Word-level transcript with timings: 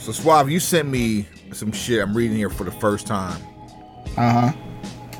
So 0.00 0.12
Suave, 0.12 0.50
you 0.50 0.60
sent 0.60 0.88
me 0.88 1.26
some 1.52 1.72
shit. 1.72 2.00
I'm 2.02 2.16
reading 2.16 2.36
here 2.36 2.50
for 2.50 2.64
the 2.64 2.70
first 2.72 3.06
time, 3.06 3.40
Uh 4.16 4.50
huh. 4.50 4.52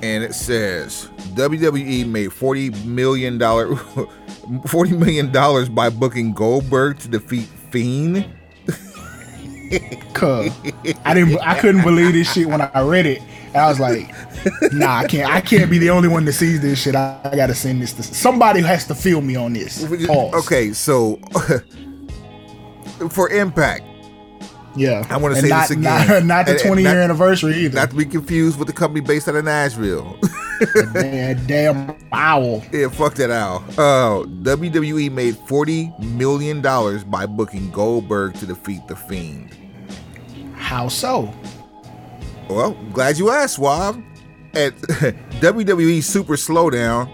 and 0.02 0.24
it 0.24 0.34
says 0.34 1.08
WWE 1.34 2.06
made 2.08 2.32
forty 2.32 2.70
million 2.86 3.36
dollar, 3.38 3.76
forty 4.66 4.92
million 4.92 5.30
dollars 5.30 5.68
by 5.68 5.90
booking 5.90 6.32
Goldberg 6.32 6.98
to 7.00 7.08
defeat 7.08 7.46
Fiend. 7.70 8.26
Cause 10.14 10.50
I 11.04 11.14
didn't, 11.14 11.38
I 11.40 11.58
couldn't 11.60 11.82
believe 11.82 12.12
this 12.12 12.32
shit 12.32 12.48
when 12.48 12.60
I 12.60 12.80
read 12.80 13.06
it. 13.06 13.22
I 13.54 13.68
was 13.68 13.78
like, 13.78 14.12
Nah, 14.72 14.98
I 14.98 15.06
can't. 15.06 15.30
I 15.32 15.40
can't 15.40 15.70
be 15.70 15.78
the 15.78 15.90
only 15.90 16.08
one 16.08 16.24
that 16.24 16.32
sees 16.32 16.60
this 16.60 16.80
shit. 16.80 16.94
I, 16.96 17.20
I 17.24 17.36
gotta 17.36 17.54
send 17.54 17.80
this 17.82 17.92
to 17.94 18.02
somebody. 18.02 18.60
Has 18.62 18.86
to 18.88 18.94
feel 18.96 19.20
me 19.20 19.36
on 19.36 19.52
this. 19.52 19.84
Pause. 20.06 20.34
Okay, 20.46 20.72
so 20.72 21.16
for 23.10 23.28
Impact, 23.30 23.84
Yeah. 24.76 25.04
I 25.10 25.16
wanna 25.16 25.34
And 25.34 25.42
say 25.44 25.48
not, 25.48 25.62
this 25.68 25.70
again. 25.78 25.82
Not, 26.08 26.24
not 26.24 26.46
the 26.46 26.52
And- 26.52 26.60
and 26.60 26.66
20 26.68 26.82
year 26.82 26.94
not- 26.94 27.04
anniversary 27.04 27.54
either. 27.64 27.74
not 27.76 27.90
to 27.90 27.96
be 27.96 28.04
confused 28.04 28.58
with 28.58 28.68
the 28.68 28.74
company 28.74 29.00
based 29.00 29.28
out 29.28 29.34
of 29.34 29.44
Nashville. 29.44 30.16
damn, 30.92 31.46
damn 31.46 31.94
owl. 32.12 32.62
Yeah, 32.72 32.88
fuck 32.88 33.14
that 33.14 33.30
owl. 33.30 33.64
Uh, 33.78 34.24
WWE 34.26 35.10
made 35.10 35.36
forty 35.48 35.90
million 35.98 36.60
dollars 36.60 37.02
by 37.02 37.24
booking 37.26 37.70
Goldberg 37.70 38.34
to 38.34 38.46
defeat 38.46 38.86
the 38.86 38.94
Fiend. 38.94 39.56
How 40.54 40.88
so? 40.88 41.32
Well, 42.48 42.72
glad 42.92 43.18
you 43.18 43.30
asked, 43.30 43.56
Suave. 43.56 44.02
At 44.52 44.74
WWE 45.40 46.02
Super 46.02 46.34
Slowdown, 46.34 47.08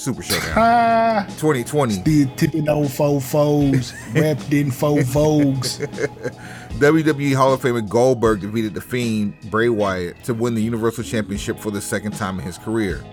Super 0.00 0.22
Showdown, 0.22 0.54
Ah, 0.56 1.26
2020, 1.38 1.96
the 1.96 2.24
tipping 2.36 2.70
over 2.70 2.88
four 2.88 3.20
foes, 3.20 3.92
wrapped 4.14 4.50
in 4.50 4.70
four 4.70 5.00
vogues. 5.00 5.78
WWE 6.78 7.34
Hall 7.36 7.52
of 7.52 7.60
Famer 7.60 7.86
Goldberg 7.86 8.40
defeated 8.40 8.72
the 8.72 8.80
Fiend 8.80 9.38
Bray 9.50 9.68
Wyatt 9.68 10.24
to 10.24 10.32
win 10.32 10.54
the 10.54 10.62
Universal 10.62 11.04
Championship 11.04 11.58
for 11.58 11.70
the 11.70 11.82
second 11.82 12.12
time 12.12 12.38
in 12.38 12.46
his 12.46 12.56
career, 12.56 13.04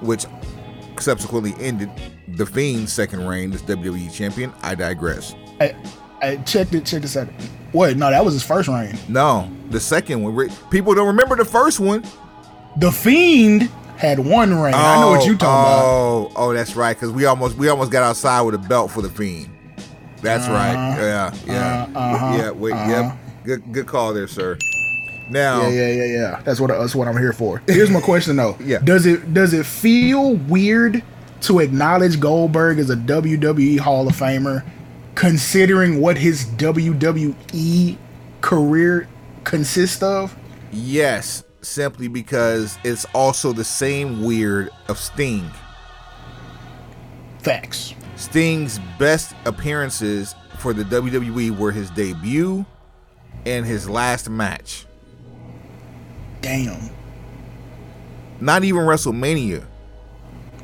which 0.00 0.24
subsequently 1.00 1.52
ended 1.58 1.90
the 2.28 2.46
Fiend's 2.46 2.92
second 2.92 3.26
reign 3.26 3.52
as 3.52 3.60
WWE 3.62 4.12
champion. 4.12 4.52
I 4.62 4.76
digress. 4.76 5.34
I, 5.60 5.74
I 6.22 6.36
checked 6.36 6.74
it. 6.74 6.86
Check 6.86 7.02
this 7.02 7.16
out. 7.16 7.26
What? 7.72 7.96
No, 7.96 8.08
that 8.10 8.24
was 8.24 8.34
his 8.34 8.44
first 8.44 8.68
reign. 8.68 8.96
No, 9.08 9.50
the 9.70 9.80
second 9.80 10.22
one. 10.22 10.48
People 10.70 10.94
don't 10.94 11.08
remember 11.08 11.34
the 11.34 11.44
first 11.44 11.80
one. 11.80 12.04
The 12.76 12.92
Fiend 12.92 13.68
had 13.98 14.20
one 14.20 14.54
reign. 14.54 14.74
I 14.74 15.00
know 15.00 15.10
what 15.10 15.26
you 15.26 15.36
talking 15.36 15.48
about. 15.48 15.84
Oh, 15.84 16.32
oh, 16.36 16.54
that's 16.54 16.76
right. 16.76 16.94
Because 16.96 17.10
we 17.10 17.26
almost 17.26 17.56
we 17.56 17.68
almost 17.68 17.90
got 17.90 18.04
outside 18.04 18.42
with 18.42 18.54
a 18.54 18.58
belt 18.58 18.90
for 18.90 19.02
the 19.02 19.10
Fiend. 19.10 19.50
That's 20.22 20.48
right. 20.48 20.72
Yeah, 20.72 21.34
yeah, 21.46 21.86
Uh, 21.94 21.98
uh-huh, 21.98 22.36
yeah. 22.38 22.50
Wait, 22.50 22.72
uh-huh. 22.72 22.90
yep. 22.90 23.18
Good, 23.44 23.72
good 23.72 23.86
call 23.86 24.12
there, 24.14 24.26
sir. 24.28 24.58
Now, 25.30 25.62
Yeah, 25.62 25.68
yeah, 25.68 25.88
yeah, 25.88 26.04
yeah. 26.04 26.40
That's 26.44 26.58
what 26.60 26.68
that's 26.68 26.94
what 26.94 27.08
I'm 27.08 27.16
here 27.18 27.32
for. 27.32 27.62
Here's 27.66 27.90
my 27.90 28.00
question 28.00 28.36
though. 28.36 28.56
Yeah. 28.64 28.78
Does 28.78 29.04
it 29.06 29.34
does 29.34 29.52
it 29.52 29.66
feel 29.66 30.34
weird 30.34 31.02
to 31.42 31.60
acknowledge 31.60 32.18
Goldberg 32.18 32.78
as 32.78 32.90
a 32.90 32.96
WWE 32.96 33.78
Hall 33.78 34.08
of 34.08 34.16
Famer, 34.16 34.64
considering 35.14 36.00
what 36.00 36.16
his 36.18 36.44
WWE 36.46 37.96
career 38.40 39.08
consists 39.44 40.02
of? 40.02 40.36
yes, 40.70 41.42
simply 41.60 42.08
because 42.08 42.78
it's 42.84 43.04
also 43.14 43.52
the 43.52 43.64
same 43.64 44.22
weird 44.22 44.70
of 44.88 44.98
Sting. 44.98 45.50
Facts. 47.40 47.94
Sting's 48.16 48.80
best 48.98 49.34
appearances 49.44 50.34
for 50.58 50.72
the 50.72 50.82
WWE 50.84 51.56
were 51.56 51.70
his 51.72 51.90
debut 51.90 52.64
and 53.46 53.64
his 53.64 53.88
last 53.88 54.28
match. 54.28 54.86
Damn. 56.40 56.90
Not 58.40 58.64
even 58.64 58.82
WrestleMania. 58.82 59.64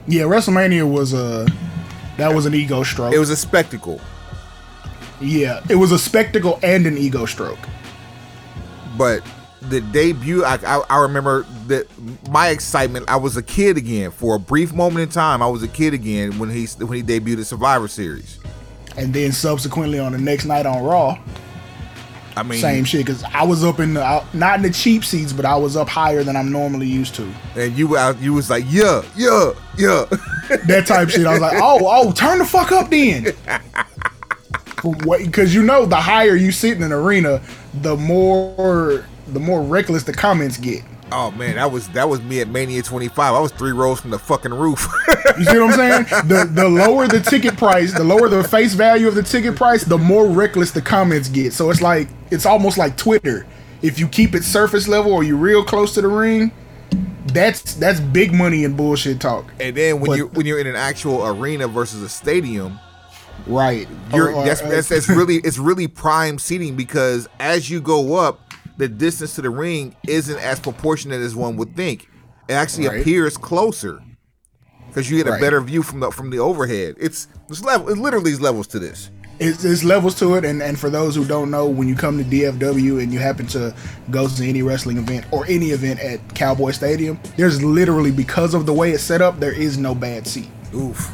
Yeah, 0.06 0.22
WrestleMania 0.22 0.90
was 0.90 1.12
a 1.12 1.46
that 2.16 2.32
was 2.34 2.46
an 2.46 2.54
ego 2.54 2.82
stroke. 2.82 3.12
It 3.14 3.18
was 3.18 3.30
a 3.30 3.36
spectacle. 3.36 4.00
yeah, 5.20 5.64
it 5.68 5.76
was 5.76 5.90
a 5.92 5.98
spectacle 5.98 6.58
and 6.62 6.86
an 6.86 6.98
ego 6.98 7.24
stroke. 7.26 7.58
but 8.98 9.22
the 9.70 9.80
debut 9.80 10.44
I, 10.44 10.54
I, 10.66 10.82
I 10.90 11.02
remember 11.02 11.44
that 11.68 11.86
my 12.28 12.48
excitement 12.48 13.06
i 13.08 13.16
was 13.16 13.36
a 13.36 13.42
kid 13.42 13.76
again 13.76 14.10
for 14.10 14.34
a 14.36 14.38
brief 14.38 14.72
moment 14.72 15.02
in 15.02 15.08
time 15.08 15.42
i 15.42 15.46
was 15.46 15.62
a 15.62 15.68
kid 15.68 15.94
again 15.94 16.38
when 16.38 16.50
he 16.50 16.66
when 16.84 16.92
he 16.92 17.02
debuted 17.02 17.36
the 17.36 17.44
survivor 17.44 17.88
series 17.88 18.38
And 18.96 19.12
then 19.14 19.32
subsequently 19.32 19.98
on 19.98 20.12
the 20.12 20.18
next 20.18 20.44
night 20.44 20.66
on 20.66 20.82
Raw, 20.84 21.18
i 22.36 22.42
mean 22.42 22.58
same 22.60 22.84
shit. 22.84 23.06
Cause 23.06 23.22
I 23.24 23.42
was 23.44 23.64
up 23.64 23.80
in 23.80 23.94
the 23.94 24.02
I- 24.02 24.24
not 24.34 24.56
in 24.56 24.62
the 24.62 24.70
cheap 24.70 25.04
seats, 25.04 25.32
but 25.32 25.44
I 25.44 25.56
was 25.56 25.76
up 25.76 25.88
higher 25.88 26.22
than 26.24 26.36
I'm 26.36 26.50
normally 26.52 26.86
used 26.86 27.14
to. 27.16 27.28
and 27.56 27.72
you 27.76 27.96
out 27.96 28.20
you 28.20 28.32
was 28.34 28.50
like 28.50 28.64
yeah 28.68 29.02
yeah 29.16 29.52
yeah 29.78 30.04
That 30.66 30.84
type 30.86 31.08
shit. 31.08 31.26
I 31.26 31.32
was 31.32 31.40
like, 31.40 31.56
oh, 31.56 31.78
oh, 31.82 32.12
turn 32.12 32.38
the 32.38 32.44
fuck 32.44 32.70
up 32.72 32.90
then. 32.90 33.32
Because 35.08 35.54
you 35.54 35.62
know, 35.62 35.86
the 35.86 35.96
higher 35.96 36.36
you 36.36 36.52
sit 36.52 36.76
in 36.76 36.82
an 36.82 36.92
arena, 36.92 37.40
the 37.80 37.96
more 37.96 39.06
the 39.28 39.40
more 39.40 39.62
reckless 39.62 40.02
the 40.04 40.12
comments 40.12 40.56
get. 40.58 40.82
oh 41.12 41.30
man 41.32 41.56
that 41.56 41.70
was 41.70 41.88
that 41.88 42.08
was 42.08 42.20
me 42.22 42.40
at 42.40 42.48
mania 42.48 42.82
25 42.82 43.34
i 43.34 43.38
was 43.38 43.52
three 43.52 43.72
rows 43.72 44.00
from 44.00 44.10
the 44.10 44.18
fucking 44.18 44.52
roof 44.54 44.86
You 45.36 45.44
see 45.46 45.58
what 45.58 45.70
I'm 45.80 46.06
saying? 46.06 46.28
The 46.28 46.48
the 46.52 46.68
lower 46.68 47.08
the 47.08 47.18
ticket 47.18 47.56
price, 47.56 47.92
the 47.92 48.04
lower 48.04 48.28
the 48.28 48.44
face 48.44 48.74
value 48.74 49.08
of 49.08 49.16
the 49.16 49.22
ticket 49.22 49.56
price, 49.56 49.82
the 49.82 49.98
more 49.98 50.28
reckless 50.28 50.70
the 50.70 50.80
comments 50.80 51.28
get. 51.28 51.52
So 51.52 51.70
it's 51.70 51.82
like 51.82 52.06
it's 52.30 52.46
almost 52.46 52.78
like 52.78 52.96
Twitter. 52.96 53.44
If 53.82 53.98
you 53.98 54.06
keep 54.06 54.36
it 54.36 54.44
surface 54.44 54.86
level 54.86 55.12
or 55.12 55.24
you're 55.24 55.36
real 55.36 55.64
close 55.64 55.92
to 55.94 56.02
the 56.02 56.06
ring, 56.08 56.52
that's 57.26 57.74
that's 57.74 57.98
big 57.98 58.32
money 58.32 58.62
in 58.62 58.76
bullshit 58.76 59.20
talk. 59.20 59.52
and 59.58 59.76
then 59.76 59.98
when 59.98 60.10
But- 60.10 60.18
you 60.18 60.26
when 60.28 60.46
you're 60.46 60.60
in 60.60 60.68
an 60.68 60.76
actual 60.76 61.26
arena 61.26 61.66
versus 61.66 62.00
a 62.02 62.08
stadium 62.08 62.78
Right. 63.46 63.88
you're 64.12 64.28
oh, 64.30 64.34
Or- 64.34 64.36
or- 64.36 64.42
uh, 64.42 64.44
that's, 64.44 64.60
that's 64.60 64.88
that's 64.88 65.10
uh, 65.10 65.14
really 65.16 65.36
it's 65.38 65.58
really 65.58 65.88
prime 65.88 66.38
seating 66.38 66.76
because 66.76 67.28
as 67.40 67.68
you 67.68 67.80
go 67.80 68.14
up, 68.14 68.43
the 68.76 68.88
distance 68.88 69.34
to 69.36 69.42
the 69.42 69.50
ring 69.50 69.94
isn't 70.06 70.38
as 70.38 70.58
proportionate 70.60 71.20
as 71.20 71.34
one 71.34 71.56
would 71.56 71.76
think. 71.76 72.08
It 72.48 72.54
actually 72.54 72.88
Right. 72.88 73.00
appears 73.00 73.36
closer 73.36 74.00
because 74.88 75.10
you 75.10 75.16
get 75.16 75.26
a 75.26 75.32
Right. 75.32 75.40
better 75.40 75.60
view 75.60 75.82
from 75.82 76.00
the 76.00 76.10
from 76.10 76.30
the 76.30 76.38
overhead. 76.38 76.96
It's 76.98 77.28
it's 77.48 77.62
level. 77.62 77.88
It 77.88 77.98
literally 77.98 78.32
is 78.32 78.40
levels 78.40 78.66
to 78.68 78.78
this. 78.78 79.10
it's, 79.40 79.64
it's 79.64 79.82
levels 79.82 80.14
to 80.20 80.36
it 80.36 80.44
and, 80.44 80.62
and 80.62 80.78
for 80.78 80.88
those 80.88 81.16
who 81.16 81.24
don't 81.24 81.50
know 81.50 81.66
when 81.66 81.88
you 81.88 81.96
come 81.96 82.16
to 82.18 82.22
dfw 82.24 83.02
and 83.02 83.12
you 83.12 83.18
happen 83.18 83.44
to 83.44 83.74
go 84.12 84.28
to 84.28 84.48
any 84.48 84.62
wrestling 84.62 84.96
event 84.96 85.26
or 85.32 85.44
any 85.48 85.70
event 85.70 85.98
at 85.98 86.20
cowboy 86.36 86.70
stadium 86.70 87.18
there's 87.36 87.60
literally 87.60 88.12
because 88.12 88.54
of 88.54 88.64
the 88.64 88.72
way 88.72 88.92
it's 88.92 89.02
set 89.02 89.20
up 89.20 89.40
there 89.40 89.50
is 89.52 89.76
no 89.76 89.92
bad 89.92 90.24
seat 90.24 90.48
Oof, 90.72 91.10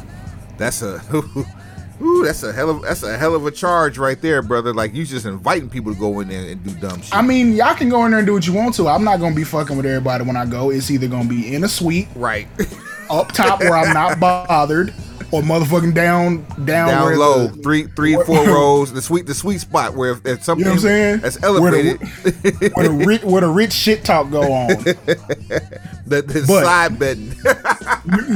that's 0.55 0.83
a. 0.83 1.01
Ooh, 2.01 2.25
that's 2.25 2.43
a 2.43 2.51
hell 2.51 2.69
of 2.69 2.81
that's 2.81 3.03
a 3.03 3.17
hell 3.17 3.35
of 3.35 3.45
a 3.45 3.51
charge 3.51 3.97
right 3.97 4.19
there, 4.21 4.41
brother. 4.41 4.73
Like 4.73 4.93
you 4.93 5.05
just 5.05 5.25
inviting 5.25 5.69
people 5.69 5.93
to 5.93 5.99
go 5.99 6.19
in 6.19 6.27
there 6.27 6.49
and 6.49 6.63
do 6.63 6.71
dumb 6.75 7.01
shit. 7.01 7.15
i 7.15 7.21
mean 7.21 7.53
y'all 7.53 7.75
can 7.75 7.89
go 7.89 8.05
in 8.05 8.11
there 8.11 8.19
and 8.19 8.27
do 8.27 8.33
what 8.33 8.45
you 8.47 8.53
want 8.53 8.73
to 8.75 8.87
i'm 8.87 9.03
not 9.03 9.19
gonna 9.19 9.35
be 9.35 9.43
fucking 9.43 9.77
with 9.77 9.85
everybody 9.85 10.23
when 10.23 10.35
i 10.35 10.45
go 10.45 10.69
it's 10.69 10.89
either 10.89 11.07
gonna 11.07 11.27
be 11.29 11.53
in 11.53 11.63
a 11.63 11.67
suite 11.67 12.07
right, 12.15 12.47
up 13.09 13.31
top 13.31 13.59
where 13.59 13.75
i'm 13.75 13.93
not 13.93 14.19
bothered 14.19 14.93
or 15.31 15.41
motherfucking 15.41 15.93
down 15.93 16.43
down, 16.65 16.89
down 16.89 17.17
low, 17.17 17.47
the- 17.47 17.61
three 17.63 17.83
three 17.83 18.15
four 18.25 18.45
rows. 18.47 18.91
The 18.93 19.01
sweet 19.01 19.25
the 19.25 19.33
sweet 19.33 19.59
spot 19.61 19.95
where 19.95 20.11
if, 20.11 20.25
if 20.25 20.43
something 20.43 20.65
you 20.65 20.65
know 20.65 20.71
what 20.71 20.83
I'm 20.83 20.87
saying? 20.87 21.19
that's 21.19 21.39
Where 21.41 21.71
the- 21.71 21.99
elevated. 21.99 22.73
where 22.75 22.87
the 22.87 23.05
rich, 23.05 23.23
where 23.23 23.41
the 23.41 23.49
rich 23.49 23.73
shit 23.73 24.03
talk 24.03 24.29
go 24.31 24.41
on. 24.51 24.67
the, 26.05 26.21
the 26.21 26.43
But- 26.47 26.63
side 26.65 26.99
betting. 26.99 27.33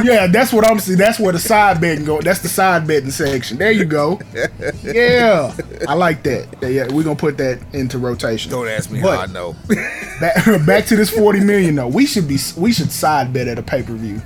Yeah, 0.05 0.27
that's 0.27 0.53
what 0.53 0.63
I'm 0.65 0.79
saying. 0.79 0.99
That's 0.99 1.19
where 1.19 1.33
the 1.33 1.39
side 1.39 1.81
betting 1.81 2.05
go. 2.05 2.21
That's 2.21 2.39
the 2.41 2.47
side 2.47 2.85
betting 2.87 3.09
section. 3.11 3.57
There 3.57 3.71
you 3.71 3.83
go. 3.85 4.19
Yeah, 4.83 5.55
I 5.87 5.95
like 5.95 6.21
that. 6.23 6.47
Yeah, 6.61 6.67
yeah, 6.69 6.87
we're 6.93 7.03
gonna 7.03 7.15
put 7.15 7.37
that 7.39 7.59
into 7.73 7.97
rotation. 7.97 8.51
Don't 8.51 8.67
ask 8.67 8.91
me 8.91 9.01
But- 9.01 9.15
how 9.17 9.23
I 9.23 9.25
know. 9.25 9.55
Back, 10.21 10.65
back 10.65 10.85
to 10.85 10.95
this 10.95 11.09
forty 11.09 11.39
million 11.39 11.75
though. 11.75 11.87
We 11.87 12.05
should 12.05 12.27
be 12.27 12.37
we 12.57 12.71
should 12.71 12.91
side 12.91 13.33
bet 13.33 13.47
at 13.47 13.57
a 13.57 13.63
pay 13.63 13.81
per 13.83 13.93
view. 13.93 14.21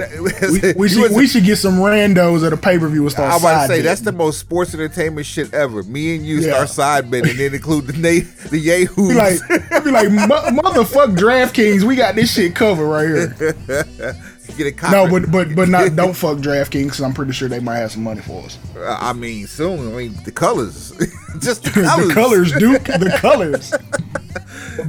We, 0.50 0.72
we 0.74 0.88
should 0.88 1.12
we 1.12 1.26
should 1.26 1.44
get 1.44 1.56
some 1.56 1.74
randos 1.76 2.46
at 2.46 2.52
a 2.52 2.56
pay 2.56 2.78
per 2.78 2.88
view 2.88 3.02
I 3.02 3.04
was 3.04 3.14
about 3.14 3.62
to 3.62 3.66
say 3.68 3.80
that's 3.82 4.00
the 4.00 4.12
most 4.12 4.38
sports 4.38 4.74
entertainment 4.74 5.26
shit 5.26 5.52
ever. 5.54 5.82
Me 5.82 6.16
and 6.16 6.24
you 6.26 6.40
Yeah. 6.40 6.52
start 6.64 6.68
side 6.70 7.10
betting 7.10 7.30
and 7.30 7.38
then 7.38 7.54
include 7.54 7.86
the 7.86 7.92
na- 7.94 8.48
the 8.50 8.58
yahoos. 8.58 9.08
Be 9.08 9.14
like, 9.14 9.84
be 9.84 9.90
like, 9.90 10.08
motherfuck 10.08 11.16
DraftKings. 11.16 11.82
We 11.84 11.96
got 11.96 12.14
this 12.14 12.32
shit 12.32 12.54
covered 12.54 12.86
right 12.88 13.06
here. 13.08 14.14
Get 14.56 14.66
a 14.66 14.72
copy. 14.72 14.92
No, 14.96 15.08
but 15.08 15.30
but 15.30 15.54
but 15.54 15.68
not 15.68 15.94
don't 15.94 16.14
fuck 16.14 16.38
DraftKings 16.38 16.84
because 16.86 17.00
I'm 17.02 17.12
pretty 17.14 17.32
sure 17.32 17.48
they 17.48 17.60
might 17.60 17.76
have 17.76 17.92
some 17.92 18.02
money 18.02 18.20
for 18.20 18.44
us. 18.44 18.58
Uh, 18.76 18.98
I 19.00 19.12
mean 19.12 19.46
soon. 19.46 19.92
I 19.92 19.96
mean 19.96 20.14
the 20.24 20.32
colors, 20.32 20.90
just 21.40 21.62
the 21.62 21.70
colors. 21.70 22.08
the 22.08 22.14
colors, 22.14 22.52
Duke. 22.52 22.82
The 22.84 23.16
colors. 23.20 23.70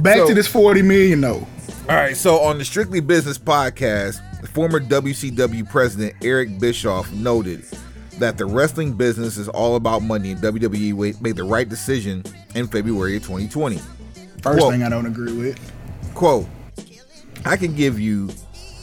Back 0.02 0.16
So- 0.18 0.28
to 0.28 0.34
this 0.34 0.48
forty 0.48 0.82
million 0.82 1.20
though. 1.20 1.46
All 1.88 1.96
right, 1.96 2.16
so 2.16 2.38
on 2.38 2.58
the 2.58 2.64
Strictly 2.64 3.00
Business 3.00 3.38
podcast, 3.38 4.20
former 4.50 4.78
WCW 4.78 5.68
president 5.68 6.14
Eric 6.22 6.60
Bischoff 6.60 7.10
noted 7.12 7.64
that 8.18 8.38
the 8.38 8.46
wrestling 8.46 8.92
business 8.92 9.36
is 9.36 9.48
all 9.48 9.74
about 9.74 10.00
money 10.02 10.30
and 10.30 10.40
WWE 10.40 11.20
made 11.20 11.34
the 11.34 11.42
right 11.42 11.68
decision 11.68 12.22
in 12.54 12.68
February 12.68 13.16
of 13.16 13.24
2020. 13.24 13.78
First 13.78 14.42
Quote. 14.42 14.72
thing 14.72 14.84
I 14.84 14.88
don't 14.88 15.06
agree 15.06 15.32
with. 15.32 15.58
Quote, 16.14 16.46
I 17.44 17.56
can 17.56 17.74
give 17.74 17.98
you 17.98 18.30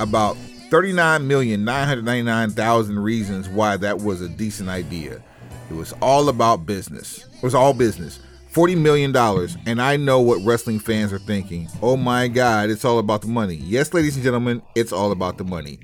about 0.02 0.36
39,999,000 0.70 3.02
reasons 3.02 3.48
why 3.48 3.78
that 3.78 4.00
was 4.00 4.20
a 4.22 4.28
decent 4.28 4.68
idea. 4.68 5.24
It 5.70 5.74
was 5.74 5.94
all 6.02 6.28
about 6.28 6.66
business. 6.66 7.26
It 7.38 7.44
was 7.44 7.56
all 7.56 7.74
business. 7.74 8.20
$40 8.60 8.78
million, 8.78 9.16
and 9.66 9.82
I 9.82 9.96
know 9.96 10.20
what 10.20 10.44
wrestling 10.44 10.80
fans 10.80 11.14
are 11.14 11.20
thinking. 11.20 11.70
Oh 11.82 11.96
my 11.96 12.28
God, 12.28 12.70
it's 12.70 12.84
all 12.84 13.00
about 13.00 13.22
the 13.22 13.30
money. 13.30 13.56
Yes, 13.56 13.94
ladies 13.94 14.16
and 14.16 14.24
gentlemen, 14.24 14.62
it's 14.76 14.92
all 14.92 15.14
about 15.14 15.38
the 15.38 15.46
money. 15.46 15.80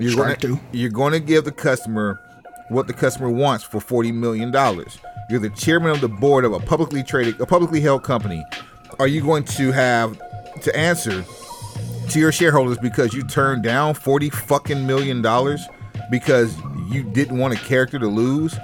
You're 0.00 0.16
gonna, 0.16 0.60
you're 0.72 0.90
going 0.90 1.12
to 1.12 1.20
give 1.20 1.44
the 1.44 1.52
customer 1.52 2.18
what 2.70 2.88
the 2.88 2.92
customer 2.92 3.30
wants 3.30 3.62
for 3.62 3.78
$40 3.78 4.12
million. 4.12 4.52
You're 5.30 5.38
the 5.38 5.50
chairman 5.50 5.92
of 5.92 6.00
the 6.00 6.08
board 6.08 6.44
of 6.44 6.52
a 6.52 6.58
publicly 6.58 7.04
traded, 7.04 7.40
a 7.40 7.46
publicly 7.46 7.80
held 7.80 8.02
company. 8.02 8.44
Are 8.98 9.06
you 9.06 9.22
going 9.22 9.44
to 9.44 9.70
have 9.70 10.20
to 10.62 10.76
answer 10.76 11.24
to 12.10 12.18
your 12.18 12.32
shareholders 12.32 12.78
because 12.78 13.14
you 13.14 13.22
turned 13.22 13.62
down 13.62 13.94
40 13.94 14.28
fucking 14.30 14.84
million 14.88 15.22
dollars 15.22 15.64
because 16.10 16.56
you 16.90 17.04
didn't 17.04 17.38
want 17.38 17.54
a 17.54 17.58
character 17.58 18.00
to 18.00 18.08
lose? 18.08 18.58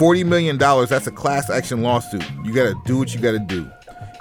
40 0.00 0.24
million 0.24 0.56
dollars, 0.56 0.88
that's 0.88 1.06
a 1.06 1.10
class 1.12 1.50
action 1.50 1.82
lawsuit. 1.82 2.24
You 2.42 2.54
got 2.54 2.64
to 2.64 2.82
do 2.86 2.96
what 2.96 3.14
you 3.14 3.20
got 3.20 3.32
to 3.32 3.38
do. 3.38 3.70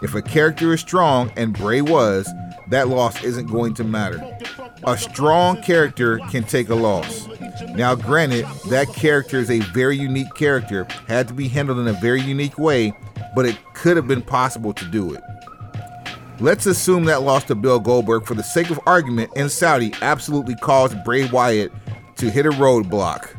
If 0.04 0.14
a 0.14 0.22
character 0.22 0.74
is 0.74 0.82
strong 0.82 1.32
and 1.38 1.54
Bray 1.54 1.80
was, 1.80 2.30
that 2.68 2.90
loss 2.90 3.24
isn't 3.24 3.46
going 3.46 3.76
to 3.76 3.86
matter. 3.86 4.22
A 4.84 4.98
strong 4.98 5.62
character 5.62 6.18
can 6.32 6.44
take 6.44 6.68
a 6.68 6.76
loss. 6.76 7.30
Now, 7.76 7.96
granted, 7.96 8.46
that 8.70 8.94
character 8.94 9.38
is 9.38 9.50
a 9.50 9.60
very 9.72 9.96
unique 9.96 10.34
character, 10.36 10.86
had 11.08 11.30
to 11.30 11.34
be 11.34 11.48
handled 11.48 11.80
in 11.80 11.88
a 11.88 11.98
very 12.02 12.20
unique 12.20 12.58
way, 12.60 12.92
but 13.34 13.46
it 13.46 13.58
could 13.74 13.96
have 13.96 14.06
been 14.06 14.22
possible 14.22 14.74
to 14.74 14.84
do 14.84 15.14
it. 15.14 15.24
Let's 16.42 16.66
assume 16.66 17.06
that 17.06 17.22
loss 17.22 17.46
to 17.46 17.56
Bill 17.56 17.80
Goldberg, 17.80 18.26
for 18.26 18.36
the 18.36 18.44
sake 18.44 18.70
of 18.70 18.82
argument, 18.86 19.32
in 19.38 19.48
Saudi 19.48 19.94
absolutely 20.02 20.56
caused 20.56 21.02
Bray 21.06 21.30
Wyatt 21.30 21.72
to 22.18 22.30
hit 22.30 22.46
a 22.46 22.50
roadblock. 22.50 23.30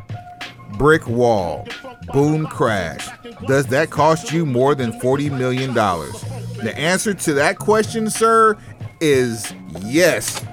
Brick 0.78 1.06
wall. 1.06 1.66
Boom 2.12 2.46
crash. 2.46 3.08
Does 3.46 3.66
that 3.66 3.90
cost 3.90 4.32
you 4.32 4.44
more 4.46 4.74
than 4.74 4.92
$40 5.00 5.36
million? 5.36 5.74
The 5.74 6.74
answer 6.76 7.14
to 7.14 7.32
that 7.34 7.58
question, 7.58 8.10
sir, 8.10 8.56
is 9.00 9.52
yes. 9.80 10.44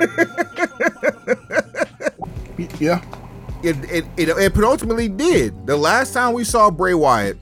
Yeah. 2.78 3.02
It, 3.62 3.76
it, 3.90 4.04
it, 4.16 4.28
it 4.28 4.64
ultimately 4.64 5.08
did. 5.08 5.66
The 5.66 5.76
last 5.76 6.12
time 6.12 6.34
we 6.34 6.44
saw 6.44 6.70
Bray 6.70 6.94
Wyatt 6.94 7.38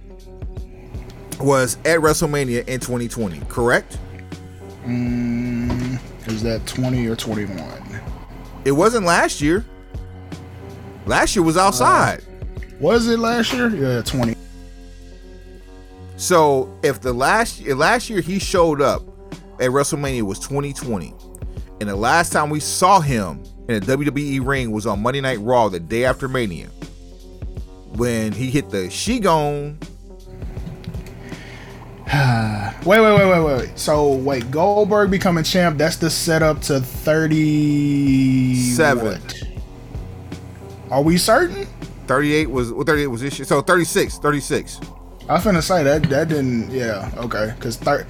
was 1.41 1.76
at 1.85 1.99
WrestleMania 1.99 2.67
in 2.69 2.81
2020, 2.81 3.41
correct? 3.49 3.99
Mm, 4.85 5.99
is 6.29 6.43
that 6.43 6.65
20 6.67 7.06
or 7.08 7.17
21? 7.17 7.61
It 8.65 8.73
wasn't 8.73 9.05
last 9.05 9.41
year. 9.41 9.65
Last 11.06 11.35
year 11.35 11.44
was 11.44 11.56
outside. 11.56 12.23
Was 12.82 13.06
it 13.06 13.20
last 13.20 13.52
year? 13.52 13.69
Yeah, 13.69 14.02
20. 14.02 14.34
So 16.17 16.76
if 16.82 17.00
the 17.00 17.12
last 17.12 17.61
if 17.61 17.79
last 17.79 18.11
year 18.11 18.20
he 18.20 18.40
showed 18.40 18.82
up 18.82 19.02
at 19.61 19.70
WrestleMania 19.70 20.23
was 20.23 20.40
2020, 20.40 21.14
and 21.81 21.88
the 21.88 21.94
last 21.94 22.32
time 22.32 22.50
we 22.50 22.58
saw 22.58 22.99
him 22.99 23.40
in 23.69 23.76
a 23.76 23.81
WWE 23.81 24.44
ring 24.44 24.73
was 24.73 24.84
on 24.84 25.00
Monday 25.00 25.20
Night 25.20 25.38
Raw 25.40 25.69
the 25.69 25.79
day 25.79 26.05
after 26.05 26.26
Mania, 26.26 26.67
when 27.94 28.32
he 28.32 28.50
hit 28.50 28.70
the 28.70 28.90
she 28.90 29.20
gone. 29.20 29.79
Wait, 32.84 33.00
wait, 33.00 33.17
wait, 33.17 33.31
wait, 33.31 33.44
wait. 33.44 33.79
So, 33.79 34.14
wait, 34.14 34.50
Goldberg 34.50 35.11
becoming 35.11 35.44
champ, 35.44 35.79
that's 35.79 35.96
the 35.96 36.11
setup 36.11 36.61
to 36.62 36.81
37. 36.81 39.06
What? 39.06 39.43
Are 40.90 41.00
we 41.00 41.17
certain? 41.17 41.69
38 42.12 42.50
was 42.50 42.73
well, 42.73 42.85
38 42.85 43.06
was 43.06 43.23
this 43.23 43.38
year. 43.38 43.47
So 43.47 43.62
36, 43.62 44.19
36. 44.19 44.81
I 45.29 45.35
was 45.35 45.44
finna 45.44 45.62
say 45.62 45.82
that 45.82 46.03
that 46.11 46.29
didn't. 46.29 46.70
Yeah, 46.70 47.11
okay. 47.17 47.55
Because 47.56 47.76
thir- 47.76 48.06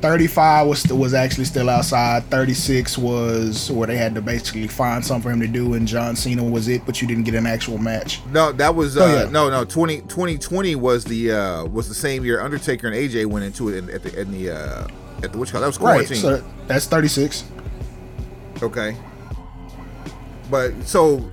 35 0.00 0.66
was 0.66 0.86
was 0.86 1.12
actually 1.12 1.44
still 1.44 1.68
outside. 1.68 2.24
36 2.30 2.96
was 2.96 3.70
where 3.70 3.86
they 3.86 3.96
had 3.98 4.14
to 4.14 4.22
basically 4.22 4.66
find 4.68 5.04
something 5.04 5.22
for 5.22 5.30
him 5.30 5.40
to 5.40 5.46
do, 5.46 5.74
and 5.74 5.86
John 5.86 6.16
Cena 6.16 6.42
was 6.42 6.68
it, 6.68 6.86
but 6.86 7.02
you 7.02 7.08
didn't 7.08 7.24
get 7.24 7.34
an 7.34 7.46
actual 7.46 7.76
match. 7.76 8.22
No, 8.32 8.52
that 8.52 8.74
was 8.74 8.96
uh, 8.96 9.02
Oh, 9.04 9.22
yeah. 9.24 9.30
no, 9.30 9.50
no. 9.50 9.66
20, 9.66 9.98
2020 10.02 10.74
was 10.76 11.04
the 11.04 11.32
uh, 11.32 11.64
was 11.66 11.88
the 11.88 11.94
same 11.94 12.24
year 12.24 12.40
Undertaker 12.40 12.86
and 12.86 12.96
AJ 12.96 13.26
went 13.26 13.44
into 13.44 13.68
it 13.68 13.76
in, 13.76 13.90
at 13.90 14.02
the 14.02 14.18
in 14.18 14.30
the 14.32 14.50
uh, 14.50 14.86
at 15.22 15.32
the 15.32 15.38
which 15.38 15.52
call 15.52 15.60
that 15.60 15.66
was 15.66 15.78
Right. 15.78 16.08
So 16.08 16.42
that's 16.68 16.86
36. 16.86 17.44
Okay. 18.62 18.96
But 20.50 20.72
so, 20.84 21.30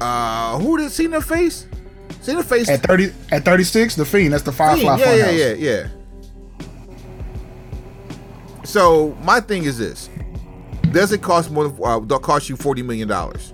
uh, 0.00 0.58
who 0.58 0.78
did 0.78 0.90
Cena 0.90 1.20
face? 1.20 1.66
Cena 2.20 2.42
face. 2.42 2.68
At 2.68 2.82
30 2.82 3.12
at 3.32 3.44
36, 3.44 3.96
the 3.96 4.04
Fiend. 4.04 4.32
That's 4.32 4.42
the 4.42 4.52
Firefly 4.52 4.98
yeah, 4.98 5.14
yeah, 5.14 5.24
Funhouse. 5.24 5.38
yeah, 5.38 5.52
yeah. 5.54 5.88
So 8.64 9.16
my 9.22 9.40
thing 9.40 9.64
is 9.64 9.78
this: 9.78 10.08
Does 10.92 11.12
it 11.12 11.22
cost 11.22 11.50
more? 11.50 11.68
Than, 11.68 12.12
uh, 12.12 12.18
cost 12.18 12.48
you 12.48 12.56
forty 12.56 12.82
million 12.82 13.08
dollars? 13.08 13.52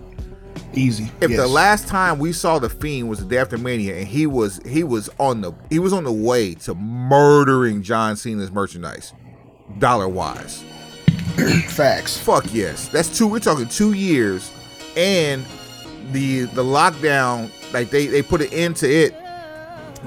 Easy. 0.74 1.10
If 1.22 1.30
the 1.30 1.46
last 1.46 1.88
time 1.88 2.18
we 2.18 2.32
saw 2.32 2.58
the 2.58 2.68
Fiend 2.68 3.08
was 3.08 3.20
the 3.20 3.24
day 3.24 3.38
after 3.38 3.56
Mania, 3.56 3.96
and 3.96 4.06
he 4.06 4.26
was 4.26 4.60
he 4.66 4.84
was 4.84 5.08
on 5.18 5.40
the 5.40 5.52
he 5.70 5.78
was 5.78 5.92
on 5.92 6.04
the 6.04 6.12
way 6.12 6.54
to 6.54 6.74
murdering 6.74 7.82
John 7.82 8.16
Cena's 8.16 8.50
merchandise, 8.50 9.14
dollar 9.78 10.08
wise. 10.08 10.64
facts. 11.68 12.18
Fuck 12.18 12.52
yes. 12.52 12.88
That's 12.88 13.16
two. 13.16 13.26
We're 13.26 13.38
talking 13.38 13.68
two 13.68 13.92
years, 13.94 14.50
and 14.96 15.46
the 16.12 16.42
the 16.42 16.64
lockdown. 16.64 17.50
Like 17.72 17.90
they 17.90 18.06
they 18.06 18.22
put 18.22 18.40
an 18.40 18.52
end 18.52 18.76
to 18.76 18.90
it. 18.90 19.14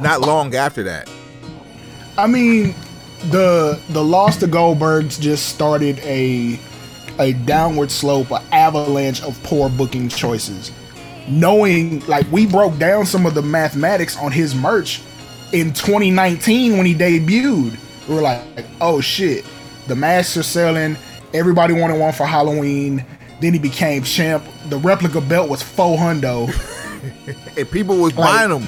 Not 0.01 0.21
long 0.21 0.55
after 0.55 0.83
that. 0.83 1.09
I 2.17 2.27
mean, 2.27 2.75
the 3.29 3.79
the 3.89 4.03
loss 4.03 4.37
to 4.37 4.47
Goldbergs 4.47 5.19
just 5.19 5.49
started 5.49 5.99
a 5.99 6.59
a 7.19 7.33
downward 7.33 7.91
slope, 7.91 8.31
an 8.31 8.41
avalanche 8.51 9.21
of 9.23 9.41
poor 9.43 9.69
booking 9.69 10.09
choices. 10.09 10.71
Knowing, 11.27 11.99
like, 12.07 12.29
we 12.31 12.47
broke 12.47 12.77
down 12.79 13.05
some 13.05 13.25
of 13.25 13.35
the 13.35 13.41
mathematics 13.41 14.17
on 14.17 14.31
his 14.31 14.55
merch 14.55 15.01
in 15.51 15.73
2019 15.73 16.77
when 16.77 16.85
he 16.85 16.95
debuted. 16.95 17.77
We 18.07 18.15
were 18.15 18.21
like, 18.21 18.41
oh 18.81 19.01
shit, 19.01 19.45
the 19.87 19.95
masks 19.95 20.37
are 20.37 20.43
selling. 20.43 20.97
Everybody 21.33 21.73
wanted 21.73 21.99
one 21.99 22.13
for 22.13 22.25
Halloween. 22.25 23.05
Then 23.39 23.53
he 23.53 23.59
became 23.59 24.03
champ. 24.03 24.43
The 24.69 24.77
replica 24.77 25.21
belt 25.21 25.49
was 25.49 25.61
four 25.61 25.97
hundo. 25.97 26.49
And 27.57 27.69
people 27.71 27.97
was 27.97 28.11
buying 28.11 28.49
them. 28.49 28.67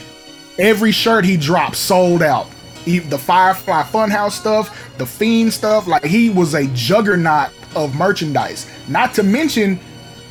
Every 0.58 0.92
shirt 0.92 1.26
he 1.26 1.36
dropped 1.36 1.76
sold 1.76 2.22
out. 2.22 2.48
He, 2.86 3.00
the 3.00 3.18
Firefly 3.18 3.84
Funhouse 3.84 4.32
stuff, 4.32 4.98
the 4.98 5.06
Fiend 5.06 5.54
stuff, 5.54 5.86
like 5.88 6.04
he 6.04 6.30
was 6.30 6.54
a 6.54 6.68
juggernaut 6.68 7.50
of 7.76 7.96
merchandise. 7.96 8.70
Not 8.88 9.14
to 9.16 9.24
mention, 9.24 9.80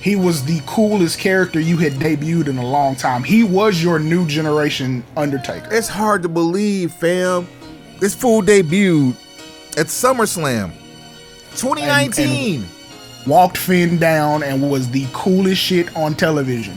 he 0.01 0.17
was 0.17 0.45
the 0.45 0.61
coolest 0.67 1.19
character 1.19 1.61
you 1.61 1.77
had 1.77 1.93
debuted 1.95 2.49
in 2.49 2.59
a 2.59 2.67
long 2.67 2.97
time. 2.97 3.23
He 3.23 3.45
was 3.45 3.83
your 3.83 3.99
new 3.99 4.27
generation 4.27 5.05
Undertaker. 5.17 5.69
It's 5.71 5.89
hard 5.89 6.23
to 6.23 6.29
believe, 6.29 6.93
fam. 6.93 7.47
This 7.99 8.15
fool 8.15 8.43
debuted 8.43 9.15
at 9.79 9.87
SummerSlam 9.87 10.73
2019. 11.57 12.67
Walked 13.27 13.59
Finn 13.59 13.99
down 13.99 14.43
and 14.43 14.71
was 14.71 14.91
the 14.91 15.07
coolest 15.13 15.61
shit 15.61 15.95
on 15.97 16.15
television. 16.15 16.75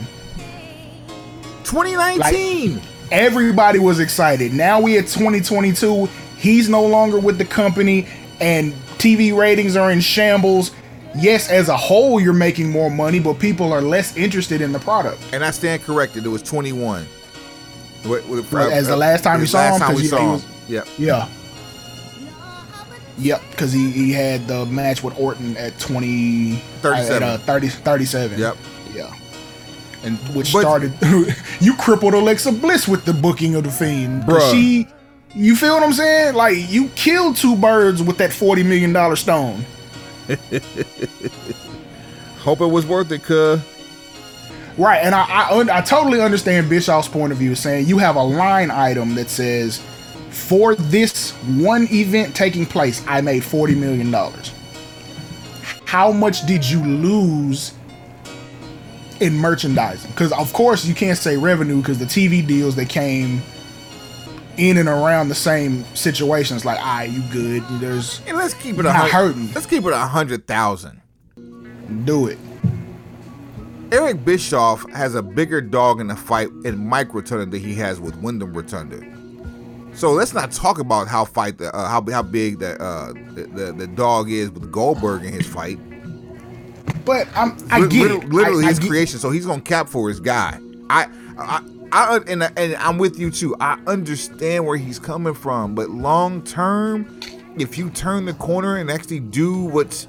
2019. 1.64 2.80
Everybody 3.10 3.78
was 3.78 4.00
excited. 4.00 4.52
Now 4.52 4.80
we 4.80 4.98
at 4.98 5.06
2022. 5.06 6.06
He's 6.38 6.68
no 6.68 6.84
longer 6.84 7.18
with 7.18 7.38
the 7.38 7.44
company, 7.44 8.06
and 8.40 8.72
TV 8.98 9.36
ratings 9.36 9.76
are 9.76 9.90
in 9.90 10.00
shambles. 10.00 10.72
Yes, 11.16 11.48
as 11.48 11.68
a 11.68 11.76
whole, 11.76 12.20
you're 12.20 12.32
making 12.32 12.70
more 12.70 12.90
money, 12.90 13.20
but 13.20 13.38
people 13.38 13.72
are 13.72 13.80
less 13.80 14.16
interested 14.16 14.60
in 14.60 14.72
the 14.72 14.80
product. 14.80 15.22
and 15.32 15.44
I 15.44 15.50
stand 15.52 15.82
corrected. 15.84 16.26
It 16.26 16.28
was 16.28 16.42
21. 16.42 17.06
What- 18.04 18.26
what- 18.28 18.52
Well, 18.52 18.70
as 18.70 18.88
the 18.88 18.94
uh, 18.94 18.96
last 18.96 19.22
time 19.24 19.36
as 19.36 19.40
we 19.42 19.46
saw 19.46 19.58
last 19.58 19.74
him, 19.74 19.80
time 19.80 19.90
'cause 19.92 20.02
we 20.02 20.08
saw 20.08 20.16
he 20.18 20.22
him. 20.24 20.32
was- 20.32 20.44
Yep. 20.68 20.88
Yeah. 20.98 21.26
Yep, 23.18 23.42
because 23.50 23.72
he, 23.72 23.90
he 23.90 24.12
had 24.12 24.48
the 24.48 24.66
match 24.66 25.02
with 25.04 25.18
Orton 25.18 25.56
at 25.56 25.78
20 25.78 26.56
37. 26.80 27.22
At, 27.22 27.22
uh, 27.22 27.38
30, 27.38 27.68
37. 27.68 28.38
Yep. 28.38 28.56
Yeah. 28.92 29.14
And 30.02 30.18
which 30.34 30.52
But- 30.52 30.60
started 30.62 30.92
you 31.60 31.74
crippled 31.76 32.14
Alexa 32.14 32.52
Bliss 32.52 32.88
with 32.88 33.04
the 33.04 33.12
booking 33.12 33.54
of 33.54 33.64
the 33.64 33.70
Fiend. 33.70 34.24
Bruh. 34.24 34.50
She 34.50 34.88
you 35.34 35.56
feel 35.56 35.74
what 35.74 35.82
I'm 35.82 35.92
saying? 35.92 36.34
Like 36.34 36.56
you 36.70 36.88
killed 36.90 37.36
two 37.36 37.56
birds 37.56 38.02
with 38.02 38.18
that 38.18 38.32
40 38.32 38.62
million 38.64 38.92
dollar 38.92 39.16
stone. 39.16 39.64
Hope 42.38 42.60
it 42.60 42.66
was 42.66 42.84
worth 42.86 43.10
it, 43.12 43.22
cuz. 43.22 43.60
Right, 44.76 44.98
and 44.98 45.14
I 45.14 45.22
I, 45.24 45.78
I 45.78 45.80
totally 45.82 46.20
understand 46.20 46.68
Bischoff's 46.68 47.08
point 47.08 47.32
of 47.32 47.38
view, 47.38 47.54
saying 47.54 47.86
you 47.86 47.98
have 47.98 48.16
a 48.16 48.22
line 48.22 48.70
item 48.70 49.14
that 49.14 49.30
says, 49.30 49.80
for 50.34 50.74
this 50.74 51.30
one 51.56 51.86
event 51.90 52.34
taking 52.34 52.66
place, 52.66 53.02
I 53.06 53.20
made 53.20 53.44
forty 53.44 53.74
million 53.74 54.10
dollars. 54.10 54.52
How 55.84 56.10
much 56.12 56.46
did 56.46 56.68
you 56.68 56.82
lose 56.84 57.72
in 59.20 59.36
merchandising? 59.36 60.10
Because 60.10 60.32
of 60.32 60.52
course 60.52 60.84
you 60.84 60.94
can't 60.94 61.16
say 61.18 61.36
revenue 61.36 61.78
because 61.78 61.98
the 61.98 62.04
TV 62.04 62.44
deals 62.46 62.74
that 62.76 62.88
came 62.88 63.40
in 64.56 64.76
and 64.76 64.88
around 64.88 65.28
the 65.28 65.34
same 65.34 65.84
situations, 65.94 66.64
like, 66.64 66.78
ah, 66.80 67.02
you 67.02 67.22
good? 67.32 67.62
There's 67.80 68.20
And 68.26 68.36
let's 68.36 68.54
keep 68.54 68.74
it 68.78 68.80
a 68.80 68.84
Not 68.84 69.10
hurting. 69.10 69.52
Let's 69.52 69.66
keep 69.66 69.84
it 69.84 69.92
a 69.92 69.98
hundred 69.98 70.46
thousand. 70.46 71.00
do 72.04 72.26
it. 72.28 72.38
Eric 73.92 74.24
Bischoff 74.24 74.88
has 74.90 75.14
a 75.14 75.22
bigger 75.22 75.60
dog 75.60 76.00
in 76.00 76.08
the 76.08 76.16
fight 76.16 76.48
in 76.64 76.84
Mike 76.84 77.14
Rotunda 77.14 77.46
than 77.46 77.60
he 77.60 77.74
has 77.74 78.00
with 78.00 78.16
Wyndham 78.16 78.52
Rotunda. 78.52 79.00
So 79.94 80.12
let's 80.12 80.34
not 80.34 80.50
talk 80.52 80.78
about 80.78 81.08
how 81.08 81.24
fight 81.24 81.58
the 81.58 81.74
uh, 81.74 81.88
how 81.88 82.04
how 82.10 82.22
big 82.22 82.58
the, 82.58 82.80
uh, 82.82 83.12
the 83.34 83.44
the 83.52 83.72
the 83.72 83.86
dog 83.86 84.30
is 84.30 84.50
with 84.50 84.70
Goldberg 84.72 85.24
in 85.24 85.32
his 85.32 85.46
fight. 85.46 85.78
But 87.04 87.28
I'm 87.36 87.56
I 87.70 87.80
Lit- 87.80 87.90
get 87.90 88.10
lit- 88.10 88.24
it. 88.24 88.28
literally 88.30 88.64
I- 88.64 88.66
I 88.66 88.70
his 88.70 88.78
get- 88.78 88.88
creation. 88.88 89.18
So 89.18 89.30
he's 89.30 89.46
gonna 89.46 89.60
cap 89.62 89.88
for 89.88 90.08
his 90.08 90.20
guy. 90.20 90.58
I 90.90 91.06
I. 91.38 91.62
I, 91.96 92.16
and, 92.26 92.42
and 92.56 92.74
I'm 92.76 92.98
with 92.98 93.20
you 93.20 93.30
too. 93.30 93.54
I 93.60 93.78
understand 93.86 94.66
where 94.66 94.76
he's 94.76 94.98
coming 94.98 95.32
from, 95.34 95.76
but 95.76 95.90
long 95.90 96.42
term, 96.42 97.20
if 97.56 97.78
you 97.78 97.88
turn 97.88 98.24
the 98.24 98.32
corner 98.32 98.74
and 98.74 98.90
actually 98.90 99.20
do 99.20 99.60
what, 99.60 100.04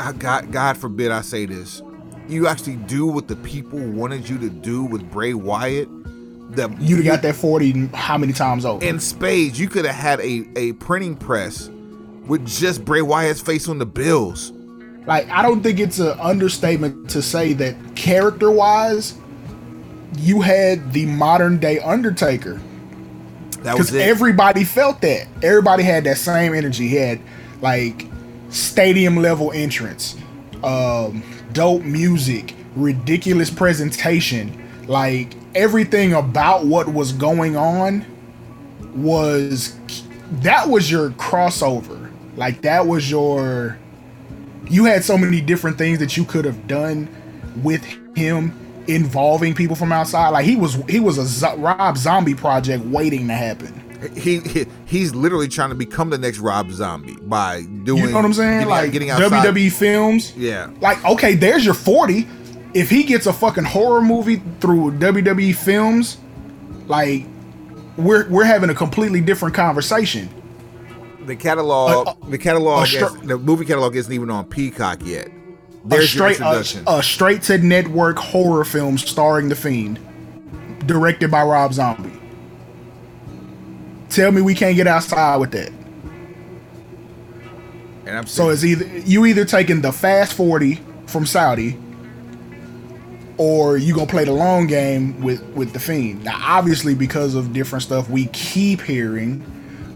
I 0.00 0.12
God, 0.12 0.50
God 0.52 0.78
forbid 0.78 1.10
I 1.10 1.20
say 1.20 1.44
this, 1.44 1.82
you 2.28 2.46
actually 2.46 2.76
do 2.76 3.06
what 3.06 3.28
the 3.28 3.36
people 3.36 3.78
wanted 3.78 4.26
you 4.26 4.38
to 4.38 4.48
do 4.48 4.84
with 4.84 5.10
Bray 5.10 5.34
Wyatt, 5.34 5.86
the 6.50 6.68
You'd 6.78 6.96
have 6.98 7.04
got 7.06 7.22
that 7.22 7.34
40 7.36 7.88
how 7.94 8.16
many 8.18 8.32
times 8.32 8.64
over? 8.64 8.84
in 8.84 9.00
spades. 9.00 9.58
You 9.58 9.68
could 9.68 9.84
have 9.84 9.94
had 9.94 10.20
a 10.20 10.46
a 10.56 10.72
printing 10.74 11.16
press 11.16 11.68
with 12.26 12.46
just 12.46 12.84
Bray 12.84 13.02
Wyatt's 13.02 13.40
face 13.40 13.68
on 13.68 13.78
the 13.78 13.86
bills. 13.86 14.52
Like, 15.06 15.28
I 15.30 15.42
don't 15.42 15.62
think 15.62 15.78
it's 15.78 16.00
an 16.00 16.18
understatement 16.18 17.10
to 17.10 17.22
say 17.22 17.52
that 17.52 17.76
character 17.94 18.50
wise, 18.50 19.14
you 20.18 20.40
had 20.40 20.92
the 20.92 21.06
modern 21.06 21.58
day 21.58 21.78
Undertaker. 21.78 22.60
That 23.62 23.78
was 23.78 23.90
Because 23.90 23.94
it. 23.94 24.08
everybody 24.08 24.64
felt 24.64 25.00
that. 25.02 25.28
Everybody 25.44 25.84
had 25.84 26.02
that 26.04 26.18
same 26.18 26.54
energy. 26.54 26.88
He 26.88 26.96
had 26.96 27.20
like 27.60 28.06
stadium 28.50 29.16
level 29.16 29.52
entrance, 29.52 30.16
um, 30.64 31.22
dope 31.52 31.82
music, 31.82 32.54
ridiculous 32.74 33.50
presentation. 33.50 34.65
Like 34.86 35.34
everything 35.54 36.12
about 36.12 36.66
what 36.66 36.88
was 36.88 37.12
going 37.12 37.56
on 37.56 38.04
was 38.94 39.78
that 40.42 40.68
was 40.68 40.90
your 40.90 41.10
crossover. 41.10 42.12
Like 42.36 42.62
that 42.62 42.86
was 42.86 43.10
your 43.10 43.78
you 44.68 44.84
had 44.84 45.04
so 45.04 45.16
many 45.16 45.40
different 45.40 45.78
things 45.78 45.98
that 45.98 46.16
you 46.16 46.24
could 46.24 46.44
have 46.44 46.66
done 46.66 47.08
with 47.62 47.84
him 48.16 48.52
involving 48.88 49.54
people 49.54 49.76
from 49.76 49.92
outside. 49.92 50.30
Like 50.30 50.44
he 50.44 50.56
was 50.56 50.74
he 50.88 51.00
was 51.00 51.42
a 51.42 51.56
Rob 51.56 51.96
Zombie 51.96 52.34
project 52.34 52.84
waiting 52.84 53.28
to 53.28 53.34
happen. 53.34 53.82
he, 54.14 54.40
he 54.40 54.66
he's 54.84 55.14
literally 55.14 55.48
trying 55.48 55.70
to 55.70 55.74
become 55.74 56.10
the 56.10 56.18
next 56.18 56.38
Rob 56.38 56.70
Zombie 56.70 57.16
by 57.22 57.62
doing. 57.84 58.02
You 58.02 58.08
know 58.10 58.16
what 58.16 58.24
I'm 58.24 58.34
saying? 58.34 58.58
Getting, 58.58 58.68
like 58.68 58.92
getting 58.92 59.10
outside. 59.10 59.54
WWE 59.54 59.72
films. 59.72 60.36
Yeah. 60.36 60.70
Like 60.80 61.04
okay, 61.04 61.34
there's 61.34 61.64
your 61.64 61.74
40. 61.74 62.26
If 62.76 62.90
he 62.90 63.04
gets 63.04 63.24
a 63.24 63.32
fucking 63.32 63.64
horror 63.64 64.02
movie 64.02 64.42
through 64.60 64.92
WWE 64.98 65.56
films, 65.56 66.18
like 66.86 67.24
we're 67.96 68.28
we're 68.28 68.44
having 68.44 68.68
a 68.68 68.74
completely 68.74 69.22
different 69.22 69.54
conversation. 69.54 70.28
The 71.24 71.36
catalog, 71.36 72.30
the 72.30 72.36
catalog, 72.36 72.84
a 72.84 72.86
stra- 72.86 73.12
is- 73.14 73.20
the 73.22 73.38
movie 73.38 73.64
catalog 73.64 73.96
isn't 73.96 74.12
even 74.12 74.28
on 74.30 74.44
Peacock 74.44 75.00
yet. 75.06 75.28
A 75.28 75.88
There's 75.88 76.14
your 76.14 76.34
straight 76.34 76.40
a, 76.86 76.98
a 76.98 77.02
straight 77.02 77.40
to 77.44 77.56
network 77.56 78.18
horror 78.18 78.66
film 78.66 78.98
starring 78.98 79.48
the 79.48 79.56
Fiend, 79.56 79.98
directed 80.86 81.30
by 81.30 81.44
Rob 81.44 81.72
Zombie. 81.72 82.12
Tell 84.10 84.30
me 84.32 84.42
we 84.42 84.54
can't 84.54 84.76
get 84.76 84.86
outside 84.86 85.36
with 85.36 85.52
that. 85.52 85.72
and 88.04 88.18
I'm 88.18 88.26
So 88.26 88.50
it's 88.50 88.64
either 88.64 88.84
you 88.98 89.24
either 89.24 89.46
taking 89.46 89.80
the 89.80 89.92
fast 89.92 90.34
40 90.34 90.78
from 91.06 91.24
Saudi 91.24 91.78
or 93.38 93.76
you 93.76 93.94
gonna 93.94 94.06
play 94.06 94.24
the 94.24 94.32
long 94.32 94.66
game 94.66 95.20
with 95.20 95.42
with 95.54 95.72
the 95.72 95.80
fiend. 95.80 96.24
Now 96.24 96.38
obviously 96.40 96.94
because 96.94 97.34
of 97.34 97.52
different 97.52 97.82
stuff 97.82 98.08
we 98.08 98.26
keep 98.26 98.80
hearing 98.80 99.44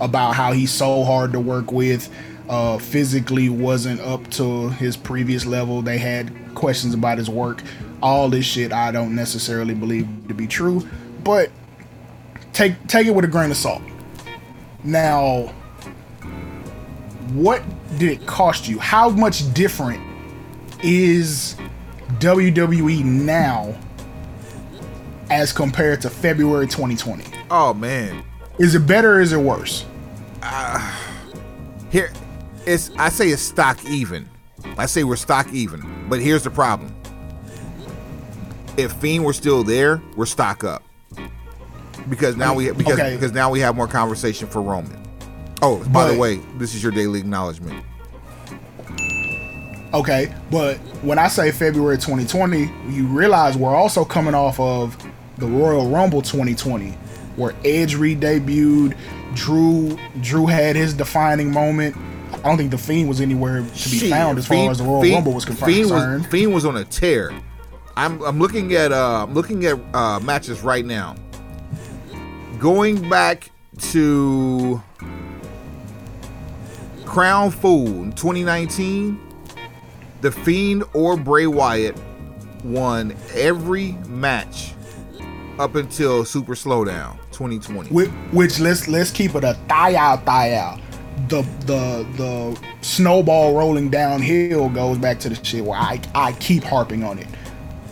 about 0.01 0.35
how 0.35 0.53
he's 0.53 0.71
so 0.71 1.05
hard 1.05 1.33
to 1.33 1.41
work 1.41 1.73
with, 1.73 2.11
uh 2.49 2.79
physically 2.79 3.49
wasn't 3.49 4.01
up 4.01 4.29
to 4.33 4.71
his 4.71 4.97
previous 4.97 5.47
level. 5.47 5.83
They 5.83 5.99
had 5.99 6.33
questions 6.55 6.95
about 6.95 7.19
his 7.19 7.31
work. 7.31 7.63
All 8.03 8.29
this 8.29 8.45
shit 8.45 8.73
I 8.73 8.91
don't 8.93 9.15
necessarily 9.15 9.75
believe 9.75 10.09
to 10.29 10.35
be 10.35 10.47
true, 10.47 10.87
but 11.25 11.51
take 12.53 12.87
take 12.89 13.07
it 13.07 13.15
with 13.15 13.25
a 13.25 13.29
grain 13.29 13.51
of 13.51 13.57
salt. 13.57 13.83
Now 14.85 15.55
what 17.33 17.63
did 17.99 18.11
it 18.11 18.27
cost 18.27 18.69
you? 18.69 18.79
How 18.79 19.09
much 19.11 19.53
different 19.55 20.03
is 20.83 21.57
WWE 22.19 23.05
now 23.05 23.75
as 25.31 25.53
compared 25.53 26.01
to 26.03 26.11
February 26.11 26.67
2020? 26.67 27.25
oh 27.51 27.73
man, 27.75 28.23
Is 28.59 28.75
it 28.75 28.87
better 28.87 29.17
or 29.17 29.21
is 29.21 29.33
it 29.33 29.39
worse? 29.39 29.85
Uh, 30.43 30.97
here, 31.91 32.13
it's 32.67 32.91
I 32.99 33.09
say 33.11 33.29
it's 33.29 33.43
stock 33.43 33.85
even. 33.87 34.29
I 34.79 34.87
say 34.87 35.05
we're 35.05 35.17
stock 35.17 35.53
even, 35.53 36.07
but 36.09 36.21
here's 36.21 36.45
the 36.45 36.51
problem. 36.51 36.95
If 38.77 38.93
Fiend 38.95 39.25
were 39.25 39.33
still 39.33 39.63
there, 39.65 40.01
we're 40.17 40.27
stock 40.27 40.65
up. 40.65 40.83
Because 42.09 42.37
now 42.37 42.55
we 42.55 42.71
because 42.73 42.95
Okay. 42.99 43.15
because 43.15 43.33
now 43.33 43.51
we 43.51 43.61
have 43.61 43.77
more 43.77 43.87
conversation 43.89 44.49
for 44.49 44.63
Roman. 44.63 44.97
Oh, 45.63 45.85
by 45.91 46.11
the 46.11 46.19
way, 46.19 46.37
this 46.57 46.75
is 46.75 46.83
your 46.83 46.93
daily 46.93 47.21
acknowledgement. 47.21 47.85
Okay, 49.93 50.33
but 50.51 50.77
when 51.03 51.19
I 51.19 51.27
say 51.29 51.51
February 51.51 51.97
2020, 51.97 52.71
you 52.91 53.07
realize 53.07 53.57
we're 53.57 53.75
also 53.75 54.05
coming 54.05 54.35
off 54.35 54.61
of 54.61 54.97
the 55.39 55.47
Royal 55.47 55.89
Rumble 55.89 56.23
2020, 56.23 56.91
where 57.37 57.55
Edge 57.65 57.97
re-debuted, 57.97 58.97
Drew 59.35 59.99
Drew 60.21 60.47
had 60.47 60.77
his 60.77 60.95
defining 60.95 61.53
moment. 61.53 61.97
I 62.33 62.39
don't 62.43 62.57
think 62.57 62.71
the 62.71 62.79
Fiend 62.79 63.09
was 63.09 63.21
anywhere 63.21 63.59
to 63.59 63.65
be 63.65 63.99
Shit, 63.99 64.11
found 64.11 64.39
as 64.39 64.47
far 64.47 64.71
as 64.71 64.79
the 64.79 64.85
Royal 64.85 65.03
Fiend- 65.03 65.15
Rumble 65.17 65.33
was 65.35 65.45
con- 65.45 65.57
Fiend 65.57 65.89
concerned. 65.91 66.23
was, 66.23 66.31
Fiend 66.31 66.55
was 66.55 66.65
on 66.65 66.77
a 66.77 66.85
tear. 66.85 67.33
I'm 67.97 68.23
I'm 68.23 68.39
looking 68.39 68.73
at 68.75 68.93
uh 68.93 69.25
I'm 69.25 69.35
looking 69.35 69.67
at 69.67 69.79
uh 69.93 70.21
matches 70.21 70.63
right 70.63 70.85
now. 70.85 71.17
Going 72.59 73.09
back 73.09 73.51
to 73.91 74.81
Crown 77.05 77.51
Fool 77.51 77.87
in 77.89 78.13
2019, 78.13 79.19
the 80.21 80.31
Fiend 80.31 80.85
or 80.95 81.17
Bray 81.17 81.47
Wyatt 81.47 81.97
won 82.65 83.15
every 83.35 83.93
match 84.09 84.75
up 85.59 85.75
until 85.75 86.25
Super 86.25 86.55
Slowdown 86.55 87.17
2020. 87.33 87.91
Which, 87.91 88.11
which 88.33 88.61
let's 88.61 88.89
let's 88.89 89.11
keep 89.11 89.35
it 89.35 89.45
a 89.45 89.55
thigh 89.69 89.95
out, 89.95 90.25
thigh 90.25 90.55
out. 90.55 90.81
The 91.29 91.43
the 91.67 92.07
the 92.17 92.61
snowball 92.81 93.55
rolling 93.55 93.91
downhill 93.91 94.69
goes 94.71 94.99
back 94.99 95.21
to 95.21 95.29
the 95.29 95.45
shit 95.45 95.65
where 95.65 95.79
I 95.79 96.01
I 96.15 96.33
keep 96.33 96.65
harping 96.65 97.05
on 97.05 97.19
it. 97.19 97.27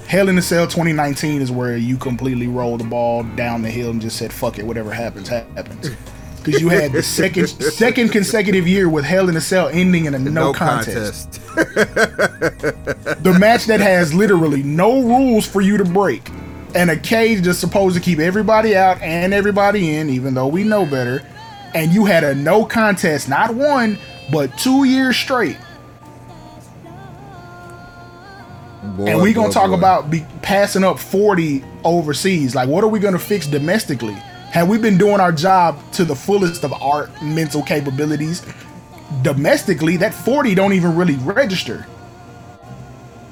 Hell 0.06 0.30
in 0.30 0.36
the 0.36 0.42
Cell 0.42 0.66
2019 0.66 1.42
is 1.42 1.50
where 1.50 1.76
you 1.76 1.98
completely 1.98 2.48
roll 2.48 2.78
the 2.78 2.84
ball 2.84 3.22
down 3.22 3.60
the 3.60 3.70
hill 3.70 3.90
and 3.90 4.00
just 4.00 4.16
said 4.16 4.32
fuck 4.32 4.58
it, 4.58 4.66
whatever 4.66 4.90
happens 4.90 5.28
happens. 5.28 5.90
Because 6.48 6.62
you 6.62 6.68
had 6.68 6.92
the 6.92 7.02
second 7.02 7.48
second 7.60 8.10
consecutive 8.10 8.66
year 8.66 8.88
with 8.88 9.04
Hell 9.04 9.28
in 9.28 9.36
a 9.36 9.40
Cell 9.40 9.68
ending 9.68 10.06
in 10.06 10.14
a 10.14 10.18
no, 10.18 10.52
contest. 10.52 11.32
The 11.54 13.36
match 13.38 13.66
that 13.66 13.80
has 13.80 14.14
literally 14.14 14.62
no 14.62 15.02
rules 15.02 15.46
for 15.46 15.60
you 15.60 15.76
to 15.76 15.84
break, 15.84 16.30
and 16.74 16.90
a 16.90 16.96
cage 16.96 17.42
that's 17.42 17.58
supposed 17.58 17.96
to 17.96 18.00
keep 18.02 18.18
everybody 18.18 18.76
out 18.76 19.00
and 19.02 19.34
everybody 19.34 19.96
in, 19.96 20.08
even 20.08 20.34
though 20.34 20.48
we 20.48 20.64
know 20.64 20.86
better. 20.86 21.22
And 21.74 21.92
you 21.92 22.06
had 22.06 22.24
a 22.24 22.34
no 22.34 22.64
contest, 22.64 23.28
not 23.28 23.54
one, 23.54 23.98
but 24.32 24.56
two 24.56 24.84
years 24.84 25.16
straight. 25.16 25.58
Boy, 28.96 29.06
and 29.06 29.20
we're 29.20 29.34
gonna 29.34 29.48
boy, 29.48 29.52
talk 29.52 29.70
boy. 29.70 29.76
about 29.76 30.10
be 30.10 30.24
passing 30.40 30.82
up 30.82 30.98
40 30.98 31.62
overseas. 31.84 32.54
Like, 32.54 32.68
what 32.68 32.82
are 32.84 32.88
we 32.88 33.00
gonna 33.00 33.18
fix 33.18 33.46
domestically? 33.46 34.16
Have 34.50 34.68
we 34.68 34.78
been 34.78 34.96
doing 34.96 35.20
our 35.20 35.32
job 35.32 35.78
to 35.92 36.04
the 36.04 36.14
fullest 36.16 36.64
of 36.64 36.72
our 36.72 37.10
mental 37.22 37.62
capabilities? 37.62 38.42
Domestically, 39.22 39.96
that 39.98 40.14
40 40.14 40.54
don't 40.54 40.72
even 40.72 40.96
really 40.96 41.16
register. 41.16 41.86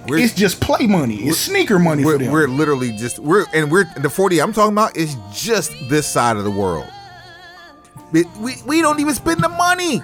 We're- 0.08 0.23
it's 0.23 0.35
just 0.35 0.61
play 0.61 0.87
money. 0.87 1.16
It's 1.26 1.38
sneaker 1.38 1.78
money 1.78 2.04
we're, 2.04 2.12
for 2.12 2.18
them. 2.25 2.32
we're 2.32 2.49
literally 2.49 2.92
just 2.92 3.18
we're 3.18 3.44
and 3.52 3.70
we're 3.70 3.85
the 3.96 4.08
40 4.11 4.40
I'm 4.40 4.52
talking 4.52 4.73
about 4.73 4.96
is 4.96 5.16
just 5.32 5.73
this 5.88 6.06
side 6.06 6.37
of 6.37 6.44
the 6.44 6.50
world. 6.50 6.87
We, 8.12 8.23
we, 8.38 8.54
we 8.64 8.82
don't 8.82 9.00
even 9.00 9.14
spend 9.14 9.42
the 9.42 9.49
money. 9.49 10.00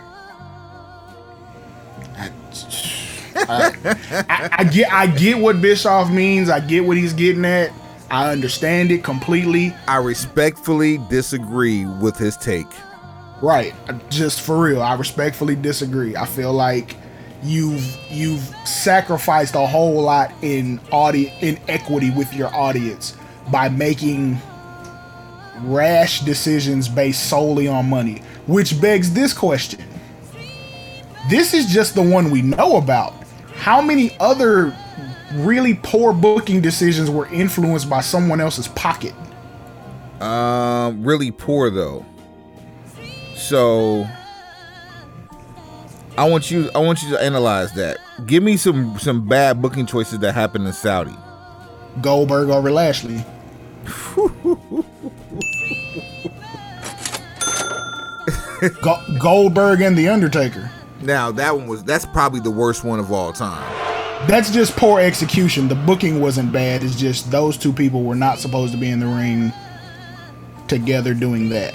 I, 3.35 4.51
I 4.53 4.65
get 4.65 4.93
I 4.93 5.07
get 5.07 5.39
what 5.39 5.61
Bischoff 5.61 6.11
means. 6.11 6.51
I 6.51 6.61
get 6.61 6.85
what 6.85 6.97
he's 6.97 7.13
getting 7.13 7.45
at. 7.45 7.73
I 8.13 8.31
understand 8.31 8.93
it 8.93 9.03
completely. 9.03 9.75
I 9.89 9.97
respectfully 9.97 10.99
disagree 11.09 11.87
with 11.87 12.19
his 12.19 12.37
take. 12.37 12.67
Right. 13.41 13.73
Just 14.11 14.43
for 14.43 14.61
real, 14.61 14.83
I 14.83 14.95
respectfully 14.97 15.57
disagree. 15.57 16.15
I 16.15 16.27
feel 16.27 16.53
like 16.53 16.95
you've 17.43 17.83
you've 18.11 18.43
sacrificed 18.67 19.55
a 19.55 19.67
whole 19.67 20.03
lot 20.03 20.31
in 20.43 20.79
audi 20.93 21.33
in 21.41 21.59
equity 21.69 22.11
with 22.11 22.35
your 22.35 22.55
audience 22.55 23.17
by 23.51 23.71
making 23.71 24.39
rash 25.63 26.21
decisions 26.21 26.91
based 26.91 27.31
solely 27.31 27.67
on 27.67 27.89
money, 27.89 28.19
which 28.47 28.79
begs 28.79 29.15
this 29.15 29.33
question. 29.33 29.83
This 31.31 31.55
is 31.55 31.73
just 31.73 31.95
the 31.95 32.03
one 32.03 32.31
we 32.31 32.43
know 32.43 32.77
about. 32.77 33.15
How 33.55 33.81
many 33.81 34.15
other 34.21 34.77
really 35.35 35.75
poor 35.83 36.13
booking 36.13 36.61
decisions 36.61 37.11
were 37.11 37.27
influenced 37.29 37.89
by 37.89 38.01
someone 38.01 38.41
else's 38.41 38.69
pocket? 38.69 39.15
Um, 40.21 41.03
really 41.05 41.31
poor 41.31 41.71
though. 41.71 42.05
So 43.35 44.07
I 46.17 46.29
want 46.29 46.51
you 46.51 46.71
I 46.75 46.79
want 46.79 47.03
you 47.03 47.11
to 47.11 47.23
analyze 47.23 47.73
that. 47.73 47.99
Give 48.27 48.43
me 48.43 48.57
some 48.57 48.99
some 48.99 49.27
bad 49.27 49.61
booking 49.61 49.87
choices 49.87 50.19
that 50.21 50.33
happened 50.35 50.67
in 50.67 50.73
Saudi. 50.73 51.17
Goldberg 52.01 52.49
over 52.51 52.71
Lashley. 52.71 53.25
Go- 58.81 59.03
Goldberg 59.19 59.81
and 59.81 59.97
The 59.99 60.09
Undertaker. 60.09 60.71
Now 61.01 61.33
that 61.33 61.57
one 61.57 61.67
was 61.67 61.83
that's 61.83 62.07
probably 62.07 62.41
the 62.41 62.51
worst 62.51 62.85
one 62.85 63.01
of 63.01 63.11
all 63.11 63.33
time. 63.33 63.92
That's 64.27 64.51
just 64.51 64.77
poor 64.77 65.01
execution. 65.01 65.69
The 65.69 65.75
booking 65.75 66.21
wasn't 66.21 66.53
bad. 66.53 66.83
It's 66.83 66.97
just 66.97 67.31
those 67.31 67.57
two 67.57 67.73
people 67.73 68.03
were 68.03 68.15
not 68.15 68.39
supposed 68.39 68.73
to 68.73 68.79
be 68.79 68.89
in 68.89 69.01
the 69.01 69.07
ring 69.07 69.53
together 70.69 71.13
doing 71.15 71.49
that. 71.51 71.75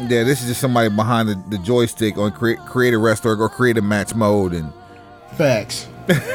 Yeah, 0.00 0.22
this 0.22 0.42
is 0.42 0.48
just 0.48 0.60
somebody 0.60 0.88
behind 0.88 1.28
the, 1.28 1.42
the 1.48 1.58
joystick 1.58 2.18
on 2.18 2.30
create 2.32 2.58
create 2.60 2.94
a 2.94 2.98
wrestler 2.98 3.36
or 3.36 3.48
create 3.48 3.78
a 3.78 3.82
match 3.82 4.14
mode 4.14 4.52
and 4.52 4.72
Facts. 5.38 5.86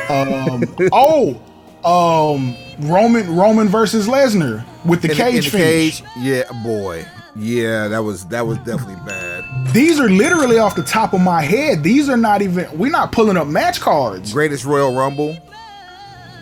Um, 0.10 0.64
oh, 0.94 1.40
um, 1.84 2.56
Roman 2.80 3.36
Roman 3.36 3.68
versus 3.68 4.08
Lesnar 4.08 4.64
with 4.86 5.02
the 5.02 5.12
in 5.12 5.18
cage 5.18 5.46
the 5.46 5.52
finish. 5.52 6.02
cage. 6.02 6.10
Yeah, 6.20 6.44
boy. 6.64 7.06
Yeah, 7.36 7.90
that 7.90 8.00
was 8.04 8.26
that 8.28 8.46
was 8.46 8.58
definitely 8.60 8.96
bad. 9.06 9.44
These 9.74 10.00
are 10.00 10.10
literally 10.10 10.60
off 10.60 10.76
the 10.76 10.84
top 10.84 11.14
of 11.14 11.22
my 11.22 11.42
head. 11.42 11.84
These 11.84 12.08
are 12.08 12.18
not 12.18 12.42
even. 12.42 12.68
We're 12.78 12.92
not 12.92 13.12
pulling 13.12 13.38
up 13.38 13.48
match 13.48 13.82
cards. 13.82 14.32
Greatest 14.32 14.66
Royal 14.66 14.94
Rumble. 14.96 15.36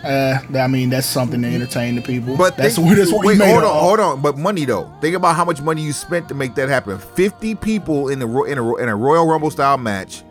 Uh, 0.04 0.38
I 0.56 0.66
mean, 0.66 0.90
that's 0.90 1.06
something 1.06 1.40
to 1.42 1.48
entertain 1.48 1.94
the 1.94 2.02
people. 2.02 2.36
But 2.36 2.56
that's 2.56 2.74
think- 2.74 2.88
what 2.88 2.96
that's 2.96 3.12
what 3.12 3.24
wait, 3.24 3.38
made 3.38 3.50
hold 3.50 3.62
on, 3.64 3.80
hold 3.80 4.00
on. 4.00 4.20
But 4.20 4.36
money 4.36 4.64
though, 4.64 4.92
think 5.00 5.14
about 5.14 5.36
how 5.36 5.44
much 5.44 5.62
money 5.62 5.80
you 5.82 5.92
spent 5.92 6.28
to 6.28 6.34
make 6.34 6.56
that 6.56 6.68
happen. 6.68 6.98
Fifty 6.98 7.54
people 7.54 8.08
in 8.08 8.18
the 8.18 8.26
in 8.44 8.58
a 8.58 8.74
in 8.76 8.88
a 8.88 8.96
Royal 8.96 9.26
Rumble 9.26 9.50
style 9.50 9.78
match. 9.78 10.24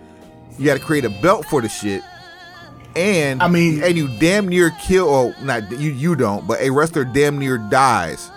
You 0.59 0.65
got 0.65 0.77
to 0.77 0.83
create 0.83 1.05
a 1.05 1.09
belt 1.21 1.45
for 1.45 1.61
the 1.61 1.69
shit, 1.69 2.03
and 2.95 3.41
I 3.41 3.47
mean- 3.47 3.81
and 3.81 3.95
you 3.97 4.09
damn 4.19 4.47
near 4.47 4.71
kill. 4.81 5.07
Oh, 5.09 5.33
not 5.41 5.71
you. 5.71 5.91
You 5.91 6.15
don't, 6.15 6.45
but 6.45 6.59
a 6.61 6.69
wrestler 6.69 7.05
damn 7.05 7.39
near 7.39 7.57
dies. 7.57 8.29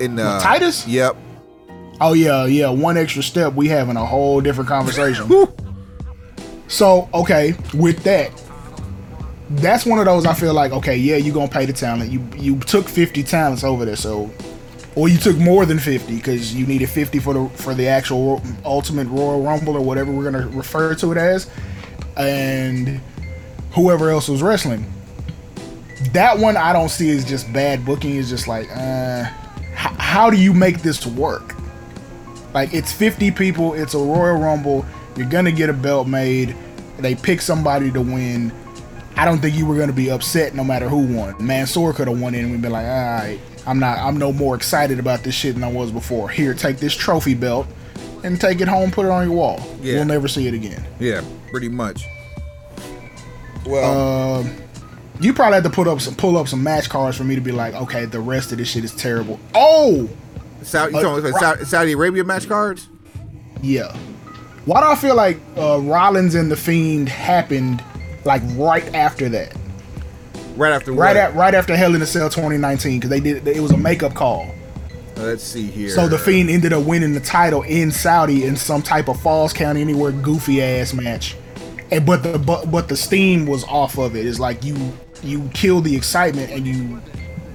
In 0.00 0.18
uh, 0.18 0.40
Titus? 0.40 0.86
Yep. 0.88 1.16
Oh 2.00 2.12
yeah, 2.14 2.46
yeah. 2.46 2.70
One 2.70 2.96
extra 2.96 3.22
step, 3.22 3.52
we 3.54 3.68
having 3.68 3.96
a 3.96 4.06
whole 4.06 4.40
different 4.40 4.68
conversation. 4.68 5.28
so 6.68 7.08
okay, 7.12 7.54
with 7.74 8.02
that, 8.04 8.30
that's 9.50 9.84
one 9.84 9.98
of 9.98 10.04
those 10.06 10.24
I 10.26 10.34
feel 10.34 10.54
like 10.54 10.72
okay, 10.72 10.96
yeah, 10.96 11.16
you 11.16 11.32
gonna 11.32 11.48
pay 11.48 11.66
the 11.66 11.72
talent. 11.72 12.10
You 12.10 12.26
you 12.36 12.58
took 12.60 12.88
fifty 12.88 13.22
talents 13.22 13.64
over 13.64 13.84
there, 13.84 13.96
so 13.96 14.30
or 14.94 15.08
you 15.08 15.18
took 15.18 15.36
more 15.36 15.66
than 15.66 15.78
fifty 15.78 16.16
because 16.16 16.54
you 16.54 16.66
needed 16.66 16.88
fifty 16.88 17.18
for 17.18 17.34
the 17.34 17.48
for 17.56 17.74
the 17.74 17.86
actual 17.86 18.40
Ultimate 18.64 19.06
Royal 19.08 19.42
Rumble 19.42 19.76
or 19.76 19.80
whatever 19.82 20.10
we're 20.10 20.24
gonna 20.30 20.48
refer 20.48 20.94
to 20.96 21.12
it 21.12 21.18
as, 21.18 21.50
and 22.16 23.00
whoever 23.72 24.10
else 24.10 24.28
was 24.28 24.42
wrestling. 24.42 24.90
That 26.12 26.38
one 26.38 26.56
I 26.56 26.72
don't 26.72 26.88
see 26.88 27.10
as 27.10 27.24
just 27.26 27.52
bad 27.52 27.84
booking. 27.84 28.16
Is 28.16 28.30
just 28.30 28.48
like, 28.48 28.68
uh, 28.74 29.26
h- 29.72 29.98
how 29.98 30.30
do 30.30 30.38
you 30.38 30.54
make 30.54 30.80
this 30.80 31.04
work? 31.06 31.56
Like 32.54 32.74
it's 32.74 32.92
50 32.92 33.30
people, 33.32 33.74
it's 33.74 33.94
a 33.94 33.98
Royal 33.98 34.36
Rumble, 34.38 34.84
you're 35.16 35.28
gonna 35.28 35.52
get 35.52 35.70
a 35.70 35.72
belt 35.72 36.08
made, 36.08 36.56
they 36.98 37.14
pick 37.14 37.40
somebody 37.40 37.90
to 37.92 38.00
win. 38.00 38.52
I 39.16 39.24
don't 39.24 39.38
think 39.40 39.56
you 39.56 39.66
were 39.66 39.76
gonna 39.76 39.92
be 39.92 40.10
upset 40.10 40.54
no 40.54 40.64
matter 40.64 40.88
who 40.88 40.98
won. 40.98 41.34
Mansoor 41.44 41.92
could 41.92 42.08
have 42.08 42.20
won 42.20 42.34
it 42.34 42.40
and 42.40 42.50
we'd 42.50 42.62
be 42.62 42.68
like, 42.68 42.86
alright, 42.86 43.40
I'm 43.66 43.78
not 43.78 43.98
I'm 43.98 44.16
no 44.18 44.32
more 44.32 44.54
excited 44.54 44.98
about 44.98 45.22
this 45.22 45.34
shit 45.34 45.54
than 45.54 45.64
I 45.64 45.70
was 45.70 45.90
before. 45.92 46.28
Here, 46.28 46.54
take 46.54 46.78
this 46.78 46.94
trophy 46.94 47.34
belt 47.34 47.66
and 48.24 48.40
take 48.40 48.60
it 48.60 48.68
home, 48.68 48.90
put 48.90 49.06
it 49.06 49.12
on 49.12 49.28
your 49.28 49.36
wall. 49.36 49.60
Yeah. 49.80 49.96
We'll 49.96 50.06
never 50.06 50.28
see 50.28 50.46
it 50.48 50.54
again. 50.54 50.84
Yeah, 50.98 51.22
pretty 51.50 51.68
much. 51.68 52.04
Well, 53.66 54.40
Um 54.40 54.60
you 55.20 55.34
probably 55.34 55.56
have 55.56 55.64
to 55.64 55.70
put 55.70 55.86
up 55.86 56.00
some 56.00 56.14
pull 56.14 56.36
up 56.38 56.48
some 56.48 56.62
match 56.62 56.88
cards 56.88 57.16
for 57.16 57.24
me 57.24 57.34
to 57.34 57.40
be 57.40 57.52
like, 57.52 57.74
okay, 57.74 58.06
the 58.06 58.20
rest 58.20 58.52
of 58.52 58.58
this 58.58 58.70
shit 58.70 58.84
is 58.84 58.94
terrible. 58.94 59.38
Oh! 59.54 60.08
Saudi, 60.62 60.94
uh, 60.94 61.02
talking 61.02 61.32
Saudi, 61.32 61.64
Saudi 61.64 61.92
Arabia 61.92 62.24
match 62.24 62.48
cards? 62.48 62.88
Yeah. 63.62 63.96
Why 64.66 64.80
do 64.80 64.86
I 64.88 64.94
feel 64.96 65.14
like 65.16 65.38
uh, 65.56 65.80
Rollins 65.80 66.34
and 66.34 66.50
the 66.50 66.56
Fiend 66.56 67.08
happened 67.08 67.82
like 68.24 68.42
right 68.54 68.94
after 68.94 69.28
that? 69.30 69.56
Right 70.56 70.72
after 70.72 70.92
Right 70.92 71.16
what? 71.16 71.16
at 71.16 71.34
right 71.34 71.54
after 71.54 71.76
Hell 71.76 71.94
in 71.94 72.02
a 72.02 72.06
Cell 72.06 72.28
2019 72.28 72.98
because 72.98 73.10
they 73.10 73.20
did 73.20 73.46
it 73.46 73.60
was 73.60 73.70
a 73.70 73.76
makeup 73.76 74.14
call. 74.14 74.54
Let's 75.16 75.42
see 75.42 75.66
here. 75.66 75.90
So 75.90 76.08
the 76.08 76.18
Fiend 76.18 76.48
ended 76.50 76.72
up 76.72 76.84
winning 76.84 77.12
the 77.12 77.20
title 77.20 77.62
in 77.62 77.90
Saudi 77.90 78.44
in 78.44 78.56
some 78.56 78.82
type 78.82 79.08
of 79.08 79.20
Falls 79.20 79.52
Count 79.52 79.76
anywhere 79.78 80.12
goofy 80.12 80.62
ass 80.62 80.92
match. 80.94 81.36
And 81.90 82.06
but 82.06 82.22
the 82.22 82.38
but, 82.38 82.70
but 82.70 82.88
the 82.88 82.96
steam 82.96 83.46
was 83.46 83.64
off 83.64 83.98
of 83.98 84.16
it. 84.16 84.26
It's 84.26 84.38
like 84.38 84.64
you 84.64 84.76
you 85.22 85.48
kill 85.52 85.80
the 85.80 85.94
excitement 85.94 86.50
and 86.50 86.66
you 86.66 87.00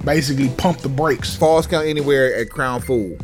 basically 0.05 0.49
pump 0.49 0.79
the 0.79 0.89
brakes. 0.89 1.35
Falls 1.35 1.67
Count 1.67 1.87
Anywhere 1.87 2.35
at 2.35 2.49
Crown 2.49 2.81
Fool. 2.81 3.17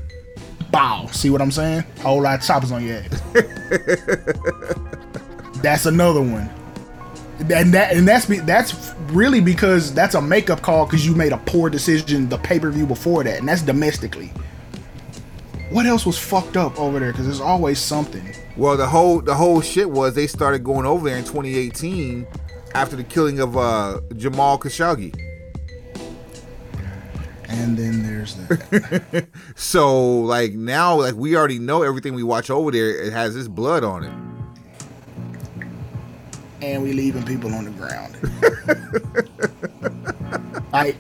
Bow. 0.72 1.08
See 1.08 1.30
what 1.30 1.41
I'm 1.41 1.52
saying? 1.52 1.84
A 1.98 2.02
Whole 2.02 2.22
lot 2.22 2.39
of 2.39 2.46
choppers 2.46 2.72
on 2.72 2.86
your 2.86 2.98
ass. 2.98 3.22
that's 5.62 5.86
another 5.86 6.22
one. 6.22 6.50
And 7.52 7.74
that 7.74 7.94
and 7.94 8.08
that's 8.08 8.28
be, 8.28 8.39
that's 8.39 8.94
really 9.08 9.41
because 9.41 9.94
that's 9.94 10.15
a 10.15 10.22
makeup 10.22 10.62
call 10.62 10.86
because 10.86 11.06
you 11.06 11.15
made 11.15 11.34
a 11.34 11.38
poor 11.39 11.70
decision 11.70 12.30
the 12.30 12.38
pay 12.38 12.60
per 12.60 12.70
view 12.70 12.86
before 12.86 13.24
that, 13.24 13.39
and 13.39 13.48
that's 13.48 13.63
domestically. 13.63 14.32
What 15.72 15.86
else 15.86 16.06
was 16.06 16.20
fucked 16.20 16.56
up 16.56 16.80
over 16.80 17.00
there? 17.00 17.12
Because 17.12 17.26
there's 17.26 17.41
always 17.41 17.80
something. 17.80 18.36
Well, 18.58 18.78
the 18.78 18.86
whole 18.86 19.22
the 19.22 19.34
whole 19.34 19.62
shit 19.62 19.89
was 19.89 20.13
they 20.13 20.28
started 20.28 20.63
going 20.63 20.86
over 20.86 21.10
there 21.10 21.17
in 21.17 21.24
2018 21.24 22.28
after 22.76 22.96
the 22.96 23.04
killing 23.04 23.39
of 23.39 23.58
uh, 23.58 24.02
Jamal 24.17 24.60
Khashoggi. 24.60 25.31
And 27.52 27.78
then 27.78 28.04
there's 28.04 28.36
that. 28.36 29.28
So 29.56 30.22
like 30.22 30.54
now, 30.54 30.96
like 31.02 31.16
we 31.16 31.36
already 31.36 31.60
know 31.60 31.84
everything 31.84 32.14
we 32.16 32.24
watch 32.24 32.50
over 32.50 32.72
there. 32.72 32.90
It 32.90 33.14
has 33.14 33.36
this 33.36 33.48
blood 33.48 33.84
on 33.84 34.04
it. 34.06 34.14
and 36.62 36.84
we 36.84 36.94
leaving 36.94 37.24
people 37.24 37.54
on 37.54 37.66
the 37.66 37.72
ground. 37.72 38.16
I 40.74 40.96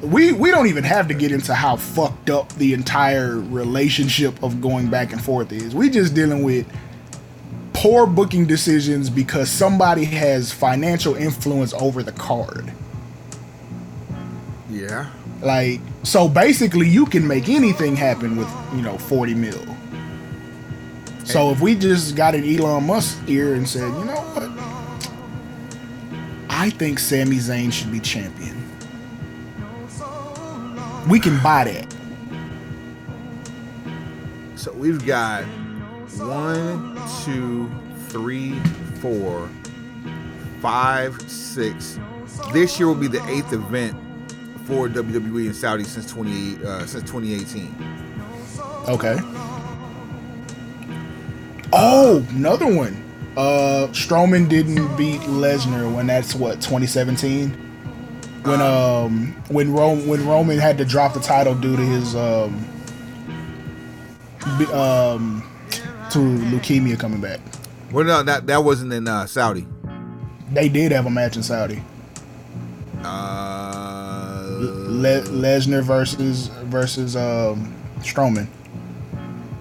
we 0.00 0.32
we 0.32 0.50
don't 0.50 0.68
even 0.68 0.84
have 0.84 1.08
to 1.08 1.14
get 1.14 1.32
into 1.32 1.54
how 1.54 1.76
fucked 1.76 2.30
up 2.30 2.52
the 2.54 2.72
entire 2.72 3.38
relationship 3.40 4.42
of 4.42 4.60
going 4.60 4.88
back 4.90 5.12
and 5.12 5.22
forth 5.22 5.52
is. 5.52 5.74
We 5.74 5.90
just 5.90 6.14
dealing 6.14 6.42
with 6.42 6.66
poor 7.72 8.06
booking 8.06 8.46
decisions 8.46 9.10
because 9.10 9.50
somebody 9.50 10.04
has 10.04 10.52
financial 10.52 11.14
influence 11.16 11.74
over 11.74 12.02
the 12.02 12.12
card. 12.12 12.72
Yeah. 14.70 15.10
Like 15.42 15.80
so 16.04 16.28
basically 16.28 16.88
you 16.88 17.06
can 17.06 17.26
make 17.26 17.48
anything 17.48 17.96
happen 17.96 18.36
with, 18.36 18.48
you 18.74 18.82
know, 18.82 18.98
40 18.98 19.34
mil. 19.34 19.76
So 21.24 21.50
if 21.50 21.60
we 21.60 21.74
just 21.76 22.16
got 22.16 22.34
an 22.34 22.44
Elon 22.44 22.84
Musk 22.86 23.18
ear 23.28 23.54
and 23.54 23.68
said, 23.68 23.88
you 23.94 24.04
know 24.04 24.20
what? 24.34 24.50
I 26.50 26.70
think 26.70 26.98
Sami 26.98 27.36
Zayn 27.36 27.72
should 27.72 27.92
be 27.92 28.00
champion. 28.00 28.58
We 31.08 31.18
can 31.18 31.40
buy 31.42 31.64
that. 31.64 31.94
So 34.56 34.72
we've 34.72 35.04
got 35.04 35.44
one, 36.18 37.00
two, 37.24 37.70
three, 38.08 38.58
four, 39.00 39.48
five, 40.60 41.20
six. 41.30 41.98
This 42.52 42.78
year 42.78 42.88
will 42.88 42.94
be 42.94 43.08
the 43.08 43.24
eighth 43.28 43.52
event 43.52 43.96
for 44.72 44.88
WWE 44.88 45.46
in 45.46 45.54
Saudi 45.54 45.84
since 45.84 46.10
28 46.10 46.64
uh, 46.64 46.86
since 46.86 47.10
2018. 47.10 47.74
Okay. 48.88 49.18
Oh, 51.72 52.26
another 52.30 52.66
one. 52.66 52.96
Uh, 53.36 53.88
Strowman 53.92 54.48
didn't 54.48 54.94
beat 54.96 55.20
Lesnar 55.22 55.94
when 55.94 56.06
that's 56.06 56.34
what 56.34 56.54
2017. 56.56 57.50
When 58.44 58.60
um 58.60 59.32
when 59.48 59.72
Rome 59.72 60.08
when 60.08 60.26
Roman 60.26 60.58
had 60.58 60.76
to 60.78 60.84
drop 60.84 61.14
the 61.14 61.20
title 61.20 61.54
due 61.54 61.76
to 61.76 61.82
his 61.82 62.16
um 62.16 62.66
um 64.72 65.48
to 66.10 66.18
leukemia 66.18 66.98
coming 66.98 67.20
back. 67.20 67.38
Well, 67.92 68.04
no, 68.04 68.22
that 68.24 68.46
that 68.48 68.64
wasn't 68.64 68.92
in 68.92 69.06
uh, 69.06 69.26
Saudi. 69.26 69.66
They 70.50 70.68
did 70.68 70.92
have 70.92 71.06
a 71.06 71.10
match 71.10 71.36
in 71.36 71.42
Saudi. 71.42 71.82
Uh, 73.04 73.61
Le- 74.92 75.22
Lesnar 75.22 75.82
versus 75.82 76.48
versus 76.64 77.16
um 77.16 77.74
Strowman. 78.00 78.46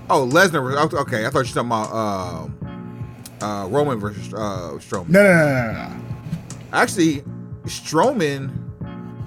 oh, 0.10 0.28
Lesnar. 0.32 0.94
Okay, 0.94 1.26
I 1.26 1.30
thought 1.30 1.46
you 1.48 1.54
were 1.62 1.62
talking 1.64 1.68
about 1.68 1.92
uh, 1.92 2.48
uh, 3.46 3.68
Roman 3.68 4.00
versus 4.00 4.34
uh, 4.34 4.78
Strowman. 4.80 5.10
No, 5.10 5.24
no, 5.24 5.34
no, 5.34 5.72
no, 5.74 5.90
no. 5.90 5.96
Actually, 6.74 7.24
Strowman. 7.66 8.58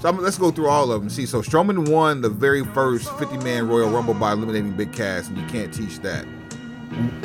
So 0.01 0.09
I'm, 0.09 0.19
let's 0.19 0.37
go 0.37 0.51
through 0.51 0.69
all 0.69 0.91
of 0.93 1.01
them. 1.01 1.09
See, 1.09 1.25
so 1.27 1.41
Strowman 1.41 1.89
won 1.91 2.21
the 2.21 2.29
very 2.29 2.65
first 2.65 3.11
50 3.19 3.39
man 3.39 3.67
Royal 3.69 3.89
Rumble 3.91 4.13
by 4.15 4.33
eliminating 4.33 4.73
Big 4.73 4.93
Cass, 4.93 5.29
and 5.29 5.39
you 5.39 5.47
can't 5.47 5.73
teach 5.73 5.99
that. 6.01 6.27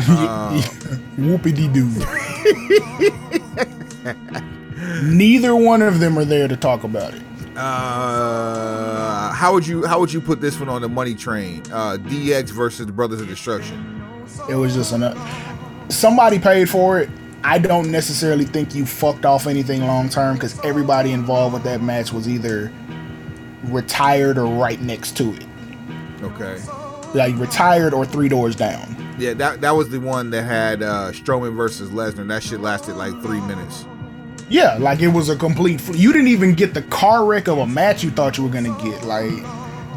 Uh, 0.09 0.59
Whoopie 1.17 1.53
dee 1.53 1.67
doo. 1.67 1.87
Neither 5.03 5.55
one 5.55 5.81
of 5.83 5.99
them 5.99 6.17
are 6.17 6.25
there 6.25 6.47
to 6.47 6.55
talk 6.57 6.83
about 6.83 7.13
it. 7.13 7.21
Uh, 7.59 9.33
how 9.33 9.53
would 9.53 9.67
you 9.67 9.85
how 9.85 9.99
would 9.99 10.13
you 10.13 10.21
put 10.21 10.39
this 10.39 10.59
one 10.59 10.69
on 10.69 10.81
the 10.81 10.89
money 10.89 11.13
train? 11.13 11.61
Uh, 11.71 11.97
DX 11.97 12.51
versus 12.51 12.85
the 12.85 12.93
Brothers 12.93 13.19
of 13.19 13.27
Destruction. 13.27 14.01
It 14.49 14.55
was 14.55 14.73
just 14.73 14.93
enough. 14.93 15.17
Somebody 15.89 16.39
paid 16.39 16.69
for 16.69 16.99
it. 16.99 17.09
I 17.43 17.57
don't 17.59 17.91
necessarily 17.91 18.45
think 18.45 18.75
you 18.75 18.85
fucked 18.85 19.25
off 19.25 19.45
anything 19.45 19.81
long 19.81 20.09
term 20.09 20.35
because 20.35 20.57
everybody 20.61 21.11
involved 21.11 21.53
with 21.53 21.63
that 21.63 21.81
match 21.81 22.13
was 22.13 22.29
either 22.29 22.71
retired 23.65 24.37
or 24.37 24.45
right 24.45 24.79
next 24.81 25.17
to 25.17 25.33
it. 25.33 25.45
Okay. 26.21 26.61
Like 27.13 27.37
retired 27.37 27.93
or 27.93 28.05
three 28.05 28.29
doors 28.29 28.55
down. 28.55 28.95
Yeah, 29.17 29.33
that 29.33 29.59
that 29.61 29.71
was 29.71 29.89
the 29.89 29.99
one 29.99 30.29
that 30.29 30.43
had 30.43 30.81
uh, 30.81 31.11
Strowman 31.11 31.55
versus 31.55 31.89
Lesnar. 31.89 32.25
That 32.27 32.41
shit 32.41 32.61
lasted 32.61 32.95
like 32.95 33.19
three 33.21 33.41
minutes. 33.41 33.85
Yeah, 34.49 34.77
like 34.79 34.99
it 35.01 35.09
was 35.09 35.29
a 35.29 35.35
complete. 35.35 35.81
You 35.95 36.11
didn't 36.11 36.27
even 36.29 36.55
get 36.55 36.73
the 36.73 36.81
car 36.83 37.25
wreck 37.25 37.47
of 37.47 37.57
a 37.59 37.67
match 37.67 38.03
you 38.03 38.09
thought 38.11 38.37
you 38.37 38.43
were 38.43 38.49
gonna 38.49 38.75
get. 38.83 39.03
Like 39.03 39.31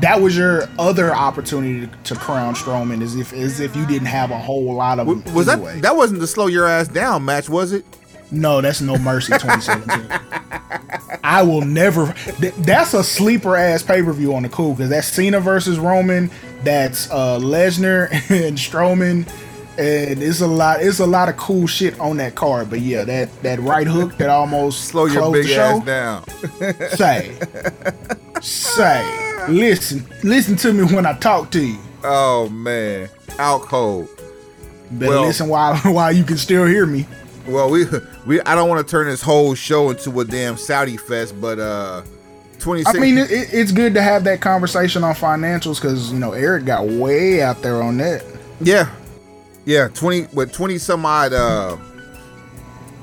that 0.00 0.20
was 0.20 0.36
your 0.36 0.68
other 0.78 1.14
opportunity 1.14 1.86
to, 1.86 1.96
to 2.14 2.14
crown 2.20 2.54
Strowman, 2.54 3.02
as 3.02 3.16
if 3.16 3.32
as 3.32 3.60
if 3.60 3.74
you 3.76 3.86
didn't 3.86 4.08
have 4.08 4.30
a 4.30 4.38
whole 4.38 4.74
lot 4.74 4.98
of. 4.98 5.06
W- 5.06 5.34
Was 5.34 5.48
anyway. 5.48 5.74
that 5.76 5.82
that 5.82 5.96
wasn't 5.96 6.20
the 6.20 6.26
slow 6.26 6.46
your 6.48 6.66
ass 6.66 6.88
down 6.88 7.24
match, 7.24 7.48
was 7.48 7.72
it? 7.72 7.84
No, 8.30 8.60
that's 8.62 8.80
no 8.80 8.96
mercy 8.96 9.32
2017. 9.34 10.20
I 11.24 11.42
will 11.42 11.60
never. 11.62 12.12
th- 12.40 12.54
that's 12.58 12.94
a 12.94 13.04
sleeper 13.04 13.56
ass 13.56 13.82
pay 13.82 14.02
per 14.02 14.12
view 14.12 14.34
on 14.34 14.42
the 14.42 14.48
cool 14.48 14.72
because 14.72 14.90
that's 14.90 15.06
Cena 15.06 15.38
versus 15.40 15.78
Roman. 15.78 16.30
That's 16.64 17.10
uh 17.10 17.38
Lesnar 17.40 18.10
and 18.30 18.56
Strowman, 18.56 19.28
and 19.78 20.22
it's 20.22 20.40
a 20.40 20.46
lot. 20.46 20.82
It's 20.82 20.98
a 21.00 21.06
lot 21.06 21.28
of 21.28 21.36
cool 21.36 21.66
shit 21.66 21.98
on 22.00 22.16
that 22.18 22.34
card. 22.34 22.68
But 22.70 22.80
yeah, 22.80 23.04
that 23.04 23.42
that 23.42 23.58
right 23.60 23.86
hook 23.86 24.16
that 24.18 24.28
almost 24.30 24.84
Slow 24.86 25.06
your 25.06 25.32
big 25.32 25.44
the 25.44 25.48
show. 25.48 25.60
ass 25.60 25.84
down. 25.84 26.24
Say, 26.96 27.38
say, 28.40 29.46
listen, 29.48 30.06
listen 30.22 30.56
to 30.56 30.72
me 30.72 30.84
when 30.94 31.06
I 31.06 31.14
talk 31.18 31.50
to 31.52 31.64
you. 31.64 31.78
Oh 32.04 32.48
man, 32.48 33.08
out 33.38 33.62
cold. 33.62 34.08
Better 34.92 35.10
Well- 35.10 35.22
listen 35.26 35.48
while 35.48 35.76
while 35.92 36.12
you 36.12 36.24
can 36.24 36.36
still 36.36 36.66
hear 36.66 36.86
me. 36.86 37.06
Well, 37.46 37.70
we 37.70 37.86
we 38.26 38.40
I 38.42 38.54
don't 38.54 38.68
want 38.68 38.86
to 38.86 38.90
turn 38.90 39.08
this 39.08 39.22
whole 39.22 39.54
show 39.54 39.90
into 39.90 40.20
a 40.20 40.24
damn 40.24 40.56
Saudi 40.56 40.96
fest, 40.96 41.40
but 41.40 41.58
uh, 41.58 42.02
twenty 42.60 42.84
I 42.86 42.92
mean, 42.94 43.18
it- 43.18 43.30
it's 43.30 43.72
good 43.72 43.94
to 43.94 44.02
have 44.02 44.24
that 44.24 44.40
conversation 44.40 45.02
on 45.02 45.14
financials 45.14 45.80
because 45.80 46.12
you 46.12 46.18
know 46.18 46.32
Eric 46.32 46.64
got 46.66 46.86
way 46.86 47.42
out 47.42 47.62
there 47.62 47.82
on 47.82 47.96
that. 47.98 48.24
yeah, 48.60 48.90
yeah, 49.64 49.88
twenty 49.88 50.26
with 50.32 50.52
twenty 50.52 50.78
some 50.78 51.06
odd 51.06 51.32
uh, 51.32 51.76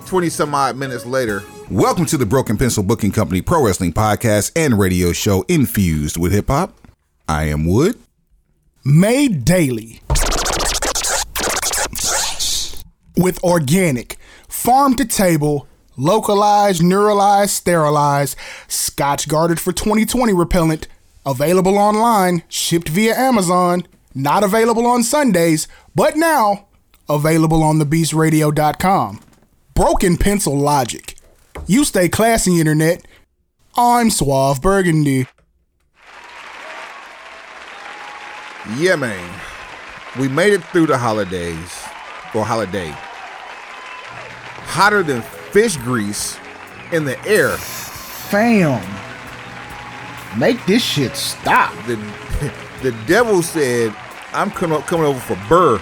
twenty 0.05 0.29
some 0.29 0.53
odd 0.53 0.75
minutes 0.77 1.05
later. 1.05 1.43
Welcome 1.69 2.05
to 2.07 2.17
the 2.17 2.25
Broken 2.25 2.57
Pencil 2.57 2.83
Booking 2.83 3.11
Company 3.11 3.41
Pro 3.41 3.63
Wrestling 3.63 3.93
Podcast 3.93 4.51
and 4.55 4.79
Radio 4.79 5.13
Show 5.13 5.43
infused 5.47 6.17
with 6.17 6.31
hip 6.31 6.47
hop. 6.47 6.73
I 7.27 7.43
am 7.45 7.65
Wood. 7.65 7.97
Made 8.83 9.45
daily 9.45 10.01
with 13.17 13.43
organic, 13.43 14.17
farm 14.47 14.95
to 14.95 15.05
table, 15.05 15.67
localized, 15.97 16.81
neuralized, 16.81 17.49
sterilized, 17.49 18.35
Scotch 18.67 19.27
guarded 19.27 19.59
for 19.59 19.71
2020 19.71 20.33
repellent. 20.33 20.87
Available 21.25 21.77
online, 21.77 22.43
shipped 22.47 22.89
via 22.89 23.13
Amazon. 23.15 23.85
Not 24.15 24.43
available 24.43 24.87
on 24.87 25.03
Sundays, 25.03 25.67
but 25.99 26.15
now 26.15 26.65
available 27.09 27.61
on 27.61 27.77
thebeastradio.com. 27.77 29.19
Broken 29.73 30.15
pencil 30.15 30.57
logic. 30.57 31.15
You 31.67 31.83
stay 31.83 32.07
classy, 32.07 32.57
internet. 32.57 33.05
I'm 33.75 34.09
Suave 34.09 34.61
Burgundy. 34.61 35.27
Yeah, 38.77 38.95
man. 38.95 39.41
We 40.17 40.29
made 40.29 40.53
it 40.53 40.63
through 40.71 40.85
the 40.85 40.97
holidays 40.97 41.83
or 42.33 42.45
holiday. 42.45 42.95
Hotter 44.71 45.03
than 45.03 45.21
fish 45.21 45.75
grease 45.75 46.37
in 46.93 47.03
the 47.03 47.21
air. 47.25 47.57
Fam, 48.29 48.81
make 50.39 50.65
this 50.65 50.81
shit 50.81 51.17
stop. 51.17 51.73
The 51.87 51.97
the 52.83 52.95
devil 53.05 53.43
said, 53.43 53.93
"I'm 54.33 54.51
coming 54.51 54.81
coming 54.83 55.05
over 55.05 55.19
for 55.19 55.37
Burr." 55.47 55.77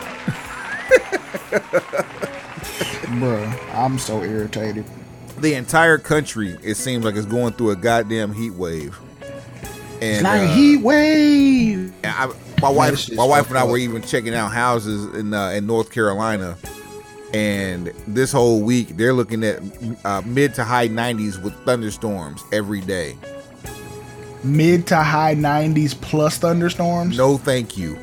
Bruh, 3.08 3.76
I'm 3.76 3.98
so 3.98 4.22
irritated. 4.24 4.86
The 5.40 5.54
entire 5.54 5.98
country, 5.98 6.58
it 6.64 6.76
seems 6.76 7.06
like, 7.06 7.16
is 7.16 7.26
going 7.26 7.54
through 7.54 7.72
a 7.72 7.76
goddamn 7.76 8.34
heat 8.34 8.54
wave. 8.54 9.00
And 10.02 10.24
Like 10.24 10.42
a 10.42 10.44
uh, 10.44 10.48
heat 10.48 10.78
wave. 10.78 11.94
I, 12.04 12.32
my 12.62 12.70
wife, 12.70 13.12
my 13.14 13.24
wife 13.24 13.50
and 13.50 13.58
I 13.58 13.64
were 13.64 13.78
even 13.78 14.02
checking 14.02 14.34
out 14.34 14.52
houses 14.52 15.14
in 15.16 15.34
uh, 15.34 15.50
in 15.50 15.66
North 15.68 15.92
Carolina, 15.92 16.58
and 17.34 17.88
this 18.08 18.32
whole 18.32 18.62
week 18.62 18.98
they're 18.98 19.14
looking 19.14 19.44
at 19.44 19.62
uh, 20.06 20.22
mid 20.26 20.54
to 20.56 20.64
high 20.64 20.88
90s 20.88 21.42
with 21.42 21.54
thunderstorms 21.66 22.44
every 22.52 22.82
day. 22.82 23.16
Mid 24.48 24.88
to 24.88 24.96
high 24.98 25.36
90s 25.36 26.00
plus 26.00 26.38
thunderstorms. 26.38 27.18
No, 27.18 27.38
thank 27.38 27.78
you. 27.78 27.98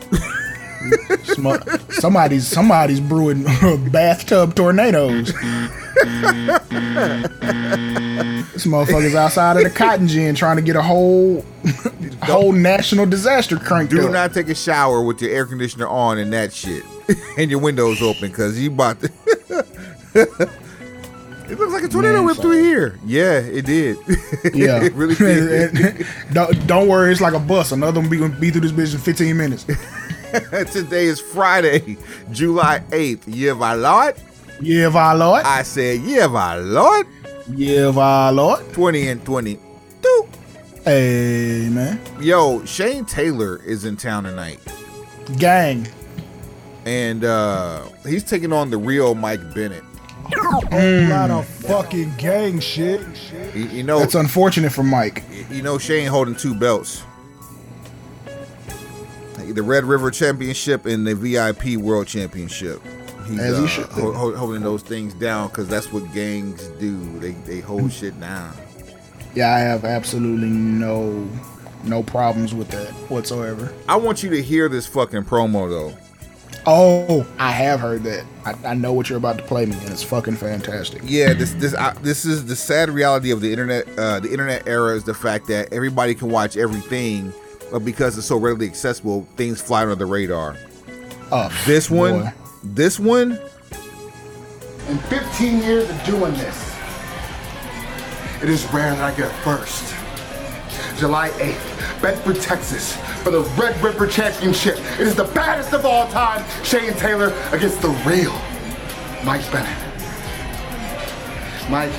Somebody's 1.91 2.47
somebody's 2.47 3.01
brewing 3.01 3.45
bathtub 3.91 4.55
tornadoes. 4.55 5.33
this 8.53 8.67
motherfucker's 8.67 9.15
outside 9.15 9.57
of 9.57 9.63
the 9.65 9.71
cotton 9.71 10.07
gin 10.09 10.35
trying 10.35 10.57
to 10.57 10.63
get 10.63 10.77
a 10.77 10.83
whole 10.83 11.43
whole 12.23 12.53
national 12.53 13.07
disaster 13.07 13.57
cranked 13.57 13.93
Do 13.93 14.07
up. 14.07 14.13
not 14.13 14.35
take 14.35 14.49
a 14.51 14.55
shower 14.55 15.03
with 15.03 15.23
your 15.23 15.31
air 15.31 15.47
conditioner 15.47 15.89
on 15.89 16.19
and 16.19 16.31
that 16.35 16.53
shit, 16.53 16.85
and 17.39 17.51
your 17.51 17.61
windows 17.61 18.03
open, 18.03 18.31
cause 18.33 18.59
you 18.59 18.71
about 18.71 19.01
to. 19.01 19.11
It 21.49 21.59
looks 21.59 21.73
like 21.73 21.85
a 21.85 21.89
tornado 21.89 22.19
Man, 22.19 22.27
whipped 22.27 22.41
through 22.41 22.63
here. 22.63 22.99
Yeah, 23.05 23.39
it 23.39 23.67
did. 23.67 23.97
yeah, 24.55 24.83
it 24.83 24.93
really 24.95 25.15
did. 25.17 26.07
don't, 26.33 26.67
don't 26.67 26.89
worry, 26.89 27.13
it's 27.13 27.21
like 27.21 27.35
a 27.35 27.39
bus. 27.39 27.73
Another 27.73 28.01
one 28.01 28.09
be 28.09 28.17
gonna 28.19 28.35
be 28.39 28.51
through 28.51 28.63
this 28.63 28.73
bitch 28.73 28.95
in 28.95 29.01
15 29.01 29.37
minutes. 29.37 29.65
Today 30.73 31.05
is 31.07 31.21
Friday, 31.21 31.97
July 32.33 32.81
8th. 32.91 33.23
Yeah, 33.27 33.53
my 33.53 33.75
lord. 33.75 34.17
Yeah, 34.61 34.89
my 34.89 35.13
lord. 35.13 35.45
I 35.45 35.63
said, 35.63 36.01
yeah, 36.01 36.27
my 36.27 36.57
lord. 36.57 37.07
Yeah, 37.55 37.91
my 37.91 38.31
lord. 38.31 38.73
20 38.73 39.09
and 39.09 39.25
20. 39.25 39.59
Doop. 40.01 40.29
Hey, 40.85 41.69
man. 41.71 42.01
Yo, 42.21 42.65
Shane 42.65 43.05
Taylor 43.05 43.63
is 43.65 43.85
in 43.85 43.97
town 43.97 44.25
tonight. 44.25 44.61
Gang. 45.39 45.87
And 46.85 47.25
uh 47.25 47.85
he's 48.07 48.25
taking 48.25 48.53
on 48.53 48.71
the 48.71 48.77
real 48.77 49.15
Mike 49.15 49.55
Bennett. 49.55 49.85
A 50.73 51.09
lot 51.09 51.31
of 51.31 51.47
fucking 51.47 52.15
gang 52.19 52.59
shit. 52.61 53.01
You, 53.55 53.65
you 53.67 53.83
know, 53.83 53.99
That's 54.01 54.15
unfortunate 54.15 54.73
for 54.73 54.83
Mike. 54.83 55.23
you 55.51 55.63
know 55.63 55.79
Shane 55.79 56.09
holding 56.09 56.35
two 56.35 56.55
belts. 56.55 57.03
The 59.37 59.63
Red 59.63 59.85
River 59.85 60.11
Championship 60.11 60.87
and 60.87 61.07
the 61.07 61.15
VIP 61.15 61.77
World 61.77 62.07
Championship. 62.09 62.81
He's 63.27 63.39
As 63.39 63.59
he 63.59 63.65
uh, 63.65 63.67
should. 63.69 63.85
ho- 63.87 64.13
ho- 64.13 64.35
holding 64.35 64.63
those 64.63 64.83
things 64.83 65.15
down 65.15 65.49
because 65.49 65.69
that's 65.69 65.93
what 65.93 66.13
gangs 66.13 66.67
do. 66.81 66.99
They 67.21 67.33
they 67.33 67.61
hold 67.61 67.93
shit 67.93 68.19
down. 68.21 68.53
Yeah, 69.35 69.55
I 69.55 69.61
have 69.61 69.85
absolutely 69.85 70.49
no 70.49 71.29
no 71.85 72.03
problems 72.03 72.55
with 72.55 72.69
that 72.71 72.89
whatsoever. 73.11 73.73
I 73.89 73.97
want 73.97 74.23
you 74.23 74.31
to 74.31 74.43
hear 74.43 74.69
this 74.69 74.87
fucking 74.87 75.25
promo 75.25 75.69
though. 75.69 75.97
Oh, 76.67 77.27
I 77.39 77.51
have 77.51 77.81
heard 77.81 78.03
that. 78.05 78.25
I, 78.45 78.55
I 78.71 78.75
know 78.75 78.93
what 78.93 79.09
you're 79.09 79.19
about 79.19 79.39
to 79.39 79.45
play 79.45 79.67
me, 79.67 79.77
and 79.77 79.91
it's 79.91 80.03
fucking 80.03 80.37
fantastic. 80.37 81.03
Yeah, 81.05 81.33
this 81.35 81.53
this 81.55 81.75
I, 81.75 81.93
this 82.03 82.25
is 82.25 82.47
the 82.47 82.57
sad 82.57 82.91
reality 82.91 83.31
of 83.31 83.41
the 83.41 83.51
internet. 83.51 83.87
Uh, 83.99 84.21
the 84.21 84.31
internet 84.31 84.67
era 84.67 84.95
is 84.97 85.05
the 85.05 85.15
fact 85.15 85.47
that 85.49 85.73
everybody 85.73 86.15
can 86.15 86.29
watch 86.31 86.57
everything, 86.57 87.33
but 87.71 87.81
because 87.85 88.17
it's 88.19 88.27
so 88.27 88.37
readily 88.37 88.67
accessible, 88.67 89.27
things 89.37 89.61
fly 89.61 89.83
under 89.83 89.95
the 89.95 90.07
radar. 90.07 90.57
Oh, 91.33 91.51
This 91.67 91.91
one, 91.91 92.21
boy. 92.23 92.33
this 92.63 92.99
one, 93.01 93.39
In 94.89 94.99
15 94.99 95.59
years 95.63 95.89
of 95.89 96.05
doing 96.05 96.33
this, 96.35 96.75
it 98.43 98.49
is 98.51 98.65
rare 98.73 98.95
that 98.95 99.13
I 99.13 99.17
get 99.17 99.31
first. 99.43 99.95
July 100.99 101.31
8th, 101.31 102.03
Bedford, 102.03 102.41
Texas, 102.41 102.97
for 103.23 103.31
the 103.31 103.41
Red 103.61 103.81
River 103.83 104.07
Championship. 104.07 104.79
It 104.99 105.01
is 105.01 105.15
the 105.15 105.25
baddest 105.25 105.73
of 105.73 105.85
all 105.85 106.09
time, 106.09 106.45
Shane 106.65 106.93
Taylor 106.95 107.33
against 107.53 107.81
the 107.83 107.89
real 108.07 108.33
Mike 109.25 109.51
Bennett. 109.51 109.79
Mike, 111.71 111.93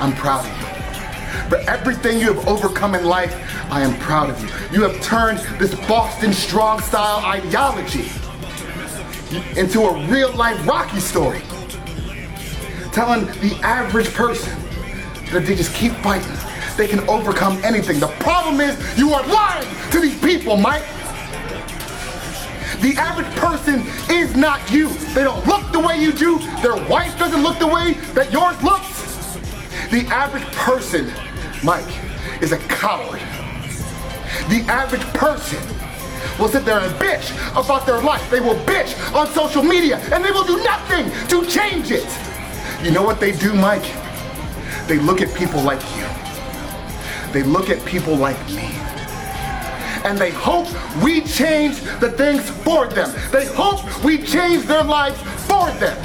I'm 0.00 0.14
proud 0.14 0.44
of 0.44 0.60
you. 0.60 0.66
For 1.48 1.58
everything 1.70 2.18
you 2.18 2.32
have 2.32 2.48
overcome 2.48 2.94
in 2.94 3.04
life, 3.04 3.34
I 3.70 3.80
am 3.80 3.98
proud 3.98 4.30
of 4.30 4.40
you. 4.40 4.48
You 4.72 4.82
have 4.88 5.00
turned 5.02 5.38
this 5.58 5.74
Boston 5.86 6.32
strong 6.32 6.80
style 6.80 7.24
ideology 7.24 8.10
into 9.58 9.82
a 9.82 10.06
real 10.08 10.32
life 10.34 10.66
Rocky 10.66 11.00
story. 11.00 11.40
Telling 12.92 13.26
the 13.40 13.58
average 13.62 14.12
person 14.12 14.52
that 15.32 15.44
they 15.46 15.54
just 15.54 15.74
keep 15.74 15.92
fighting, 15.96 16.32
they 16.76 16.86
can 16.86 17.00
overcome 17.08 17.58
anything. 17.64 17.98
The 18.00 18.08
problem 18.20 18.60
is 18.60 18.76
you 18.98 19.12
are 19.12 19.26
lying 19.26 19.68
to 19.90 20.00
these 20.00 20.18
people, 20.20 20.56
Mike. 20.56 20.84
The 22.80 22.94
average 22.98 23.34
person 23.36 23.82
is 24.10 24.36
not 24.36 24.70
you. 24.70 24.88
They 25.14 25.24
don't 25.24 25.46
look 25.46 25.72
the 25.72 25.80
way 25.80 26.00
you 26.00 26.12
do. 26.12 26.38
Their 26.60 26.76
wife 26.88 27.18
doesn't 27.18 27.42
look 27.42 27.58
the 27.58 27.66
way 27.66 27.94
that 28.12 28.30
yours 28.32 28.62
looks. 28.62 29.04
The 29.90 30.06
average 30.08 30.44
person, 30.52 31.10
Mike, 31.64 31.86
is 32.42 32.52
a 32.52 32.58
coward. 32.68 33.20
The 34.50 34.64
average 34.68 35.02
person 35.14 35.58
will 36.38 36.48
sit 36.48 36.64
there 36.64 36.78
and 36.78 36.92
bitch 36.96 37.32
about 37.52 37.86
their 37.86 38.00
life. 38.02 38.28
They 38.30 38.40
will 38.40 38.56
bitch 38.66 38.94
on 39.14 39.26
social 39.28 39.62
media 39.62 39.98
and 40.12 40.22
they 40.22 40.30
will 40.30 40.44
do 40.44 40.62
nothing 40.62 41.10
to 41.28 41.46
change 41.48 41.90
it. 41.90 42.06
You 42.84 42.90
know 42.90 43.02
what 43.02 43.20
they 43.20 43.32
do, 43.32 43.54
Mike? 43.54 43.90
They 44.86 44.98
look 44.98 45.22
at 45.22 45.34
people 45.34 45.62
like 45.62 45.80
you. 45.96 46.25
They 47.32 47.42
look 47.42 47.70
at 47.70 47.84
people 47.84 48.16
like 48.16 48.38
me. 48.48 48.70
And 50.04 50.16
they 50.16 50.30
hope 50.30 50.68
we 51.02 51.20
change 51.22 51.80
the 52.00 52.10
things 52.12 52.48
for 52.48 52.86
them. 52.86 53.12
They 53.32 53.46
hope 53.46 53.82
we 54.04 54.18
change 54.18 54.64
their 54.64 54.84
lives 54.84 55.20
for 55.46 55.70
them. 55.72 55.96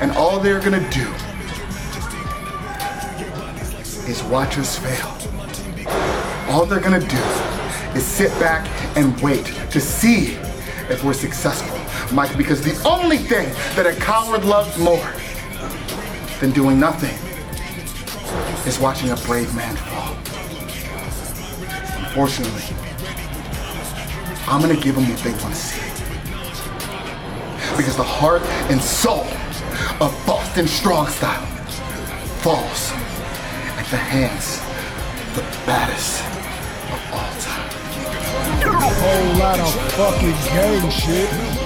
And 0.00 0.12
all 0.12 0.40
they're 0.40 0.60
gonna 0.60 0.88
do 0.90 1.06
is 4.10 4.22
watch 4.24 4.58
us 4.58 4.78
fail. 4.78 5.16
All 6.48 6.66
they're 6.66 6.80
gonna 6.80 7.00
do 7.00 7.24
is 7.96 8.04
sit 8.04 8.30
back 8.40 8.66
and 8.96 9.18
wait 9.20 9.46
to 9.70 9.80
see 9.80 10.34
if 10.90 11.04
we're 11.04 11.12
successful, 11.12 11.78
Mike, 12.14 12.36
because 12.36 12.62
the 12.62 12.88
only 12.88 13.18
thing 13.18 13.48
that 13.76 13.86
a 13.86 13.94
coward 14.00 14.44
loves 14.44 14.76
more 14.78 15.12
than 16.40 16.50
doing 16.50 16.80
nothing 16.80 17.27
is 18.68 18.78
watching 18.78 19.08
a 19.10 19.16
brave 19.16 19.54
man 19.54 19.74
fall. 19.76 20.14
Unfortunately, 22.04 22.62
I'm 24.46 24.60
gonna 24.60 24.76
give 24.76 24.94
them 24.94 25.08
what 25.08 25.18
they 25.20 25.32
wanna 25.42 25.54
see. 25.54 25.80
Because 27.78 27.96
the 27.96 28.02
heart 28.02 28.42
and 28.70 28.78
soul 28.78 29.26
of 30.00 30.12
Boston 30.26 30.68
Strong 30.68 31.06
Style 31.08 31.46
falls 32.42 32.92
at 33.80 33.86
the 33.90 33.96
hands 33.96 34.60
of 35.28 35.36
the 35.36 35.42
baddest 35.64 36.20
of 36.92 37.00
all 37.14 37.32
time. 37.40 37.70
A 38.64 38.80
Whole 39.00 39.38
lot 39.38 39.58
of 39.60 39.72
fucking 39.92 40.36
gang 40.52 40.90
shit. 40.90 41.57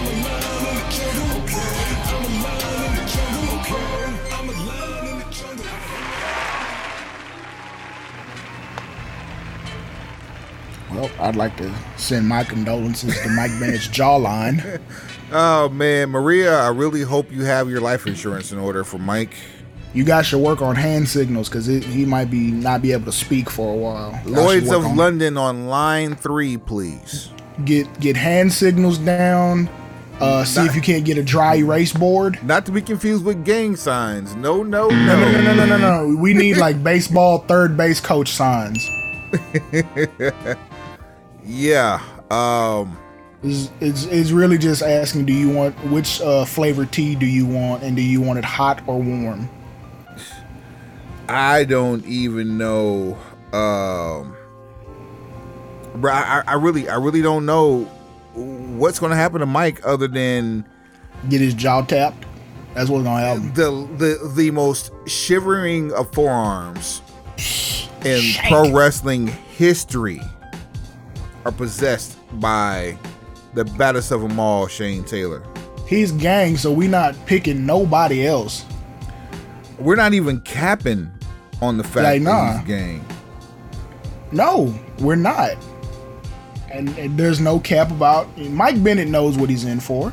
I'd 11.23 11.37
like 11.37 11.57
to 11.59 11.73
send 11.97 12.27
my 12.29 12.45
condolences 12.45 13.19
to 13.23 13.29
Mike 13.31 13.53
Bennett's 13.61 13.89
jawline. 13.89 14.81
Oh 15.35 15.71
man, 15.71 16.11
Maria, 16.11 16.59
I 16.59 16.69
really 16.69 17.01
hope 17.01 17.33
you 17.33 17.45
have 17.45 17.71
your 17.71 17.81
life 17.81 18.07
insurance 18.07 18.53
in 18.53 18.59
order 18.59 18.85
for 18.85 18.99
Mike. 18.99 19.33
You 19.95 20.05
guys 20.05 20.27
should 20.27 20.43
work 20.43 20.61
on 20.61 20.77
hand 20.77 21.09
signals 21.09 21.49
because 21.49 21.65
he 21.65 22.05
might 22.05 22.31
be 22.31 22.51
not 22.51 22.83
be 22.83 22.93
able 22.93 23.07
to 23.07 23.13
speak 23.13 23.49
for 23.49 23.73
a 23.73 23.77
while. 23.79 24.11
Y'all 24.27 24.45
Lloyd's 24.45 24.71
of 24.71 24.85
on- 24.85 24.95
London 24.95 25.39
on 25.39 25.69
line 25.69 26.17
three, 26.17 26.59
please. 26.59 27.31
Get 27.65 27.99
get 27.99 28.15
hand 28.15 28.53
signals 28.53 28.99
down. 28.99 29.71
Uh, 30.21 30.45
see 30.45 30.67
if 30.67 30.77
you 30.77 30.83
can't 30.83 31.07
get 31.07 31.17
a 31.17 31.23
dry 31.23 31.55
erase 31.57 31.95
board. 31.95 32.39
Not 32.45 32.67
to 32.67 32.73
be 32.73 32.83
confused 32.83 33.25
with 33.25 33.43
gang 33.43 33.75
signs. 33.75 34.37
No, 34.37 34.63
no, 34.63 34.89
no. 34.91 34.97
No, 35.07 35.31
no, 35.33 35.41
no, 35.41 35.55
no, 35.55 35.65
no, 35.65 35.79
no. 35.79 36.17
We 36.21 36.35
need 36.35 36.59
like 36.59 36.85
baseball 36.85 37.39
third 37.39 37.75
base 37.75 38.01
coach 38.01 38.31
signs. 38.33 38.87
Yeah. 41.45 42.03
Um. 42.31 42.99
It's, 43.45 43.73
it's, 43.81 44.05
it's 44.05 44.31
really 44.31 44.57
just 44.57 44.83
asking, 44.83 45.25
do 45.25 45.33
you 45.33 45.51
want 45.51 45.75
which 45.91 46.21
uh, 46.21 46.45
flavor 46.45 46.87
tea 46.87 47.17
do 47.17 47.27
you 47.27 47.45
want, 47.45 47.83
and 47.83 47.97
do 47.97 48.03
you 48.03 48.21
want 48.21 48.39
it 48.39 48.45
hot 48.45 48.81
or 48.87 49.03
warm? 49.03 49.51
I 51.29 51.65
don't 51.65 52.05
even 52.07 52.57
know. 52.57 53.19
Um, 53.53 54.37
bro, 55.97 56.13
I, 56.13 56.45
I 56.47 56.55
really, 56.55 56.89
I 56.89 56.95
really 56.97 57.21
don't 57.21 57.45
know 57.45 57.81
what's 58.35 59.01
going 59.01 59.11
to 59.11 59.17
happen 59.17 59.41
to 59.41 59.47
Mike 59.47 59.81
other 59.85 60.07
than 60.07 60.65
Get 61.29 61.41
his 61.41 61.55
jaw 61.55 61.83
tapped. 61.83 62.25
That's 62.75 62.89
what's 62.91 63.05
gonna 63.05 63.21
happen. 63.21 63.53
the 63.55 63.71
the 63.97 64.33
the 64.35 64.51
most 64.51 64.91
shivering 65.07 65.93
of 65.93 66.13
forearms 66.13 67.03
in 67.37 68.21
Shank. 68.21 68.49
pro 68.49 68.73
wrestling 68.73 69.27
history 69.27 70.21
are 71.45 71.53
possessed 71.53 72.19
by 72.41 72.97
the 73.55 73.65
baddest 73.65 74.11
of 74.11 74.21
them 74.23 74.39
all, 74.41 74.67
Shane 74.67 75.05
Taylor. 75.05 75.43
He's 75.87 76.13
gang, 76.13 76.57
so 76.57 76.73
we 76.73 76.89
not 76.89 77.15
picking 77.27 77.67
nobody 77.67 78.27
else. 78.27 78.65
We're 79.79 79.97
not 79.97 80.15
even 80.15 80.41
capping 80.41 81.11
on 81.61 81.77
the 81.77 81.85
fact 81.85 82.05
Like, 82.05 82.23
that 82.25 82.57
he's 82.59 82.67
gang. 82.67 83.05
No, 84.31 84.75
we're 85.01 85.17
not. 85.17 85.53
And, 86.71 86.89
and 86.99 87.19
there's 87.19 87.41
no 87.41 87.61
cap 87.61 87.91
about. 87.91 88.37
Mike 88.39 88.83
Bennett 88.83 89.09
knows 89.09 89.37
what 89.37 89.51
he's 89.51 89.65
in 89.65 89.81
for. 89.81 90.13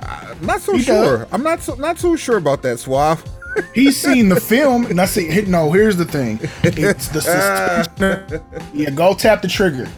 I'm 0.00 0.44
not 0.46 0.60
so 0.60 0.74
He 0.74 0.82
sure. 0.82 1.18
does. 1.18 1.28
I'm 1.32 1.42
not 1.42 1.60
so 1.62 1.74
not 1.76 1.98
so 1.98 2.14
sure 2.14 2.36
about 2.36 2.62
that, 2.62 2.78
Suave. 2.78 3.24
He's 3.74 4.00
seen 4.00 4.28
the 4.28 4.38
film, 4.40 4.84
and 4.86 5.00
I 5.00 5.06
say, 5.06 5.42
no. 5.46 5.72
Here's 5.72 5.96
the 5.96 6.04
thing. 6.04 6.38
It's 6.62 7.08
the 7.08 7.20
suspension. 7.88 8.42
yeah, 8.74 8.90
go 8.90 9.14
tap 9.14 9.40
the 9.42 9.48
trigger. 9.48 9.88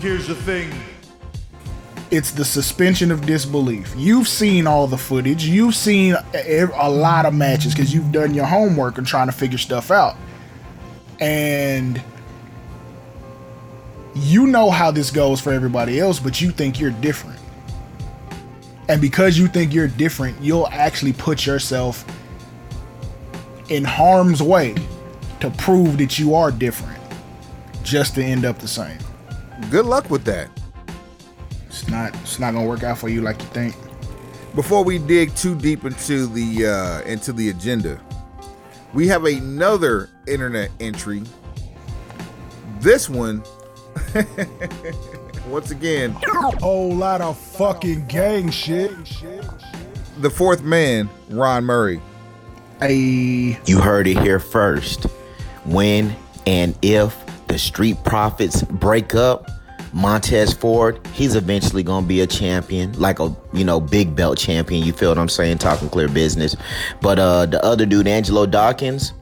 Here's 0.00 0.28
the 0.28 0.34
thing. 0.36 0.72
It's 2.10 2.30
the 2.30 2.44
suspension 2.44 3.10
of 3.10 3.26
disbelief. 3.26 3.92
You've 3.96 4.28
seen 4.28 4.66
all 4.66 4.86
the 4.86 4.96
footage. 4.96 5.44
You've 5.44 5.74
seen 5.74 6.14
a, 6.34 6.62
a 6.74 6.88
lot 6.88 7.26
of 7.26 7.34
matches 7.34 7.74
because 7.74 7.92
you've 7.92 8.12
done 8.12 8.32
your 8.32 8.46
homework 8.46 8.96
and 8.96 9.06
trying 9.06 9.26
to 9.26 9.32
figure 9.32 9.58
stuff 9.58 9.90
out. 9.90 10.16
And 11.20 12.00
you 14.14 14.46
know 14.46 14.70
how 14.70 14.90
this 14.90 15.10
goes 15.10 15.40
for 15.40 15.52
everybody 15.52 15.98
else, 15.98 16.20
but 16.20 16.40
you 16.40 16.50
think 16.52 16.78
you're 16.78 16.90
different. 16.90 17.40
And 18.88 19.00
because 19.00 19.36
you 19.36 19.48
think 19.48 19.74
you're 19.74 19.88
different, 19.88 20.40
you'll 20.40 20.68
actually 20.68 21.12
put 21.12 21.44
yourself 21.44 22.04
in 23.68 23.84
harm's 23.84 24.42
way 24.42 24.76
to 25.40 25.50
prove 25.50 25.98
that 25.98 26.18
you 26.18 26.34
are 26.34 26.50
different 26.50 26.98
just 27.82 28.14
to 28.14 28.22
end 28.22 28.44
up 28.44 28.58
the 28.58 28.68
same. 28.68 28.98
Good 29.70 29.86
luck 29.86 30.10
with 30.10 30.24
that. 30.24 30.48
It's 31.66 31.88
not 31.88 32.14
it's 32.22 32.38
not 32.38 32.54
gonna 32.54 32.66
work 32.66 32.82
out 32.82 32.98
for 32.98 33.08
you 33.08 33.20
like 33.20 33.40
you 33.40 33.48
think. 33.48 33.74
Before 34.54 34.82
we 34.82 34.98
dig 34.98 35.34
too 35.36 35.54
deep 35.54 35.84
into 35.84 36.26
the 36.26 36.66
uh, 36.66 37.00
into 37.08 37.32
the 37.32 37.50
agenda, 37.50 38.00
we 38.94 39.06
have 39.08 39.24
another 39.24 40.08
internet 40.26 40.70
entry. 40.80 41.22
This 42.80 43.08
one 43.08 43.42
Once 45.48 45.70
again, 45.70 46.16
a 46.26 46.56
Whole 46.58 46.94
lot 46.94 47.20
of 47.20 47.38
fucking 47.38 48.06
gang 48.06 48.50
shit. 48.50 48.92
the 50.18 50.30
fourth 50.30 50.62
man, 50.62 51.08
Ron 51.30 51.64
Murray. 51.64 52.00
A 52.82 53.58
You 53.66 53.80
heard 53.80 54.06
it 54.06 54.18
here 54.18 54.38
first. 54.38 55.04
When 55.64 56.14
and 56.46 56.76
if 56.82 57.16
the 57.48 57.58
Street 57.58 57.96
Profits 58.04 58.62
break 58.62 59.14
up, 59.14 59.50
Montez 59.92 60.52
Ford, 60.52 61.00
he's 61.12 61.34
eventually 61.34 61.82
gonna 61.82 62.06
be 62.06 62.20
a 62.20 62.26
champion, 62.26 62.92
like 62.98 63.20
a 63.20 63.34
you 63.52 63.64
know 63.64 63.80
big 63.80 64.14
belt 64.14 64.38
champion. 64.38 64.84
You 64.84 64.92
feel 64.92 65.10
what 65.10 65.18
I'm 65.18 65.28
saying? 65.28 65.58
Talking 65.58 65.88
clear 65.88 66.08
business. 66.08 66.56
But 67.00 67.18
uh, 67.18 67.46
the 67.46 67.64
other 67.64 67.86
dude, 67.86 68.06
Angelo 68.06 68.46
Dawkins, 68.46 69.12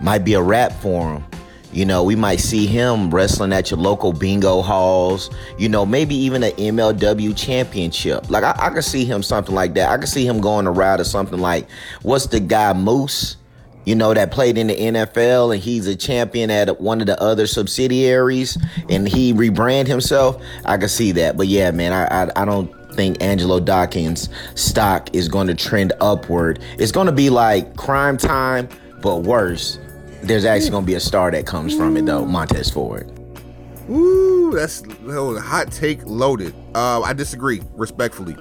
might 0.00 0.24
be 0.24 0.34
a 0.34 0.42
rap 0.42 0.72
for 0.72 1.14
him. 1.14 1.24
You 1.72 1.84
know, 1.84 2.02
we 2.02 2.16
might 2.16 2.40
see 2.40 2.66
him 2.66 3.10
wrestling 3.14 3.52
at 3.52 3.70
your 3.70 3.78
local 3.78 4.12
bingo 4.12 4.60
halls. 4.60 5.30
You 5.56 5.68
know, 5.68 5.86
maybe 5.86 6.16
even 6.16 6.42
an 6.42 6.52
MLW 6.52 7.36
championship. 7.36 8.28
Like 8.28 8.42
I, 8.42 8.56
I 8.58 8.70
could 8.70 8.84
see 8.84 9.04
him 9.04 9.22
something 9.22 9.54
like 9.54 9.74
that. 9.74 9.90
I 9.90 9.98
could 9.98 10.08
see 10.08 10.26
him 10.26 10.40
going 10.40 10.66
a 10.66 10.72
route 10.72 11.00
or 11.00 11.04
something 11.04 11.38
like 11.38 11.68
what's 12.02 12.26
the 12.26 12.40
guy 12.40 12.72
Moose? 12.72 13.36
You 13.90 13.96
know, 13.96 14.14
that 14.14 14.30
played 14.30 14.56
in 14.56 14.68
the 14.68 14.76
NFL 14.76 15.52
and 15.52 15.60
he's 15.60 15.88
a 15.88 15.96
champion 15.96 16.48
at 16.48 16.80
one 16.80 17.00
of 17.00 17.08
the 17.08 17.20
other 17.20 17.48
subsidiaries 17.48 18.56
and 18.88 19.08
he 19.08 19.34
rebrand 19.34 19.88
himself. 19.88 20.40
I 20.64 20.78
could 20.78 20.90
see 20.90 21.10
that. 21.10 21.36
But 21.36 21.48
yeah, 21.48 21.72
man, 21.72 21.92
I 21.92 22.04
I, 22.22 22.42
I 22.42 22.44
don't 22.44 22.72
think 22.94 23.20
Angelo 23.20 23.58
Dawkins 23.58 24.28
stock 24.54 25.12
is 25.12 25.26
going 25.26 25.48
to 25.48 25.56
trend 25.56 25.92
upward. 26.00 26.60
It's 26.78 26.92
going 26.92 27.06
to 27.06 27.12
be 27.12 27.30
like 27.30 27.74
Cryme 27.74 28.16
Tyme, 28.16 28.68
but 29.02 29.22
worse. 29.22 29.80
There's 30.22 30.44
actually 30.44 30.70
going 30.70 30.84
to 30.84 30.86
be 30.86 30.94
a 30.94 31.00
star 31.00 31.32
that 31.32 31.44
comes 31.44 31.76
from 31.76 31.96
it 31.96 32.06
though, 32.06 32.24
Montez 32.24 32.70
Ford. 32.70 33.10
Ooh, 33.90 34.52
that's 34.54 34.84
a 34.84 35.40
hot 35.40 35.72
take 35.72 36.06
loaded. 36.06 36.54
Uh, 36.76 37.00
I 37.00 37.12
disagree 37.12 37.60
respectfully. 37.72 38.36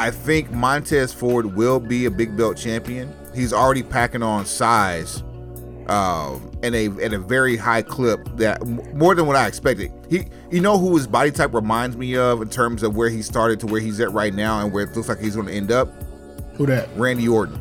I 0.00 0.10
think 0.10 0.50
Montez 0.50 1.12
Ford 1.12 1.54
will 1.54 1.78
be 1.78 2.06
a 2.06 2.10
big 2.10 2.36
belt 2.36 2.56
champion. 2.56 3.14
He's 3.34 3.52
already 3.52 3.82
packing 3.82 4.22
on 4.22 4.44
size, 4.46 5.22
um, 5.88 6.50
in 6.62 6.74
a 6.74 6.84
in 6.86 7.14
a 7.14 7.18
very 7.18 7.56
high 7.56 7.82
clip 7.82 8.20
that 8.36 8.64
more 8.66 9.14
than 9.14 9.26
what 9.26 9.36
I 9.36 9.46
expected. 9.46 9.92
He, 10.08 10.24
you 10.50 10.60
know, 10.60 10.78
who 10.78 10.96
his 10.96 11.06
body 11.06 11.30
type 11.30 11.54
reminds 11.54 11.96
me 11.96 12.16
of 12.16 12.42
in 12.42 12.48
terms 12.50 12.82
of 12.82 12.96
where 12.96 13.08
he 13.08 13.22
started 13.22 13.60
to 13.60 13.66
where 13.66 13.80
he's 13.80 14.00
at 14.00 14.12
right 14.12 14.34
now 14.34 14.60
and 14.60 14.72
where 14.72 14.84
it 14.84 14.94
looks 14.96 15.08
like 15.08 15.20
he's 15.20 15.34
going 15.36 15.46
to 15.48 15.52
end 15.54 15.70
up. 15.72 15.88
who 16.54 16.66
that? 16.66 16.88
Randy 16.96 17.28
Orton. 17.28 17.58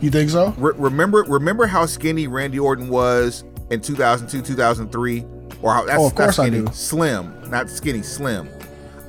You 0.00 0.10
think 0.10 0.30
so? 0.30 0.54
Re- 0.58 0.74
remember 0.76 1.24
remember 1.24 1.66
how 1.66 1.86
skinny 1.86 2.26
Randy 2.28 2.58
Orton 2.58 2.88
was 2.88 3.44
in 3.70 3.80
2002 3.80 4.42
2003 4.42 5.24
or 5.62 5.74
how 5.74 5.84
that's 5.84 5.98
Oh, 6.00 6.06
of 6.06 6.14
course 6.14 6.38
not 6.38 6.46
I 6.46 6.50
do. 6.50 6.66
slim 6.72 7.34
not 7.50 7.68
skinny 7.68 8.02
slim 8.02 8.48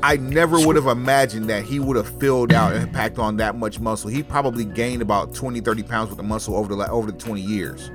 I 0.01 0.17
never 0.17 0.65
would 0.65 0.75
have 0.75 0.87
imagined 0.87 1.49
that 1.49 1.63
he 1.63 1.79
would 1.79 1.97
have 1.97 2.19
filled 2.19 2.53
out 2.53 2.73
and 2.73 2.91
packed 2.93 3.19
on 3.19 3.37
that 3.37 3.55
much 3.55 3.79
muscle. 3.79 4.09
He 4.09 4.23
probably 4.23 4.63
gained 4.65 5.01
about 5.01 5.33
20 5.33 5.59
30 5.59 5.83
pounds 5.83 6.09
worth 6.09 6.19
of 6.19 6.25
muscle 6.25 6.55
over 6.55 6.73
the 6.73 6.89
over 6.89 7.11
the 7.11 7.17
20 7.17 7.41
years. 7.41 7.91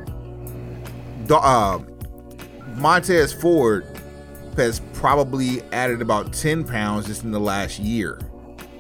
Uh, 1.30 1.80
Montez 2.74 3.32
Ford 3.32 3.86
has 4.56 4.80
probably 4.92 5.62
added 5.72 6.02
about 6.02 6.32
10 6.32 6.64
pounds 6.64 7.06
just 7.06 7.24
in 7.24 7.30
the 7.30 7.40
last 7.40 7.78
year. 7.78 8.20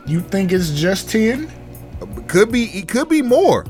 You 0.06 0.20
think 0.20 0.52
it's 0.52 0.70
just 0.70 1.08
ten? 1.08 1.50
could 2.26 2.52
be 2.52 2.64
it 2.64 2.88
could 2.88 3.08
be 3.08 3.22
more. 3.22 3.64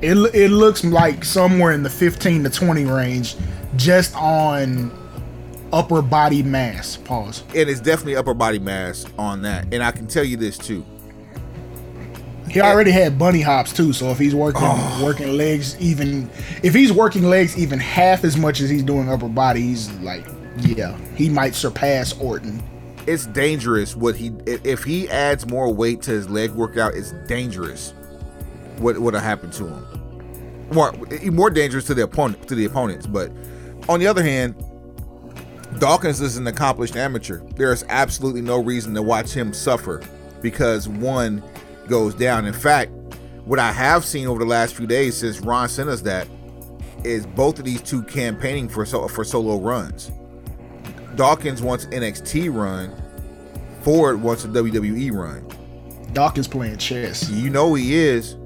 It 0.00 0.16
it 0.34 0.50
looks 0.50 0.84
like 0.84 1.24
somewhere 1.24 1.72
in 1.72 1.82
the 1.82 1.90
fifteen 1.90 2.42
to 2.44 2.50
twenty 2.50 2.84
range, 2.84 3.36
just 3.76 4.14
on 4.16 4.90
upper 5.72 6.00
body 6.02 6.42
mass. 6.42 6.96
Pause. 6.96 7.42
and 7.54 7.68
it's 7.68 7.80
definitely 7.80 8.16
upper 8.16 8.34
body 8.34 8.58
mass 8.58 9.04
on 9.18 9.42
that 9.42 9.72
and 9.72 9.82
I 9.82 9.90
can 9.90 10.06
tell 10.06 10.24
you 10.24 10.36
this 10.36 10.56
too 10.58 10.84
He 12.48 12.60
already 12.60 12.90
had 12.92 13.18
bunny 13.18 13.40
hops 13.40 13.72
too, 13.72 13.92
so 13.92 14.10
if 14.10 14.18
he's 14.18 14.34
working 14.34 14.62
Oh. 14.64 15.00
working 15.04 15.36
legs 15.36 15.76
even 15.80 16.30
if 16.62 16.72
he's 16.74 16.92
working 16.92 17.24
legs 17.24 17.58
even 17.58 17.78
half 17.78 18.24
as 18.24 18.36
much 18.36 18.60
as 18.60 18.70
he's 18.70 18.82
doing 18.84 19.10
upper 19.10 19.28
body, 19.28 19.60
he's 19.60 19.90
like 20.00 20.24
yeah, 20.58 20.96
he 21.16 21.28
might 21.28 21.54
surpass 21.54 22.14
Orton. 22.18 22.62
it's 23.06 23.26
dangerous 23.26 23.94
what 23.94 24.14
he 24.16 24.32
if 24.46 24.84
he 24.84 25.08
adds 25.10 25.46
more 25.46 25.72
weight 25.74 26.00
to 26.02 26.12
his 26.12 26.30
leg 26.30 26.50
workout 26.52 26.94
it's 26.94 27.12
dangerous 27.28 27.92
what 28.78 28.98
what'll 28.98 29.20
happen 29.20 29.50
to 29.50 29.66
him 29.66 29.84
more 30.72 30.92
more 31.30 31.50
dangerous 31.50 31.84
to 31.86 31.94
the 31.94 32.02
opponent 32.04 32.46
to 32.48 32.54
the 32.54 32.64
opponents 32.64 33.06
but 33.06 33.30
on 33.88 34.00
the 34.00 34.06
other 34.06 34.22
hand 34.22 34.54
Dawkins 35.78 36.20
is 36.20 36.36
an 36.36 36.46
accomplished 36.46 36.96
amateur 36.96 37.38
there 37.56 37.72
is 37.72 37.84
absolutely 37.88 38.40
no 38.42 38.62
reason 38.62 38.94
to 38.94 39.02
watch 39.02 39.32
him 39.32 39.52
suffer 39.52 40.02
because 40.40 40.88
one 40.88 41.42
goes 41.88 42.14
down 42.14 42.46
in 42.46 42.52
fact 42.54 42.90
what 43.44 43.58
I 43.58 43.70
have 43.72 44.04
seen 44.04 44.26
over 44.26 44.38
the 44.40 44.44
last 44.50 44.74
few 44.74 44.86
days 44.86 45.16
since 45.16 45.40
Ron 45.40 45.68
sent 45.68 45.88
us 45.88 46.00
that 46.02 46.26
is 47.04 47.26
both 47.26 47.58
of 47.58 47.64
these 47.64 47.80
two 47.82 48.02
campaigning 48.02 48.68
for 48.68 48.84
so, 48.84 49.06
for 49.08 49.24
solo 49.24 49.58
runs 49.60 50.10
Dawkins 51.16 51.62
wants 51.62 51.86
NXT 51.86 52.54
run. 52.54 52.92
Ford 53.80 54.20
wants 54.20 54.44
a 54.44 54.48
WWE 54.48 55.12
run. 55.12 55.46
Dawkins 56.12 56.46
playing 56.46 56.76
chess. 56.76 57.28
You 57.30 57.48
know 57.50 57.72
he 57.74 57.94
is. 57.94 58.36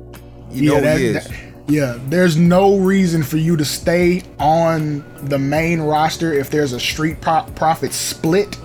You 0.51 0.71
know 0.71 0.81
that- 0.81 0.99
he 0.99 1.07
is. 1.07 1.25
that- 1.27 1.50
yeah, 1.71 1.99
there's 2.07 2.37
no 2.37 2.77
reason 2.79 3.23
for 3.23 3.37
you 3.37 3.57
to 3.57 3.65
stay 3.65 4.23
on 4.39 5.05
the 5.29 5.39
main 5.39 5.81
roster 5.81 6.33
if 6.33 6.51
there's 6.51 6.73
a 6.73 6.81
street 6.81 7.21
pro- 7.21 7.45
profit 7.55 7.93
split. 7.93 8.59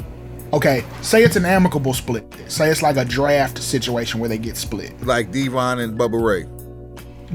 Okay, 0.54 0.84
say 1.02 1.24
it's 1.24 1.36
an 1.36 1.46
amicable 1.46 1.94
split. 1.94 2.26
Say 2.48 2.70
it's 2.70 2.82
like 2.82 2.98
a 2.98 3.06
draft 3.06 3.62
situation 3.62 4.20
where 4.20 4.30
they 4.30 4.38
get 4.38 4.58
split. 4.58 5.00
like 5.06 5.32
D-Von 5.32 5.80
and 5.80 5.98
Bubba 5.98 6.22
Ray. 6.22 6.50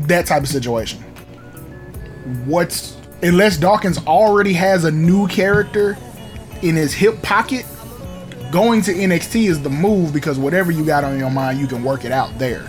That 0.07 0.27
type 0.27 0.43
of 0.43 0.49
situation. 0.49 1.01
What's 2.45 2.97
unless 3.23 3.57
Dawkins 3.57 3.99
already 4.07 4.53
has 4.55 4.85
a 4.85 4.91
new 4.91 5.29
character 5.29 5.97
in 6.63 6.75
his 6.77 6.93
hip 6.93 7.21
pocket, 7.23 7.67
going 8.51 8.83
to 8.83 8.93
NXT 8.93 9.49
is 9.49 9.63
the 9.63 9.71
move 9.71 10.13
because 10.13 10.39
whatever 10.39 10.73
you 10.73 10.85
got 10.85 11.05
on 11.05 11.19
your 11.19 11.31
mind, 11.31 11.61
you 11.61 11.67
can 11.67 11.85
work 11.85 12.05
it 12.05 12.13
out 12.13 12.37
there. 12.39 12.69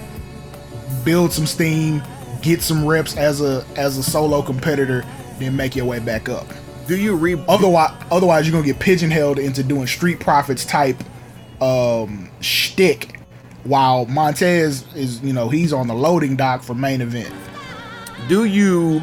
Build 1.04 1.32
some 1.32 1.46
steam, 1.48 2.02
get 2.42 2.62
some 2.62 2.86
reps 2.86 3.16
as 3.18 3.42
a 3.42 3.66
as 3.76 3.98
a 3.98 4.04
solo 4.04 4.42
competitor, 4.42 5.06
then 5.40 5.56
make 5.56 5.76
your 5.76 5.86
way 5.86 6.00
back 6.00 6.30
up. 6.30 6.48
Do 6.88 6.98
you 6.98 7.16
re? 7.16 7.42
Otherwise, 7.48 7.92
otherwise 8.12 8.48
you're 8.48 8.54
gonna 8.54 8.66
get 8.66 8.80
pigeonholed 8.80 9.40
into 9.40 9.64
doing 9.64 9.88
street 9.88 10.20
profits 10.20 10.66
type 10.66 11.02
um 11.62 12.30
shtick, 12.42 13.20
while 13.64 14.06
Montez 14.08 14.86
is 14.96 15.22
you 15.22 15.34
know 15.34 15.50
he's 15.50 15.74
on 15.74 15.88
the 15.88 15.94
loading 15.94 16.36
dock 16.36 16.64
for 16.64 16.74
main 16.74 17.02
event. 17.02 17.34
Do 18.28 18.46
you? 18.46 19.02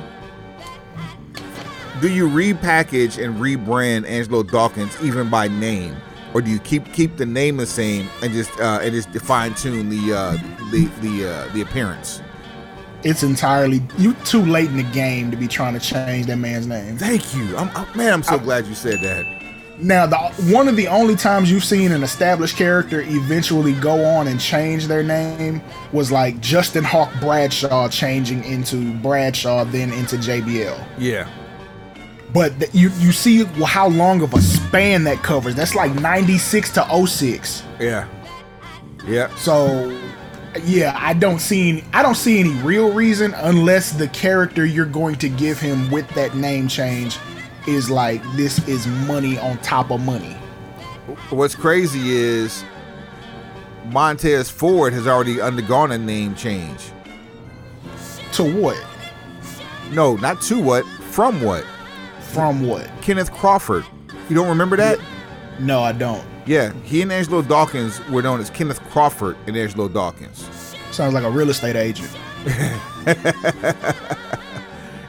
Do 2.01 2.09
you 2.09 2.29
repackage 2.29 3.23
and 3.23 3.41
rebrand 3.41 4.07
Angelo 4.07 4.45
Dawkins 4.45 4.97
even 5.03 5.29
by 5.29 5.49
name, 5.49 5.97
or 6.33 6.41
do 6.41 6.49
you 6.49 6.61
keep 6.61 6.93
keep 6.93 7.17
the 7.17 7.27
name 7.27 7.57
the 7.57 7.67
same 7.67 8.09
and 8.23 8.33
just 8.33 8.57
uh, 8.61 8.79
and 8.83 8.93
just 8.93 9.11
fine 9.25 9.55
tune 9.55 9.89
the 9.89 10.13
uh, 10.13 10.33
the 10.71 10.89
the 11.01 11.29
uh, 11.29 11.53
the 11.55 11.63
appearance? 11.63 12.21
It's 13.05 13.23
entirely 13.23 13.81
you 13.97 14.15
too 14.25 14.45
late 14.45 14.69
in 14.69 14.77
the 14.77 14.83
game 14.83 15.31
to 15.31 15.37
be 15.37 15.47
trying 15.47 15.75
to 15.75 15.81
change 15.81 16.27
that 16.27 16.37
man's 16.37 16.67
name. 16.67 16.97
Thank 16.97 17.35
you. 17.35 17.57
I'm, 17.57 17.69
i 17.77 17.97
man. 17.97 18.13
I'm 18.13 18.23
so 18.23 18.39
glad 18.39 18.67
you 18.67 18.75
said 18.75 19.01
that. 19.01 19.39
Now, 19.81 20.07
the 20.07 20.17
one 20.53 20.67
of 20.67 20.75
the 20.75 20.89
only 20.89 21.15
times 21.15 21.51
you've 21.51 21.65
seen 21.65 21.93
an 21.93 22.03
established 22.03 22.57
character 22.57 23.03
eventually 23.03 23.75
go 23.75 24.05
on 24.05 24.27
and 24.27 24.41
change 24.41 24.89
their 24.89 25.05
name 25.05 25.63
was 25.93 26.11
like 26.11 26.41
Justin 26.41 26.83
Hawk 26.83 27.13
Bradshaw 27.21 27.89
changing 27.89 28.43
into 28.45 28.93
Bradshaw, 28.95 29.65
then 29.65 29.93
into 29.93 30.17
JBL. 30.17 30.85
Yeah. 30.99 31.31
But 32.35 32.59
th- 32.59 32.75
you 32.75 32.91
you 32.99 33.13
see 33.13 33.45
how 33.45 33.89
long 33.89 34.21
of 34.23 34.35
a 34.35 34.41
span 34.41 35.05
that 35.05 35.23
covers. 35.23 35.55
That's 35.55 35.77
like 35.77 35.95
96 35.95 36.73
to 36.73 37.07
06. 37.07 37.63
Yeah. 37.79 38.09
Yeah. 39.07 39.35
So 39.37 39.89
yeah, 40.65 40.97
I 40.99 41.15
don't 41.15 41.41
see 41.41 41.69
any, 41.69 41.85
I 41.93 42.03
don't 42.03 42.17
see 42.17 42.41
any 42.41 42.51
real 42.63 42.93
reason 42.93 43.35
unless 43.35 43.93
the 43.93 44.09
character 44.09 44.65
you're 44.65 44.87
going 44.87 45.17
to 45.17 45.29
give 45.29 45.59
him 45.59 45.91
with 45.91 46.09
that 46.11 46.35
name 46.35 46.69
change 46.69 47.19
is 47.67 47.91
like 47.91 48.23
this 48.37 48.67
is 48.69 48.87
money 48.87 49.39
on 49.39 49.59
top 49.59 49.91
of 49.91 50.01
money. 50.01 50.33
What's 51.31 51.55
crazy 51.55 52.11
is 52.11 52.65
Montez 53.87 54.51
Ford 54.51 54.93
has 54.93 55.07
already 55.07 55.41
undergone 55.41 55.93
a 55.93 55.99
name 55.99 56.35
change. 56.35 56.91
To 58.33 58.45
what? 58.45 58.83
No, 59.91 60.17
not 60.17 60.41
to 60.43 60.61
what, 60.61 60.87
from 60.87 61.41
what? 61.41 61.65
From 62.21 62.67
what? 62.67 62.91
Kenneth 63.01 63.33
Crawford. 63.33 63.85
You 64.29 64.37
don't 64.37 64.49
remember 64.49 64.77
that? 64.77 64.99
No, 65.59 65.83
I 65.83 65.93
don't. 65.93 66.25
Yeah, 66.49 66.73
he 66.83 67.03
and 67.03 67.13
Angelo 67.13 67.43
Dawkins 67.43 68.01
were 68.09 68.23
known 68.23 68.41
as 68.41 68.49
Kenneth 68.49 68.81
Crawford 68.91 69.37
and 69.47 69.55
Angelo 69.55 69.87
Dawkins. 69.87 70.49
Sounds 70.91 71.13
like 71.13 71.23
a 71.25 71.31
real 71.31 71.51
estate 71.51 71.77
agent. 71.77 72.11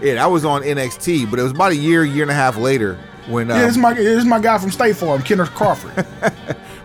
Yeah, 0.02 0.14
that 0.14 0.28
was 0.32 0.46
on 0.46 0.62
NXT, 0.62 1.30
but 1.30 1.40
it 1.40 1.44
was 1.44 1.52
about 1.52 1.74
a 1.74 1.76
year, 1.76 2.06
year 2.06 2.22
and 2.24 2.32
a 2.32 2.34
half 2.34 2.56
later 2.56 2.98
When 3.28 3.52
uh, 3.52 3.56
Yeah, 3.56 3.62
this 3.64 3.72
is 3.72 3.78
my 3.78 3.94
this 3.94 4.18
is 4.20 4.24
my 4.26 4.40
guy 4.40 4.58
from 4.58 4.72
State 4.72 4.96
Farm, 4.96 5.22
Kenneth 5.22 5.50
Crawford. 5.50 5.94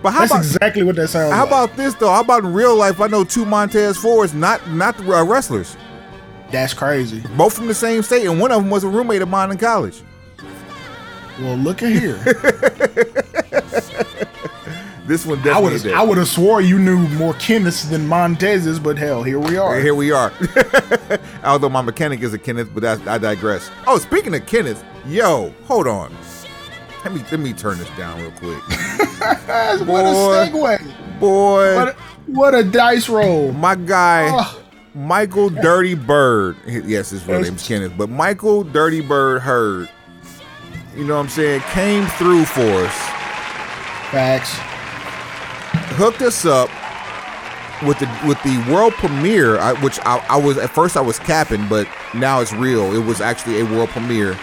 but 0.03 0.11
how 0.11 0.19
That's 0.27 0.33
about 0.33 0.39
exactly 0.45 0.83
what 0.83 0.97
that 0.97 1.07
sounds 1.11 1.33
how 1.33 1.43
like. 1.43 1.47
about 1.49 1.77
this 1.77 1.95
though? 1.95 2.11
How 2.11 2.23
about 2.23 2.43
in 2.43 2.53
real 2.53 2.75
life? 2.75 3.01
I 3.01 3.07
know 3.07 3.23
two 3.23 3.45
Montez 3.45 3.97
Fords, 3.97 4.35
not 4.35 4.69
not 4.69 4.97
the 4.99 5.13
uh, 5.13 5.25
wrestlers, 5.25 5.77
That's 6.51 6.75
crazy. 6.75 7.23
both 7.37 7.55
from 7.55 7.69
the 7.69 7.75
same 7.75 8.03
state, 8.03 8.27
and 8.27 8.41
one 8.41 8.51
of 8.51 8.61
them 8.63 8.69
was 8.71 8.83
a 8.83 8.89
roommate 8.89 9.23
of 9.23 9.29
mine 9.29 9.53
in 9.53 9.59
college. 9.59 10.03
Well, 11.41 11.57
look 11.57 11.85
at 11.85 11.93
here. 11.93 12.17
This 15.07 15.27
one 15.27 15.39
I 15.41 15.43
definitely. 15.43 15.93
I 15.93 16.03
would 16.03 16.17
have 16.17 16.29
swore 16.29 16.63
you 16.63 16.79
knew 16.79 16.97
more 17.11 17.35
Kenneths 17.35 17.89
than 17.91 18.07
Montez's, 18.09 18.79
but 18.79 18.97
hell, 18.97 19.23
here 19.23 19.39
we 19.39 19.57
are. 19.59 19.79
Here 19.79 19.95
we 19.95 20.11
are. 20.13 20.33
Although 21.45 21.69
my 21.69 21.83
mechanic 21.83 22.23
is 22.23 22.33
a 22.33 22.39
Kenneth, 22.39 22.71
but 22.73 22.83
that's, 22.83 23.07
I 23.07 23.19
digress. 23.19 23.71
Oh, 23.87 23.99
speaking 23.99 24.35
of 24.35 24.47
Kenneth, 24.47 24.83
yo, 25.07 25.53
hold 25.67 25.87
on. 25.87 26.15
Let 27.05 27.13
me 27.13 27.23
let 27.31 27.39
me 27.41 27.53
turn 27.53 27.77
this 27.79 27.91
down 27.99 28.19
real 28.21 28.31
quick. 28.33 28.63
What 29.19 29.81
a 29.81 29.85
Boy. 29.85 30.79
segue. 30.83 31.21
Boy, 31.21 31.75
What 31.77 31.89
a, 31.89 31.93
what 32.27 32.55
a 32.55 32.63
dice 32.65 33.09
roll. 33.09 33.53
my 33.53 33.75
guy, 33.75 34.29
Oh. 34.33 34.61
Michael 34.95 35.51
Dirty 35.51 35.95
Bird. 35.95 36.57
Yes, 36.67 37.11
his 37.11 37.27
real 37.27 37.41
name's 37.41 37.67
Kenneth, 37.67 37.93
but 37.99 38.09
Michael 38.09 38.65
Dirty 38.65 39.01
Bird 39.03 39.43
Heard. 39.43 39.91
You 40.97 41.05
know 41.05 41.15
what 41.17 41.21
I'm 41.25 41.29
saying? 41.29 41.61
Came 41.73 42.07
through 42.07 42.45
for 42.47 42.63
us, 42.63 42.95
Facts. 44.11 44.57
Hooked 45.97 46.23
us 46.23 46.45
up 46.45 46.69
with 47.87 47.99
the 47.99 48.07
with 48.27 48.43
the 48.43 48.73
world 48.73 48.93
premiere, 48.95 49.59
which 49.77 49.99
I, 50.01 50.25
I 50.29 50.37
was 50.37 50.59
at 50.59 50.71
first 50.71 50.97
I 50.97 51.01
was 51.01 51.19
capping, 51.19 51.69
but 51.69 51.87
now 52.15 52.41
it's 52.41 52.53
real. 52.53 52.95
It 52.95 53.05
was 53.05 53.21
actually 53.21 53.61
a 53.61 53.65
world 53.65 53.91
premiere 53.91 54.39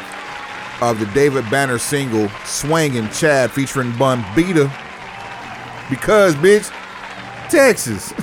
of 0.82 0.99
the 0.99 1.06
David 1.08 1.49
Banner 1.49 1.78
single 1.78 2.28
"Swangin' 2.43 3.18
Chad" 3.18 3.52
featuring 3.52 3.95
Bun 3.97 4.24
B. 4.36 4.54
Because 5.89 6.36
bitch, 6.36 6.72
Texas. 7.49 8.14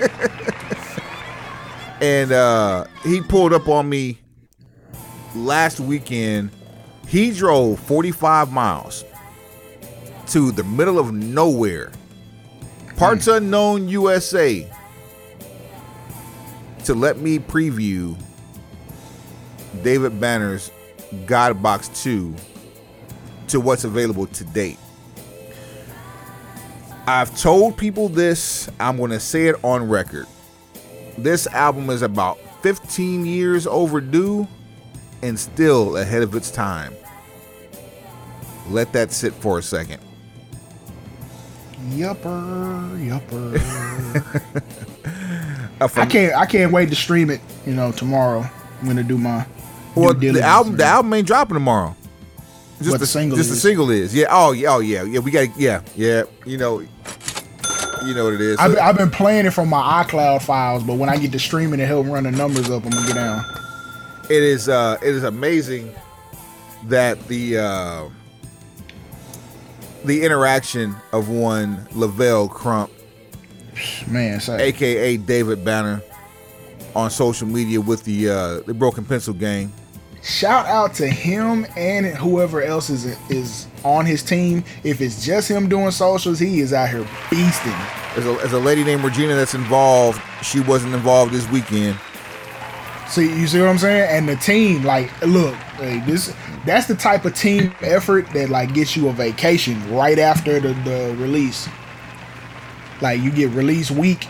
and 2.00 2.32
uh 2.32 2.84
he 3.04 3.20
pulled 3.20 3.52
up 3.52 3.68
on 3.68 3.88
me 3.88 4.18
last 5.34 5.80
weekend. 5.80 6.50
He 7.06 7.30
drove 7.30 7.78
45 7.80 8.52
miles 8.52 9.04
to 10.28 10.50
the 10.50 10.64
middle 10.64 10.98
of 10.98 11.12
nowhere, 11.12 11.92
parts 13.02 13.26
unknown 13.26 13.88
USA, 13.88 14.64
to 16.84 16.94
let 16.94 17.18
me 17.18 17.36
preview 17.36 18.16
David 19.82 20.20
Banner's 20.20 20.70
God 21.26 21.60
Box 21.60 21.88
2 22.04 22.32
to 23.48 23.58
what's 23.58 23.82
available 23.82 24.28
to 24.28 24.44
date. 24.44 24.78
I've 27.08 27.36
told 27.36 27.76
people 27.76 28.08
this, 28.08 28.70
I'm 28.78 28.98
going 28.98 29.10
to 29.10 29.18
say 29.18 29.48
it 29.48 29.56
on 29.64 29.88
record. 29.88 30.28
This 31.18 31.48
album 31.48 31.90
is 31.90 32.02
about 32.02 32.38
15 32.62 33.26
years 33.26 33.66
overdue 33.66 34.46
and 35.22 35.36
still 35.36 35.96
ahead 35.96 36.22
of 36.22 36.36
its 36.36 36.52
time. 36.52 36.94
Let 38.68 38.92
that 38.92 39.10
sit 39.10 39.34
for 39.34 39.58
a 39.58 39.62
second. 39.62 40.00
Yupper, 41.90 42.98
yupper. 43.06 44.62
Uh, 45.80 45.88
I 45.96 46.06
can't 46.06 46.32
I 46.36 46.46
can't 46.46 46.70
wait 46.70 46.90
to 46.90 46.94
stream 46.94 47.28
it, 47.28 47.40
you 47.66 47.74
know, 47.74 47.90
tomorrow. 47.90 48.48
I'm 48.80 48.86
gonna 48.86 49.02
do 49.02 49.18
my 49.18 49.44
Well, 49.96 50.14
the 50.14 50.40
album, 50.40 50.76
the 50.76 50.84
album 50.84 51.12
ain't 51.12 51.26
dropping 51.26 51.54
tomorrow. 51.54 51.96
Just 52.80 53.00
the 53.00 53.06
single 53.06 53.36
just 53.36 53.50
the 53.50 53.56
single 53.56 53.90
is. 53.90 54.14
Yeah. 54.14 54.26
Oh 54.30 54.52
yeah. 54.52 54.74
Oh 54.74 54.78
yeah. 54.78 55.02
Yeah. 55.02 55.18
We 55.18 55.32
got. 55.32 55.48
Yeah. 55.58 55.82
Yeah. 55.96 56.22
You 56.46 56.56
know. 56.58 56.80
You 58.04 58.14
know 58.14 58.24
what 58.24 58.34
it 58.34 58.40
is. 58.40 58.58
I've, 58.58 58.76
I've 58.78 58.96
been 58.96 59.10
playing 59.10 59.46
it 59.46 59.52
from 59.52 59.68
my 59.68 60.04
iCloud 60.04 60.42
files, 60.42 60.84
but 60.84 60.94
when 60.98 61.08
I 61.08 61.16
get 61.16 61.32
to 61.32 61.38
streaming 61.40 61.80
and 61.80 61.88
help 61.88 62.06
run 62.06 62.24
the 62.24 62.30
numbers 62.30 62.70
up, 62.70 62.84
I'm 62.84 62.90
gonna 62.90 63.06
get 63.06 63.14
down. 63.14 63.44
it 64.30 64.42
is. 64.42 64.68
Uh, 64.68 64.98
it 65.02 65.08
is 65.14 65.24
amazing 65.24 65.92
that 66.84 67.26
the 67.26 67.58
uh, 67.58 68.04
the 70.04 70.22
interaction 70.22 70.94
of 71.12 71.28
one 71.28 71.86
Levell 71.92 72.48
Crump, 72.48 72.90
Man, 74.06 74.40
say 74.40 74.68
aka 74.68 75.16
David 75.16 75.64
Banner, 75.64 76.02
on 76.94 77.10
social 77.10 77.46
media 77.48 77.80
with 77.80 78.04
the 78.04 78.28
uh, 78.28 78.60
the 78.60 78.74
Broken 78.74 79.04
Pencil 79.04 79.32
Gang. 79.34 79.72
shout 80.22 80.66
out 80.66 80.94
to 80.94 81.08
him 81.08 81.66
and 81.76 82.06
whoever 82.06 82.62
else 82.62 82.90
is 82.90 83.04
is 83.30 83.66
on 83.84 84.04
his 84.06 84.22
team. 84.22 84.62
If 84.84 85.00
it's 85.00 85.24
just 85.24 85.50
him 85.50 85.68
doing 85.68 85.90
socials, 85.90 86.38
he 86.38 86.60
is 86.60 86.72
out 86.72 86.90
here 86.90 87.04
beasting. 87.30 88.14
There's 88.14 88.26
a, 88.26 88.32
there's 88.38 88.52
a 88.52 88.58
lady 88.58 88.84
named 88.84 89.02
Regina 89.04 89.34
that's 89.34 89.54
involved. 89.54 90.20
She 90.42 90.60
wasn't 90.60 90.94
involved 90.94 91.32
this 91.32 91.48
weekend. 91.50 91.98
See, 93.12 93.26
you 93.38 93.46
see 93.46 93.60
what 93.60 93.68
I'm 93.68 93.76
saying? 93.76 94.08
And 94.08 94.26
the 94.26 94.36
team, 94.36 94.84
like, 94.84 95.10
look, 95.20 95.54
like, 95.78 96.06
this 96.06 96.34
that's 96.64 96.86
the 96.86 96.94
type 96.94 97.26
of 97.26 97.34
team 97.34 97.74
effort 97.82 98.26
that 98.32 98.48
like 98.48 98.72
gets 98.72 98.96
you 98.96 99.10
a 99.10 99.12
vacation 99.12 99.94
right 99.94 100.18
after 100.18 100.58
the, 100.60 100.72
the 100.84 101.14
release. 101.18 101.68
Like 103.02 103.20
you 103.20 103.30
get 103.30 103.50
release 103.50 103.90
week, 103.90 104.28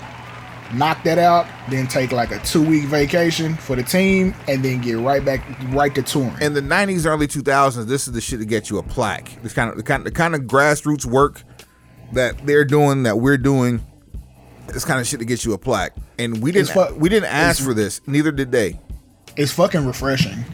knock 0.75 1.05
that 1.05 1.19
out, 1.19 1.47
then 1.71 1.87
take 1.87 2.11
like 2.11 2.33
a 2.33 2.41
two 2.41 2.61
week 2.61 2.87
vacation 2.87 3.55
for 3.55 3.77
the 3.77 3.85
team, 3.85 4.35
and 4.49 4.65
then 4.65 4.81
get 4.81 4.95
right 4.95 5.25
back 5.25 5.45
right 5.69 5.95
to 5.95 6.03
touring. 6.03 6.37
in 6.41 6.55
the 6.55 6.61
'90s, 6.61 7.07
early 7.07 7.29
2000s, 7.29 7.87
this 7.87 8.09
is 8.09 8.15
the 8.15 8.21
shit 8.21 8.41
that 8.41 8.47
gets 8.47 8.69
you 8.69 8.79
a 8.79 8.83
plaque. 8.83 9.41
This 9.45 9.53
kind 9.53 9.71
of 9.71 9.77
the 9.77 9.85
kind 9.85 10.05
the 10.05 10.11
kind 10.11 10.35
of 10.35 10.41
grassroots 10.43 11.05
work 11.07 11.45
that 12.15 12.47
they're 12.47 12.65
doing, 12.65 13.05
that 13.05 13.21
we're 13.21 13.39
doing. 13.39 13.87
This 14.73 14.85
kind 14.85 15.01
of 15.01 15.07
shit 15.07 15.21
to 15.21 15.27
get 15.27 15.45
you 15.45 15.53
a 15.53 15.59
plaque, 15.59 15.95
and 16.19 16.43
we 16.43 16.51
didn't 16.53 16.71
fu- 16.71 16.95
we 16.95 17.09
didn't 17.09 17.31
ask 17.31 17.63
for 17.63 17.75
this. 17.75 18.01
Neither 18.07 18.33
did 18.33 18.51
they. 18.53 18.81
it's 19.37 19.53
fucking 19.53 19.87
refreshing. 19.87 20.45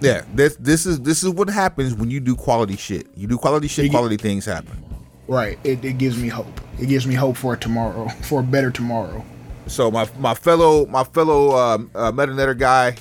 Yeah, 0.00 0.22
this 0.34 0.56
this 0.56 0.86
is 0.86 1.00
this 1.00 1.22
is 1.22 1.30
what 1.30 1.48
happens 1.48 1.94
when 1.94 2.10
you 2.10 2.20
do 2.20 2.34
quality 2.36 2.76
shit. 2.76 3.06
You 3.16 3.26
do 3.26 3.36
quality 3.38 3.68
shit, 3.68 3.90
quality 3.90 4.16
things 4.16 4.44
happen. 4.44 4.84
Right. 5.26 5.58
It, 5.64 5.84
it 5.84 5.98
gives 5.98 6.16
me 6.16 6.28
hope. 6.28 6.60
It 6.80 6.86
gives 6.86 7.06
me 7.06 7.14
hope 7.14 7.36
for 7.36 7.54
tomorrow, 7.56 8.08
for 8.22 8.40
a 8.40 8.42
better 8.42 8.70
tomorrow. 8.70 9.24
So 9.66 9.90
my 9.90 10.08
my 10.18 10.34
fellow 10.34 10.86
my 10.86 11.04
fellow 11.04 11.56
um, 11.56 11.90
uh, 11.94 12.10
Metanetter 12.12 12.56
guy, 12.58 12.96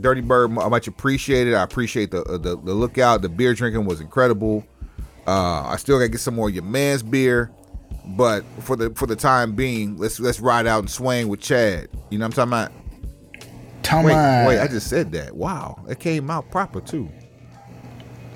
Dirty 0.00 0.20
Bird, 0.20 0.56
I 0.58 0.68
much 0.68 0.86
appreciate 0.88 1.48
it. 1.48 1.54
I 1.54 1.62
appreciate 1.62 2.10
the, 2.10 2.22
uh, 2.22 2.38
the 2.38 2.56
the 2.56 2.74
lookout. 2.74 3.22
The 3.22 3.28
beer 3.28 3.54
drinking 3.54 3.84
was 3.84 4.00
incredible. 4.00 4.64
Uh, 5.26 5.62
I 5.66 5.76
still 5.76 5.98
gotta 5.98 6.08
get 6.08 6.20
some 6.20 6.34
more 6.34 6.48
of 6.48 6.54
your 6.54 6.64
man's 6.64 7.02
beer, 7.02 7.50
but 8.04 8.44
for 8.60 8.76
the 8.76 8.90
for 8.90 9.06
the 9.06 9.16
time 9.16 9.52
being, 9.52 9.96
let's 9.96 10.18
let's 10.20 10.40
ride 10.40 10.66
out 10.66 10.80
and 10.80 10.90
swing 10.90 11.28
with 11.28 11.40
Chad. 11.40 11.88
You 12.10 12.18
know 12.18 12.26
what 12.26 12.38
I'm 12.38 12.50
talking 12.50 12.70
about? 12.70 12.72
Tom 13.82 14.04
Wait, 14.04 14.14
wait, 14.46 14.60
I 14.60 14.66
just 14.68 14.88
said 14.88 15.12
that. 15.12 15.34
Wow, 15.34 15.84
it 15.88 15.98
came 15.98 16.30
out 16.30 16.50
proper 16.50 16.80
too. 16.80 17.08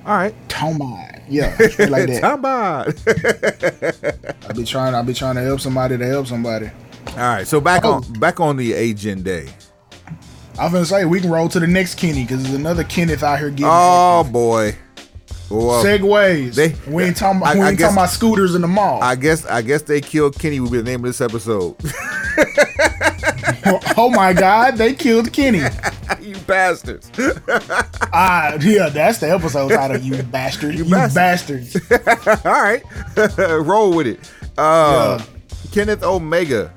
All 0.05 0.17
right, 0.17 0.35
Tomai. 0.49 1.23
Yeah, 1.29 1.57
like 1.89 2.07
that. 2.07 2.21
Time 2.23 2.39
about. 2.41 2.89
I 4.49 4.53
be 4.53 4.65
trying. 4.65 4.95
I'll 4.95 5.03
be 5.03 5.15
trying 5.15 5.35
to 5.37 5.43
help 5.43 5.61
somebody 5.61 5.99
to 5.99 6.07
help 6.07 6.27
somebody. 6.27 6.71
All 7.11 7.17
right, 7.17 7.47
so 7.47 7.61
back 7.61 7.85
Oh. 7.85 7.95
on 7.95 8.13
back 8.15 8.41
on 8.41 8.57
the 8.57 8.73
agent 8.73 9.25
day. 9.25 9.49
I 10.59 10.65
was 10.65 10.73
gonna 10.73 10.85
say 10.87 11.05
we 11.05 11.21
can 11.21 11.31
roll 11.31 11.49
to 11.51 11.61
the 11.61 11.67
next 11.67 11.97
Kenny 11.97 12.23
because 12.23 12.43
there's 12.43 12.55
another 12.55 12.85
Kenneth 12.85 13.23
out 13.23 13.39
here 13.39 13.51
getting 13.51 13.67
Oh 13.69 14.25
boy. 14.25 14.75
Well, 15.51 15.85
segways. 15.85 16.55
they- 16.55 16.75
we 16.91 17.05
ain't 17.05 17.17
talking 17.17 17.41
about 17.41 17.57
I- 17.57 17.61
we 17.61 17.67
ain't 17.67 17.79
guess- 17.79 17.89
talking 17.89 17.99
about 18.03 18.11
scooters 18.11 18.55
in 18.55 18.63
the 18.63 18.69
mall. 18.69 19.03
I 19.03 19.15
guess 19.15 19.47
I 19.47 19.63
guess 19.63 19.83
they 19.83 20.01
killed 20.01 20.39
Kenny 20.39 20.61
will 20.61 20.71
be 20.71 20.79
the 20.79 20.85
name 20.85 21.05
of 21.05 21.09
this 21.09 21.21
episode. 21.21 21.77
oh 23.97 24.11
my 24.11 24.33
God, 24.33 24.77
they 24.77 24.95
killed 24.95 25.33
Kenny. 25.33 25.63
you 26.21 26.37
bastards. 26.47 27.11
Ah, 28.19 28.55
yeah, 28.63 28.89
that's 28.89 29.19
the 29.19 29.31
episode 29.31 29.69
title. 29.69 29.99
You 29.99 30.23
bastard. 30.23 30.75
You, 30.75 30.87
bastards. 30.87 31.75
bastards. 31.89 32.47
All 32.47 32.53
right. 32.63 32.83
Roll 33.67 33.95
with 33.95 34.07
it. 34.07 34.21
Uh, 34.57 35.19
Yeah. 35.21 35.27
Kenneth 35.71 36.03
Omega. 36.03 36.73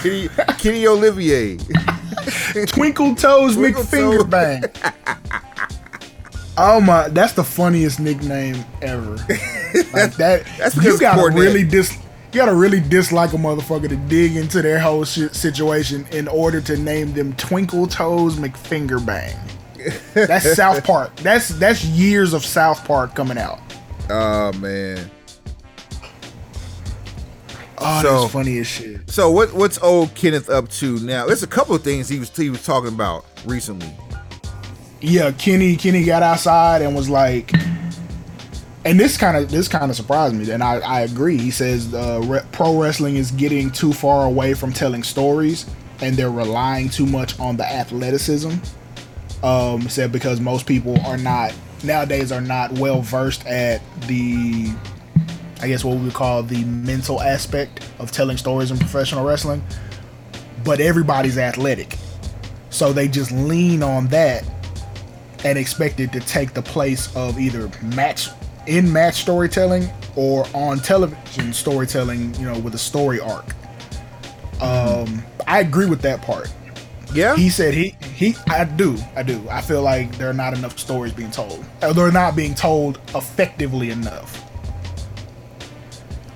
Kenny, 0.00 0.28
Kenny 0.58 0.86
Olivier. 0.86 1.58
Twinkle 2.68 3.14
toes 3.14 3.56
Twinkle 3.56 3.82
McFinger 3.84 4.18
Toes. 4.20 4.24
bang. 4.24 4.64
Oh 6.58 6.80
my, 6.80 7.08
that's 7.08 7.32
the 7.34 7.44
funniest 7.44 8.00
nickname 8.00 8.64
ever. 8.82 9.16
Like 9.92 10.14
that. 10.16 10.44
That's 10.56 10.76
you 10.82 10.98
gotta 10.98 11.30
really 11.38 11.62
dis. 11.62 11.92
You 12.32 12.40
gotta 12.40 12.54
really 12.54 12.80
dislike 12.80 13.34
a 13.34 13.36
motherfucker 13.36 13.88
to 13.90 13.96
dig 13.96 14.34
into 14.36 14.62
their 14.62 14.78
whole 14.78 15.04
shit 15.04 15.34
situation 15.34 16.06
in 16.10 16.26
order 16.26 16.62
to 16.62 16.76
name 16.78 17.12
them 17.12 17.34
Twinkle 17.34 17.86
Toes 17.86 18.36
McFinger 18.36 19.04
Bang. 19.04 19.36
That's 20.14 20.54
South 20.56 20.84
Park. 20.84 21.14
That's 21.16 21.50
that's 21.50 21.84
years 21.84 22.32
of 22.32 22.44
South 22.46 22.82
Park 22.86 23.14
coming 23.14 23.36
out. 23.36 23.60
Oh 24.08 24.52
man. 24.54 25.10
Oh, 27.78 28.02
So- 28.02 28.20
that's 28.22 28.32
funny 28.32 28.58
as 28.58 28.66
shit. 28.66 29.08
So 29.10 29.30
what 29.30 29.52
what's 29.52 29.78
old 29.82 30.14
Kenneth 30.14 30.48
up 30.48 30.68
to 30.70 30.98
now? 31.00 31.26
There's 31.26 31.42
a 31.42 31.46
couple 31.46 31.74
of 31.74 31.82
things 31.84 32.08
he 32.08 32.18
was 32.18 32.34
he 32.34 32.48
was 32.50 32.64
talking 32.64 32.92
about 32.94 33.26
recently. 33.44 33.94
Yeah, 35.00 35.30
Kenny 35.32 35.76
Kenny 35.76 36.04
got 36.04 36.22
outside 36.22 36.82
and 36.82 36.94
was 36.94 37.08
like, 37.08 37.52
and 38.84 38.98
this 38.98 39.16
kind 39.16 39.36
of 39.36 39.50
this 39.50 39.68
kind 39.68 39.90
of 39.90 39.96
surprised 39.96 40.34
me, 40.34 40.50
and 40.50 40.62
I, 40.62 40.78
I 40.78 41.00
agree. 41.02 41.38
He 41.38 41.50
says 41.50 41.92
uh, 41.94 42.20
re- 42.24 42.42
pro 42.52 42.80
wrestling 42.80 43.16
is 43.16 43.30
getting 43.30 43.70
too 43.70 43.92
far 43.92 44.26
away 44.26 44.54
from 44.54 44.72
telling 44.72 45.02
stories, 45.02 45.66
and 46.00 46.16
they're 46.16 46.30
relying 46.30 46.88
too 46.88 47.06
much 47.06 47.38
on 47.38 47.56
the 47.56 47.64
athleticism. 47.64 48.52
Um, 49.42 49.88
said 49.88 50.10
because 50.10 50.40
most 50.40 50.66
people 50.66 51.00
are 51.02 51.16
not 51.16 51.54
nowadays 51.84 52.32
are 52.32 52.40
not 52.40 52.72
well 52.72 53.02
versed 53.02 53.46
at 53.46 53.80
the, 54.08 54.72
I 55.62 55.68
guess 55.68 55.84
what 55.84 55.96
we 55.96 56.04
would 56.06 56.14
call 56.14 56.42
the 56.42 56.64
mental 56.64 57.20
aspect 57.20 57.88
of 58.00 58.10
telling 58.10 58.36
stories 58.36 58.72
in 58.72 58.78
professional 58.78 59.24
wrestling. 59.24 59.62
But 60.64 60.80
everybody's 60.80 61.38
athletic, 61.38 61.96
so 62.70 62.92
they 62.92 63.06
just 63.06 63.30
lean 63.30 63.84
on 63.84 64.08
that 64.08 64.44
and 65.44 65.58
expected 65.58 66.12
to 66.12 66.20
take 66.20 66.54
the 66.54 66.62
place 66.62 67.14
of 67.16 67.38
either 67.38 67.70
match 67.82 68.28
in 68.66 68.92
match 68.92 69.22
storytelling 69.22 69.88
or 70.16 70.46
on 70.54 70.78
television 70.78 71.52
storytelling, 71.52 72.34
you 72.34 72.44
know, 72.44 72.58
with 72.58 72.74
a 72.74 72.78
story 72.78 73.20
arc. 73.20 73.54
Um, 74.60 75.22
I 75.46 75.60
agree 75.60 75.86
with 75.86 76.02
that 76.02 76.20
part. 76.22 76.52
Yeah. 77.14 77.36
He 77.36 77.48
said 77.48 77.72
he 77.72 77.96
he 78.14 78.36
I 78.48 78.64
do 78.64 78.98
I 79.16 79.22
do 79.22 79.42
I 79.48 79.62
feel 79.62 79.82
like 79.82 80.16
there 80.18 80.28
are 80.28 80.34
not 80.34 80.52
enough 80.56 80.78
stories 80.78 81.12
being 81.12 81.30
told. 81.30 81.64
Or 81.82 81.94
they're 81.94 82.12
not 82.12 82.36
being 82.36 82.54
told 82.54 83.00
effectively 83.14 83.90
enough. 83.90 84.44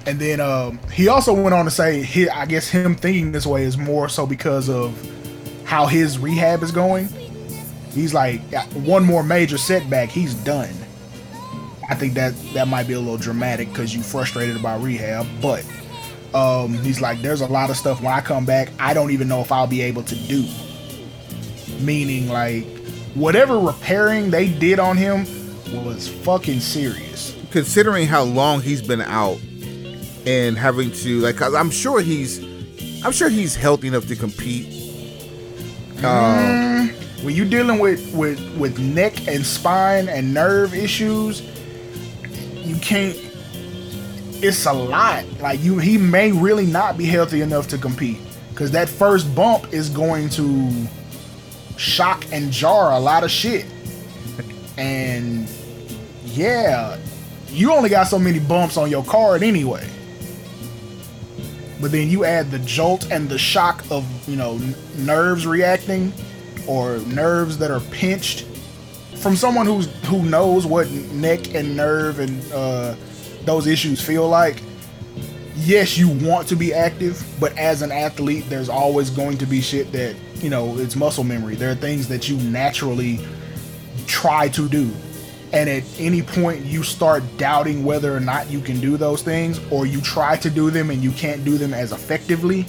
And 0.07 0.19
then 0.19 0.41
um, 0.41 0.81
he 0.93 1.09
also 1.09 1.33
went 1.33 1.55
on 1.55 1.65
to 1.67 1.71
say 1.71 2.03
he 2.03 2.29
I 2.29 2.47
guess 2.47 2.69
him 2.69 2.95
thinking 2.95 3.33
this 3.33 3.47
way 3.47 3.65
is 3.65 3.77
more 3.77 4.09
so 4.09 4.27
because 4.27 4.71
of 4.71 4.97
how 5.65 5.87
his 5.87 6.19
rehab 6.19 6.63
is 6.63 6.73
going. 6.73 7.09
He's 7.95 8.15
like 8.15 8.41
one 8.75 9.05
more 9.05 9.23
major 9.23 9.59
setback, 9.59 10.09
he's 10.09 10.35
done. 10.35 10.75
I 11.91 11.95
think 11.95 12.15
that 12.15 12.35
that 12.55 12.69
might 12.69 12.87
be 12.89 12.95
a 12.95 13.01
little 13.01 13.19
dramatic 13.19 13.69
because 13.69 13.95
you 13.95 14.03
frustrated 14.03 14.57
about 14.57 14.83
rehab, 14.83 15.27
but 15.43 15.65
um, 16.33 16.73
he's 16.83 17.01
like, 17.03 17.21
there's 17.21 17.43
a 17.43 17.47
lot 17.47 17.69
of 17.69 17.77
stuff 17.77 18.01
when 18.01 18.13
I 18.13 18.21
come 18.23 18.47
back, 18.47 18.71
I 18.79 18.95
don't 18.95 19.11
even 19.11 19.29
know 19.29 19.41
if 19.41 19.53
I'll 19.53 19.67
be 19.67 19.83
able 19.83 20.03
to 20.05 20.15
do. 20.15 20.47
Meaning, 21.81 22.29
like, 22.29 22.65
whatever 23.15 23.59
repairing 23.59 24.31
they 24.31 24.49
did 24.49 24.79
on 24.79 24.97
him 24.97 25.27
was 25.85 26.09
fucking 26.09 26.61
serious. 26.61 27.37
considering 27.51 28.07
how 28.07 28.23
long 28.23 28.63
he's 28.63 28.81
been 28.81 29.03
out 29.03 29.39
and 30.27 30.57
having 30.57 30.91
to 30.91 31.21
like 31.21 31.37
'cause 31.37 31.53
I'm 31.55 31.71
sure 31.71 32.01
he's 32.01 32.39
I'm 33.05 33.13
sure 33.13 33.29
he's 33.29 33.55
healthy 33.57 33.89
enough 33.89 34.07
to 34.09 34.17
compete. 34.17 34.67
When 37.23 37.37
you 37.37 37.45
dealing 37.45 37.79
with 37.79 38.13
with 38.13 38.41
with 38.57 38.81
neck 38.81 39.29
and 39.29 39.47
spine 39.47 40.09
and 40.09 40.35
nerve 40.35 40.75
issues, 40.75 41.41
you 42.55 42.75
can't. 42.77 43.17
It's 44.45 44.67
a 44.67 44.73
lot. 44.73 45.25
Like 45.41 45.63
you, 45.63 45.79
he 45.79 45.99
may 45.99 46.33
really 46.33 46.67
not 46.67 46.99
be 46.99 47.07
healthy 47.07 47.41
enough 47.41 47.69
to 47.69 47.79
compete 47.79 48.19
because 48.51 48.73
that 48.73 48.89
first 48.89 49.33
bump 49.37 49.73
is 49.73 49.89
going 49.89 50.31
to 50.31 50.87
shock 51.77 52.25
and 52.33 52.51
jar 52.51 52.91
a 52.91 52.99
lot 52.99 53.23
of 53.23 53.31
shit. 53.31 53.67
And 54.77 55.49
yeah, 56.25 56.99
you 57.51 57.73
only 57.73 57.89
got 57.89 58.09
so 58.09 58.19
many 58.19 58.41
bumps 58.41 58.77
on 58.77 58.91
your 58.91 59.05
card 59.05 59.45
anyway. 59.45 59.89
But 61.81 61.93
then 61.93 62.09
you 62.09 62.25
add 62.25 62.51
the 62.51 62.59
jolt 62.61 63.11
and 63.13 63.29
the 63.29 63.39
shock 63.39 63.85
of, 63.91 64.05
you 64.29 64.37
know, 64.37 64.55
n- 64.55 64.75
nerves 64.97 65.47
reacting 65.47 66.13
or 66.67 66.99
nerves 66.99 67.59
that 67.59 67.71
are 67.71 67.81
pinched 67.91 68.47
from 69.23 69.37
someone 69.37 69.67
who's 69.67 69.87
who 70.07 70.23
knows 70.23 70.67
what 70.67 70.91
neck 70.91 71.55
and 71.55 71.77
nerve 71.77 72.19
and 72.19 72.53
uh, 72.53 72.95
those 73.45 73.67
issues 73.67 74.01
feel 74.01 74.29
like. 74.29 74.61
Yes, 75.55 75.97
you 75.97 76.09
want 76.09 76.49
to 76.49 76.57
be 76.57 76.75
active, 76.75 77.25
but 77.39 77.57
as 77.57 77.83
an 77.83 77.93
athlete, 77.93 78.47
there's 78.49 78.69
always 78.69 79.11
going 79.11 79.39
to 79.39 79.47
be 79.47 79.61
shit 79.61 79.93
that 79.93 80.17
you 80.37 80.51
know 80.51 80.77
it's 80.79 80.97
muscle 80.97 81.25
memory. 81.25 81.55
There 81.55 81.71
are 81.71 81.77
things 81.77 82.09
that 82.09 82.29
you 82.29 82.37
naturally 82.39 83.21
try 84.07 84.49
to 84.49 84.69
do, 84.69 84.91
and 85.53 85.71
at 85.71 85.85
any 85.99 86.23
point 86.23 86.65
you 86.65 86.83
start 86.83 87.23
doubting 87.37 87.85
whether 87.85 88.17
or 88.17 88.21
not 88.21 88.51
you 88.51 88.61
can 88.61 88.81
do 88.81 88.97
those 88.97 89.23
things, 89.23 89.61
or 89.71 89.87
you 89.87 90.01
try 90.01 90.37
to 90.39 90.51
do 90.51 90.71
them 90.71 90.91
and 90.91 91.03
you 91.03 91.13
can't 91.13 91.45
do 91.45 91.59
them 91.59 91.73
as 91.73 91.93
effectively. 91.93 92.67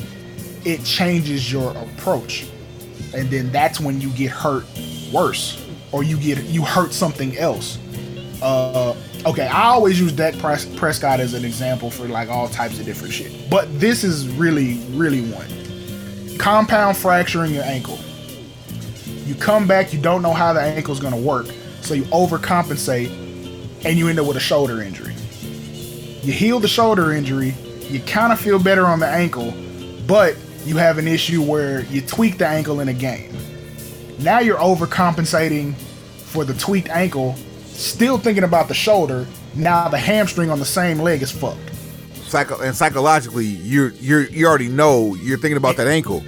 It 0.66 0.84
changes 0.84 1.52
your 1.52 1.72
approach 1.72 2.46
and 3.14 3.30
then 3.30 3.51
that's 3.51 3.80
when 3.80 4.01
you 4.01 4.09
get 4.11 4.32
hurt 4.32 4.66
worse 5.11 5.66
or 5.91 6.03
you 6.03 6.18
get 6.18 6.43
you 6.45 6.64
hurt 6.64 6.93
something 6.93 7.38
else. 7.38 7.78
Uh 8.41 8.95
okay 9.26 9.47
i 9.47 9.64
always 9.68 9.97
use 10.01 10.11
Dak 10.11 10.38
Pres- 10.38 10.66
prescott 10.76 11.22
as 11.22 11.34
an 11.34 11.45
example 11.45 11.89
for 11.89 12.09
like 12.09 12.28
all 12.28 12.49
types 12.49 12.80
of 12.80 12.86
different 12.86 13.14
shit. 13.14 13.49
But 13.49 13.80
this 13.80 14.03
is 14.03 14.28
really 14.30 14.80
really 14.91 15.22
one. 15.32 15.47
Compound 16.38 16.97
fracturing 16.97 17.53
your 17.53 17.64
ankle. 17.64 17.99
You 19.26 19.36
come 19.36 19.68
back 19.68 19.93
you 19.93 20.01
don't 20.01 20.22
know 20.22 20.34
how 20.34 20.51
the 20.53 20.99
going 20.99 21.14
to 21.14 21.20
work 21.20 21.47
so 21.82 21.93
you 21.93 22.03
overcompensate 22.05 23.11
and 23.86 23.97
you 23.97 24.07
end 24.07 24.20
up 24.20 24.28
with 24.28 24.38
a 24.38 24.41
shoulder 24.41 24.82
injury. 24.82 25.14
You 26.24 26.34
heal 26.34 26.59
the 26.59 26.68
shoulder 26.68 27.14
injury 27.14 27.53
you 27.93 27.99
kind 28.01 28.34
of 28.34 28.39
feel 28.39 28.57
better 28.59 28.86
on 28.86 28.99
the 28.99 29.07
ankle 29.07 29.53
but 30.07 30.36
you 30.66 30.78
have 30.78 30.97
an 30.97 31.07
issue 31.07 31.41
where 31.41 31.82
you 31.86 32.01
tweak 32.01 32.38
the 32.38 32.47
ankle 32.47 32.80
in 32.80 32.89
a 32.89 32.93
game. 32.93 33.36
Now 34.20 34.39
you're 34.39 34.57
overcompensating 34.57 35.76
for 35.76 36.45
the 36.45 36.53
tweaked 36.53 36.89
ankle, 36.89 37.36
still 37.68 38.18
thinking 38.18 38.43
about 38.43 38.68
the 38.68 38.74
shoulder. 38.74 39.28
Now 39.55 39.88
the 39.88 39.97
hamstring 39.97 40.49
on 40.49 40.59
the 40.59 40.66
same 40.66 40.99
leg 40.99 41.22
is 41.22 41.32
fucked. 41.32 41.59
Psycho- 42.28 42.61
and 42.61 42.76
psychologically, 42.76 43.45
you're 43.45 43.89
you're 43.93 44.24
you 44.30 44.47
already 44.47 44.70
know 44.70 45.16
you're 45.16 45.38
thinking 45.38 45.57
about 45.57 45.78
that 45.78 45.88
ankle. 45.88 46.24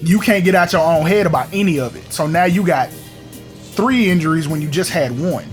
You 0.00 0.20
can't 0.20 0.44
get 0.44 0.54
out 0.54 0.72
your 0.72 0.82
own 0.82 1.06
head 1.06 1.26
about 1.26 1.48
any 1.52 1.80
of 1.80 1.96
it. 1.96 2.12
So 2.12 2.26
now 2.26 2.44
you 2.44 2.64
got 2.64 2.90
three 3.72 4.10
injuries 4.10 4.46
when 4.46 4.62
you 4.62 4.68
just 4.68 4.90
had 4.90 5.18
one. 5.18 5.46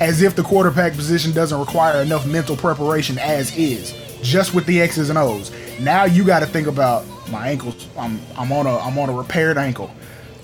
As 0.00 0.22
if 0.22 0.34
the 0.34 0.42
quarterback 0.42 0.94
position 0.94 1.32
doesn't 1.32 1.58
require 1.58 2.00
enough 2.00 2.26
mental 2.26 2.56
preparation 2.56 3.18
as 3.18 3.54
is, 3.54 3.94
just 4.22 4.54
with 4.54 4.64
the 4.64 4.80
X's 4.80 5.10
and 5.10 5.18
O's. 5.18 5.50
Now 5.80 6.04
you 6.04 6.24
got 6.24 6.40
to 6.40 6.46
think 6.46 6.66
about 6.66 7.06
my 7.30 7.48
ankles. 7.48 7.88
I'm 7.96 8.20
I'm 8.36 8.52
on 8.52 8.66
a 8.66 8.76
I'm 8.78 8.98
on 8.98 9.08
a 9.08 9.12
repaired 9.12 9.56
ankle. 9.56 9.90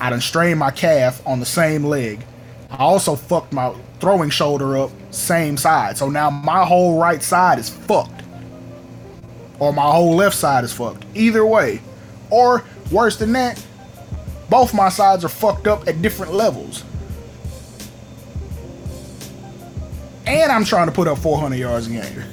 I 0.00 0.10
done 0.10 0.20
strained 0.22 0.58
my 0.58 0.70
calf 0.70 1.24
on 1.26 1.40
the 1.40 1.46
same 1.46 1.84
leg. 1.84 2.24
I 2.70 2.78
also 2.78 3.16
fucked 3.16 3.52
my 3.52 3.74
throwing 4.00 4.30
shoulder 4.30 4.78
up 4.78 4.90
same 5.10 5.56
side. 5.58 5.98
So 5.98 6.08
now 6.08 6.30
my 6.30 6.64
whole 6.64 6.98
right 6.98 7.22
side 7.22 7.58
is 7.58 7.68
fucked. 7.68 8.22
Or 9.58 9.72
my 9.72 9.90
whole 9.90 10.16
left 10.16 10.36
side 10.36 10.64
is 10.64 10.72
fucked. 10.72 11.04
Either 11.14 11.44
way. 11.44 11.80
Or 12.30 12.64
worse 12.90 13.16
than 13.16 13.32
that, 13.32 13.64
both 14.50 14.74
my 14.74 14.88
sides 14.88 15.24
are 15.24 15.28
fucked 15.28 15.66
up 15.66 15.86
at 15.86 16.02
different 16.02 16.32
levels. 16.32 16.82
And 20.26 20.50
I'm 20.50 20.64
trying 20.64 20.86
to 20.86 20.92
put 20.92 21.06
up 21.06 21.18
400 21.18 21.56
yards 21.56 21.86
a 21.86 21.90
game. 21.90 22.24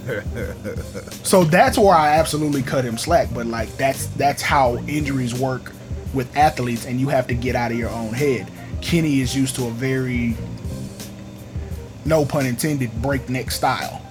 so 1.24 1.44
that's 1.44 1.78
where 1.78 1.94
I 1.94 2.18
absolutely 2.18 2.64
cut 2.64 2.84
him 2.84 2.98
slack. 2.98 3.30
But 3.34 3.46
like 3.46 3.76
that's 3.78 4.08
that's 4.08 4.42
how 4.42 4.78
injuries 4.88 5.34
work 5.40 5.72
with 6.14 6.36
athletes, 6.36 6.86
and 6.86 7.00
you 7.00 7.10
have 7.10 7.28
to 7.28 7.34
get 7.36 7.56
out 7.56 7.72
of 7.72 7.78
your 7.78 7.90
own 7.92 8.14
head. 8.14 8.52
Kenny 8.82 9.22
is 9.22 9.36
used 9.36 9.56
to 9.56 9.66
a 9.68 9.72
very, 9.72 10.36
no 12.06 12.26
pun 12.26 12.46
intended, 12.46 12.92
breakneck 13.02 13.52
style. 13.52 14.02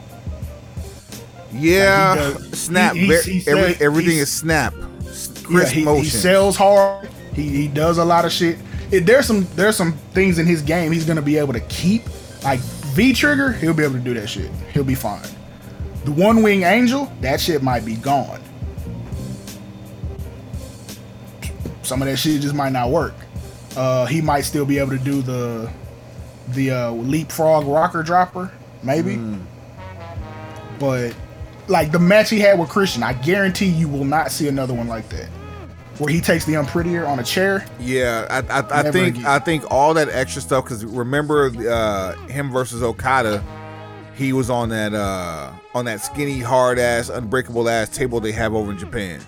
Yeah, 1.53 2.15
Like, 2.15 2.35
does- 2.51 2.59
snap. 2.61 2.95
he- 2.95 3.07
he- 3.25 3.39
he 3.41 3.51
every, 3.51 3.77
everything 3.85 4.17
is 4.19 4.31
snap. 4.33 4.75
S- 5.07 5.29
Yeah, 5.37 5.43
Crisp 5.47 5.73
he, 5.75 5.85
he 5.85 6.05
sells 6.05 6.57
hard. 6.57 7.09
He, 7.35 7.49
he 7.49 7.69
does 7.69 7.99
a 7.99 8.05
lot 8.05 8.25
of 8.25 8.33
shit. 8.33 8.57
It, 8.91 9.07
there's 9.07 9.27
some 9.27 9.47
there's 9.55 9.77
some 9.77 9.93
things 10.15 10.39
in 10.39 10.47
his 10.47 10.63
game 10.63 10.93
he's 10.93 11.05
gonna 11.05 11.21
be 11.23 11.37
able 11.37 11.53
to 11.53 11.61
keep. 11.61 12.03
Like 12.43 12.61
V 12.93 13.13
trigger, 13.13 13.53
he'll 13.53 13.75
be 13.75 13.85
able 13.85 13.95
to 13.95 14.01
do 14.01 14.15
that 14.15 14.29
shit. 14.29 14.51
He'll 14.73 14.85
be 14.85 14.95
fine. 14.95 15.27
The 16.05 16.13
one 16.13 16.43
wing 16.43 16.63
angel, 16.63 17.11
that 17.21 17.41
shit 17.41 17.63
might 17.63 17.85
be 17.85 17.97
gone. 17.97 18.41
Some 21.83 22.03
of 22.03 22.09
that 22.09 22.17
shit 22.17 22.43
just 22.43 22.55
might 22.55 22.73
not 22.73 22.91
work. 22.91 23.15
Uh, 23.77 24.07
he 24.07 24.21
might 24.21 24.43
still 24.43 24.67
be 24.67 24.79
able 24.79 24.91
to 24.91 24.99
do 24.99 25.23
the 25.23 25.71
the 26.49 26.71
uh, 26.71 26.91
leapfrog 26.91 27.67
rocker 27.67 28.03
dropper, 28.03 28.53
maybe. 28.83 29.19
But 30.79 31.15
like 31.69 31.93
the 31.93 31.99
match 31.99 32.29
he 32.31 32.41
had 32.41 32.59
with 32.59 32.69
Christian, 32.69 33.03
I 33.03 33.15
guarantee 33.15 33.67
you 33.67 33.89
will 33.89 34.05
not 34.05 34.31
see 34.31 34.49
another 34.49 34.75
one 34.75 34.89
like 34.89 35.09
that. 35.11 35.29
Where 35.99 36.13
he 36.13 36.21
takes 36.21 36.45
the 36.45 36.55
unprettier 36.55 37.07
on 37.07 37.19
a 37.19 37.23
chair. 37.23 37.67
Yeah, 37.79 38.27
I, 38.31 38.61
I, 38.61 38.81
I 38.81 38.91
think 38.91 39.17
again. 39.17 39.27
I 39.27 39.39
think 39.39 39.71
all 39.71 39.95
that 39.95 40.09
extra 40.09 40.41
stuff 40.41 40.65
because 40.65 40.85
remember 40.85 41.53
uh, 41.69 42.17
him 42.29 42.51
versus 42.51 42.83
Okada, 42.83 43.45
he 44.15 44.33
was 44.33 44.49
on 44.51 44.71
that 44.71 44.95
uh, 44.95 45.53
on 45.75 45.85
that 45.85 46.01
skinny, 46.01 46.41
hard 46.41 46.79
ass, 46.79 47.09
unbreakable 47.09 47.69
ass 47.69 47.89
table 47.91 48.21
they 48.21 48.33
have 48.33 48.55
over 48.55 48.73
in 48.73 48.79
Japan. 48.79 49.21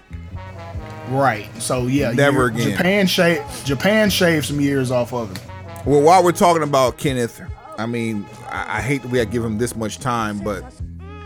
Right. 1.08 1.46
So 1.60 1.86
yeah, 1.86 2.12
Never 2.12 2.46
again. 2.46 2.72
Japan 2.72 3.06
shave 3.06 3.44
Japan 3.64 4.08
shaved 4.08 4.46
some 4.46 4.60
years 4.60 4.90
off 4.90 5.12
of 5.12 5.36
him. 5.36 5.48
Well, 5.84 6.00
while 6.00 6.24
we're 6.24 6.32
talking 6.32 6.62
about 6.62 6.96
Kenneth, 6.96 7.42
I 7.76 7.84
mean, 7.86 8.24
I, 8.48 8.78
I 8.78 8.80
hate 8.80 9.02
that 9.02 9.10
we 9.10 9.18
had 9.18 9.28
to 9.28 9.32
give 9.32 9.44
him 9.44 9.58
this 9.58 9.76
much 9.76 9.98
time, 9.98 10.38
but 10.38 10.64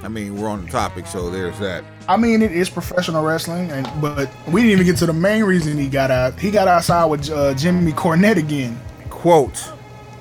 I 0.03 0.09
mean, 0.09 0.37
we're 0.37 0.49
on 0.49 0.65
the 0.65 0.71
topic, 0.71 1.07
so 1.07 1.29
there's 1.29 1.59
that. 1.59 1.85
I 2.09 2.17
mean, 2.17 2.41
it 2.41 2.53
is 2.53 2.71
professional 2.71 3.25
wrestling, 3.25 3.71
and 3.71 3.89
but 4.01 4.31
we 4.47 4.63
didn't 4.63 4.73
even 4.73 4.87
get 4.87 4.97
to 4.99 5.07
the 5.07 5.13
main 5.13 5.45
reason 5.45 5.77
he 5.77 5.89
got 5.89 6.11
out. 6.11 6.39
He 6.39 6.51
got 6.51 6.69
outside 6.69 7.07
with 7.07 7.29
uh, 7.31 7.55
Jimmy 7.55 7.93
Cornette 7.93 8.37
again. 8.37 8.79
Quote. 9.11 9.73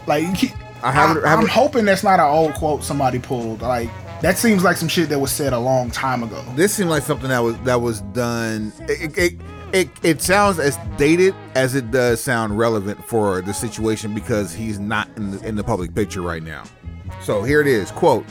Like, 0.07 0.23
he, 0.35 0.51
I 0.81 0.91
haven't- 0.91 1.25
I, 1.25 1.33
am 1.33 1.47
hoping 1.47 1.85
that's 1.85 2.03
not 2.03 2.19
an 2.19 2.25
old 2.25 2.53
quote 2.55 2.83
somebody 2.83 3.19
pulled. 3.19 3.61
Like, 3.61 3.89
that 4.21 4.37
seems 4.37 4.63
like 4.63 4.77
some 4.77 4.87
shit 4.87 5.09
that 5.09 5.19
was 5.19 5.31
said 5.31 5.53
a 5.53 5.59
long 5.59 5.91
time 5.91 6.23
ago. 6.23 6.43
This 6.55 6.73
seemed 6.73 6.89
like 6.89 7.03
something 7.03 7.29
that 7.29 7.39
was 7.39 7.57
that 7.59 7.79
was 7.79 8.01
done. 8.01 8.73
It 8.89 9.15
it, 9.17 9.33
it, 9.73 9.89
it 10.01 10.21
sounds 10.21 10.59
as 10.59 10.77
dated 10.97 11.35
as 11.53 11.75
it 11.75 11.91
does 11.91 12.23
sound 12.23 12.57
relevant 12.57 13.03
for 13.05 13.41
the 13.41 13.53
situation 13.53 14.15
because 14.15 14.53
he's 14.53 14.79
not 14.79 15.07
in 15.17 15.31
the, 15.31 15.47
in 15.47 15.55
the 15.55 15.63
public 15.63 15.93
picture 15.93 16.21
right 16.21 16.41
now. 16.41 16.63
So 17.21 17.43
here 17.43 17.61
it 17.61 17.67
is. 17.67 17.91
Quote. 17.91 18.25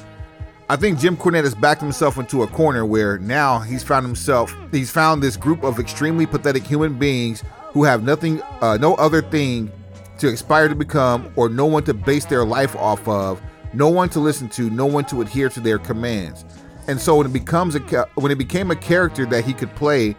I 0.68 0.74
think 0.74 0.98
Jim 0.98 1.16
Cornette 1.16 1.44
has 1.44 1.54
backed 1.54 1.80
himself 1.80 2.18
into 2.18 2.42
a 2.42 2.46
corner 2.48 2.84
where 2.84 3.18
now 3.18 3.60
he's 3.60 3.84
found 3.84 4.04
himself 4.04 4.52
he's 4.72 4.90
found 4.90 5.22
this 5.22 5.36
group 5.36 5.62
of 5.62 5.78
extremely 5.78 6.26
pathetic 6.26 6.64
human 6.64 6.98
beings 6.98 7.44
who 7.70 7.84
have 7.84 8.02
nothing 8.02 8.42
uh, 8.60 8.76
no 8.76 8.94
other 8.96 9.22
thing 9.22 9.70
to 10.18 10.28
aspire 10.28 10.68
to 10.68 10.74
become 10.74 11.32
or 11.36 11.48
no 11.48 11.66
one 11.66 11.84
to 11.84 11.94
base 11.94 12.24
their 12.24 12.44
life 12.44 12.74
off 12.76 13.06
of, 13.06 13.40
no 13.74 13.88
one 13.88 14.08
to 14.08 14.18
listen 14.18 14.48
to, 14.48 14.68
no 14.70 14.86
one 14.86 15.04
to 15.04 15.20
adhere 15.20 15.48
to 15.50 15.60
their 15.60 15.78
commands. 15.78 16.44
And 16.88 17.00
so 17.00 17.16
when 17.16 17.26
it 17.26 17.32
becomes 17.32 17.76
a 17.76 17.80
when 18.14 18.32
it 18.32 18.38
became 18.38 18.72
a 18.72 18.76
character 18.76 19.24
that 19.26 19.44
he 19.44 19.52
could 19.52 19.72
play 19.76 20.16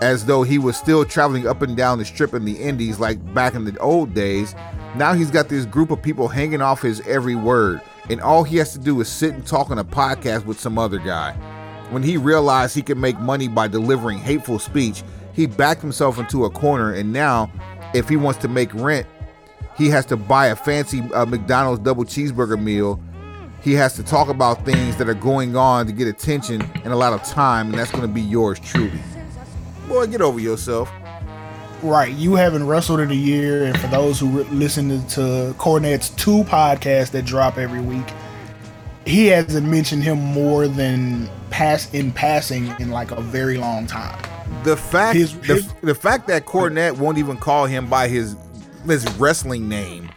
as 0.00 0.26
though 0.26 0.42
he 0.42 0.58
was 0.58 0.76
still 0.76 1.04
traveling 1.04 1.46
up 1.46 1.62
and 1.62 1.76
down 1.76 1.98
the 1.98 2.04
strip 2.04 2.34
in 2.34 2.44
the 2.44 2.58
indies 2.58 2.98
like 2.98 3.34
back 3.34 3.54
in 3.54 3.64
the 3.64 3.78
old 3.78 4.14
days, 4.14 4.54
now 4.96 5.12
he's 5.12 5.30
got 5.30 5.48
this 5.48 5.66
group 5.66 5.90
of 5.90 6.02
people 6.02 6.28
hanging 6.28 6.62
off 6.62 6.82
his 6.82 7.00
every 7.02 7.34
word. 7.34 7.80
And 8.10 8.20
all 8.20 8.44
he 8.44 8.56
has 8.58 8.72
to 8.74 8.78
do 8.78 9.00
is 9.00 9.08
sit 9.08 9.34
and 9.34 9.46
talk 9.46 9.70
on 9.70 9.78
a 9.78 9.84
podcast 9.84 10.44
with 10.44 10.60
some 10.60 10.78
other 10.78 10.98
guy. 10.98 11.32
When 11.90 12.02
he 12.02 12.16
realized 12.16 12.74
he 12.74 12.82
could 12.82 12.98
make 12.98 13.18
money 13.18 13.48
by 13.48 13.68
delivering 13.68 14.18
hateful 14.18 14.58
speech, 14.58 15.02
he 15.32 15.46
backed 15.46 15.80
himself 15.80 16.18
into 16.18 16.44
a 16.44 16.50
corner. 16.50 16.92
And 16.92 17.12
now, 17.12 17.50
if 17.94 18.08
he 18.08 18.16
wants 18.16 18.40
to 18.40 18.48
make 18.48 18.74
rent, 18.74 19.06
he 19.76 19.88
has 19.88 20.06
to 20.06 20.16
buy 20.16 20.48
a 20.48 20.56
fancy 20.56 21.00
uh, 21.12 21.26
McDonald's 21.26 21.82
double 21.82 22.04
cheeseburger 22.04 22.60
meal. 22.60 23.00
He 23.62 23.72
has 23.74 23.94
to 23.94 24.02
talk 24.02 24.28
about 24.28 24.64
things 24.64 24.96
that 24.96 25.08
are 25.08 25.14
going 25.14 25.56
on 25.56 25.86
to 25.86 25.92
get 25.92 26.06
attention 26.06 26.62
and 26.84 26.92
a 26.92 26.96
lot 26.96 27.12
of 27.12 27.22
time, 27.22 27.70
and 27.70 27.78
that's 27.78 27.90
going 27.90 28.02
to 28.02 28.08
be 28.08 28.20
yours 28.20 28.60
truly. 28.60 29.00
Boy, 29.88 30.06
get 30.06 30.20
over 30.22 30.40
yourself. 30.40 30.90
Right, 31.82 32.12
you 32.14 32.34
haven't 32.34 32.66
wrestled 32.66 33.00
in 33.00 33.10
a 33.10 33.14
year, 33.14 33.64
and 33.64 33.78
for 33.78 33.88
those 33.88 34.18
who 34.18 34.28
re- 34.28 34.44
listen 34.44 35.06
to, 35.08 35.54
Cornette's 35.58 36.08
two 36.10 36.42
podcasts 36.44 37.10
that 37.10 37.26
drop 37.26 37.58
every 37.58 37.80
week, 37.82 38.06
he 39.04 39.26
hasn't 39.26 39.68
mentioned 39.68 40.02
him 40.02 40.18
more 40.18 40.66
than 40.66 41.28
pass 41.50 41.92
in 41.92 42.10
passing 42.10 42.68
in 42.80 42.90
like 42.90 43.10
a 43.10 43.20
very 43.20 43.58
long 43.58 43.86
time. 43.86 44.18
The 44.64 44.76
fact 44.78 45.16
His- 45.18 45.38
the, 45.40 45.54
his- 45.56 45.72
the 45.82 45.94
fact 45.94 46.26
that 46.28 46.46
Cornette 46.46 46.96
won't 46.96 47.18
even 47.18 47.36
call 47.36 47.66
him 47.66 47.86
by 47.86 48.08
his 48.08 48.34
his 48.86 49.04
wrestling 49.18 49.68
name. 49.68 50.08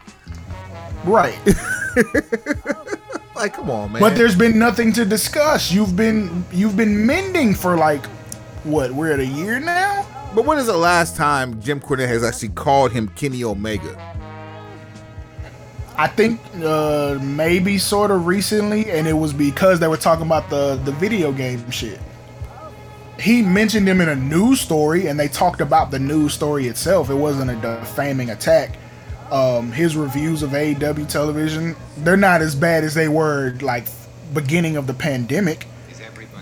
Right, 1.04 1.38
Like, 3.36 3.54
come 3.54 3.70
on, 3.70 3.92
man. 3.92 4.02
but 4.02 4.16
there's 4.16 4.36
been 4.36 4.58
nothing 4.58 4.92
to 4.94 5.06
discuss. 5.06 5.72
You've 5.72 5.96
been 5.96 6.44
you've 6.52 6.76
been 6.78 7.06
mending 7.06 7.54
for 7.54 7.76
like 7.78 8.04
what? 8.68 8.92
We're 8.92 9.12
at 9.12 9.20
a 9.20 9.26
year 9.26 9.60
now. 9.60 10.06
But 10.36 10.46
when 10.46 10.58
is 10.58 10.68
the 10.68 10.78
last 10.78 11.16
time 11.16 11.62
Jim 11.62 11.80
Cornette 11.80 12.08
has 12.08 12.24
actually 12.24 12.50
called 12.50 12.92
him 12.92 13.08
Kenny 13.10 13.44
Omega? 13.44 13.96
I 15.98 16.08
think 16.08 16.40
uh, 16.64 17.18
maybe 17.22 17.80
sort 17.80 18.12
of 18.12 18.28
recently, 18.28 18.92
and 18.92 19.08
it 19.08 19.14
was 19.14 19.34
because 19.34 19.80
they 19.80 19.88
were 19.88 19.98
talking 19.98 20.28
about 20.28 20.50
the 20.50 20.76
the 20.86 20.92
video 20.92 21.32
game 21.32 21.70
shit. 21.72 22.00
He 23.20 23.42
mentioned 23.42 23.88
him 23.88 24.00
in 24.00 24.10
a 24.10 24.16
news 24.16 24.62
story, 24.62 25.08
and 25.08 25.20
they 25.20 25.28
talked 25.28 25.60
about 25.60 25.90
the 25.90 25.98
news 25.98 26.36
story 26.36 26.68
itself. 26.68 27.10
It 27.10 27.16
wasn't 27.16 27.50
a 27.50 27.56
defaming 27.56 28.30
attack. 28.30 28.78
Um, 29.32 29.72
his 29.72 29.98
reviews 29.98 30.44
of 30.44 30.52
AEW 30.52 31.10
television, 31.10 31.76
they're 31.98 32.16
not 32.16 32.42
as 32.42 32.56
bad 32.56 32.84
as 32.84 32.94
they 32.94 33.08
were 33.08 33.58
like 33.62 33.88
beginning 34.36 34.78
of 34.78 34.86
the 34.86 34.94
pandemic. 34.94 35.66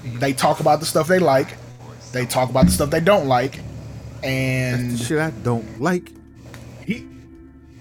They 0.03 0.33
talk 0.33 0.59
about 0.59 0.81
the 0.81 0.85
stuff 0.85 1.07
they 1.07 1.19
like, 1.19 1.55
they 2.15 2.25
talk 2.25 2.49
about 2.49 2.65
the 2.65 2.71
stuff 2.71 2.89
they 2.89 3.01
don't 3.01 3.27
like, 3.27 3.59
and 4.23 4.97
Shit, 4.97 5.19
I 5.19 5.31
don't 5.31 5.81
like. 5.81 6.11
he, 6.85 7.05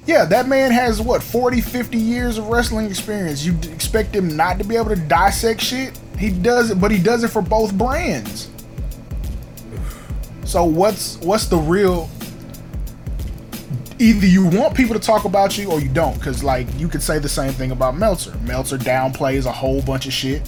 yeah, 0.06 0.24
that 0.24 0.48
man 0.48 0.72
has 0.72 1.00
what 1.00 1.22
40, 1.22 1.60
50 1.60 1.96
years 1.96 2.36
of 2.36 2.48
wrestling 2.48 2.86
experience. 2.86 3.44
You 3.44 3.56
expect 3.72 4.14
him 4.14 4.36
not 4.36 4.58
to 4.58 4.64
be 4.64 4.76
able 4.76 4.90
to 4.90 4.96
dissect 4.96 5.60
shit? 5.60 5.98
He 6.18 6.30
does 6.30 6.70
it, 6.70 6.80
but 6.80 6.90
he 6.90 6.98
does 6.98 7.24
it 7.24 7.28
for 7.28 7.42
both 7.42 7.72
brands. 7.74 8.50
So 10.44 10.64
what's 10.64 11.16
what's 11.18 11.46
the 11.46 11.56
real? 11.56 12.10
Either 13.98 14.26
you 14.26 14.46
want 14.46 14.74
people 14.74 14.94
to 14.94 15.00
talk 15.00 15.24
about 15.24 15.56
you 15.56 15.70
or 15.70 15.80
you 15.80 15.88
don't, 15.88 16.14
because 16.14 16.42
like 16.42 16.66
you 16.78 16.88
could 16.88 17.02
say 17.02 17.18
the 17.18 17.28
same 17.28 17.52
thing 17.52 17.70
about 17.70 17.96
Meltzer. 17.96 18.36
Meltzer 18.38 18.76
downplays 18.76 19.46
a 19.46 19.52
whole 19.52 19.80
bunch 19.82 20.06
of 20.06 20.12
shit. 20.12 20.42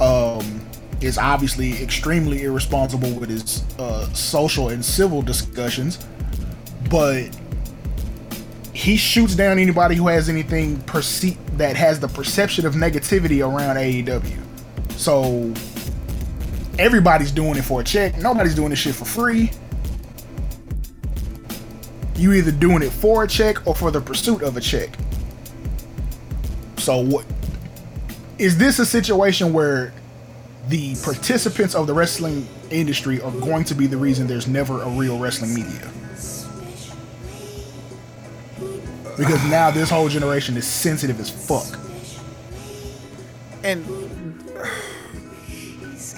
Um, 0.00 0.60
is 1.00 1.18
obviously 1.18 1.82
extremely 1.82 2.42
irresponsible 2.42 3.12
with 3.14 3.30
his 3.30 3.64
uh, 3.78 4.12
social 4.12 4.68
and 4.68 4.84
civil 4.84 5.22
discussions, 5.22 6.04
but 6.90 7.28
he 8.72 8.96
shoots 8.96 9.34
down 9.34 9.58
anybody 9.58 9.94
who 9.94 10.08
has 10.08 10.28
anything 10.28 10.78
perce- 10.82 11.36
that 11.56 11.76
has 11.76 12.00
the 12.00 12.08
perception 12.08 12.66
of 12.66 12.74
negativity 12.74 13.46
around 13.46 13.76
AEW. 13.76 14.38
So 14.92 15.52
everybody's 16.78 17.32
doing 17.32 17.56
it 17.56 17.62
for 17.62 17.80
a 17.80 17.84
check. 17.84 18.16
Nobody's 18.18 18.54
doing 18.54 18.70
this 18.70 18.78
shit 18.78 18.94
for 18.94 19.04
free. 19.04 19.50
You 22.16 22.32
either 22.32 22.52
doing 22.52 22.82
it 22.82 22.90
for 22.90 23.24
a 23.24 23.28
check 23.28 23.66
or 23.66 23.74
for 23.74 23.90
the 23.90 24.00
pursuit 24.00 24.42
of 24.42 24.56
a 24.56 24.60
check. 24.60 24.90
So 26.76 26.98
what 27.02 27.26
is 28.38 28.56
this 28.56 28.78
a 28.78 28.86
situation 28.86 29.52
where 29.52 29.92
the 30.70 30.94
participants 31.02 31.74
of 31.74 31.88
the 31.88 31.92
wrestling 31.92 32.48
industry 32.70 33.20
are 33.20 33.32
going 33.32 33.64
to 33.64 33.74
be 33.74 33.88
the 33.88 33.96
reason 33.96 34.28
there's 34.28 34.46
never 34.46 34.80
a 34.82 34.88
real 34.88 35.18
wrestling 35.18 35.52
media? 35.52 35.90
Because 39.18 39.44
now 39.50 39.70
this 39.70 39.90
whole 39.90 40.08
generation 40.08 40.56
is 40.56 40.66
sensitive 40.66 41.18
as 41.18 41.28
fuck. 41.28 41.78
And 43.62 43.84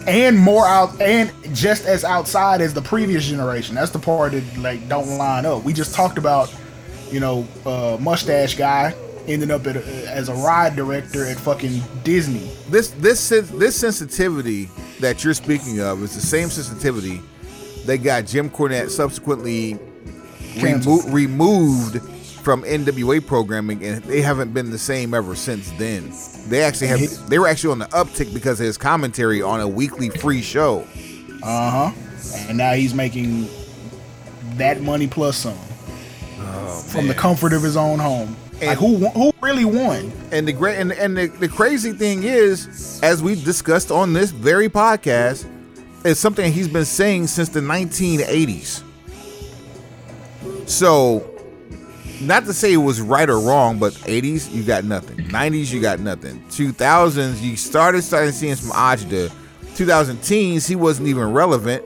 and 0.07 0.37
more 0.37 0.67
out 0.67 1.01
and 1.01 1.33
just 1.55 1.87
as 1.87 2.05
outside 2.05 2.61
as 2.61 2.75
the 2.75 2.83
previous 2.83 3.25
generation. 3.25 3.75
That's 3.75 3.91
the 3.91 3.99
part 3.99 4.33
that 4.33 4.59
like 4.59 4.87
don't 4.89 5.17
line 5.17 5.47
up. 5.47 5.65
We 5.65 5.73
just 5.73 5.95
talked 5.95 6.19
about, 6.19 6.55
you 7.11 7.21
know, 7.21 7.49
uh, 7.65 7.97
mustache 7.99 8.57
guy 8.57 8.95
ending 9.27 9.51
up 9.51 9.67
at 9.67 9.77
as 9.77 10.29
a 10.29 10.35
ride 10.35 10.77
director 10.77 11.25
at 11.27 11.37
fucking 11.37 11.83
Disney. 12.05 12.51
this 12.71 12.91
this 12.91 13.29
this 13.29 13.77
sensitivity 13.77 14.69
that 15.01 15.25
you're 15.25 15.35
speaking 15.35 15.81
of 15.81 16.03
is 16.03 16.15
the 16.15 16.21
same 16.21 16.49
sensitivity 16.49 17.21
that 17.87 17.99
got 17.99 18.27
Jim 18.27 18.49
Cornette 18.49 18.91
subsequently 18.91 19.79
remo- 20.61 21.03
removed 21.09 22.01
from 22.43 22.63
NWA 22.65 23.25
programming, 23.25 23.85
and 23.85 24.03
they 24.05 24.21
haven't 24.21 24.53
been 24.53 24.71
the 24.71 24.79
same 24.79 25.15
ever 25.15 25.35
since 25.37 25.71
then. 25.73 26.13
They 26.49 26.63
actually 26.63 26.89
have 26.89 27.29
they 27.29 27.39
were 27.39 27.49
actually 27.49 27.73
on 27.73 27.79
the 27.79 27.87
uptick 27.87 28.33
because 28.35 28.61
of 28.61 28.67
his 28.67 28.77
commentary 28.77 29.43
on 29.43 29.61
a 29.61 29.69
weekly 29.69 30.11
free 30.11 30.43
show. 30.43 30.87
Uh 31.43 31.91
huh. 31.91 31.93
And 32.49 32.59
now 32.59 32.73
he's 32.73 32.95
making 32.95 33.49
that 34.57 34.81
money 34.81 35.07
plus 35.07 35.37
some 35.39 35.59
from 36.91 37.07
the 37.09 37.15
comfort 37.15 37.53
of 37.53 37.63
his 37.63 37.77
own 37.77 37.99
home. 37.99 38.37
And- 38.63 38.79
who 38.79 39.09
who 39.09 39.33
really 39.41 39.65
won? 39.65 40.13
And 40.31 40.47
the 40.47 40.53
great 40.53 40.79
and, 40.79 40.93
and 40.93 41.17
the, 41.17 41.27
the 41.27 41.49
crazy 41.49 41.93
thing 41.93 42.23
is, 42.23 43.01
as 43.03 43.23
we 43.23 43.35
discussed 43.35 43.91
on 43.91 44.13
this 44.13 44.31
very 44.31 44.69
podcast, 44.69 45.47
is 46.05 46.19
something 46.19 46.53
he's 46.53 46.69
been 46.69 46.85
saying 46.85 47.27
since 47.27 47.49
the 47.49 47.61
1980s. 47.61 48.83
So, 50.67 51.29
not 52.21 52.45
to 52.45 52.53
say 52.53 52.73
it 52.73 52.79
was 52.79 53.01
right 53.01 53.29
or 53.29 53.41
wrong, 53.41 53.79
but 53.79 53.93
80s 53.95 54.53
you 54.53 54.63
got 54.63 54.85
nothing, 54.85 55.17
mm-hmm. 55.19 55.35
90s 55.35 55.73
you 55.73 55.81
got 55.81 56.01
nothing, 56.01 56.41
2000s 56.51 57.41
you 57.43 57.57
started 57.57 58.03
starting 58.03 58.33
seeing 58.33 58.55
some 58.55 58.71
agita, 58.71 59.31
2010s 59.75 60.69
he 60.69 60.77
wasn't 60.77 61.09
even 61.09 61.33
relevant. 61.33 61.85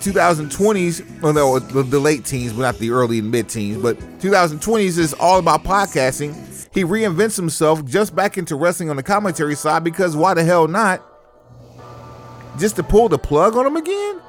2020s, 0.00 1.20
well, 1.20 1.32
no, 1.32 1.58
the, 1.58 1.82
the 1.82 2.00
late 2.00 2.24
teens, 2.24 2.52
but 2.52 2.62
not 2.62 2.78
the 2.78 2.90
early 2.90 3.18
and 3.20 3.30
mid 3.30 3.48
teens. 3.48 3.80
But 3.82 3.98
2020s 4.20 4.98
is 4.98 5.14
all 5.14 5.38
about 5.38 5.64
podcasting. 5.64 6.34
He 6.72 6.84
reinvents 6.84 7.36
himself 7.36 7.84
just 7.84 8.14
back 8.14 8.38
into 8.38 8.54
wrestling 8.56 8.90
on 8.90 8.96
the 8.96 9.02
commentary 9.02 9.54
side 9.56 9.82
because 9.84 10.16
why 10.16 10.34
the 10.34 10.44
hell 10.44 10.68
not? 10.68 11.02
Just 12.58 12.76
to 12.76 12.82
pull 12.82 13.08
the 13.08 13.18
plug 13.18 13.56
on 13.56 13.66
him 13.66 13.76
again? 13.76 14.20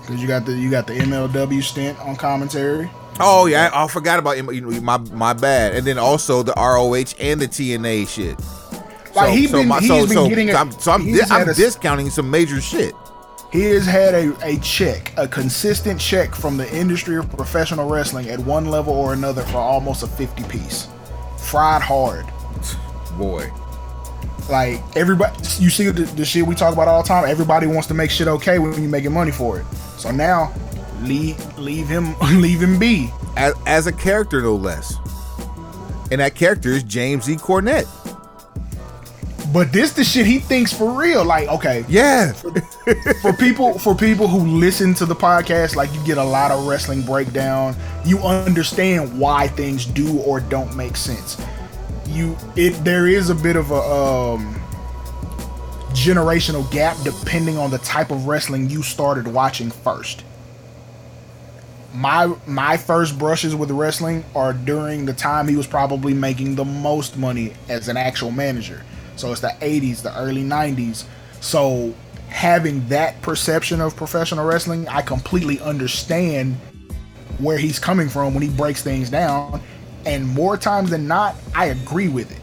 Because 0.00 0.20
you 0.20 0.26
got 0.28 0.46
the 0.46 0.52
you 0.52 0.70
got 0.70 0.86
the 0.86 0.94
MLW 0.94 1.62
stint 1.62 1.98
on 2.00 2.16
commentary. 2.16 2.90
Oh 3.20 3.46
yeah, 3.46 3.68
I, 3.72 3.84
I 3.84 3.88
forgot 3.88 4.18
about 4.18 4.42
my 4.82 4.96
my 4.98 5.32
bad. 5.34 5.74
And 5.74 5.86
then 5.86 5.98
also 5.98 6.42
the 6.42 6.54
ROH 6.56 7.14
and 7.20 7.40
the 7.40 7.46
TNA 7.48 8.08
shit. 8.08 8.38
Like, 9.14 9.32
he 9.36 9.46
been- 9.46 9.68
he's 9.80 10.08
been 10.08 10.28
getting 10.28 10.50
a- 10.50 10.54
I'm, 10.54 10.70
so 10.72 10.92
I'm, 10.92 11.04
di- 11.04 11.20
I'm 11.30 11.48
a- 11.48 11.54
discounting 11.54 12.10
some 12.10 12.30
major 12.30 12.60
shit. 12.60 12.94
He 13.52 13.62
has 13.64 13.84
had 13.84 14.14
a, 14.14 14.36
a 14.46 14.58
check, 14.60 15.12
a 15.16 15.26
consistent 15.26 16.00
check 16.00 16.34
from 16.34 16.56
the 16.56 16.72
industry 16.74 17.16
of 17.16 17.28
professional 17.30 17.88
wrestling 17.88 18.28
at 18.28 18.38
one 18.38 18.66
level 18.66 18.92
or 18.92 19.12
another 19.12 19.42
for 19.42 19.58
almost 19.58 20.04
a 20.04 20.06
50 20.06 20.44
piece. 20.44 20.86
Fried 21.36 21.82
hard. 21.82 22.26
Boy, 23.18 23.50
Like 24.48 24.80
everybody, 24.96 25.36
you 25.58 25.68
see 25.68 25.90
the, 25.90 26.04
the 26.04 26.24
shit 26.24 26.46
we 26.46 26.54
talk 26.54 26.72
about 26.72 26.86
all 26.86 27.02
the 27.02 27.08
time. 27.08 27.28
Everybody 27.28 27.66
wants 27.66 27.88
to 27.88 27.94
make 27.94 28.10
shit 28.10 28.28
okay 28.28 28.58
when 28.60 28.72
you're 28.80 28.90
making 28.90 29.12
money 29.12 29.32
for 29.32 29.58
it. 29.58 29.66
So 29.98 30.12
now, 30.12 30.54
leave 31.02 31.36
leave 31.58 31.88
him 31.88 32.16
leave 32.40 32.62
him 32.62 32.78
be. 32.78 33.10
as, 33.36 33.54
as 33.66 33.86
a 33.88 33.92
character 33.92 34.40
no 34.40 34.54
less. 34.54 34.94
And 36.12 36.20
that 36.20 36.34
character 36.34 36.70
is 36.70 36.82
James 36.84 37.28
E. 37.28 37.36
Cornette. 37.36 37.86
But 39.52 39.72
this 39.72 39.92
the 39.92 40.04
shit 40.04 40.26
he 40.26 40.38
thinks 40.38 40.72
for 40.72 40.92
real. 40.92 41.24
Like 41.24 41.48
okay, 41.48 41.84
Yeah, 41.88 42.32
for 43.22 43.32
people 43.32 43.78
for 43.78 43.94
people 43.94 44.28
who 44.28 44.38
listen 44.58 44.94
to 44.94 45.06
the 45.06 45.14
podcast, 45.14 45.74
like 45.74 45.92
you 45.92 46.04
get 46.04 46.18
a 46.18 46.24
lot 46.24 46.50
of 46.50 46.66
wrestling 46.66 47.02
breakdown. 47.02 47.74
You 48.04 48.18
understand 48.20 49.18
why 49.18 49.48
things 49.48 49.86
do 49.86 50.18
or 50.20 50.40
don't 50.40 50.76
make 50.76 50.96
sense. 50.96 51.40
You 52.06 52.36
it 52.54 52.72
there 52.84 53.08
is 53.08 53.30
a 53.30 53.34
bit 53.34 53.56
of 53.56 53.70
a 53.70 53.80
um 53.80 54.60
generational 55.90 56.70
gap 56.70 56.96
depending 57.02 57.58
on 57.58 57.70
the 57.70 57.78
type 57.78 58.10
of 58.10 58.26
wrestling 58.26 58.70
you 58.70 58.82
started 58.82 59.26
watching 59.26 59.70
first. 59.70 60.24
My 61.92 62.32
my 62.46 62.76
first 62.76 63.18
brushes 63.18 63.56
with 63.56 63.72
wrestling 63.72 64.24
are 64.36 64.52
during 64.52 65.06
the 65.06 65.12
time 65.12 65.48
he 65.48 65.56
was 65.56 65.66
probably 65.66 66.14
making 66.14 66.54
the 66.54 66.64
most 66.64 67.16
money 67.16 67.52
as 67.68 67.88
an 67.88 67.96
actual 67.96 68.30
manager. 68.30 68.84
So 69.16 69.32
it's 69.32 69.40
the 69.40 69.54
80s, 69.60 70.02
the 70.02 70.16
early 70.18 70.42
90s. 70.42 71.04
So 71.40 71.94
having 72.28 72.86
that 72.88 73.20
perception 73.22 73.80
of 73.80 73.96
professional 73.96 74.44
wrestling, 74.46 74.88
I 74.88 75.02
completely 75.02 75.60
understand 75.60 76.56
where 77.38 77.58
he's 77.58 77.78
coming 77.78 78.08
from 78.08 78.34
when 78.34 78.42
he 78.42 78.48
breaks 78.48 78.82
things 78.82 79.10
down. 79.10 79.60
And 80.06 80.26
more 80.26 80.56
times 80.56 80.90
than 80.90 81.06
not, 81.06 81.34
I 81.54 81.66
agree 81.66 82.08
with 82.08 82.30
it. 82.30 82.38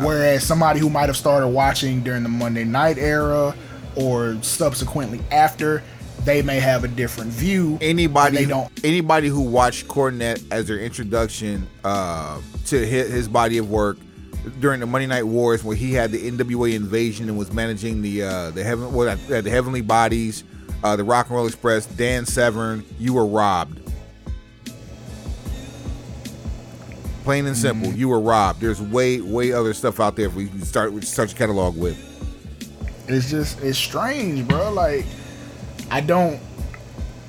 Whereas 0.00 0.44
somebody 0.44 0.78
who 0.78 0.90
might 0.90 1.06
have 1.08 1.16
started 1.16 1.48
watching 1.48 2.02
during 2.02 2.22
the 2.22 2.28
Monday 2.28 2.64
night 2.64 2.98
era 2.98 3.54
or 3.96 4.38
subsequently 4.42 5.20
after, 5.32 5.82
they 6.24 6.40
may 6.42 6.60
have 6.60 6.84
a 6.84 6.88
different 6.88 7.32
view. 7.32 7.78
anybody 7.80 8.36
They 8.36 8.44
don't. 8.46 8.70
anybody 8.84 9.28
who 9.28 9.40
watched 9.40 9.88
Cornette 9.88 10.44
as 10.52 10.68
their 10.68 10.78
introduction 10.78 11.66
uh, 11.82 12.40
to 12.66 12.86
his, 12.86 13.10
his 13.10 13.28
body 13.28 13.58
of 13.58 13.70
work 13.70 13.98
during 14.48 14.80
the 14.80 14.86
Monday 14.86 15.06
Night 15.06 15.24
Wars, 15.24 15.62
where 15.64 15.76
he 15.76 15.92
had 15.92 16.12
the 16.12 16.30
NWA 16.30 16.74
invasion 16.74 17.28
and 17.28 17.38
was 17.38 17.52
managing 17.52 18.02
the 18.02 18.22
uh, 18.22 18.50
the 18.50 18.64
heaven 18.64 18.92
well, 18.92 19.08
uh, 19.08 19.40
the 19.40 19.50
Heavenly 19.50 19.80
Bodies, 19.80 20.44
uh, 20.82 20.96
the 20.96 21.04
Rock 21.04 21.26
and 21.26 21.36
Roll 21.36 21.46
Express, 21.46 21.86
Dan 21.86 22.26
Severn, 22.26 22.84
you 22.98 23.14
were 23.14 23.26
robbed. 23.26 23.80
Plain 27.24 27.46
and 27.46 27.56
simple, 27.56 27.92
you 27.92 28.08
were 28.08 28.20
robbed. 28.20 28.60
There's 28.60 28.80
way 28.80 29.20
way 29.20 29.52
other 29.52 29.74
stuff 29.74 30.00
out 30.00 30.16
there. 30.16 30.26
If 30.26 30.34
we 30.34 30.48
start 30.60 31.04
start 31.04 31.30
your 31.30 31.38
catalog 31.38 31.76
with. 31.76 31.96
it's 33.06 33.30
just 33.30 33.60
it's 33.62 33.78
strange, 33.78 34.48
bro. 34.48 34.72
Like 34.72 35.04
I 35.90 36.00
don't 36.00 36.40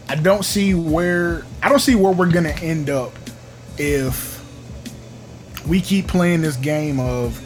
I 0.07 0.15
don't 0.15 0.43
see 0.43 0.73
where 0.73 1.43
I 1.61 1.69
don't 1.69 1.79
see 1.79 1.95
where 1.95 2.13
we're 2.13 2.31
gonna 2.31 2.49
end 2.49 2.89
up 2.89 3.13
if 3.77 4.38
we 5.67 5.81
keep 5.81 6.07
playing 6.07 6.41
this 6.41 6.55
game 6.55 6.99
of 6.99 7.41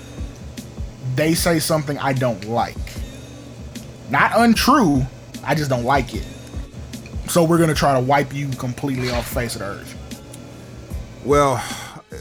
they 1.15 1.33
say 1.33 1.59
something 1.59 1.97
I 1.97 2.13
don't 2.13 2.45
like. 2.45 2.77
Not 4.09 4.31
untrue, 4.35 5.05
I 5.43 5.55
just 5.55 5.69
don't 5.69 5.83
like 5.83 6.13
it. 6.13 6.25
So 7.27 7.43
we're 7.43 7.57
gonna 7.57 7.73
try 7.73 7.93
to 7.93 7.99
wipe 7.99 8.33
you 8.33 8.49
completely 8.49 9.09
off 9.09 9.27
the 9.29 9.35
face 9.35 9.55
of 9.55 9.59
the 9.59 9.67
earth. 9.67 9.99
Well, 11.25 11.63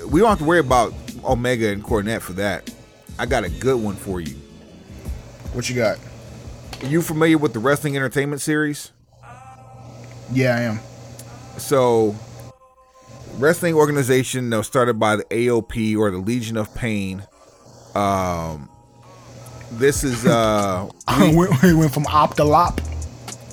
we 0.09 0.21
don't 0.21 0.29
have 0.29 0.39
to 0.39 0.45
worry 0.45 0.61
about 0.61 0.95
Omega 1.25 1.69
and 1.69 1.83
Cornette 1.83 2.21
for 2.21 2.33
that. 2.35 2.73
I 3.19 3.27
got 3.27 3.45
a 3.45 3.51
good 3.51 3.81
one 3.81 3.97
for 3.97 4.21
you. 4.21 4.35
What 5.53 5.69
you 5.69 5.77
got? 5.77 5.99
Are 6.83 6.87
you 6.87 7.03
familiar 7.03 7.39
with 7.39 7.53
the 7.53 7.59
Wrestling 7.59 7.97
Entertainment 7.97 8.41
Series? 8.41 8.91
Yeah, 10.33 10.57
I 10.57 10.61
am. 10.63 10.81
So, 11.59 12.17
wrestling 13.39 13.75
organization 13.75 14.51
that 14.51 14.59
was 14.59 14.67
started 14.67 14.99
by 14.99 15.17
the 15.17 15.25
AOP 15.25 15.97
or 15.97 16.11
the 16.11 16.19
Legion 16.19 16.57
of 16.57 16.75
Pain. 16.75 17.25
Um, 17.95 18.69
this 19.73 20.05
is 20.05 20.27
uh, 20.27 20.89
we, 21.21 21.49
we 21.63 21.75
went 21.75 21.93
from 21.93 22.07
op 22.07 22.35
to 22.37 22.45
lop. 22.45 22.81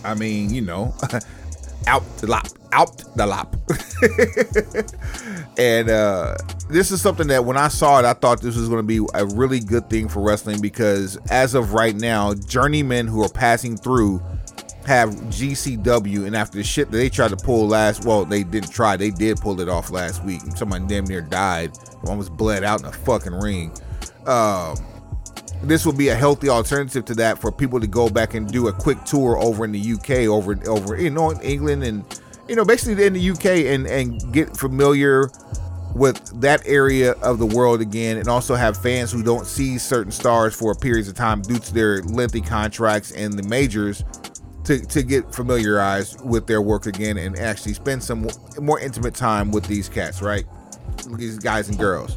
I 0.03 0.13
mean, 0.13 0.53
you 0.53 0.61
know, 0.61 0.93
out 1.87 2.17
the 2.17 2.27
lop, 2.27 2.47
out 2.71 2.97
the 3.15 3.25
lop. 3.25 3.55
and 5.57 5.89
uh, 5.89 6.35
this 6.69 6.91
is 6.91 7.01
something 7.01 7.27
that 7.27 7.45
when 7.45 7.57
I 7.57 7.67
saw 7.67 7.99
it, 7.99 8.05
I 8.05 8.13
thought 8.13 8.41
this 8.41 8.55
was 8.55 8.69
going 8.69 8.79
to 8.79 8.83
be 8.83 9.05
a 9.13 9.25
really 9.25 9.59
good 9.59 9.89
thing 9.89 10.07
for 10.07 10.21
wrestling 10.21 10.61
because 10.61 11.17
as 11.29 11.53
of 11.53 11.73
right 11.73 11.95
now, 11.95 12.33
journeymen 12.33 13.07
who 13.07 13.23
are 13.23 13.29
passing 13.29 13.77
through 13.77 14.21
have 14.89 15.11
GCW, 15.11 16.25
and 16.25 16.35
after 16.35 16.57
the 16.57 16.63
shit 16.63 16.89
that 16.89 16.97
they 16.97 17.09
tried 17.09 17.29
to 17.29 17.37
pull 17.37 17.67
last, 17.67 18.05
well, 18.05 18.25
they 18.25 18.41
didn't 18.41 18.71
try, 18.71 18.97
they 18.97 19.11
did 19.11 19.37
pull 19.37 19.61
it 19.61 19.69
off 19.69 19.91
last 19.91 20.25
week. 20.25 20.41
Somebody 20.55 20.83
damn 20.87 21.05
near 21.05 21.21
died, 21.21 21.77
almost 22.05 22.35
bled 22.35 22.63
out 22.63 22.79
in 22.79 22.87
a 22.87 22.91
fucking 22.91 23.35
ring. 23.35 23.71
Um, 24.25 24.75
this 25.61 25.85
will 25.85 25.93
be 25.93 26.07
a 26.07 26.15
healthy 26.15 26.49
alternative 26.49 27.05
to 27.05 27.13
that 27.15 27.37
for 27.37 27.51
people 27.51 27.79
to 27.79 27.85
go 27.85 28.09
back 28.09 28.33
and 28.33 28.51
do 28.51 28.67
a 28.67 28.73
quick 28.73 29.03
tour 29.03 29.37
over 29.37 29.63
in 29.63 29.71
the 29.71 29.93
UK, 29.93 30.27
over 30.27 30.59
over 30.67 30.99
you 30.99 31.11
know 31.11 31.29
in 31.29 31.39
England 31.41 31.83
and 31.83 32.03
you 32.47 32.55
know 32.55 32.65
basically 32.65 33.05
in 33.05 33.13
the 33.13 33.29
UK 33.29 33.45
and 33.71 33.85
and 33.85 34.33
get 34.33 34.57
familiar 34.57 35.29
with 35.93 36.41
that 36.41 36.63
area 36.65 37.11
of 37.21 37.37
the 37.37 37.45
world 37.45 37.79
again, 37.79 38.17
and 38.17 38.27
also 38.27 38.55
have 38.55 38.75
fans 38.75 39.11
who 39.11 39.21
don't 39.21 39.45
see 39.45 39.77
certain 39.77 40.11
stars 40.11 40.55
for 40.55 40.73
periods 40.73 41.07
of 41.07 41.13
time 41.13 41.43
due 41.43 41.59
to 41.59 41.73
their 41.75 42.01
lengthy 42.03 42.41
contracts 42.41 43.11
in 43.11 43.35
the 43.35 43.43
majors 43.43 44.03
to, 44.69 44.85
to 44.85 45.01
get 45.01 45.33
familiarized 45.33 46.23
with 46.23 46.45
their 46.45 46.61
work 46.61 46.85
again 46.85 47.17
and 47.17 47.39
actually 47.39 47.73
spend 47.73 48.03
some 48.03 48.27
more 48.61 48.79
intimate 48.79 49.15
time 49.15 49.49
with 49.49 49.65
these 49.65 49.89
cats, 49.89 50.21
right? 50.21 50.45
These 51.17 51.39
guys 51.39 51.69
and 51.69 51.79
girls. 51.79 52.15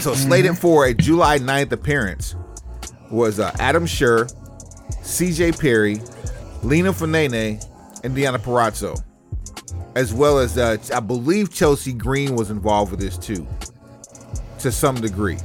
So 0.00 0.12
slated 0.14 0.58
for 0.58 0.86
a 0.86 0.92
July 0.92 1.38
9th 1.38 1.70
appearance 1.70 2.34
was 3.12 3.38
uh, 3.38 3.54
Adam 3.60 3.86
Scherr, 3.86 4.28
CJ 5.02 5.60
Perry, 5.60 6.00
Lina 6.64 6.92
Fanene, 6.92 7.64
and 8.02 8.16
Deonna 8.16 8.38
Purrazzo. 8.38 9.00
As 9.94 10.12
well 10.12 10.40
as 10.40 10.58
uh, 10.58 10.78
I 10.92 10.98
believe 10.98 11.54
Chelsea 11.54 11.92
Green 11.92 12.34
was 12.34 12.50
involved 12.50 12.90
with 12.90 12.98
this 12.98 13.16
too, 13.16 13.46
to 14.58 14.72
some 14.72 15.00
degree. 15.00 15.38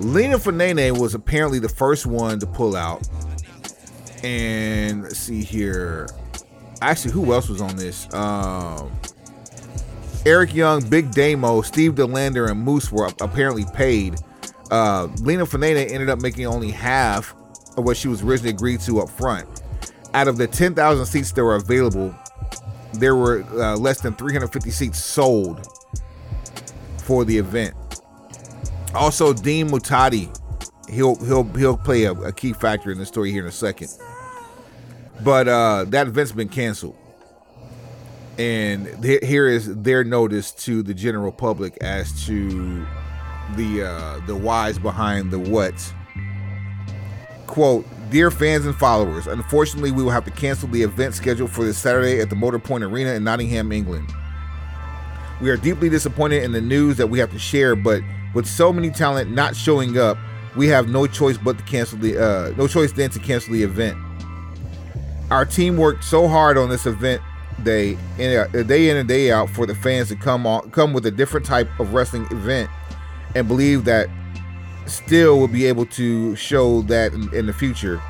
Lina 0.00 0.38
Fanene 0.38 0.98
was 0.98 1.14
apparently 1.14 1.58
the 1.58 1.68
first 1.68 2.06
one 2.06 2.38
to 2.38 2.46
pull 2.46 2.76
out. 2.76 3.06
And 4.22 5.02
let's 5.02 5.18
see 5.18 5.42
here. 5.42 6.08
Actually, 6.80 7.12
who 7.12 7.32
else 7.32 7.48
was 7.48 7.60
on 7.60 7.76
this? 7.76 8.12
Um, 8.14 8.92
Eric 10.24 10.54
Young, 10.54 10.88
Big 10.88 11.10
Damo, 11.12 11.62
Steve 11.62 11.94
DeLander, 11.94 12.50
and 12.50 12.60
Moose 12.60 12.92
were 12.92 13.06
apparently 13.20 13.64
paid. 13.74 14.16
Uh, 14.70 15.08
Lina 15.20 15.46
Fanene 15.46 15.90
ended 15.90 16.10
up 16.10 16.20
making 16.20 16.46
only 16.46 16.70
half 16.70 17.34
of 17.76 17.84
what 17.84 17.96
she 17.96 18.08
was 18.08 18.22
originally 18.22 18.50
agreed 18.50 18.80
to 18.80 19.00
up 19.00 19.08
front. 19.08 19.62
Out 20.14 20.28
of 20.28 20.36
the 20.36 20.46
10,000 20.46 21.06
seats 21.06 21.32
that 21.32 21.42
were 21.42 21.56
available, 21.56 22.14
there 22.94 23.16
were 23.16 23.42
uh, 23.60 23.76
less 23.76 24.00
than 24.00 24.14
350 24.14 24.70
seats 24.70 25.02
sold 25.02 25.66
for 26.98 27.24
the 27.24 27.36
event. 27.36 27.74
Also, 28.94 29.32
Dean 29.32 29.68
Mutati, 29.68 30.34
he'll 30.88 31.16
he'll 31.24 31.44
he'll 31.54 31.76
play 31.76 32.04
a, 32.04 32.12
a 32.12 32.32
key 32.32 32.52
factor 32.52 32.90
in 32.90 32.98
the 32.98 33.06
story 33.06 33.30
here 33.30 33.42
in 33.42 33.48
a 33.48 33.52
second. 33.52 33.88
But 35.22 35.48
uh, 35.48 35.84
that 35.88 36.06
event's 36.06 36.32
been 36.32 36.48
canceled 36.48 36.96
and 38.38 39.02
th- 39.02 39.24
here 39.24 39.48
is 39.48 39.74
their 39.82 40.04
notice 40.04 40.52
to 40.52 40.82
the 40.82 40.94
general 40.94 41.32
public 41.32 41.76
as 41.78 42.24
to 42.26 42.86
the 43.56 43.82
uh, 43.82 44.20
the 44.26 44.36
whys 44.36 44.78
behind 44.78 45.30
the 45.30 45.38
what. 45.38 45.74
Quote: 47.46 47.84
Dear 48.10 48.30
fans 48.30 48.64
and 48.64 48.76
followers, 48.76 49.26
unfortunately, 49.26 49.90
we 49.90 50.02
will 50.02 50.10
have 50.10 50.24
to 50.24 50.30
cancel 50.30 50.68
the 50.68 50.82
event 50.82 51.14
scheduled 51.14 51.50
for 51.50 51.64
this 51.64 51.78
Saturday 51.78 52.20
at 52.20 52.30
the 52.30 52.36
Motor 52.36 52.60
Point 52.60 52.84
Arena 52.84 53.10
in 53.12 53.24
Nottingham, 53.24 53.72
England. 53.72 54.08
We 55.40 55.50
are 55.50 55.56
deeply 55.56 55.88
disappointed 55.88 56.42
in 56.42 56.52
the 56.52 56.60
news 56.60 56.96
that 56.96 57.08
we 57.08 57.18
have 57.18 57.30
to 57.32 57.38
share, 57.38 57.74
but 57.74 58.02
with 58.34 58.46
so 58.46 58.72
many 58.72 58.90
talent 58.90 59.30
not 59.30 59.56
showing 59.56 59.98
up, 59.98 60.18
we 60.56 60.66
have 60.68 60.88
no 60.88 61.06
choice 61.06 61.38
but 61.38 61.58
to 61.58 61.64
cancel 61.64 61.98
the 61.98 62.18
uh, 62.18 62.54
no 62.56 62.66
choice 62.66 62.92
then 62.92 63.10
to 63.10 63.18
cancel 63.18 63.52
the 63.52 63.62
event. 63.62 63.96
Our 65.30 65.44
team 65.44 65.76
worked 65.76 66.04
so 66.04 66.26
hard 66.26 66.56
on 66.56 66.68
this 66.68 66.86
event 66.86 67.22
day 67.64 67.98
in 68.18 68.38
uh, 68.38 68.62
day 68.62 68.88
in 68.88 68.96
and 68.96 69.08
day 69.08 69.30
out 69.30 69.50
for 69.50 69.66
the 69.66 69.74
fans 69.74 70.08
to 70.08 70.16
come 70.16 70.46
on 70.46 70.70
come 70.70 70.92
with 70.92 71.06
a 71.06 71.10
different 71.10 71.44
type 71.44 71.68
of 71.80 71.92
wrestling 71.92 72.26
event 72.30 72.70
and 73.34 73.46
believe 73.46 73.84
that 73.84 74.08
still 74.86 75.38
will 75.38 75.48
be 75.48 75.66
able 75.66 75.84
to 75.86 76.34
show 76.36 76.82
that 76.82 77.12
in, 77.12 77.32
in 77.34 77.46
the 77.46 77.52
future. 77.52 78.00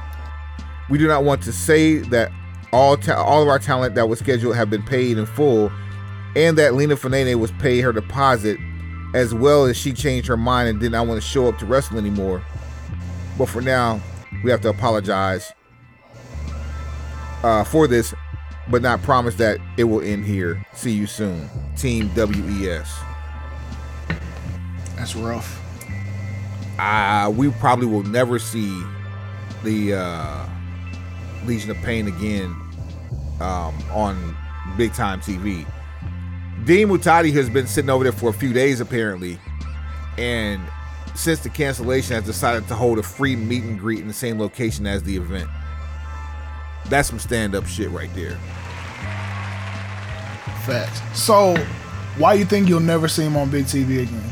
We 0.89 0.99
do 0.99 1.07
not 1.07 1.25
want 1.25 1.43
to 1.43 1.53
say 1.53 1.99
that 1.99 2.31
all 2.73 2.97
ta- 2.97 3.23
all 3.23 3.43
of 3.43 3.49
our 3.49 3.59
talent 3.59 3.95
that 3.95 4.09
was 4.09 4.19
scheduled 4.19 4.57
have 4.57 4.71
been 4.71 4.83
paid 4.83 5.19
in 5.19 5.27
full, 5.27 5.73
and 6.37 6.57
that 6.59 6.75
Lina 6.75 6.97
Fanene 6.97 7.35
was 7.37 7.51
paid 7.53 7.81
her 7.81 7.93
deposit, 7.93 8.59
as 9.15 9.35
well 9.35 9.65
as 9.65 9.77
she 9.77 9.93
changed 9.93 10.29
her 10.29 10.37
mind 10.37 10.69
and 10.69 10.81
did 10.81 10.93
not 10.93 11.07
want 11.07 11.21
to 11.21 11.27
show 11.27 11.49
up 11.49 11.59
to 11.59 11.67
wrestle 11.67 11.99
anymore. 11.99 12.43
But 13.37 13.49
for 13.49 13.61
now, 13.61 14.01
we 14.45 14.51
have 14.51 14.61
to 14.63 14.69
apologize 14.69 15.53
uh, 17.43 17.65
for 17.65 17.87
this, 17.87 18.15
but 18.69 18.83
not 18.83 19.03
promise 19.03 19.37
that 19.37 19.59
it 19.77 19.85
will 19.85 20.03
end 20.03 20.25
here. 20.25 20.65
See 20.75 20.93
you 20.93 21.07
soon, 21.07 21.49
Team 21.77 22.11
WES. 22.15 22.89
That's 24.97 25.15
rough. 25.15 25.61
uh, 26.79 27.33
we 27.35 27.51
probably 27.53 27.87
will 27.87 28.03
never 28.03 28.39
see 28.39 28.83
the 29.65 29.95
uh, 29.95 30.47
Legion 31.47 31.71
of 31.71 31.77
Pain 31.79 32.09
again 32.09 32.55
um, 33.41 33.75
on 33.93 34.37
big 34.77 34.93
time 34.93 35.21
TV. 35.21 35.67
Dean 36.65 36.89
Mutati 36.89 37.33
has 37.33 37.49
been 37.49 37.67
sitting 37.67 37.91
over 37.91 38.05
there 38.05 38.13
for 38.13 38.31
a 38.31 38.33
few 38.33 38.53
days 38.53 38.81
apparently, 38.81 39.39
and 40.17 40.61
since 41.15 41.41
the 41.41 41.49
cancellation 41.49 42.15
has 42.15 42.25
decided 42.25 42.69
to 42.69 42.75
hold 42.75 42.99
a 42.99 43.03
free 43.03 43.37
meet 43.37 43.65
and 43.65 43.79
greet 43.79 44.01
in 44.01 44.09
the 44.09 44.15
same 44.15 44.39
location 44.39 44.87
as 44.87 45.03
the 45.03 45.17
event. 45.17 45.49
That's 46.87 47.09
some 47.09 47.19
stand 47.19 47.55
up 47.55 47.67
shit 47.67 47.91
right 47.91 48.13
there. 48.15 48.39
Facts. 50.65 51.01
So, 51.19 51.57
why 52.19 52.35
you 52.35 52.45
think 52.45 52.69
you'll 52.69 52.81
never 52.81 53.09
see 53.09 53.23
him 53.23 53.37
on 53.37 53.51
big 53.51 53.65
TV 53.65 54.03
again? 54.03 54.23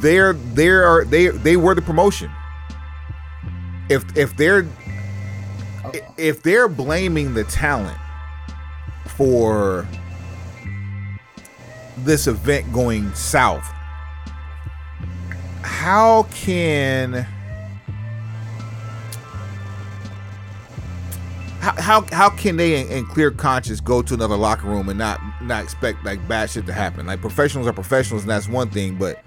they're 0.00 0.34
they're 0.34 1.04
they 1.04 1.28
they 1.28 1.56
were 1.56 1.74
the 1.74 1.82
promotion. 1.82 2.30
If 3.88 4.16
if 4.16 4.36
they're 4.36 4.66
if 6.16 6.42
they're 6.42 6.68
blaming 6.68 7.34
the 7.34 7.44
talent 7.44 7.98
for 9.06 9.86
this 11.98 12.26
event 12.26 12.72
going 12.72 13.12
south, 13.14 13.64
how 15.62 16.24
can 16.24 17.26
how 21.60 22.02
how, 22.12 22.30
can 22.30 22.56
they 22.56 22.80
in, 22.80 22.88
in 22.88 23.06
clear 23.06 23.30
conscience 23.30 23.80
go 23.80 24.02
to 24.02 24.14
another 24.14 24.36
locker 24.36 24.68
room 24.68 24.88
and 24.88 24.98
not 24.98 25.20
not 25.42 25.64
expect 25.64 26.04
like 26.04 26.26
bad 26.28 26.50
shit 26.50 26.66
to 26.66 26.72
happen? 26.72 27.06
Like 27.06 27.20
professionals 27.20 27.66
are 27.66 27.72
professionals, 27.72 28.22
and 28.22 28.30
that's 28.30 28.48
one 28.48 28.70
thing, 28.70 28.96
but 28.96 29.22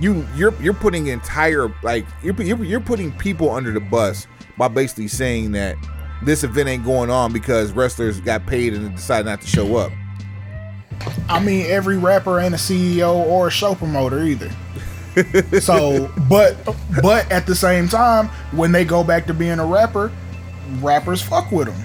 you 0.00 0.26
you're 0.34 0.54
you're 0.60 0.74
putting 0.74 1.06
entire 1.06 1.72
like 1.82 2.06
you're 2.22 2.34
you're, 2.42 2.62
you're 2.64 2.80
putting 2.80 3.12
people 3.12 3.50
under 3.50 3.72
the 3.72 3.80
bus 3.80 4.26
by 4.58 4.68
basically 4.68 5.08
saying 5.08 5.52
that 5.52 5.76
this 6.22 6.44
event 6.44 6.68
ain't 6.68 6.84
going 6.84 7.10
on 7.10 7.32
because 7.32 7.72
wrestlers 7.72 8.20
got 8.20 8.46
paid 8.46 8.74
and 8.74 8.94
decided 8.94 9.26
not 9.26 9.40
to 9.40 9.46
show 9.46 9.76
up. 9.76 9.92
I 11.28 11.40
mean, 11.40 11.66
every 11.66 11.98
rapper 11.98 12.40
ain't 12.40 12.54
a 12.54 12.58
CEO 12.58 13.14
or 13.14 13.48
a 13.48 13.50
show 13.50 13.74
promoter 13.74 14.22
either. 14.22 14.50
so, 15.60 16.12
but 16.28 16.56
but 17.02 17.30
at 17.30 17.46
the 17.46 17.54
same 17.54 17.88
time, 17.88 18.28
when 18.52 18.72
they 18.72 18.84
go 18.84 19.02
back 19.02 19.26
to 19.26 19.34
being 19.34 19.58
a 19.58 19.66
rapper, 19.66 20.12
rappers 20.80 21.22
fuck 21.22 21.50
with 21.50 21.68
them. 21.68 21.82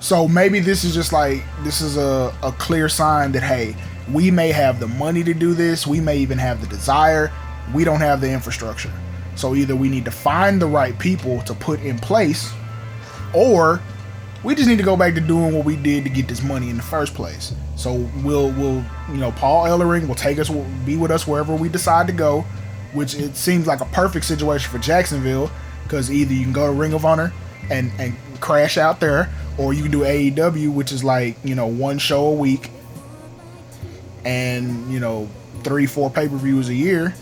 So 0.00 0.28
maybe 0.28 0.60
this 0.60 0.84
is 0.84 0.94
just 0.94 1.12
like 1.12 1.42
this 1.62 1.80
is 1.80 1.96
a, 1.96 2.34
a 2.42 2.52
clear 2.52 2.88
sign 2.88 3.32
that 3.32 3.42
hey, 3.42 3.74
we 4.12 4.30
may 4.30 4.52
have 4.52 4.80
the 4.80 4.88
money 4.88 5.24
to 5.24 5.32
do 5.32 5.54
this, 5.54 5.86
we 5.86 6.00
may 6.00 6.18
even 6.18 6.36
have 6.38 6.60
the 6.60 6.66
desire, 6.66 7.32
we 7.72 7.84
don't 7.84 8.00
have 8.00 8.20
the 8.20 8.30
infrastructure. 8.30 8.92
So 9.34 9.54
either 9.54 9.74
we 9.74 9.88
need 9.88 10.04
to 10.04 10.10
find 10.10 10.60
the 10.60 10.66
right 10.66 10.96
people 10.98 11.40
to 11.42 11.54
put 11.54 11.80
in 11.80 11.98
place, 11.98 12.52
or 13.32 13.80
we 14.44 14.54
just 14.54 14.68
need 14.68 14.76
to 14.76 14.84
go 14.84 14.96
back 14.96 15.14
to 15.14 15.20
doing 15.20 15.54
what 15.54 15.64
we 15.64 15.74
did 15.74 16.04
to 16.04 16.10
get 16.10 16.28
this 16.28 16.42
money 16.42 16.68
in 16.68 16.76
the 16.76 16.82
first 16.82 17.14
place. 17.14 17.54
So 17.76 18.08
we'll 18.22 18.50
we'll 18.52 18.84
you 19.08 19.16
know 19.16 19.32
Paul 19.32 19.64
Ellering 19.64 20.06
will 20.06 20.14
take 20.14 20.38
us 20.38 20.50
will 20.50 20.66
be 20.84 20.96
with 20.96 21.10
us 21.10 21.26
wherever 21.26 21.54
we 21.54 21.68
decide 21.70 22.06
to 22.08 22.12
go, 22.12 22.42
which 22.92 23.14
it 23.14 23.36
seems 23.36 23.66
like 23.66 23.80
a 23.80 23.86
perfect 23.86 24.26
situation 24.26 24.70
for 24.70 24.78
Jacksonville 24.78 25.50
because 25.82 26.10
either 26.10 26.34
you 26.34 26.42
can 26.42 26.52
go 26.52 26.66
to 26.66 26.72
Ring 26.72 26.92
of 26.92 27.04
Honor 27.04 27.32
and 27.70 27.90
and 27.98 28.14
crash 28.40 28.76
out 28.76 29.00
there, 29.00 29.32
or 29.56 29.72
you 29.72 29.82
can 29.82 29.90
do 29.90 30.00
AEW, 30.00 30.72
which 30.72 30.92
is 30.92 31.02
like 31.02 31.36
you 31.42 31.54
know 31.54 31.66
one 31.66 31.98
show 31.98 32.26
a 32.26 32.34
week, 32.34 32.70
and 34.26 34.92
you 34.92 35.00
know 35.00 35.28
three 35.62 35.86
four 35.86 36.10
pay 36.10 36.28
per 36.28 36.36
views 36.36 36.68
a 36.68 36.74
year, 36.74 37.14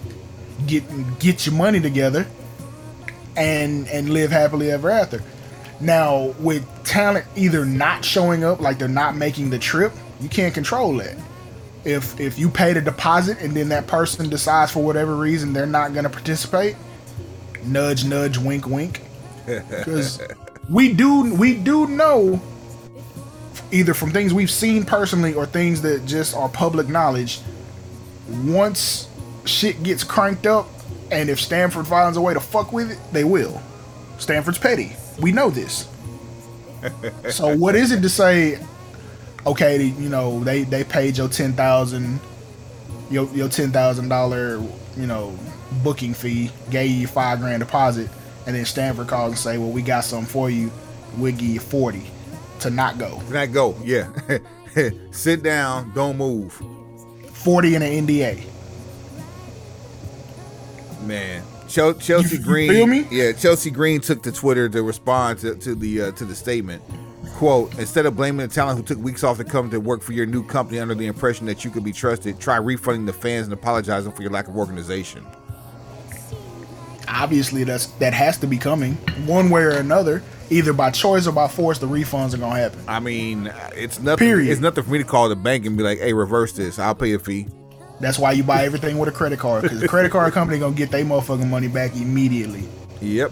get 0.67 0.83
get 1.21 1.47
your 1.47 1.55
money 1.55 1.81
together, 1.81 2.27
and 3.37 3.87
and 3.89 4.11
live 4.11 4.33
happily 4.33 4.73
ever 4.73 4.91
after. 4.91 5.23
Now, 5.83 6.33
with 6.39 6.65
talent 6.85 7.27
either 7.35 7.65
not 7.65 8.05
showing 8.05 8.45
up, 8.45 8.61
like 8.61 8.79
they're 8.79 8.87
not 8.87 9.17
making 9.17 9.51
the 9.51 9.59
trip, 9.59 9.93
you 10.21 10.29
can't 10.29 10.55
control 10.55 10.97
that. 10.99 11.17
If 11.85 12.21
if 12.21 12.39
you 12.39 12.49
paid 12.49 12.77
a 12.77 12.81
deposit 12.81 13.41
and 13.41 13.53
then 13.53 13.71
that 13.71 13.89
person 13.89 14.31
decides 14.31 14.71
for 14.71 14.85
whatever 14.85 15.17
reason 15.17 15.53
they're 15.53 15.67
not 15.67 15.93
going 15.93 16.05
to 16.05 16.11
participate, 16.11 16.77
nudge, 17.65 18.05
nudge, 18.05 18.39
wink, 18.39 18.69
wink, 18.69 19.03
because 19.47 20.23
we 20.71 20.93
do 20.93 21.35
we 21.35 21.55
do 21.55 21.89
know 21.89 22.41
either 23.73 23.93
from 23.93 24.13
things 24.13 24.33
we've 24.33 24.51
seen 24.51 24.85
personally 24.85 25.35
or 25.35 25.47
things 25.47 25.83
that 25.83 26.07
just 26.07 26.37
are 26.37 26.49
public 26.49 26.89
knowledge. 26.89 27.41
Once 28.29 29.09
shit 29.45 29.83
gets 29.83 30.05
cranked 30.05 30.47
up, 30.47 30.69
and 31.11 31.29
if 31.29 31.41
Stamford 31.41 31.89
finds 31.89 32.17
a 32.17 32.21
way 32.21 32.35
to 32.35 32.41
fuck 32.41 32.73
with 32.73 32.93
it, 32.93 32.99
they 33.13 33.25
will. 33.25 33.61
Stamford's 34.19 34.59
petty. 34.59 34.95
We 35.23 35.33
know 35.33 35.51
this. 35.51 35.89
so 37.31 37.57
what 37.57 37.75
is 37.77 37.93
it 37.93 38.03
to 38.03 38.09
say? 38.09 38.59
Okay, 39.47 39.85
you 39.85 40.09
know 40.09 40.43
they 40.45 40.65
they 40.65 40.85
paid 40.85 41.17
your 41.17 41.29
ten 41.29 41.53
thousand, 41.53 42.21
your 43.11 43.29
your 43.29 43.49
ten 43.49 43.71
thousand 43.71 44.09
dollar 44.09 44.61
you 44.97 45.07
know 45.07 45.39
booking 45.83 46.13
fee, 46.13 46.51
gave 46.71 46.91
you 46.91 47.07
five 47.07 47.41
grand 47.41 47.61
deposit, 47.61 48.11
and 48.47 48.55
then 48.55 48.65
Stamford 48.65 49.09
calls 49.09 49.31
and 49.31 49.39
say, 49.39 49.59
well 49.59 49.71
we 49.71 49.81
got 49.83 50.05
something 50.05 50.29
for 50.29 50.51
you, 50.51 50.71
we'll 51.17 51.33
give 51.33 51.43
you 51.43 51.61
forty 51.61 52.03
to 52.61 52.71
not 52.71 52.99
go. 52.99 53.21
Not 53.31 53.53
go, 53.53 53.77
yeah. 53.85 54.09
Sit 55.11 55.43
down, 55.43 55.93
don't 55.95 56.17
move. 56.17 56.53
Forty 57.33 57.75
in 57.75 57.83
an 57.83 58.07
NDA. 58.07 58.45
Man, 61.03 61.43
Chelsea 61.73 62.37
You- 62.37 62.43
Green. 62.43 62.71
feel 62.71 62.87
me? 62.87 63.07
Yeah, 63.11 63.33
Chelsea 63.33 63.71
Green 63.71 64.01
took 64.01 64.23
to 64.25 64.33
Twitter 64.33 64.69
to 64.69 64.83
respond 64.83 65.39
to, 65.41 65.55
to 65.57 65.75
the 65.75 66.03
uh, 66.03 66.11
to 66.13 66.25
the 66.25 66.35
statement. 66.35 66.83
"Quote: 67.37 67.77
Instead 67.79 68.07
of 68.07 68.15
blaming 68.17 68.47
the 68.47 68.53
talent 68.55 68.79
who 68.79 68.85
took 68.85 69.03
weeks 69.03 69.25
off 69.25 69.39
to 69.39 69.45
come 69.45 69.71
to 69.71 69.79
work 69.81 70.03
for 70.03 70.13
your 70.13 70.27
new 70.27 70.45
company 70.45 70.79
under 70.79 70.95
the 70.95 71.07
impression 71.07 71.47
that 71.47 71.65
you 71.65 71.71
could 71.71 71.85
be 71.85 71.93
trusted, 71.93 72.39
try 72.39 72.57
refunding 72.57 73.07
the 73.07 73.13
fans 73.13 73.47
and 73.47 73.53
apologizing 73.53 74.13
for 74.13 74.23
your 74.23 74.31
lack 74.31 74.49
of 74.49 74.57
organization." 74.57 75.25
Obviously, 77.09 77.65
that's 77.65 77.87
that 77.99 78.15
has 78.15 78.39
to 78.39 78.47
be 78.47 78.57
coming 78.59 78.95
one 79.27 79.51
way 79.51 79.63
or 79.63 79.71
another, 79.71 80.23
either 80.51 80.73
by 80.73 80.91
choice 80.91 81.27
or 81.27 81.33
by 81.33 81.49
force. 81.49 81.79
The 81.79 81.87
refunds 81.89 82.33
are 82.35 82.39
gonna 82.39 82.59
happen. 82.61 82.81
I 82.89 83.01
mean, 83.01 83.53
it's 83.75 84.01
nothing. 84.01 84.27
Period. 84.29 84.51
It's 84.51 84.61
nothing 84.61 84.85
for 84.85 84.91
me 84.91 84.99
to 84.99 85.05
call 85.05 85.29
the 85.29 85.37
bank 85.37 85.67
and 85.67 85.77
be 85.77 85.83
like, 85.83 85.99
"Hey, 85.99 86.13
reverse 86.13 86.53
this. 86.53 86.79
I'll 86.79 86.95
pay 86.95 87.13
a 87.13 87.19
fee." 87.19 87.49
That's 88.01 88.19
why 88.19 88.33
you 88.33 88.43
buy 88.43 88.65
everything 88.65 88.99
with 88.99 89.09
a 89.09 89.13
credit 89.13 89.39
card 89.39 89.63
because 89.63 89.81
the 89.81 89.89
credit 89.89 90.11
card 90.11 90.33
company 90.33 90.59
gonna 90.59 90.75
get 90.75 90.91
their 90.91 91.05
motherfucking 91.05 91.49
money 91.49 91.69
back 91.69 91.95
immediately. 91.95 92.65
Yep. 93.01 93.31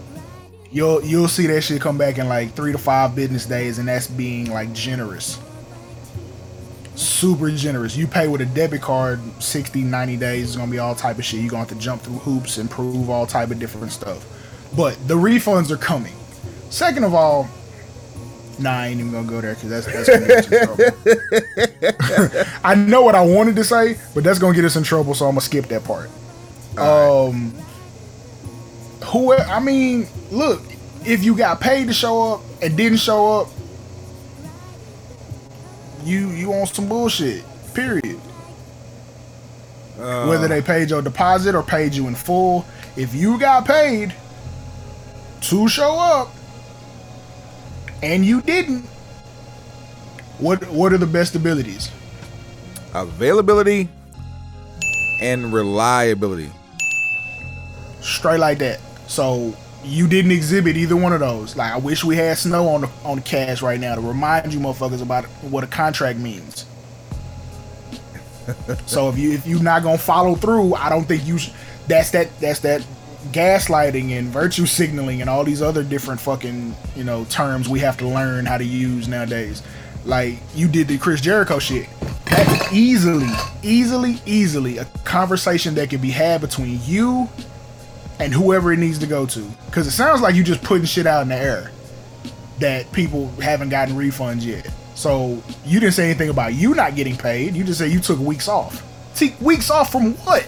You'll 0.71 1.03
you'll 1.03 1.27
see 1.27 1.47
that 1.47 1.61
shit 1.61 1.81
come 1.81 1.97
back 1.97 2.17
in 2.17 2.29
like 2.29 2.53
three 2.53 2.71
to 2.71 2.77
five 2.77 3.15
business 3.15 3.45
days, 3.45 3.79
and 3.79 3.87
that's 3.87 4.07
being 4.07 4.49
like 4.49 4.71
generous. 4.73 5.39
Super 6.95 7.51
generous. 7.51 7.97
You 7.97 8.07
pay 8.07 8.27
with 8.27 8.41
a 8.41 8.45
debit 8.45 8.81
card 8.81 9.19
60, 9.41 9.81
90 9.81 10.17
days, 10.17 10.43
it's 10.49 10.55
gonna 10.55 10.71
be 10.71 10.79
all 10.79 10.95
type 10.95 11.17
of 11.17 11.25
shit. 11.25 11.41
You're 11.41 11.49
gonna 11.49 11.63
have 11.65 11.69
to 11.69 11.75
jump 11.75 12.01
through 12.01 12.19
hoops 12.19 12.57
and 12.57 12.69
prove 12.69 13.09
all 13.09 13.25
type 13.25 13.51
of 13.51 13.59
different 13.59 13.91
stuff. 13.91 14.25
But 14.75 14.97
the 15.07 15.15
refunds 15.15 15.71
are 15.71 15.77
coming. 15.77 16.13
Second 16.69 17.03
of 17.03 17.13
all, 17.13 17.49
nah, 18.61 18.79
I 18.79 18.87
ain't 18.87 18.99
even 18.99 19.11
gonna 19.11 19.27
go 19.27 19.41
there 19.41 19.55
because 19.55 19.69
that's 19.69 19.85
that's 19.85 20.09
gonna 20.09 20.27
get 20.27 20.37
us 20.37 20.51
in 20.51 20.65
trouble. 22.29 22.45
I 22.63 22.75
know 22.75 23.01
what 23.01 23.15
I 23.15 23.21
wanted 23.21 23.55
to 23.57 23.63
say, 23.63 23.97
but 24.13 24.23
that's 24.23 24.39
gonna 24.39 24.55
get 24.55 24.65
us 24.65 24.75
in 24.75 24.83
trouble, 24.83 25.13
so 25.13 25.25
I'm 25.25 25.31
gonna 25.31 25.41
skip 25.41 25.65
that 25.67 25.83
part. 25.83 26.09
Um, 26.77 27.53
who? 29.05 29.33
I 29.33 29.59
mean, 29.59 30.07
look, 30.31 30.61
if 31.05 31.23
you 31.23 31.35
got 31.35 31.59
paid 31.59 31.87
to 31.87 31.93
show 31.93 32.33
up 32.33 32.41
and 32.61 32.77
didn't 32.77 32.99
show 32.99 33.41
up, 33.41 33.47
you 36.03 36.29
you 36.29 36.53
on 36.53 36.67
some 36.67 36.87
bullshit. 36.87 37.43
Period. 37.73 38.19
Whether 39.97 40.47
they 40.47 40.61
paid 40.63 40.89
your 40.89 41.03
deposit 41.03 41.53
or 41.53 41.61
paid 41.61 41.93
you 41.93 42.07
in 42.07 42.15
full, 42.15 42.65
if 42.95 43.13
you 43.13 43.39
got 43.39 43.65
paid 43.65 44.15
to 45.41 45.67
show 45.67 45.99
up, 45.99 46.33
and 48.01 48.25
you 48.25 48.41
didn't, 48.41 48.81
what 50.39 50.67
what 50.69 50.91
are 50.93 50.97
the 50.97 51.07
best 51.07 51.35
abilities? 51.35 51.91
Availability 52.93 53.89
and 55.21 55.53
reliability. 55.53 56.49
Straight 58.01 58.39
like 58.39 58.57
that. 58.59 58.79
So 59.07 59.55
you 59.83 60.07
didn't 60.07 60.31
exhibit 60.31 60.77
either 60.77 60.95
one 60.95 61.13
of 61.13 61.19
those. 61.19 61.55
Like 61.55 61.71
I 61.71 61.77
wish 61.77 62.03
we 62.03 62.15
had 62.15 62.37
snow 62.37 62.67
on 62.69 62.81
the 62.81 62.89
on 63.03 63.17
the 63.17 63.23
cash 63.23 63.61
right 63.61 63.79
now 63.79 63.95
to 63.95 64.01
remind 64.01 64.53
you 64.53 64.59
motherfuckers 64.59 65.01
about 65.01 65.25
what 65.43 65.63
a 65.63 65.67
contract 65.67 66.19
means. 66.19 66.65
so 68.85 69.09
if 69.09 69.17
you 69.17 69.31
if 69.31 69.45
you're 69.45 69.61
not 69.61 69.83
gonna 69.83 69.97
follow 69.97 70.35
through, 70.35 70.73
I 70.75 70.89
don't 70.89 71.05
think 71.05 71.25
you. 71.25 71.37
Sh- 71.37 71.51
that's 71.87 72.11
that 72.11 72.39
that's 72.39 72.59
that 72.59 72.85
gaslighting 73.31 74.17
and 74.17 74.27
virtue 74.27 74.65
signaling 74.65 75.21
and 75.21 75.29
all 75.29 75.43
these 75.43 75.61
other 75.61 75.83
different 75.83 76.19
fucking 76.19 76.75
you 76.95 77.03
know 77.03 77.25
terms 77.25 77.69
we 77.69 77.79
have 77.79 77.97
to 77.97 78.07
learn 78.07 78.45
how 78.45 78.57
to 78.57 78.65
use 78.65 79.07
nowadays. 79.07 79.63
Like 80.05 80.39
you 80.55 80.67
did 80.67 80.87
the 80.87 80.97
Chris 80.97 81.21
Jericho 81.21 81.59
shit. 81.59 81.87
That's 82.25 82.73
easily, 82.73 83.29
easily, 83.61 84.19
easily 84.25 84.77
a 84.77 84.85
conversation 85.03 85.75
that 85.75 85.89
can 85.89 86.01
be 86.01 86.09
had 86.09 86.41
between 86.41 86.79
you 86.83 87.29
and 88.19 88.33
whoever 88.33 88.71
it 88.71 88.77
needs 88.77 88.99
to 88.99 89.07
go 89.07 89.25
to. 89.25 89.41
Because 89.65 89.87
it 89.87 89.91
sounds 89.91 90.21
like 90.21 90.35
you 90.35 90.43
just 90.43 90.63
putting 90.63 90.85
shit 90.85 91.05
out 91.05 91.21
in 91.23 91.29
the 91.29 91.35
air 91.35 91.71
that 92.59 92.91
people 92.91 93.27
haven't 93.41 93.69
gotten 93.69 93.95
refunds 93.95 94.43
yet. 94.45 94.69
So 94.95 95.41
you 95.65 95.79
didn't 95.79 95.93
say 95.93 96.05
anything 96.05 96.29
about 96.29 96.53
you 96.53 96.73
not 96.75 96.95
getting 96.95 97.17
paid. 97.17 97.55
You 97.55 97.63
just 97.63 97.79
say 97.79 97.87
you 97.87 97.99
took 97.99 98.19
weeks 98.19 98.47
off. 98.47 98.83
See, 99.15 99.35
weeks 99.41 99.69
off 99.69 99.91
from 99.91 100.13
what? 100.13 100.47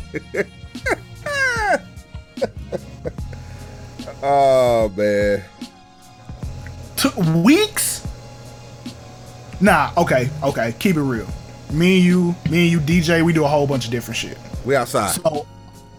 Oh 4.22 4.92
man. 4.96 5.44
took 6.96 7.14
weeks? 7.16 8.06
Nah, 9.60 9.92
okay, 9.96 10.28
okay. 10.42 10.74
Keep 10.78 10.96
it 10.96 11.02
real. 11.02 11.28
Me 11.70 11.96
and 11.96 12.04
you, 12.04 12.34
me 12.50 12.64
and 12.64 12.72
you, 12.72 12.80
DJ, 12.80 13.24
we 13.24 13.32
do 13.32 13.44
a 13.44 13.48
whole 13.48 13.66
bunch 13.66 13.84
of 13.84 13.90
different 13.90 14.16
shit. 14.16 14.38
We 14.64 14.74
outside. 14.74 15.10
So 15.10 15.46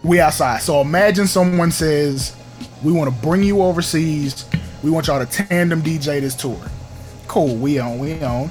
we 0.02 0.20
outside. 0.20 0.62
So 0.62 0.80
imagine 0.80 1.26
someone 1.26 1.70
says, 1.70 2.36
"We 2.82 2.92
want 2.92 3.14
to 3.14 3.20
bring 3.22 3.42
you 3.42 3.62
overseas. 3.62 4.44
We 4.82 4.90
want 4.90 5.06
y'all 5.06 5.24
to 5.24 5.30
tandem 5.30 5.82
DJ 5.82 6.20
this 6.20 6.34
tour." 6.34 6.60
Cool. 7.28 7.56
We 7.56 7.78
on. 7.78 7.98
We 7.98 8.22
on. 8.22 8.50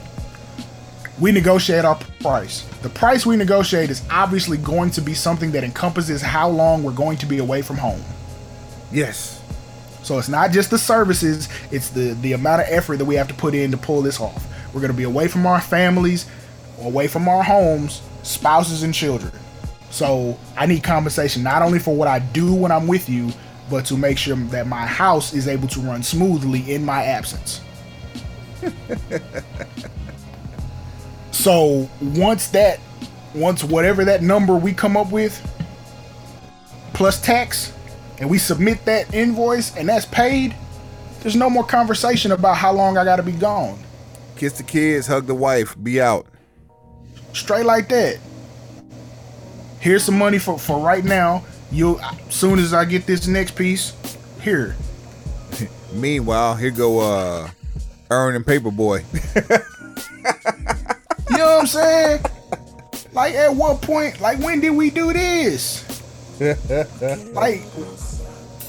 We 1.19 1.31
negotiate 1.31 1.83
our 1.83 1.95
price. 2.19 2.61
The 2.83 2.89
price 2.89 3.25
we 3.25 3.35
negotiate 3.37 3.89
is 3.89 4.03
obviously 4.11 4.57
going 4.57 4.91
to 4.91 5.01
be 5.01 5.15
something 5.15 5.51
that 5.51 5.63
encompasses 5.63 6.21
how 6.21 6.47
long 6.49 6.83
we're 6.83 6.91
going 6.91 7.17
to 7.17 7.25
be 7.25 7.39
away 7.39 7.61
from 7.61 7.77
home. 7.77 8.01
yes. 8.91 9.33
So 10.03 10.17
it's 10.17 10.29
not 10.29 10.51
just 10.51 10.69
the 10.69 10.77
services; 10.77 11.49
it's 11.69 11.89
the 11.89 12.13
the 12.21 12.31
amount 12.31 12.61
of 12.61 12.67
effort 12.69 12.97
that 12.97 13.05
we 13.05 13.15
have 13.15 13.27
to 13.27 13.33
put 13.33 13.53
in 13.53 13.71
to 13.71 13.77
pull 13.77 14.01
this 14.01 14.21
off. 14.21 14.47
We're 14.73 14.79
gonna 14.79 14.93
be 14.93 15.03
away 15.03 15.27
from 15.27 15.45
our 15.45 15.59
families, 15.59 16.27
away 16.81 17.07
from 17.07 17.27
our 17.27 17.43
homes, 17.43 18.01
spouses 18.23 18.83
and 18.83 18.93
children. 18.93 19.33
So 19.89 20.39
I 20.55 20.65
need 20.65 20.83
compensation 20.83 21.43
not 21.43 21.61
only 21.61 21.79
for 21.79 21.93
what 21.93 22.07
I 22.07 22.19
do 22.19 22.53
when 22.53 22.71
I'm 22.71 22.87
with 22.87 23.09
you, 23.09 23.31
but 23.69 23.85
to 23.87 23.97
make 23.97 24.17
sure 24.17 24.37
that 24.37 24.65
my 24.67 24.85
house 24.85 25.33
is 25.33 25.47
able 25.47 25.67
to 25.69 25.81
run 25.81 26.03
smoothly 26.03 26.73
in 26.73 26.85
my 26.85 27.03
absence. 27.03 27.59
so 31.37 31.87
once 32.01 32.47
that, 32.47 32.79
once 33.35 33.63
whatever 33.63 34.03
that 34.05 34.23
number 34.23 34.55
we 34.55 34.73
come 34.73 34.97
up 34.97 35.11
with, 35.11 35.39
plus 36.93 37.21
tax, 37.21 37.71
and 38.19 38.27
we 38.27 38.39
submit 38.39 38.83
that 38.85 39.13
invoice 39.13 39.75
and 39.77 39.87
that's 39.87 40.05
paid, 40.07 40.55
there's 41.21 41.35
no 41.35 41.47
more 41.47 41.63
conversation 41.63 42.31
about 42.31 42.57
how 42.57 42.73
long 42.73 42.97
I 42.97 43.03
gotta 43.03 43.21
be 43.21 43.33
gone. 43.33 43.77
Kiss 44.35 44.53
the 44.53 44.63
kids, 44.63 45.05
hug 45.05 45.27
the 45.27 45.35
wife, 45.35 45.75
be 45.83 46.01
out. 46.01 46.25
straight 47.33 47.65
like 47.67 47.87
that. 47.89 48.17
Here's 49.79 50.03
some 50.03 50.17
money 50.17 50.39
for 50.39 50.57
for 50.57 50.79
right 50.79 51.03
now. 51.03 51.45
You, 51.71 51.99
soon 52.29 52.57
as 52.57 52.73
I 52.73 52.83
get 52.85 53.05
this 53.05 53.27
next 53.27 53.55
piece, 53.55 53.93
here. 54.41 54.75
Meanwhile, 55.93 56.55
here 56.55 56.71
go 56.71 56.99
uh 56.99 57.49
Earn 58.09 58.35
and 58.35 58.45
Paperboy. 58.45 59.03
You 61.67 61.73
know 61.73 61.85
what 61.85 62.21
I'm 62.21 62.21
saying? 62.21 63.13
Like 63.13 63.33
at 63.33 63.53
what 63.53 63.81
point? 63.81 64.21
Like 64.21 64.39
when 64.39 64.61
did 64.61 64.69
we 64.69 64.89
do 64.89 65.11
this? 65.11 65.83
like, 67.33 67.61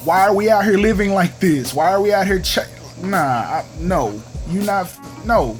why 0.05 0.27
are 0.27 0.35
we 0.35 0.51
out 0.51 0.65
here 0.65 0.79
living 0.79 1.13
like 1.13 1.39
this? 1.39 1.75
Why 1.75 1.93
are 1.93 2.01
we 2.01 2.13
out 2.13 2.27
here? 2.27 2.41
Ch- 2.41 2.59
nah, 3.03 3.19
I, 3.19 3.65
no, 3.79 4.21
you 4.49 4.63
not. 4.63 4.91
No, 5.25 5.57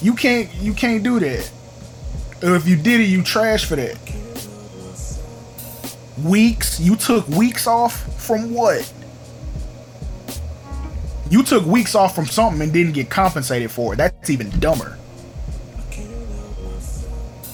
you 0.00 0.14
can't. 0.14 0.52
You 0.54 0.72
can't 0.72 1.02
do 1.02 1.20
that. 1.20 1.50
Or 2.42 2.54
if 2.54 2.66
you 2.66 2.76
did 2.76 3.00
it, 3.00 3.08
you 3.08 3.22
trash 3.22 3.66
for 3.66 3.76
that. 3.76 3.98
Weeks? 6.24 6.80
You 6.80 6.96
took 6.96 7.28
weeks 7.28 7.66
off 7.66 8.22
from 8.22 8.54
what? 8.54 8.90
You 11.28 11.42
took 11.42 11.66
weeks 11.66 11.94
off 11.94 12.14
from 12.14 12.26
something 12.26 12.62
and 12.62 12.72
didn't 12.72 12.92
get 12.92 13.10
compensated 13.10 13.70
for 13.70 13.92
it. 13.92 13.96
That's 13.96 14.30
even 14.30 14.50
dumber. 14.60 14.96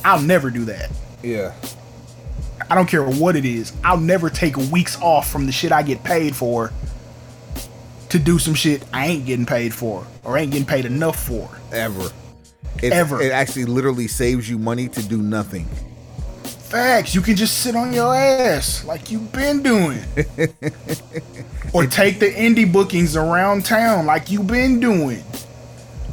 I'll 0.06 0.22
never 0.22 0.50
do 0.50 0.64
that. 0.66 0.90
yeah. 1.22 1.52
I 2.70 2.74
don't 2.74 2.86
care 2.88 3.04
what 3.04 3.36
it 3.36 3.44
is. 3.44 3.72
I'll 3.84 4.00
never 4.00 4.30
take 4.30 4.56
weeks 4.56 5.00
off 5.00 5.30
from 5.30 5.46
the 5.46 5.52
shit 5.52 5.70
I 5.70 5.82
get 5.82 6.02
paid 6.02 6.34
for 6.34 6.72
to 8.08 8.18
do 8.18 8.38
some 8.38 8.54
shit 8.54 8.82
I 8.92 9.06
ain't 9.06 9.26
getting 9.26 9.46
paid 9.46 9.74
for 9.74 10.06
or 10.24 10.36
ain't 10.38 10.52
getting 10.52 10.66
paid 10.66 10.84
enough 10.84 11.22
for. 11.22 11.48
Ever. 11.72 12.10
It, 12.82 12.92
Ever. 12.92 13.20
It 13.20 13.30
actually 13.30 13.66
literally 13.66 14.08
saves 14.08 14.48
you 14.48 14.58
money 14.58 14.88
to 14.88 15.02
do 15.02 15.22
nothing. 15.22 15.66
Facts. 16.44 17.14
You 17.14 17.20
can 17.20 17.36
just 17.36 17.58
sit 17.58 17.76
on 17.76 17.92
your 17.92 18.14
ass 18.14 18.84
like 18.84 19.10
you've 19.10 19.32
been 19.32 19.62
doing. 19.62 20.00
or 21.72 21.86
take 21.86 22.18
the 22.18 22.32
indie 22.32 22.70
bookings 22.70 23.16
around 23.16 23.64
town 23.64 24.06
like 24.06 24.30
you've 24.30 24.46
been 24.46 24.80
doing. 24.80 25.22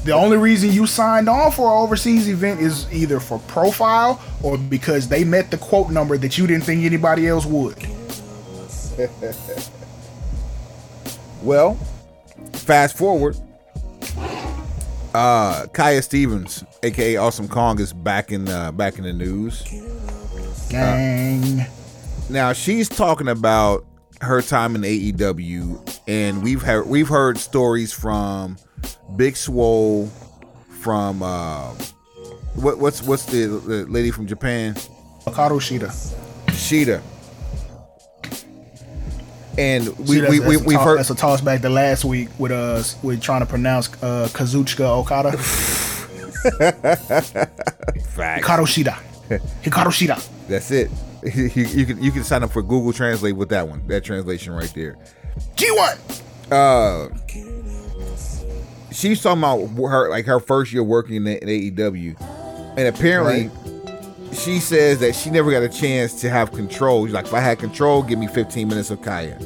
The 0.04 0.12
only 0.12 0.36
reason 0.38 0.72
you 0.72 0.86
signed 0.86 1.30
on 1.30 1.52
for 1.52 1.68
an 1.68 1.84
overseas 1.84 2.28
event 2.28 2.60
is 2.60 2.92
either 2.92 3.20
for 3.22 3.40
profile 3.40 4.22
or 4.42 4.58
because 4.58 5.08
they 5.08 5.24
met 5.24 5.50
the 5.50 5.58
quote 5.58 5.92
number 5.92 6.18
that 6.18 6.38
you 6.38 6.46
didn't 6.46 6.66
think 6.66 6.84
anybody 6.84 7.28
else 7.28 7.46
would. 7.46 7.78
Well, 11.44 11.74
fast 12.54 12.98
forward. 12.98 13.36
Uh 15.14 15.68
Kia 15.74 16.02
Stevens, 16.02 16.64
aka 16.82 17.18
Awesome 17.18 17.50
Kong, 17.50 17.80
is 17.82 17.92
back 17.92 18.32
in 18.32 18.48
uh, 18.48 18.72
back 18.72 18.98
in 18.98 19.04
the 19.04 19.12
news. 19.12 19.62
Gang. 20.70 21.66
Now 22.30 22.54
she's 22.54 22.88
talking 22.88 23.28
about 23.28 23.86
her 24.22 24.42
time 24.42 24.76
in 24.76 24.84
AEW, 24.84 26.00
and 26.08 26.42
we've 26.42 26.62
heard 26.62 26.88
we've 26.88 27.10
heard 27.10 27.38
stories 27.38 27.92
from 27.92 28.56
Big 29.16 29.36
Swole, 29.36 30.08
from 30.82 31.24
uh, 31.24 31.70
what 32.56 32.78
what's 32.78 33.02
what's 33.04 33.26
the, 33.26 33.46
the 33.46 33.86
lady 33.86 34.12
from 34.12 34.28
Japan, 34.28 34.76
Hikaru 35.26 35.60
Shida. 35.60 35.92
Sheeta, 36.54 37.02
and 39.58 39.88
we 39.98 40.06
See, 40.06 40.20
that's, 40.20 40.32
we, 40.32 40.40
that's 40.40 40.50
we 40.50 40.56
a 40.56 40.60
we've 40.60 40.78
toss, 40.78 40.86
heard 40.86 41.00
that's 41.00 41.10
a 41.10 41.16
toss 41.16 41.42
back 41.42 41.62
to 41.62 41.70
last 41.70 42.06
week 42.06 42.30
with 42.38 42.52
us 42.52 43.02
with 43.04 43.22
trying 43.22 43.42
to 43.42 43.46
pronounce 43.46 43.88
uh, 44.04 44.28
Kazuchika 44.32 44.82
Okada. 44.82 45.32
facts. 48.04 48.46
Hikaru 48.46 48.66
Shida. 48.66 48.96
Hikaru 49.64 49.92
Shida. 49.92 50.48
That's 50.48 50.72
it. 50.72 50.92
you, 51.36 51.64
you 51.66 51.86
can 51.86 52.02
you 52.02 52.12
can 52.12 52.24
sign 52.24 52.44
up 52.44 52.52
for 52.52 52.62
Google 52.62 52.92
Translate 52.94 53.36
with 53.36 53.50
that 53.50 53.68
one. 53.68 53.88
That 53.88 54.04
translation 54.04 54.54
right 54.54 54.72
there. 54.74 54.98
G1. 55.56 56.22
uh 56.52 57.10
she's 58.94 59.22
talking 59.22 59.40
about 59.40 59.90
her 59.90 60.10
like 60.10 60.26
her 60.26 60.40
first 60.40 60.72
year 60.72 60.84
working 60.84 61.16
in, 61.16 61.28
in 61.28 61.76
AEW, 61.76 62.20
and 62.78 62.88
apparently 62.88 63.50
she 64.34 64.60
says 64.60 65.00
that 65.00 65.14
she 65.16 65.30
never 65.30 65.52
got 65.52 65.64
a 65.64 65.70
chance 65.70 66.20
to 66.22 66.30
have 66.30 66.52
control. 66.52 67.06
She's 67.06 67.14
like, 67.14 67.26
if 67.26 67.34
I 67.34 67.40
had 67.40 67.60
control, 67.60 68.02
give 68.04 68.18
me 68.20 68.28
15 68.28 68.68
minutes 68.68 68.90
of 68.90 69.04
Kia. 69.04 69.38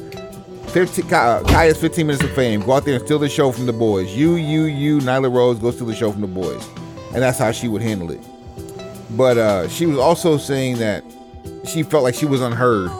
15 0.68 1.12
uh, 1.12 1.42
Kia's 1.46 1.78
15 1.80 2.06
minutes 2.06 2.24
of 2.24 2.30
fame. 2.32 2.60
Go 2.60 2.72
out 2.72 2.84
there 2.84 2.96
and 2.96 3.04
steal 3.04 3.18
the 3.18 3.28
show 3.28 3.52
from 3.52 3.66
the 3.66 3.72
boys. 3.72 4.14
You, 4.14 4.36
you, 4.36 4.64
you, 4.64 4.98
Nyla 4.98 5.34
Rose, 5.34 5.58
go 5.58 5.70
steal 5.70 5.86
the 5.86 5.94
show 5.94 6.12
from 6.12 6.20
the 6.20 6.26
boys, 6.26 6.66
and 7.14 7.22
that's 7.22 7.38
how 7.38 7.52
she 7.52 7.68
would 7.68 7.82
handle 7.82 8.10
it. 8.10 8.20
But 9.16 9.38
uh 9.38 9.68
she 9.68 9.86
was 9.86 9.98
also 9.98 10.36
saying 10.36 10.78
that 10.78 11.02
she 11.64 11.82
felt 11.82 12.04
like 12.04 12.14
she 12.14 12.26
was 12.26 12.40
unheard 12.40 12.90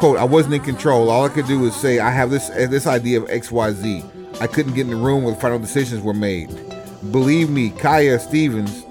quote 0.00 0.16
i 0.16 0.24
wasn't 0.24 0.54
in 0.54 0.62
control 0.62 1.10
all 1.10 1.26
i 1.26 1.28
could 1.28 1.46
do 1.46 1.58
was 1.58 1.74
say 1.76 1.98
i 1.98 2.10
have 2.10 2.30
this 2.30 2.48
uh, 2.50 2.66
this 2.70 2.86
idea 2.86 3.20
of 3.20 3.28
xyz 3.28 4.19
i 4.40 4.46
couldn't 4.46 4.74
get 4.74 4.82
in 4.82 4.90
the 4.90 4.96
room 4.96 5.24
where 5.24 5.34
the 5.34 5.40
final 5.40 5.58
decisions 5.58 6.02
were 6.02 6.14
made 6.14 6.48
believe 7.12 7.50
me 7.50 7.70
kia 7.70 8.18
stevens 8.18 8.84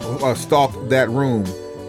uh, 0.00 0.34
stalked 0.34 0.88
that 0.88 1.08
room 1.10 1.44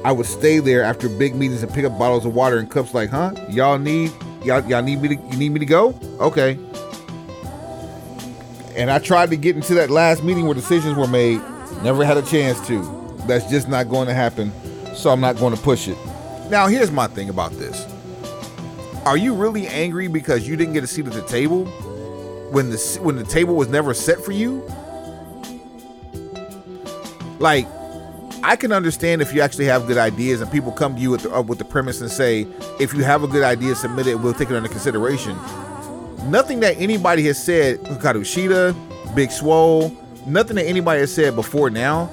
i 0.06 0.12
would 0.12 0.26
stay 0.26 0.60
there 0.60 0.84
after 0.84 1.10
big 1.10 1.36
meetings 1.36 1.64
and 1.64 1.74
pick 1.74 1.86
up 1.86 1.98
bottles 1.98 2.26
of 2.26 2.34
water 2.34 2.58
and 2.58 2.72
cups 2.72 2.94
like 2.94 3.10
huh 3.10 3.34
y'all 3.50 3.80
need 3.80 4.12
y'all, 4.44 4.64
y'all 4.70 4.82
need 4.84 5.02
me 5.02 5.10
to 5.10 5.16
you 5.16 5.38
need 5.38 5.50
me 5.50 5.60
to 5.60 5.66
go 5.66 5.98
okay 6.20 6.58
And 8.76 8.90
I 8.90 9.00
tried 9.00 9.30
to 9.30 9.38
get 9.38 9.56
into 9.56 9.76
that 9.76 9.90
last 9.92 10.24
meeting 10.24 10.46
where 10.46 10.56
decisions 10.56 10.98
were 10.98 11.08
made. 11.08 11.40
Never 11.84 12.04
had 12.04 12.18
a 12.18 12.24
chance 12.24 12.66
to. 12.68 12.82
That's 13.28 13.48
just 13.50 13.70
not 13.70 13.88
going 13.88 14.08
to 14.08 14.14
happen. 14.16 14.52
So 14.96 15.12
I'm 15.12 15.22
not 15.22 15.38
going 15.38 15.56
to 15.56 15.62
push 15.62 15.88
it. 15.88 15.98
Now, 16.50 16.68
here's 16.68 16.92
my 16.92 17.08
thing 17.08 17.30
about 17.30 17.52
this. 17.52 17.86
Are 19.06 19.18
you 19.18 19.36
really 19.36 19.68
angry 19.68 20.08
because 20.08 20.48
you 20.48 20.56
didn't 20.56 20.74
get 20.74 20.84
a 20.84 20.88
seat 20.88 21.06
at 21.06 21.14
the 21.14 21.22
table 21.24 21.66
when 22.54 22.70
the 22.70 23.00
when 23.02 23.16
the 23.16 23.24
table 23.24 23.56
was 23.56 23.68
never 23.68 23.96
set 23.96 24.24
for 24.24 24.32
you? 24.32 24.64
Like, 27.40 27.68
I 28.44 28.56
can 28.56 28.72
understand 28.72 29.24
if 29.24 29.34
you 29.34 29.42
actually 29.42 29.66
have 29.66 29.88
good 29.88 29.98
ideas 29.98 30.40
and 30.40 30.52
people 30.52 30.72
come 30.72 30.96
to 30.96 31.02
you 31.02 31.10
with 31.10 31.24
the, 31.24 31.36
uh, 31.36 31.42
with 31.42 31.58
the 31.58 31.66
premise 31.66 32.00
and 32.00 32.12
say, 32.12 32.48
if 32.80 32.94
you 32.94 33.04
have 33.04 33.24
a 33.24 33.28
good 33.28 33.44
idea, 33.44 33.74
submit 33.74 34.06
it. 34.06 34.16
We'll 34.16 34.36
take 34.36 34.52
it 34.52 34.56
under 34.56 34.70
consideration. 34.70 35.36
Nothing 36.30 36.60
that 36.60 36.78
anybody 36.78 37.24
has 37.24 37.44
said, 37.44 37.80
Karushida, 37.80 38.76
Big 39.16 39.32
Swole, 39.32 39.90
nothing 40.28 40.56
that 40.56 40.66
anybody 40.66 41.00
has 41.00 41.14
said 41.14 41.36
before 41.36 41.72
now 41.72 42.10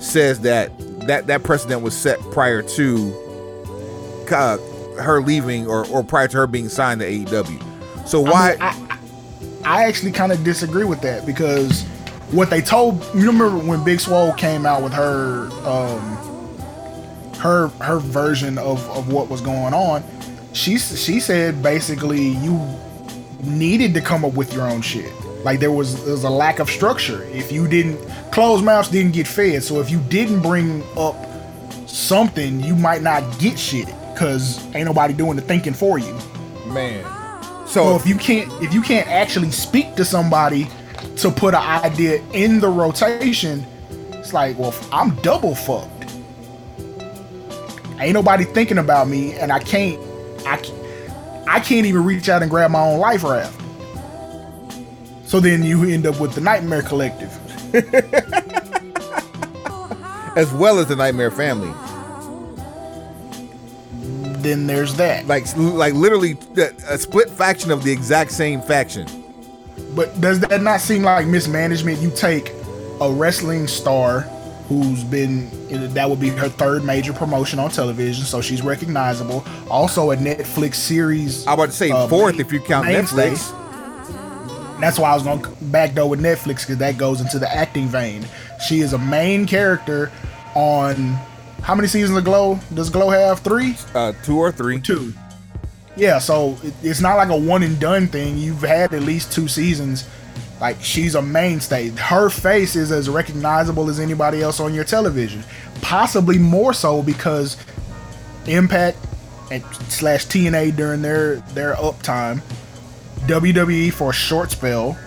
says 0.00 0.40
that 0.40 0.76
that 1.06 1.28
that 1.28 1.44
precedent 1.44 1.82
was 1.82 1.96
set 1.96 2.18
prior 2.32 2.62
to 2.62 3.14
uh, 4.32 4.58
her 5.00 5.22
leaving 5.22 5.68
or, 5.68 5.86
or 5.88 6.02
prior 6.02 6.26
to 6.26 6.36
her 6.38 6.46
being 6.48 6.68
signed 6.68 7.00
to 7.00 7.06
AEW. 7.06 8.08
So 8.08 8.20
why? 8.20 8.56
I, 8.60 8.74
mean, 8.76 8.83
I, 9.64 9.84
actually 9.84 10.12
kind 10.12 10.32
of 10.32 10.44
disagree 10.44 10.84
with 10.84 11.00
that 11.02 11.26
because 11.26 11.82
what 12.30 12.50
they 12.50 12.60
told 12.60 13.02
you 13.14 13.26
remember 13.26 13.50
when 13.50 13.84
Big 13.84 14.00
Swole 14.00 14.32
came 14.32 14.66
out 14.66 14.82
with 14.82 14.92
her 14.92 15.48
um 15.66 16.14
her 17.38 17.68
her 17.80 17.98
version 17.98 18.58
of 18.58 18.88
of 18.90 19.12
what 19.12 19.28
was 19.28 19.40
going 19.40 19.74
on. 19.74 20.02
She 20.52 20.78
she 20.78 21.20
said 21.20 21.62
basically 21.62 22.28
you 22.28 22.60
needed 23.42 23.94
to 23.94 24.00
come 24.00 24.24
up 24.24 24.34
with 24.34 24.52
your 24.52 24.68
own 24.68 24.80
shit. 24.80 25.12
Like 25.44 25.60
there 25.60 25.72
was 25.72 26.02
there 26.04 26.12
was 26.12 26.24
a 26.24 26.30
lack 26.30 26.58
of 26.58 26.70
structure. 26.70 27.22
If 27.24 27.52
you 27.52 27.68
didn't 27.68 27.98
closed 28.32 28.64
mouths 28.64 28.88
didn't 28.88 29.12
get 29.12 29.28
fed. 29.28 29.62
So 29.62 29.80
if 29.80 29.90
you 29.90 30.00
didn't 30.08 30.40
bring 30.40 30.82
up 30.96 31.16
something, 31.86 32.60
you 32.60 32.74
might 32.74 33.02
not 33.02 33.38
get 33.38 33.58
shit 33.58 33.86
because 34.12 34.64
ain't 34.74 34.86
nobody 34.86 35.14
doing 35.14 35.36
the 35.36 35.42
thinking 35.42 35.74
for 35.74 35.98
you. 35.98 36.18
Man. 36.66 37.13
So, 37.66 37.72
so 37.72 37.96
if 37.96 38.06
you 38.06 38.16
can't 38.16 38.50
if 38.62 38.72
you 38.72 38.82
can't 38.82 39.08
actually 39.08 39.50
speak 39.50 39.96
to 39.96 40.04
somebody 40.04 40.68
to 41.16 41.30
put 41.30 41.54
an 41.54 41.62
idea 41.62 42.22
in 42.32 42.60
the 42.60 42.68
rotation, 42.68 43.66
it's 44.12 44.32
like, 44.32 44.58
well, 44.58 44.74
I'm 44.92 45.14
double 45.16 45.54
fucked. 45.54 45.90
Ain't 48.00 48.14
nobody 48.14 48.44
thinking 48.44 48.78
about 48.78 49.08
me, 49.08 49.34
and 49.34 49.52
I 49.52 49.60
can't, 49.60 50.00
I, 50.46 50.60
I 51.46 51.60
can't 51.60 51.86
even 51.86 52.04
reach 52.04 52.28
out 52.28 52.42
and 52.42 52.50
grab 52.50 52.70
my 52.70 52.80
own 52.80 52.98
life 52.98 53.22
raft. 53.22 53.60
So 55.26 55.40
then 55.40 55.62
you 55.62 55.84
end 55.84 56.06
up 56.06 56.20
with 56.20 56.34
the 56.34 56.40
Nightmare 56.40 56.82
Collective, 56.82 57.30
as 60.36 60.52
well 60.52 60.78
as 60.78 60.88
the 60.88 60.96
Nightmare 60.96 61.30
Family. 61.30 61.72
Then 64.44 64.66
there's 64.66 64.94
that. 64.96 65.26
Like, 65.26 65.46
like 65.56 65.94
literally 65.94 66.36
a 66.88 66.98
split 66.98 67.30
faction 67.30 67.70
of 67.70 67.82
the 67.82 67.90
exact 67.90 68.30
same 68.30 68.60
faction. 68.60 69.08
But 69.94 70.20
does 70.20 70.40
that 70.40 70.62
not 70.62 70.80
seem 70.80 71.02
like 71.02 71.26
mismanagement? 71.26 71.98
You 72.00 72.10
take 72.10 72.52
a 73.00 73.10
wrestling 73.10 73.66
star 73.66 74.20
who's 74.68 75.02
been 75.04 75.50
that 75.94 76.08
would 76.08 76.20
be 76.20 76.28
her 76.28 76.48
third 76.48 76.84
major 76.84 77.12
promotion 77.12 77.58
on 77.58 77.70
television, 77.70 78.24
so 78.24 78.40
she's 78.40 78.62
recognizable. 78.62 79.44
Also, 79.70 80.10
a 80.10 80.16
Netflix 80.16 80.74
series. 80.74 81.46
I 81.46 81.54
about 81.54 81.66
to 81.66 81.72
say 81.72 81.90
uh, 81.90 82.06
fourth 82.08 82.38
if 82.38 82.52
you 82.52 82.60
count 82.60 82.86
mainstay. 82.86 83.30
Netflix. 83.30 84.80
That's 84.80 84.98
why 84.98 85.12
I 85.12 85.14
was 85.14 85.22
going 85.22 85.40
to 85.40 85.50
backdoor 85.62 86.10
with 86.10 86.20
Netflix 86.20 86.60
because 86.60 86.78
that 86.78 86.98
goes 86.98 87.20
into 87.20 87.38
the 87.38 87.50
acting 87.50 87.86
vein. 87.86 88.26
She 88.68 88.80
is 88.80 88.92
a 88.92 88.98
main 88.98 89.46
character 89.46 90.12
on 90.54 91.18
how 91.64 91.74
many 91.74 91.88
seasons 91.88 92.18
of 92.18 92.24
Glow 92.24 92.60
does 92.74 92.90
Glow 92.90 93.08
have? 93.08 93.40
Three? 93.40 93.74
Uh, 93.94 94.12
two 94.22 94.38
or 94.38 94.52
three. 94.52 94.80
Two. 94.80 95.14
Yeah, 95.96 96.18
so 96.18 96.58
it's 96.82 97.00
not 97.00 97.16
like 97.16 97.30
a 97.30 97.36
one 97.36 97.62
and 97.62 97.80
done 97.80 98.06
thing. 98.06 98.36
You've 98.36 98.60
had 98.60 98.92
at 98.92 99.02
least 99.02 99.32
two 99.32 99.48
seasons. 99.48 100.06
Like 100.60 100.80
she's 100.82 101.14
a 101.14 101.22
mainstay. 101.22 101.88
Her 101.88 102.28
face 102.28 102.76
is 102.76 102.92
as 102.92 103.08
recognizable 103.08 103.88
as 103.88 103.98
anybody 103.98 104.42
else 104.42 104.60
on 104.60 104.74
your 104.74 104.84
television. 104.84 105.42
Possibly 105.80 106.38
more 106.38 106.74
so 106.74 107.02
because 107.02 107.56
Impact 108.46 108.98
and 109.50 109.64
slash 109.88 110.26
TNA 110.26 110.76
during 110.76 111.00
their 111.00 111.36
their 111.54 111.74
uptime, 111.76 112.42
WWE 113.26 113.90
for 113.90 114.10
a 114.10 114.12
short 114.12 114.50
spell, 114.50 114.98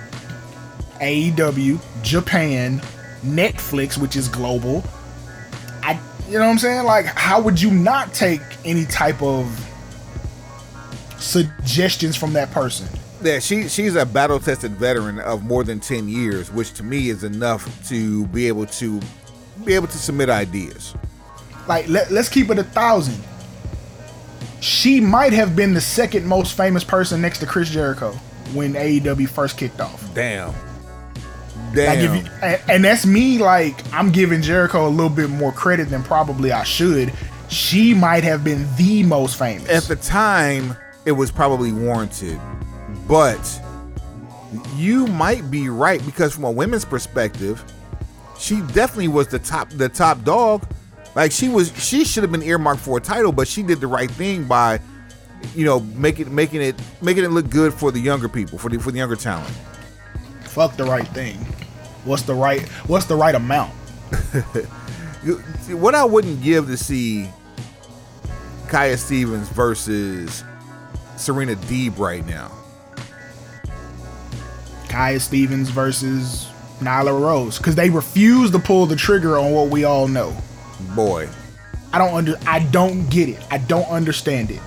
AEW, 1.01 1.79
Japan, 2.01 2.79
Netflix, 3.23 3.97
which 3.97 4.15
is 4.15 4.27
global. 4.27 4.83
You 6.27 6.33
know 6.33 6.45
what 6.45 6.51
I'm 6.51 6.57
saying? 6.59 6.85
Like, 6.85 7.05
how 7.05 7.41
would 7.41 7.61
you 7.61 7.71
not 7.71 8.13
take 8.13 8.41
any 8.65 8.85
type 8.85 9.21
of 9.21 9.47
suggestions 11.19 12.15
from 12.15 12.33
that 12.33 12.51
person. 12.51 12.87
Yeah, 13.21 13.39
she 13.39 13.67
she's 13.67 13.95
a 13.95 14.05
battle 14.05 14.39
tested 14.39 14.71
veteran 14.73 15.19
of 15.19 15.43
more 15.43 15.63
than 15.63 15.79
ten 15.79 16.07
years, 16.07 16.51
which 16.51 16.73
to 16.75 16.83
me 16.83 17.09
is 17.09 17.23
enough 17.23 17.87
to 17.89 18.27
be 18.27 18.47
able 18.47 18.67
to 18.67 19.01
be 19.65 19.73
able 19.73 19.87
to 19.87 19.97
submit 19.97 20.29
ideas. 20.29 20.93
Like 21.67 21.87
let, 21.87 22.11
let's 22.11 22.29
keep 22.29 22.49
it 22.49 22.59
a 22.59 22.63
thousand. 22.63 23.21
She 24.59 24.99
might 24.99 25.33
have 25.33 25.55
been 25.55 25.73
the 25.73 25.81
second 25.81 26.25
most 26.25 26.55
famous 26.55 26.83
person 26.83 27.21
next 27.21 27.39
to 27.39 27.45
Chris 27.45 27.69
Jericho 27.69 28.11
when 28.53 28.73
AEW 28.73 29.27
first 29.27 29.57
kicked 29.57 29.81
off. 29.81 30.13
Damn. 30.13 30.53
Damn. 31.73 32.15
Like 32.15 32.23
you, 32.23 32.29
and 32.69 32.83
that's 32.83 33.05
me. 33.05 33.37
Like 33.37 33.75
I'm 33.93 34.11
giving 34.11 34.41
Jericho 34.41 34.87
a 34.87 34.89
little 34.89 35.09
bit 35.09 35.29
more 35.29 35.51
credit 35.51 35.89
than 35.89 36.03
probably 36.03 36.51
I 36.51 36.63
should. 36.63 37.13
She 37.49 37.93
might 37.93 38.23
have 38.23 38.43
been 38.43 38.67
the 38.75 39.03
most 39.03 39.37
famous 39.37 39.69
at 39.69 39.83
the 39.83 39.95
time 39.95 40.75
it 41.05 41.13
was 41.13 41.31
probably 41.31 41.71
warranted. 41.71 42.39
But 43.07 43.61
you 44.75 45.07
might 45.07 45.49
be 45.49 45.69
right 45.69 46.05
because 46.05 46.33
from 46.33 46.43
a 46.43 46.51
women's 46.51 46.85
perspective, 46.85 47.63
she 48.37 48.61
definitely 48.61 49.07
was 49.07 49.27
the 49.27 49.39
top 49.39 49.69
the 49.69 49.89
top 49.89 50.23
dog. 50.23 50.67
Like 51.15 51.31
she 51.31 51.49
was 51.49 51.71
she 51.81 52.03
should 52.05 52.23
have 52.23 52.31
been 52.31 52.43
earmarked 52.43 52.81
for 52.81 52.97
a 52.97 53.01
title, 53.01 53.31
but 53.31 53.47
she 53.47 53.63
did 53.63 53.79
the 53.79 53.87
right 53.87 54.11
thing 54.11 54.43
by 54.43 54.79
you 55.55 55.65
know 55.65 55.79
making 55.79 56.33
making 56.33 56.61
it 56.61 56.75
making 57.01 57.23
it 57.23 57.31
look 57.31 57.49
good 57.49 57.73
for 57.73 57.91
the 57.91 57.99
younger 57.99 58.29
people, 58.29 58.57
for 58.57 58.69
the 58.69 58.79
for 58.79 58.91
the 58.91 58.97
younger 58.97 59.15
talent. 59.15 59.53
Fuck 60.41 60.75
the 60.75 60.83
right 60.83 61.07
thing. 61.09 61.37
What's 62.07 62.23
the 62.23 62.33
right 62.33 62.61
what's 62.87 63.05
the 63.05 63.15
right 63.15 63.35
amount? 63.35 63.73
what 65.73 65.93
I 65.93 66.05
wouldn't 66.05 66.41
give 66.41 66.67
to 66.67 66.77
see 66.77 67.29
Kia 68.71 68.95
Stevens 68.95 69.49
versus 69.49 70.45
Serena 71.17 71.55
Deeb 71.55 71.99
right 71.99 72.25
now? 72.25 72.51
Kia 74.87 75.19
Stevens 75.19 75.69
versus 75.69 76.47
Nyla 76.79 77.19
Rose 77.19 77.57
because 77.57 77.75
they 77.75 77.89
refuse 77.89 78.51
to 78.51 78.59
pull 78.59 78.85
the 78.85 78.95
trigger 78.95 79.37
on 79.37 79.51
what 79.51 79.67
we 79.69 79.83
all 79.83 80.07
know. 80.07 80.35
Boy, 80.95 81.27
I 81.91 81.97
don't 81.97 82.13
under 82.13 82.35
I 82.47 82.59
don't 82.59 83.09
get 83.09 83.27
it. 83.27 83.45
I 83.51 83.57
don't 83.57 83.87
understand 83.89 84.51
it. 84.51 84.61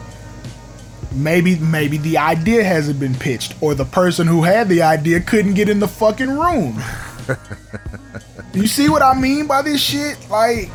Maybe 1.13 1.59
maybe 1.59 1.97
the 1.97 2.19
idea 2.19 2.63
hasn't 2.63 3.01
been 3.01 3.15
pitched 3.15 3.55
or 3.63 3.75
the 3.75 3.87
person 3.87 4.27
who 4.27 4.43
had 4.43 4.69
the 4.69 4.83
idea 4.83 5.21
couldn't 5.21 5.55
get 5.55 5.71
in 5.71 5.81
the 5.81 5.89
fucking 5.89 6.39
room. 6.39 6.83
you 8.55 8.67
see 8.67 8.89
what 8.89 9.03
I 9.03 9.19
mean 9.19 9.47
by 9.47 9.63
this 9.63 9.81
shit? 9.81 10.19
Like 10.31 10.71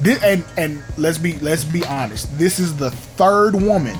this, 0.00 0.22
and 0.22 0.44
and 0.56 0.82
let's 0.96 1.18
be 1.18 1.38
let's 1.38 1.64
be 1.64 1.84
honest. 1.84 2.36
This 2.38 2.58
is 2.58 2.76
the 2.76 2.90
third 2.90 3.54
woman 3.54 3.96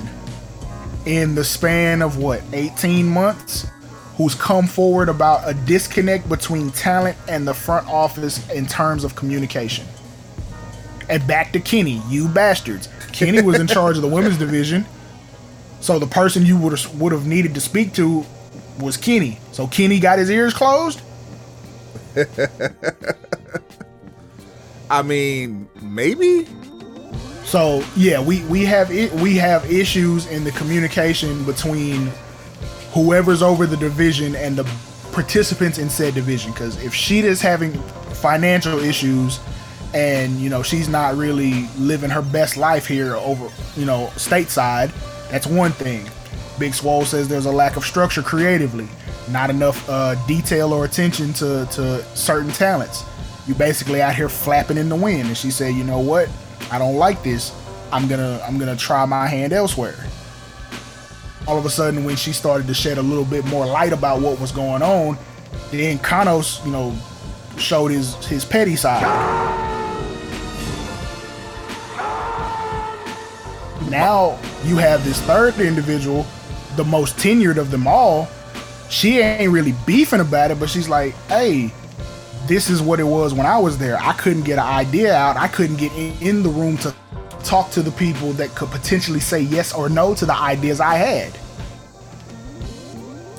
in 1.07 1.35
the 1.35 1.45
span 1.45 2.03
of 2.03 2.17
what 2.17 2.43
18 2.53 3.07
months 3.07 3.67
who's 4.17 4.35
come 4.35 4.67
forward 4.67 5.09
about 5.09 5.49
a 5.49 5.55
disconnect 5.55 6.29
between 6.29 6.71
talent 6.71 7.17
and 7.29 7.47
the 7.47 7.55
front 7.55 7.87
office 7.89 8.49
in 8.51 8.67
terms 8.67 9.05
of 9.05 9.17
communication. 9.17 9.87
And 11.09 11.27
back 11.27 11.53
to 11.53 11.61
Kenny, 11.61 12.01
you 12.09 12.29
bastards. 12.29 12.89
Kenny 13.13 13.43
was 13.43 13.59
in 13.59 13.67
charge 13.67 13.97
of 13.97 14.03
the 14.03 14.09
women's 14.09 14.39
division. 14.39 14.87
So 15.81 15.99
the 15.99 16.07
person 16.07 16.47
you 16.47 16.57
would 16.59 16.79
would 16.95 17.13
have 17.13 17.27
needed 17.27 17.55
to 17.55 17.61
speak 17.61 17.93
to 17.95 18.25
was 18.79 18.97
Kenny. 18.97 19.39
So 19.53 19.67
Kenny 19.67 19.99
got 20.01 20.19
his 20.19 20.31
ears 20.31 20.55
closed. 20.55 21.01
I 24.91 25.03
mean, 25.03 25.69
maybe. 25.83 26.47
So 27.45 27.85
yeah, 27.97 28.21
we 28.21 28.45
we 28.45 28.65
have 28.65 28.91
it. 28.91 29.13
We 29.15 29.37
have 29.37 29.71
issues 29.71 30.27
in 30.27 30.45
the 30.45 30.51
communication 30.53 31.45
between 31.45 32.11
whoever's 32.93 33.43
over 33.43 33.67
the 33.67 33.77
division 33.77 34.35
and 34.37 34.57
the 34.57 34.65
participants 35.13 35.79
in 35.79 35.91
said 35.91 36.15
division. 36.15 36.53
Because 36.53 36.83
if 36.83 36.93
Sheeta's 36.93 37.41
having 37.41 37.73
financial 38.15 38.79
issues, 38.79 39.41
and 39.95 40.41
you 40.41 40.51
know 40.51 40.63
she's 40.63 40.89
not 40.89 41.17
really 41.17 41.69
living 41.79 42.11
her 42.11 42.23
best 42.23 42.57
life 42.57 42.87
here 42.87 43.17
over 43.17 43.49
you 43.77 43.87
know 43.87 44.11
stateside, 44.15 44.93
that's 45.31 45.47
one 45.47 45.73
thing. 45.73 46.09
Big 46.59 46.75
Swole 46.75 47.05
says 47.05 47.29
there's 47.29 47.47
a 47.47 47.53
lack 47.53 47.77
of 47.77 47.85
structure 47.85 48.23
creatively. 48.23 48.89
not 49.29 49.51
enough 49.51 49.89
uh, 49.89 50.15
detail 50.27 50.73
or 50.73 50.85
attention 50.85 51.33
to, 51.35 51.67
to 51.73 52.03
certain 52.17 52.51
talents. 52.53 53.05
You 53.47 53.55
basically 53.55 54.01
out 54.03 54.15
here 54.15 54.29
flapping 54.29 54.77
in 54.77 54.89
the 54.89 54.97
wind. 54.97 55.29
And 55.29 55.37
she 55.37 55.51
said, 55.51 55.75
you 55.75 55.85
know 55.85 55.99
what? 55.99 56.29
I 56.71 56.79
don't 56.79 56.97
like 56.97 57.23
this. 57.23 57.53
I'm 57.93 58.09
gonna 58.09 58.43
I'm 58.47 58.59
gonna 58.59 58.77
try 58.77 59.05
my 59.05 59.27
hand 59.27 59.53
elsewhere. 59.53 59.95
All 61.47 61.59
of 61.59 61.67
a 61.67 61.71
sudden, 61.71 62.05
when 62.05 62.17
she 62.17 62.33
started 62.33 62.67
to 62.67 62.75
shed 62.75 62.99
a 62.99 63.03
little 63.03 63.25
bit 63.25 63.45
more 63.47 63.67
light 63.67 63.93
about 63.93 64.21
what 64.21 64.41
was 64.41 64.51
going 64.51 64.83
on, 64.83 65.19
then 65.71 65.99
Kanos, 65.99 66.65
you 66.65 66.73
know, 66.73 66.97
showed 67.59 67.91
his 67.93 68.15
his 68.27 68.45
petty 68.45 68.77
side. 68.77 69.03
Now 73.91 74.41
you 74.65 74.77
have 74.77 75.05
this 75.05 75.21
third 75.21 75.59
individual, 75.61 76.27
the 76.77 76.85
most 76.85 77.17
tenured 77.17 77.57
of 77.57 77.71
them 77.71 77.87
all. 77.87 78.29
She 78.91 79.19
ain't 79.19 79.51
really 79.51 79.75
beefing 79.87 80.21
about 80.21 80.51
it, 80.51 80.61
but 80.61 80.69
she's 80.69 80.89
like, 80.89 81.15
"Hey, 81.29 81.73
this 82.47 82.71
is 82.71 82.83
what 82.83 83.01
it 83.01 83.05
was 83.05 83.33
when 83.35 83.47
I 83.47 83.59
was 83.59 83.79
there. 83.79 83.99
I 84.01 84.13
couldn't 84.13 84.43
get 84.45 84.59
an 84.59 84.67
idea 84.67 85.15
out. 85.15 85.37
I 85.37 85.49
couldn't 85.49 85.77
get 85.77 85.93
in, 85.93 86.13
in 86.21 86.43
the 86.43 86.51
room 86.51 86.77
to 86.79 86.95
talk 87.43 87.71
to 87.73 87.83
the 87.83 87.91
people 87.93 88.33
that 88.35 88.55
could 88.55 88.71
potentially 88.71 89.21
say 89.21 89.41
yes 89.41 89.73
or 89.73 89.89
no 89.89 90.15
to 90.15 90.27
the 90.27 90.35
ideas 90.35 90.81
I 90.81 90.95
had." 90.95 91.33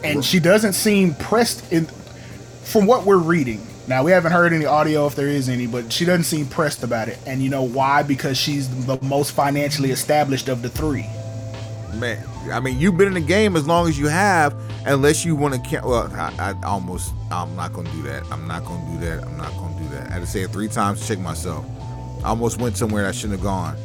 And 0.03 0.23
she 0.23 0.39
doesn't 0.39 0.73
seem 0.73 1.15
pressed 1.15 1.71
in 1.71 1.87
from 2.63 2.85
what 2.85 3.05
we're 3.05 3.17
reading. 3.17 3.65
Now 3.87 4.03
we 4.03 4.11
haven't 4.11 4.31
heard 4.31 4.51
any 4.51 4.65
audio 4.65 5.05
if 5.05 5.15
there 5.15 5.27
is 5.27 5.47
any, 5.47 5.67
but 5.67 5.93
she 5.93 6.05
doesn't 6.05 6.23
seem 6.23 6.47
pressed 6.47 6.83
about 6.83 7.07
it. 7.07 7.19
And 7.27 7.41
you 7.41 7.49
know 7.49 7.61
why? 7.61 8.01
Because 8.01 8.37
she's 8.37 8.67
the 8.85 8.99
most 9.01 9.31
financially 9.31 9.91
established 9.91 10.49
of 10.49 10.63
the 10.63 10.69
three. 10.69 11.07
Man, 11.95 12.23
I 12.51 12.59
mean, 12.59 12.77
you've 12.77 12.97
been 12.97 13.07
in 13.07 13.13
the 13.13 13.21
game 13.21 13.55
as 13.55 13.65
long 13.65 13.87
as 13.87 13.97
you 13.97 14.07
have, 14.07 14.53
unless 14.85 15.23
you 15.23 15.35
want 15.35 15.63
to. 15.63 15.81
Well, 15.81 16.11
I, 16.13 16.33
I 16.37 16.65
almost. 16.65 17.13
I'm 17.31 17.55
not 17.55 17.73
gonna 17.73 17.91
do 17.91 18.01
that. 18.03 18.23
I'm 18.31 18.47
not 18.47 18.65
gonna 18.65 18.91
do 18.91 19.05
that. 19.05 19.23
I'm 19.23 19.37
not 19.37 19.51
gonna 19.53 19.77
do 19.79 19.87
that. 19.89 20.09
I 20.09 20.13
had 20.13 20.19
to 20.19 20.27
say 20.27 20.41
it 20.41 20.51
three 20.51 20.67
times 20.67 21.01
to 21.01 21.07
check 21.07 21.19
myself. 21.19 21.65
I 22.23 22.29
almost 22.29 22.59
went 22.59 22.75
somewhere 22.75 23.07
I 23.07 23.11
shouldn't 23.11 23.39
have 23.39 23.43
gone. 23.43 23.77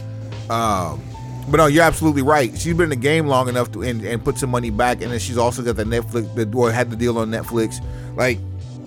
Um, 0.50 1.02
but 1.48 1.58
no, 1.58 1.66
you're 1.66 1.84
absolutely 1.84 2.22
right. 2.22 2.56
She's 2.58 2.74
been 2.74 2.84
in 2.84 2.90
the 2.90 2.96
game 2.96 3.26
long 3.26 3.48
enough 3.48 3.70
to 3.72 3.82
and, 3.82 4.04
and 4.04 4.24
put 4.24 4.38
some 4.38 4.50
money 4.50 4.70
back, 4.70 5.02
and 5.02 5.12
then 5.12 5.18
she's 5.20 5.38
also 5.38 5.62
got 5.62 5.76
the 5.76 5.84
Netflix. 5.84 6.34
The 6.34 6.56
or 6.56 6.72
had 6.72 6.90
the 6.90 6.96
deal 6.96 7.18
on 7.18 7.30
Netflix. 7.30 7.84
Like, 8.16 8.38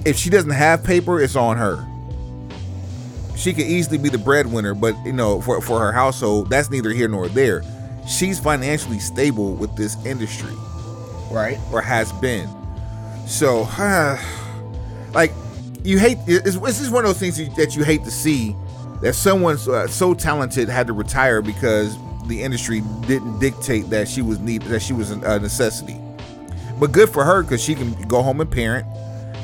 if 0.06 0.18
she 0.18 0.30
doesn't 0.30 0.52
have 0.52 0.84
paper, 0.84 1.22
it's 1.22 1.36
on 1.36 1.58
her. 1.58 1.86
She 3.38 3.54
could 3.54 3.66
easily 3.66 3.98
be 3.98 4.10
the 4.10 4.18
breadwinner, 4.18 4.74
but 4.74 4.96
you 5.06 5.14
know, 5.14 5.42
for 5.42 5.62
for 5.62 5.80
her 5.80 5.92
household, 5.92 6.50
that's 6.50 6.70
neither 6.70 6.92
here 6.92 7.08
nor 7.08 7.28
there. 7.30 7.64
She's 8.08 8.40
financially 8.40 9.00
stable 9.00 9.54
with 9.54 9.76
this 9.76 9.96
industry, 10.06 10.54
Right. 11.32 11.58
or 11.72 11.82
has 11.82 12.12
been. 12.14 12.50
So, 13.28 13.62
like, 15.14 15.32
you 15.84 16.00
hate. 16.00 16.18
It's, 16.28 16.56
it's 16.56 16.80
just 16.80 16.92
one 16.92 17.06
of 17.06 17.10
those 17.10 17.20
things 17.20 17.56
that 17.56 17.76
you 17.76 17.84
hate 17.84 18.04
to 18.04 18.12
see 18.12 18.56
that 19.02 19.14
someone 19.14 19.58
so, 19.58 19.86
so 19.88 20.14
talented 20.14 20.70
had 20.70 20.88
to 20.88 20.94
retire 20.94 21.42
because 21.42 21.98
the 22.28 22.42
industry 22.42 22.82
didn't 23.06 23.40
dictate 23.40 23.90
that 23.90 24.08
she 24.08 24.22
was 24.22 24.40
needed, 24.40 24.70
that 24.70 24.82
she 24.82 24.94
was 24.94 25.12
a 25.12 25.40
necessity. 25.40 25.98
But 26.80 26.92
good 26.92 27.10
for 27.10 27.24
her 27.24 27.44
because 27.44 27.62
she 27.62 27.76
can 27.76 27.94
go 28.08 28.22
home 28.22 28.40
and 28.42 28.50
parent. 28.50 28.86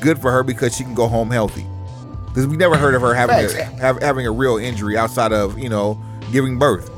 Good 0.01 0.19
for 0.19 0.31
her 0.31 0.43
because 0.43 0.75
she 0.75 0.83
can 0.83 0.93
go 0.95 1.07
home 1.07 1.29
healthy. 1.29 1.65
Because 2.27 2.47
we 2.47 2.55
never 2.57 2.77
heard 2.77 2.95
of 2.95 3.01
her 3.01 3.13
having 3.13 3.35
a, 3.35 3.63
have, 3.81 4.01
having 4.01 4.25
a 4.25 4.31
real 4.31 4.57
injury 4.57 4.95
outside 4.97 5.33
of 5.33 5.57
you 5.59 5.67
know 5.69 6.01
giving 6.31 6.57
birth. 6.57 6.89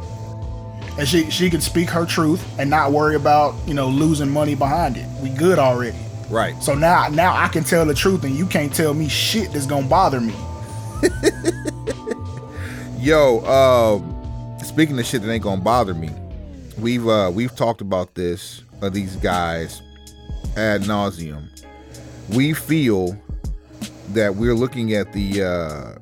And 0.97 1.07
she 1.07 1.29
she 1.29 1.49
can 1.49 1.61
speak 1.61 1.89
her 1.89 2.05
truth 2.05 2.43
and 2.59 2.69
not 2.69 2.91
worry 2.91 3.15
about, 3.15 3.55
you 3.65 3.73
know, 3.73 3.87
losing 3.87 4.29
money 4.29 4.55
behind 4.55 4.97
it. 4.97 5.07
We 5.21 5.29
good 5.29 5.57
already. 5.57 5.97
Right. 6.29 6.61
So 6.61 6.73
now 6.73 7.07
now 7.09 7.35
I 7.35 7.47
can 7.47 7.63
tell 7.63 7.85
the 7.85 7.93
truth 7.93 8.23
and 8.23 8.35
you 8.35 8.45
can't 8.45 8.73
tell 8.73 8.93
me 8.93 9.07
shit 9.07 9.51
that's 9.53 9.65
gonna 9.65 9.87
bother 9.87 10.21
me. 10.21 10.33
Yo, 12.99 13.43
um, 13.45 14.57
speaking 14.63 14.99
of 14.99 15.05
shit 15.05 15.21
that 15.21 15.31
ain't 15.31 15.43
gonna 15.43 15.61
bother 15.61 15.93
me, 15.93 16.09
we've 16.77 17.07
uh 17.07 17.31
we've 17.33 17.55
talked 17.55 17.81
about 17.81 18.15
this 18.15 18.63
uh, 18.81 18.89
these 18.89 19.15
guys 19.17 19.81
ad 20.55 20.81
nauseum. 20.81 21.47
We 22.29 22.53
feel 22.53 23.17
that 24.09 24.35
we're 24.35 24.55
looking 24.55 24.93
at 24.93 25.11
the 25.13 25.43
uh 25.43 26.01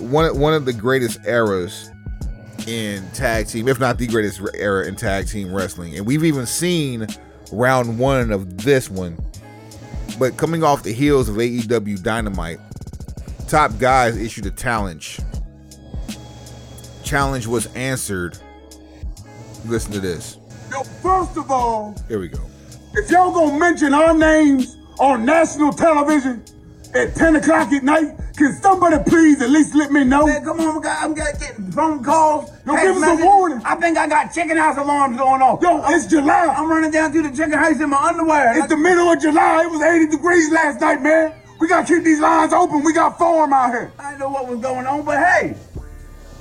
one 0.00 0.38
one 0.38 0.54
of 0.54 0.64
the 0.64 0.72
greatest 0.72 1.18
eras 1.26 1.90
in 2.68 3.08
tag 3.10 3.46
team, 3.46 3.66
if 3.68 3.80
not 3.80 3.98
the 3.98 4.06
greatest 4.06 4.40
era 4.54 4.86
in 4.86 4.94
tag 4.94 5.26
team 5.26 5.52
wrestling, 5.52 5.96
and 5.96 6.06
we've 6.06 6.24
even 6.24 6.46
seen 6.46 7.06
round 7.50 7.98
one 7.98 8.30
of 8.30 8.58
this 8.62 8.90
one. 8.90 9.16
But 10.18 10.36
coming 10.36 10.62
off 10.62 10.82
the 10.82 10.92
heels 10.92 11.28
of 11.28 11.36
AEW 11.36 12.02
Dynamite, 12.02 12.58
top 13.48 13.78
guys 13.78 14.16
issued 14.16 14.46
a 14.46 14.50
challenge 14.50 15.20
challenge 17.08 17.46
was 17.46 17.66
answered. 17.74 18.36
Listen 19.64 19.92
to 19.92 20.00
this. 20.00 20.36
Yo, 20.70 20.82
first 20.82 21.38
of 21.38 21.50
all, 21.50 21.94
Here 22.06 22.18
we 22.20 22.28
go. 22.28 22.38
if 22.92 23.10
y'all 23.10 23.32
gonna 23.32 23.58
mention 23.58 23.94
our 23.94 24.12
names 24.12 24.76
on 24.98 25.24
national 25.24 25.72
television 25.72 26.44
at 26.98 27.14
10 27.14 27.36
o'clock 27.36 27.72
at 27.72 27.84
night, 27.84 28.12
can 28.36 28.52
somebody 28.54 28.96
please 29.08 29.40
at 29.40 29.50
least 29.50 29.74
let 29.74 29.90
me 29.92 30.04
know? 30.04 30.26
Man, 30.26 30.44
come 30.44 30.60
on. 30.60 30.84
I'm 30.84 31.14
gonna 31.14 31.32
phone 31.72 32.02
calls. 32.02 32.50
Yo, 32.66 32.74
give 32.74 32.96
us 32.96 33.20
a 33.20 33.24
warning. 33.24 33.62
I 33.64 33.76
think 33.76 33.96
I 33.96 34.08
got 34.08 34.32
chicken 34.34 34.56
house 34.56 34.76
alarms 34.76 35.16
going 35.16 35.40
off. 35.40 35.62
Yo, 35.62 35.82
it's 35.86 36.06
July. 36.06 36.46
I'm 36.46 36.68
running 36.68 36.90
down 36.90 37.12
through 37.12 37.22
the 37.22 37.36
chicken 37.36 37.52
house 37.52 37.80
in 37.80 37.90
my 37.90 38.08
underwear. 38.08 38.58
It's 38.58 38.68
the 38.68 38.76
middle 38.76 39.10
of 39.10 39.20
July. 39.20 39.62
It 39.64 39.70
was 39.70 39.80
80 39.80 40.08
degrees 40.08 40.50
last 40.50 40.80
night, 40.80 41.00
man. 41.00 41.34
We 41.60 41.68
gotta 41.68 41.86
keep 41.86 42.04
these 42.04 42.20
lines 42.20 42.52
open. 42.52 42.82
We 42.84 42.92
got 42.92 43.18
farm 43.18 43.52
out 43.52 43.70
here. 43.70 43.92
I 43.98 44.10
didn't 44.10 44.20
know 44.20 44.28
what 44.30 44.48
was 44.48 44.60
going 44.60 44.86
on, 44.86 45.04
but 45.04 45.18
hey, 45.18 45.56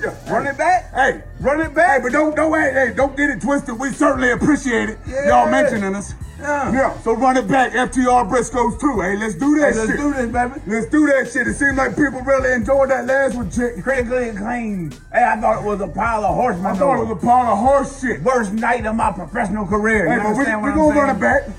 Yeah, 0.02 0.32
run 0.32 0.46
it 0.46 0.58
back. 0.58 0.94
Hey, 0.94 1.24
Run 1.40 1.62
it 1.62 1.74
back. 1.74 1.98
hey, 1.98 2.04
but 2.04 2.12
don't 2.12 2.36
don't 2.36 2.54
hey, 2.54 2.72
hey, 2.74 2.94
don't 2.96 3.16
get 3.18 3.30
it 3.30 3.42
twisted. 3.42 3.80
We 3.80 3.92
certainly 3.92 4.32
appreciate 4.32 4.90
it. 4.90 5.00
Yeah. 5.08 5.28
Y'all 5.28 5.52
mentioning 5.52 5.96
us. 5.96 6.14
Yeah. 6.40 6.72
Yeah. 6.72 7.00
So 7.00 7.14
run 7.16 7.36
it 7.38 7.48
back, 7.48 7.72
FTR 7.74 8.30
Briscoes 8.30 8.80
too. 8.80 9.02
Hey, 9.02 9.18
let's 9.18 9.34
do 9.36 9.58
that 9.60 9.74
Hey, 9.74 9.80
let's 9.80 9.90
shit. 9.92 9.98
do 10.00 10.14
this, 10.14 10.32
baby. 10.32 10.62
Let's 10.68 10.86
do 10.88 11.08
that 11.08 11.32
shit. 11.32 11.48
It 11.48 11.56
seems 11.56 11.78
like 11.78 11.96
people 11.96 12.22
really 12.22 12.52
enjoyed 12.54 12.90
that 12.92 13.06
last 13.06 13.36
one, 13.36 13.50
chick. 13.50 13.82
Critically 13.84 14.30
acclaimed. 14.30 15.00
Hey, 15.12 15.24
I 15.24 15.36
thought 15.42 15.64
it 15.64 15.66
was 15.66 15.82
a 15.82 15.88
pile 15.88 16.24
of 16.24 16.36
horsemen. 16.36 16.66
I 16.68 16.76
thought 16.76 17.02
it 17.02 17.06
was 17.08 17.18
a 17.24 17.26
pile 17.26 17.52
of 17.54 17.58
horse 17.60 18.02
shit. 18.02 18.22
worst 18.22 18.54
night 18.54 18.86
of 18.86 18.96
my 18.96 19.12
professional 19.12 19.66
career. 19.66 20.08
Hey, 20.08 20.16
you 20.16 20.22
but 20.22 20.24
we, 20.26 20.30
understand 20.34 20.62
we 20.64 20.70
what 20.70 20.76
gonna 20.76 21.00
I'm 21.00 21.08
run 21.08 21.16
it 21.16 21.20
back. 21.20 21.50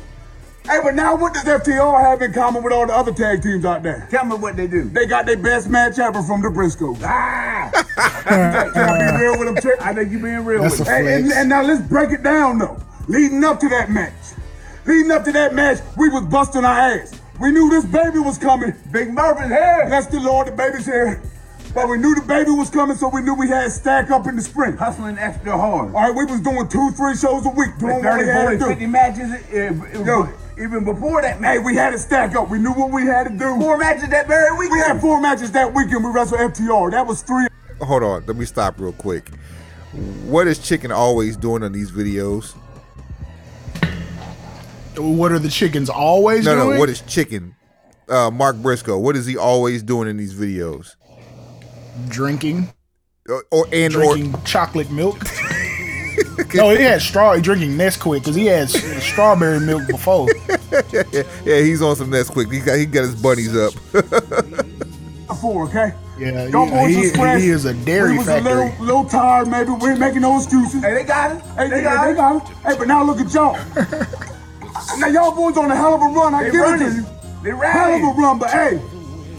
Hey, 0.65 0.81
but 0.83 0.95
now 0.95 1.17
what 1.17 1.33
does 1.33 1.45
FTR 1.45 2.01
have 2.11 2.21
in 2.21 2.33
common 2.33 2.63
with 2.63 2.75
all 2.75 2.87
the 2.87 2.93
other 2.93 3.13
tag 3.13 3.43
teams 3.43 3.65
out 3.65 3.83
there? 3.83 4.07
Tell 4.11 4.27
me 4.27 4.37
what 4.37 4.55
they 4.55 4.67
do. 4.67 4.85
They 4.85 5.07
got 5.07 5.25
their 5.25 5.39
best 5.39 5.69
match 5.69 5.99
ever 5.99 6.23
from 6.23 6.43
the 6.43 6.49
Briscoes. 6.49 7.01
Ah! 7.03 7.71
Can 8.75 8.89
I 8.89 9.13
be 9.17 9.23
real 9.25 9.39
with 9.39 9.49
them, 9.49 9.57
chick? 9.63 9.81
I 9.85 9.95
think 9.95 10.13
you 10.13 10.19
being 10.19 10.45
real 10.45 10.61
That's 10.63 10.79
with 10.79 10.89
a 10.89 10.91
me. 11.01 11.07
Hey, 11.07 11.15
and, 11.21 11.33
and 11.33 11.49
now 11.49 11.63
let's 11.63 11.81
break 11.81 12.11
it 12.11 12.23
down 12.23 12.59
though. 12.59 12.79
Leading 13.09 13.43
up 13.45 13.59
to 13.61 13.69
that 13.71 13.91
match, 13.91 14.13
leading 14.89 15.13
up 15.13 15.25
to 15.25 15.33
that 15.33 15.55
match, 15.55 15.79
we 15.97 16.09
was 16.09 16.25
busting 16.25 16.65
our 16.65 16.79
ass. 16.79 17.21
We 17.41 17.53
knew 17.53 17.71
this 17.71 17.85
baby 17.85 18.19
was 18.19 18.39
coming. 18.39 18.75
Big 18.91 19.13
Murphy's 19.13 19.49
here. 19.49 19.85
Bless 19.87 20.07
the 20.07 20.19
Lord, 20.21 20.49
the 20.49 20.53
baby's 20.53 20.87
here. 20.87 21.23
But 21.75 21.89
we 21.89 21.99
knew 21.99 22.15
the 22.15 22.23
baby 22.23 22.51
was 22.51 22.71
coming, 22.71 22.97
so 22.97 23.09
we 23.09 23.21
knew 23.21 23.35
we 23.35 23.47
had 23.49 23.65
to 23.65 23.71
stack 23.71 24.11
up 24.11 24.27
in 24.27 24.35
the 24.37 24.43
spring. 24.43 24.73
All 24.79 24.87
Hustling 24.87 25.19
extra 25.19 25.53
hard. 25.57 25.95
All 25.95 26.01
right, 26.01 26.15
we 26.15 26.25
was 26.25 26.41
doing 26.41 26.67
two, 26.69 26.91
three 26.93 27.15
shows 27.15 27.45
a 27.47 27.51
week, 27.51 27.77
doing 27.79 27.97
what 27.97 28.03
30, 28.05 28.25
we 28.25 28.29
had 28.31 28.43
40, 28.43 28.59
to 28.59 28.65
50 28.65 28.81
do. 28.81 28.89
matches. 28.91 29.31
uh, 29.33 30.05
Yo. 30.05 30.29
even 30.59 30.85
before 30.85 31.21
that 31.23 31.35
Hey, 31.35 31.41
match. 31.59 31.65
we 31.65 31.77
had 31.77 31.91
to 31.91 31.99
stack 31.99 32.35
up. 32.35 32.49
We 32.49 32.59
knew 32.59 32.73
what 32.73 32.91
we 32.91 33.03
had 33.05 33.25
to 33.25 33.31
do. 33.31 33.61
Four 33.61 33.77
matches 33.77 34.09
that 34.09 34.27
very 34.27 34.57
week. 34.57 34.73
We 34.73 34.79
had 34.79 34.99
four 35.01 35.21
matches 35.21 35.53
that 35.53 35.73
weekend. 35.73 36.03
We 36.05 36.11
wrestled 36.11 36.41
FTR. 36.41 36.91
That 36.93 37.07
was 37.07 37.21
three. 37.23 37.47
Hold 37.83 38.03
on, 38.03 38.25
let 38.27 38.37
me 38.37 38.47
stop 38.47 38.81
real 38.81 38.93
quick. 38.95 39.29
What 40.25 40.47
is 40.49 40.59
Chicken 40.59 40.91
always 40.91 41.37
doing 41.37 41.63
on 41.63 41.73
these 41.73 41.93
videos? 41.93 42.55
What 44.99 45.33
are 45.33 45.39
the 45.39 45.49
chickens 45.49 45.89
always 45.89 46.45
No, 46.45 46.55
doing? 46.57 46.71
no, 46.75 46.79
what 46.79 46.89
is 46.89 47.01
Chicken? 47.03 47.55
Uh, 48.09 48.31
Mark 48.31 48.57
Briscoe. 48.57 48.99
What 48.99 49.17
is 49.17 49.27
he 49.27 49.37
always 49.37 49.83
doing 49.83 50.09
in 50.09 50.17
these 50.17 50.35
videos? 50.35 50.95
drinking? 52.09 52.73
Or, 53.29 53.45
or 53.51 53.67
and 53.73 53.93
Drinking 53.93 54.35
chocolate 54.45 54.91
milk. 54.91 55.19
no, 56.55 56.71
he 56.71 56.83
had 56.83 57.03
straw. 57.03 57.35
He 57.35 57.43
drinking 57.43 57.73
Nesquik 57.77 58.21
because 58.21 58.35
he 58.37 58.47
had 58.47 58.71
strawberry 58.71 59.61
milk 59.61 59.87
before. 59.89 60.29
yeah, 61.45 61.61
he's 61.61 61.83
on 61.83 61.97
some 61.97 62.11
Nesquik. 62.11 62.51
He 62.53 62.61
got 62.61 62.77
he 62.79 62.87
got 62.87 63.03
his 63.03 63.15
bunnies 63.21 63.55
up. 63.57 63.73
Four, 65.41 65.67
okay? 65.69 65.93
Yeah, 66.19 66.49
Y'all 66.49 66.67
yeah, 66.67 66.85
boys 66.87 66.95
he- 67.39 67.41
he 67.45 67.51
is 67.51 67.65
a 67.65 67.75
dairy 67.75 68.13
we 68.13 68.19
was 68.19 68.27
factory. 68.27 68.53
a 68.53 68.55
little, 68.65 68.85
little 68.85 69.05
tired, 69.05 69.47
maybe. 69.49 69.71
We 69.71 69.91
ain't 69.91 70.01
making 70.01 70.23
no 70.23 70.37
excuses. 70.39 70.83
Hey, 70.83 70.95
they 70.95 71.05
got 71.05 71.37
it. 71.37 71.43
Hey, 71.57 71.69
they 71.69 71.77
they, 71.77 71.83
got 71.83 72.05
they 72.07 72.11
it. 72.13 72.15
got 72.17 72.37
it. 72.51 72.57
Hey, 72.65 72.77
but 72.79 72.89
now 72.89 73.05
look 73.05 73.21
at 73.21 73.33
y'all. 73.33 73.57
Now 74.99 75.07
y'all 75.09 75.35
boys 75.35 75.57
on 75.57 75.71
a 75.71 75.77
hell 75.77 75.95
of 75.95 76.03
a 76.03 76.07
run. 76.07 76.35
I 76.35 76.45
They 76.45 76.51
give 76.51 76.61
it 76.63 76.79
to 76.79 76.95
you. 76.97 77.07
They 77.43 77.53
ran. 77.53 77.73
Hell 77.73 77.95
of 77.95 78.17
a 78.17 78.21
run, 78.21 78.39
but 78.39 78.51
hey, 78.51 78.81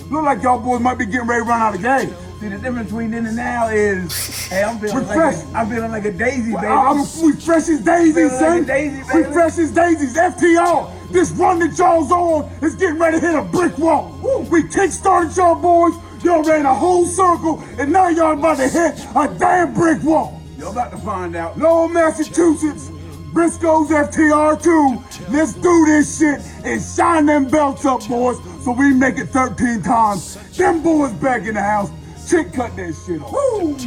look 0.10 0.24
like 0.24 0.42
y'all 0.44 0.60
boys 0.60 0.82
might 0.82 0.98
be 0.98 1.06
getting 1.06 1.28
ready 1.28 1.44
to 1.44 1.50
run 1.50 1.62
out 1.62 1.76
of 1.76 1.82
gas. 1.82 2.10
See, 2.40 2.48
the 2.48 2.58
difference 2.58 2.90
between 2.90 3.12
then 3.12 3.26
and 3.26 3.36
now 3.36 3.68
is, 3.68 4.48
hey, 4.48 4.64
I'm 4.64 4.80
feeling 4.80 4.96
We're 4.96 5.02
like 5.04 5.36
a, 5.36 5.58
I'm 5.58 5.70
feeling 5.70 5.92
like 5.92 6.06
a 6.06 6.12
daisy, 6.14 6.54
baby. 6.54 6.68
I, 6.68 6.92
am 6.92 7.00
we 7.22 7.34
fresh 7.34 7.68
as 7.68 7.82
daisies, 7.82 8.40
Feeling 8.40 8.60
like 8.60 8.66
daisy, 8.68 9.04
we 9.14 9.24
baby. 9.24 9.34
fresh 9.34 9.58
as 9.58 9.72
daisies. 9.72 10.16
FTR. 10.16 11.12
This 11.12 11.32
run 11.32 11.60
that 11.60 11.78
y'all's 11.78 12.12
on 12.12 12.50
is 12.64 12.76
getting 12.76 12.98
ready 12.98 13.20
to 13.20 13.26
hit 13.28 13.36
a 13.36 13.42
brick 13.42 13.78
wall. 13.78 14.16
We 14.50 14.64
kickstarted 14.64 15.36
y'all 15.36 15.56
boys, 15.56 15.94
y'all 16.24 16.44
ran 16.44 16.66
a 16.66 16.74
whole 16.74 17.06
circle, 17.06 17.62
and 17.78 17.92
now 17.92 18.08
y'all 18.08 18.38
about 18.38 18.58
to 18.58 18.70
hit 18.70 19.00
a 19.16 19.36
damn 19.38 19.74
brick 19.74 20.02
wall. 20.04 20.40
Y'all 20.58 20.72
about 20.72 20.92
to 20.92 20.98
find 21.00 21.36
out. 21.36 21.58
Lowell, 21.58 21.90
Massachusetts, 21.90 22.90
Briscoe's 23.34 23.90
FTR2. 23.90 25.09
Let's 25.30 25.54
do 25.54 25.86
this 25.86 26.18
shit 26.18 26.42
and 26.64 26.82
shine 26.82 27.28
them 27.28 27.48
belts 27.48 27.86
up, 27.86 28.08
boys, 28.08 28.38
so 28.64 28.72
we 28.72 28.94
make 28.94 29.18
it 29.18 29.28
13 29.28 29.84
times. 29.84 30.36
Them 30.58 30.82
boys 30.82 31.12
back 31.14 31.46
in 31.46 31.54
the 31.54 31.62
house. 31.62 31.92
Chick 32.28 32.52
cut 32.54 32.76
that 32.76 32.96
shit 33.06 33.22
off. 33.22 33.32
Woo! 33.32 33.78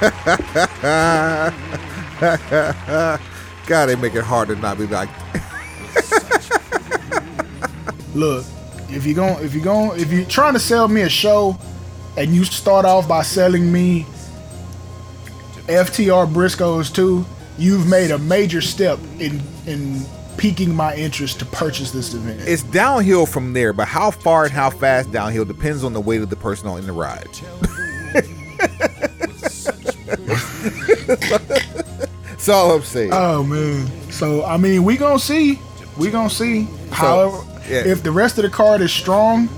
God, 3.66 3.86
they 3.86 3.96
make 3.96 4.14
it 4.14 4.24
hard 4.24 4.48
to 4.48 4.56
not 4.56 4.78
be 4.78 4.86
like. 4.86 5.10
Look, 8.14 8.44
if 8.88 9.06
you're 9.06 9.14
going 9.14 9.44
if 9.44 9.54
you're 9.54 9.64
going 9.64 10.00
if 10.00 10.10
you're 10.10 10.24
trying 10.24 10.54
to 10.54 10.58
sell 10.58 10.88
me 10.88 11.02
a 11.02 11.08
show 11.08 11.56
and 12.16 12.34
you 12.34 12.44
start 12.44 12.84
off 12.84 13.06
by 13.06 13.22
selling 13.22 13.70
me 13.70 14.04
FTR 15.66 16.32
Briscoes 16.32 16.92
too, 16.92 17.24
you've 17.60 17.86
made 17.88 18.10
a 18.10 18.18
major 18.18 18.60
step 18.60 18.98
in 19.18 19.40
in 19.66 20.04
piquing 20.38 20.74
my 20.74 20.94
interest 20.96 21.38
to 21.40 21.44
purchase 21.44 21.90
this 21.90 22.14
event. 22.14 22.40
It's 22.48 22.62
downhill 22.62 23.26
from 23.26 23.52
there, 23.52 23.74
but 23.74 23.86
how 23.86 24.10
far 24.10 24.44
and 24.44 24.52
how 24.52 24.70
fast 24.70 25.12
downhill 25.12 25.44
depends 25.44 25.84
on 25.84 25.92
the 25.92 26.00
weight 26.00 26.22
of 26.22 26.30
the 26.30 26.36
person 26.36 26.66
on 26.66 26.80
the 26.86 26.92
ride. 26.92 27.28
That's 32.24 32.48
all 32.48 32.76
I'm 32.76 32.82
saying. 32.82 33.10
Oh 33.12 33.42
man. 33.42 33.86
So 34.10 34.42
I 34.44 34.56
mean, 34.56 34.82
we 34.82 34.96
gonna 34.96 35.18
see. 35.18 35.60
We 35.98 36.10
gonna 36.10 36.30
see. 36.30 36.66
However, 36.90 37.44
yeah. 37.68 37.86
if 37.86 38.02
the 38.02 38.10
rest 38.10 38.38
of 38.38 38.44
the 38.44 38.50
card 38.50 38.80
is 38.80 38.92
strong, 38.92 39.48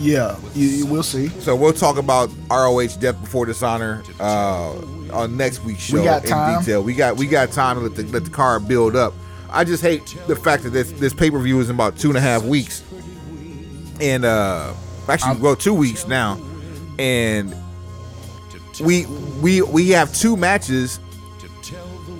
yeah, 0.00 0.38
you, 0.54 0.66
you 0.68 0.86
will 0.86 1.02
see. 1.02 1.28
So 1.40 1.54
we'll 1.54 1.72
talk 1.72 1.96
about 1.98 2.30
ROH 2.50 2.96
Death 2.98 3.20
Before 3.20 3.46
Dishonor 3.46 4.02
uh, 4.18 4.72
on 5.12 5.36
next 5.36 5.62
week's 5.64 5.80
show 5.82 5.98
We 5.98 6.04
got 6.04 6.24
in 6.24 6.58
detail. 6.58 6.82
We 6.82 6.94
got 6.94 7.16
we 7.16 7.26
got 7.26 7.52
time 7.52 7.76
to 7.76 7.82
let 7.82 7.94
the, 7.94 8.04
let 8.04 8.24
the 8.24 8.30
card 8.30 8.66
build 8.66 8.96
up. 8.96 9.12
I 9.50 9.64
just 9.64 9.82
hate 9.82 10.16
the 10.26 10.36
fact 10.36 10.62
that 10.62 10.70
this 10.70 10.92
this 10.92 11.12
pay 11.12 11.30
per 11.30 11.38
view 11.38 11.60
is 11.60 11.68
in 11.68 11.74
about 11.74 11.98
two 11.98 12.08
and 12.08 12.16
a 12.16 12.20
half 12.20 12.42
weeks, 12.44 12.82
and 14.00 14.24
uh, 14.24 14.72
actually, 15.08 15.40
well, 15.40 15.56
two 15.56 15.74
weeks 15.74 16.06
now, 16.06 16.40
and 16.98 17.54
we 18.80 19.06
we 19.42 19.62
we 19.62 19.90
have 19.90 20.14
two 20.14 20.36
matches. 20.36 20.98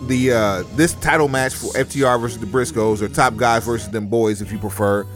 The 0.07 0.33
uh, 0.33 0.63
this 0.75 0.95
title 0.95 1.29
match 1.29 1.55
for 1.55 1.73
FTR 1.73 2.21
versus 2.21 2.39
the 2.39 2.47
Briscoes 2.47 3.01
or 3.01 3.09
Top 3.09 3.37
Guys 3.37 3.65
versus 3.65 3.89
them 3.91 4.09
boys, 4.09 4.43
if 4.43 4.51
you 4.51 4.59
prefer, 4.59 5.07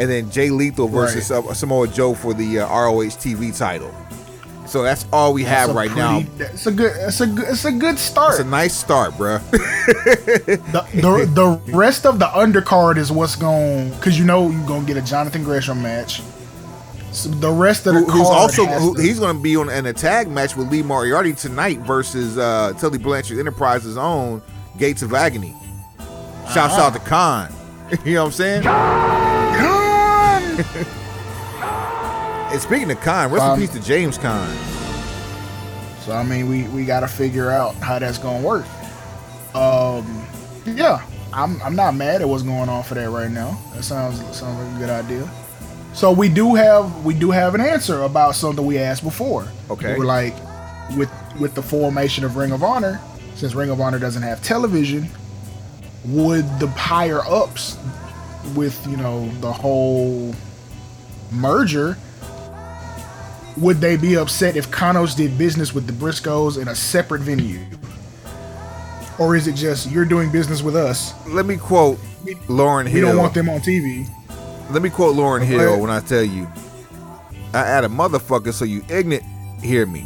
and 0.00 0.10
then 0.10 0.30
Jay 0.30 0.50
Lethal 0.50 0.88
versus 0.88 1.30
uh, 1.30 1.52
Samoa 1.54 1.86
Joe 1.86 2.14
for 2.14 2.32
the 2.34 2.60
uh, 2.60 2.66
ROH 2.68 3.14
TV 3.20 3.56
title. 3.56 3.94
So 4.66 4.82
that's 4.82 5.04
all 5.12 5.32
we 5.32 5.42
have 5.44 5.74
right 5.74 5.90
now. 5.96 6.22
It's 6.38 6.66
a 6.66 6.70
good. 6.72 6.92
It's 6.96 7.20
a 7.20 7.26
good. 7.26 7.48
It's 7.48 7.64
a 7.64 7.72
good 7.72 7.98
start. 7.98 8.32
It's 8.34 8.40
a 8.40 8.44
nice 8.44 8.72
start, 8.74 9.12
bruh. 9.14 9.40
the, 9.50 10.86
the 10.94 11.60
the 11.66 11.72
rest 11.76 12.06
of 12.06 12.18
the 12.18 12.26
undercard 12.26 12.96
is 12.96 13.10
what's 13.10 13.34
going 13.36 13.90
because 13.90 14.16
you 14.18 14.24
know 14.24 14.48
you're 14.48 14.66
gonna 14.66 14.86
get 14.86 14.96
a 14.96 15.02
Jonathan 15.02 15.42
Gresham 15.44 15.82
match. 15.82 16.22
So 17.12 17.28
the 17.30 17.50
rest 17.50 17.86
of 17.88 17.94
the 17.94 18.00
Who- 18.02 18.10
who's 18.12 18.28
also 18.28 18.64
who, 18.66 18.94
to- 18.94 19.02
he's 19.02 19.18
going 19.18 19.34
to 19.36 19.42
be 19.42 19.56
on 19.56 19.68
in 19.68 19.86
a 19.86 19.92
tag 19.92 20.28
match 20.28 20.54
with 20.56 20.70
Lee 20.70 20.84
Moriarty 20.84 21.32
tonight 21.32 21.78
versus 21.80 22.38
uh, 22.38 22.72
Tully 22.78 22.98
Blanchard 22.98 23.40
Enterprises' 23.40 23.96
own 23.96 24.40
Gates 24.78 25.02
of 25.02 25.12
Agony. 25.12 25.52
Shouts 26.54 26.74
Uh-huh. 26.74 26.82
out 26.82 26.92
to 26.92 27.00
Kaun. 27.00 27.52
you 28.06 28.14
know 28.14 28.20
what 28.22 28.26
I'm 28.26 28.32
saying? 28.32 28.62
And 32.52 32.60
speaking 32.60 32.90
of 32.90 33.00
Khan, 33.00 33.30
rest 33.30 33.44
Um, 33.44 33.60
in 33.60 33.66
peace 33.66 33.76
to 33.80 33.86
James 33.86 34.18
Caan. 34.18 34.52
So 36.04 36.12
I 36.12 36.22
mean, 36.24 36.48
we 36.48 36.64
we 36.64 36.84
got 36.84 37.00
to 37.00 37.08
figure 37.08 37.50
out 37.50 37.74
how 37.76 37.98
that's 37.98 38.18
gonna 38.18 38.44
work. 38.44 38.64
Um, 39.54 40.26
yeah, 40.66 41.02
I'm 41.32 41.62
I'm 41.62 41.76
not 41.76 41.94
mad 41.94 42.22
at 42.22 42.28
what's 42.28 42.42
going 42.42 42.68
on 42.68 42.82
for 42.82 42.94
that 42.94 43.10
right 43.10 43.30
now. 43.30 43.56
That 43.74 43.84
sounds 43.84 44.18
sounds 44.36 44.58
like 44.58 44.76
a 44.76 44.78
good 44.78 44.90
idea. 44.90 45.30
So 45.92 46.12
we 46.12 46.28
do 46.28 46.54
have 46.54 47.04
we 47.04 47.14
do 47.14 47.30
have 47.30 47.54
an 47.54 47.60
answer 47.60 48.02
about 48.02 48.34
something 48.34 48.64
we 48.64 48.78
asked 48.78 49.04
before. 49.04 49.46
Okay. 49.70 49.92
we 49.94 50.00
we're 50.00 50.06
like, 50.06 50.34
with 50.96 51.10
with 51.38 51.54
the 51.54 51.62
formation 51.62 52.24
of 52.24 52.36
Ring 52.36 52.52
of 52.52 52.62
Honor, 52.62 53.00
since 53.36 53.54
Ring 53.54 53.70
of 53.70 53.80
Honor 53.80 53.98
doesn't 53.98 54.22
have 54.22 54.42
television, 54.42 55.08
would 56.04 56.46
the 56.58 56.68
higher 56.68 57.20
ups, 57.26 57.76
with 58.54 58.84
you 58.88 58.96
know 58.96 59.28
the 59.40 59.52
whole 59.52 60.34
merger, 61.32 61.96
would 63.56 63.78
they 63.80 63.96
be 63.96 64.16
upset 64.16 64.56
if 64.56 64.70
Kanos 64.70 65.16
did 65.16 65.36
business 65.36 65.74
with 65.74 65.86
the 65.86 65.92
Briscoes 65.92 66.60
in 66.60 66.68
a 66.68 66.74
separate 66.74 67.22
venue? 67.22 67.64
Or 69.18 69.36
is 69.36 69.46
it 69.46 69.54
just 69.54 69.90
you're 69.90 70.06
doing 70.06 70.30
business 70.32 70.62
with 70.62 70.76
us? 70.76 71.12
Let 71.26 71.46
me 71.46 71.56
quote 71.56 71.98
Lauryn 72.48 72.86
Hill. 72.86 72.94
We 72.94 73.00
don't 73.00 73.18
want 73.18 73.34
them 73.34 73.48
on 73.48 73.60
TV. 73.60 74.08
Let 74.70 74.82
me 74.82 74.88
quote 74.88 75.16
Lauryn 75.16 75.42
Okay. 75.42 75.46
Hill 75.46 75.80
when 75.80 75.90
I 75.90 76.00
tell 76.00 76.22
you, 76.22 76.48
I 77.52 77.58
add 77.58 77.84
a 77.84 77.88
motherfucker 77.88 78.52
so 78.52 78.64
you 78.64 78.82
ignorant 78.88 79.24
hear 79.62 79.84
me. 79.84 80.02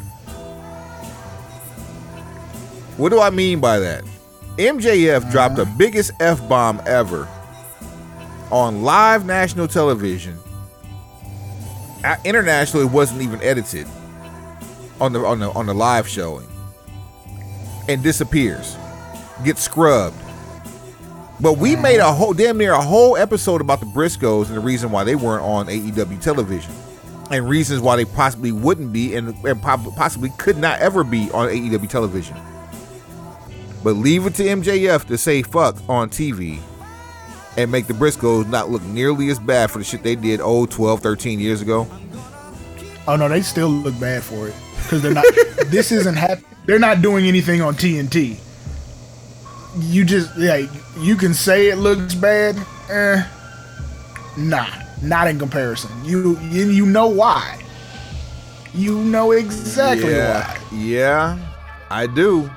What 2.96 3.10
do 3.10 3.20
I 3.20 3.30
mean 3.30 3.60
by 3.60 3.78
that? 3.78 4.04
MJF 4.56 5.30
dropped 5.30 5.58
uh-huh. 5.58 5.64
the 5.64 5.76
biggest 5.76 6.12
F 6.20 6.48
bomb 6.48 6.80
ever 6.86 7.28
on 8.50 8.82
live 8.82 9.26
national 9.26 9.68
television. 9.68 10.38
Internationally, 12.24 12.84
it 12.84 12.92
wasn't 12.92 13.22
even 13.22 13.40
edited 13.42 13.86
on 15.00 15.12
the 15.12 15.24
on 15.24 15.38
the 15.40 15.50
on 15.50 15.66
the 15.66 15.74
live 15.74 16.06
showing, 16.06 16.46
and 17.88 18.02
disappears, 18.02 18.76
gets 19.42 19.62
scrubbed. 19.62 20.16
But 21.40 21.54
we 21.54 21.76
made 21.76 21.98
a 22.00 22.12
whole 22.12 22.34
damn 22.34 22.58
near 22.58 22.72
a 22.72 22.80
whole 22.80 23.16
episode 23.16 23.60
about 23.60 23.80
the 23.80 23.86
Briscoes 23.86 24.48
and 24.48 24.56
the 24.56 24.60
reason 24.60 24.90
why 24.90 25.04
they 25.04 25.16
weren't 25.16 25.42
on 25.42 25.66
AEW 25.66 26.20
television, 26.20 26.74
and 27.30 27.48
reasons 27.48 27.80
why 27.80 27.96
they 27.96 28.04
possibly 28.04 28.52
wouldn't 28.52 28.92
be 28.92 29.16
and, 29.16 29.34
and 29.44 29.62
possibly 29.62 30.30
could 30.36 30.58
not 30.58 30.80
ever 30.80 31.04
be 31.04 31.30
on 31.32 31.48
AEW 31.48 31.88
television. 31.88 32.36
But 33.82 33.92
leave 33.92 34.26
it 34.26 34.34
to 34.34 34.44
MJF 34.44 35.06
to 35.06 35.18
say 35.18 35.42
fuck 35.42 35.76
on 35.88 36.10
TV 36.10 36.60
and 37.56 37.70
make 37.70 37.86
the 37.86 37.94
Briscoes 37.94 38.48
not 38.48 38.70
look 38.70 38.82
nearly 38.82 39.30
as 39.30 39.38
bad 39.38 39.70
for 39.70 39.78
the 39.78 39.84
shit 39.84 40.02
they 40.02 40.16
did 40.16 40.40
oh 40.40 40.66
12, 40.66 41.00
13 41.00 41.40
years 41.40 41.62
ago. 41.62 41.86
Oh 43.06 43.16
no, 43.16 43.28
they 43.28 43.42
still 43.42 43.68
look 43.68 43.98
bad 44.00 44.22
for 44.22 44.48
it 44.48 44.54
because 44.82 45.02
they're 45.02 45.12
not. 45.12 45.24
this 45.66 45.92
isn't 45.92 46.16
happening. 46.16 46.50
They're 46.66 46.78
not 46.78 47.02
doing 47.02 47.26
anything 47.26 47.60
on 47.60 47.74
TNT. 47.74 48.38
You 49.78 50.04
just 50.04 50.36
like 50.36 50.70
you 50.98 51.16
can 51.16 51.34
say 51.34 51.68
it 51.68 51.76
looks 51.76 52.14
bad. 52.14 52.56
Eh, 52.88 53.26
nah, 54.38 54.66
not 55.02 55.28
in 55.28 55.38
comparison. 55.38 55.90
You 56.04 56.38
you, 56.40 56.70
you 56.70 56.86
know 56.86 57.08
why. 57.08 57.60
You 58.72 58.98
know 58.98 59.32
exactly 59.32 60.10
yeah, 60.10 60.58
yeah, 60.72 61.38
I 61.90 62.06
do. 62.06 62.42
why. 62.42 62.50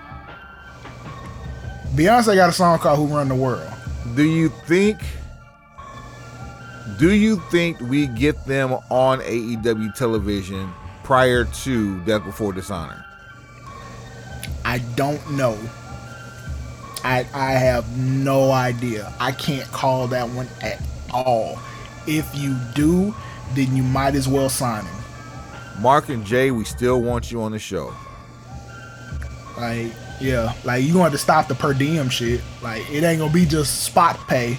Beyonce 1.96 2.36
got 2.36 2.50
a 2.50 2.54
song 2.54 2.80
called 2.80 2.98
"Who 2.98 3.14
Run 3.14 3.28
the 3.28 3.36
World." 3.36 3.72
Do 4.16 4.24
you 4.24 4.50
think? 4.50 5.00
Do 6.98 7.12
you 7.12 7.38
think 7.52 7.80
we 7.82 8.08
get 8.08 8.46
them 8.46 8.74
on 8.90 9.20
AEW 9.20 9.94
television 9.94 10.72
prior 11.04 11.44
to 11.46 12.00
Death 12.06 12.24
Before 12.24 12.54
Dishonor? 12.54 13.04
I 14.66 14.80
don't 14.96 15.32
know. 15.32 15.58
I 17.04 17.26
I 17.34 17.52
have 17.52 17.98
no 17.98 18.52
idea. 18.52 19.14
I 19.20 19.32
can't 19.32 19.70
call 19.72 20.08
that 20.08 20.28
one 20.30 20.48
at 20.62 20.82
all. 21.12 21.60
If 22.08 22.34
you 22.36 22.56
do, 22.74 23.14
then 23.54 23.76
you 23.76 23.84
might 23.84 24.16
as 24.16 24.28
well 24.28 24.50
sign 24.50 24.86
him. 24.86 25.04
Mark 25.80 26.10
and 26.10 26.26
Jay, 26.26 26.52
we 26.52 26.64
still 26.64 27.02
want 27.02 27.32
you 27.32 27.42
on 27.42 27.52
the 27.52 27.60
show. 27.60 27.94
Like, 29.58 29.92
yeah, 30.20 30.54
like 30.64 30.84
you 30.84 30.92
gonna 30.94 31.04
have 31.04 31.12
to 31.12 31.18
stop 31.18 31.48
the 31.48 31.56
per 31.56 31.74
diem 31.74 32.10
shit. 32.10 32.42
Like, 32.62 32.90
it 32.92 33.04
ain't 33.04 33.20
gonna 33.20 33.34
be 33.34 33.46
just 33.46 33.84
spot 33.84 34.20
pay. 34.28 34.58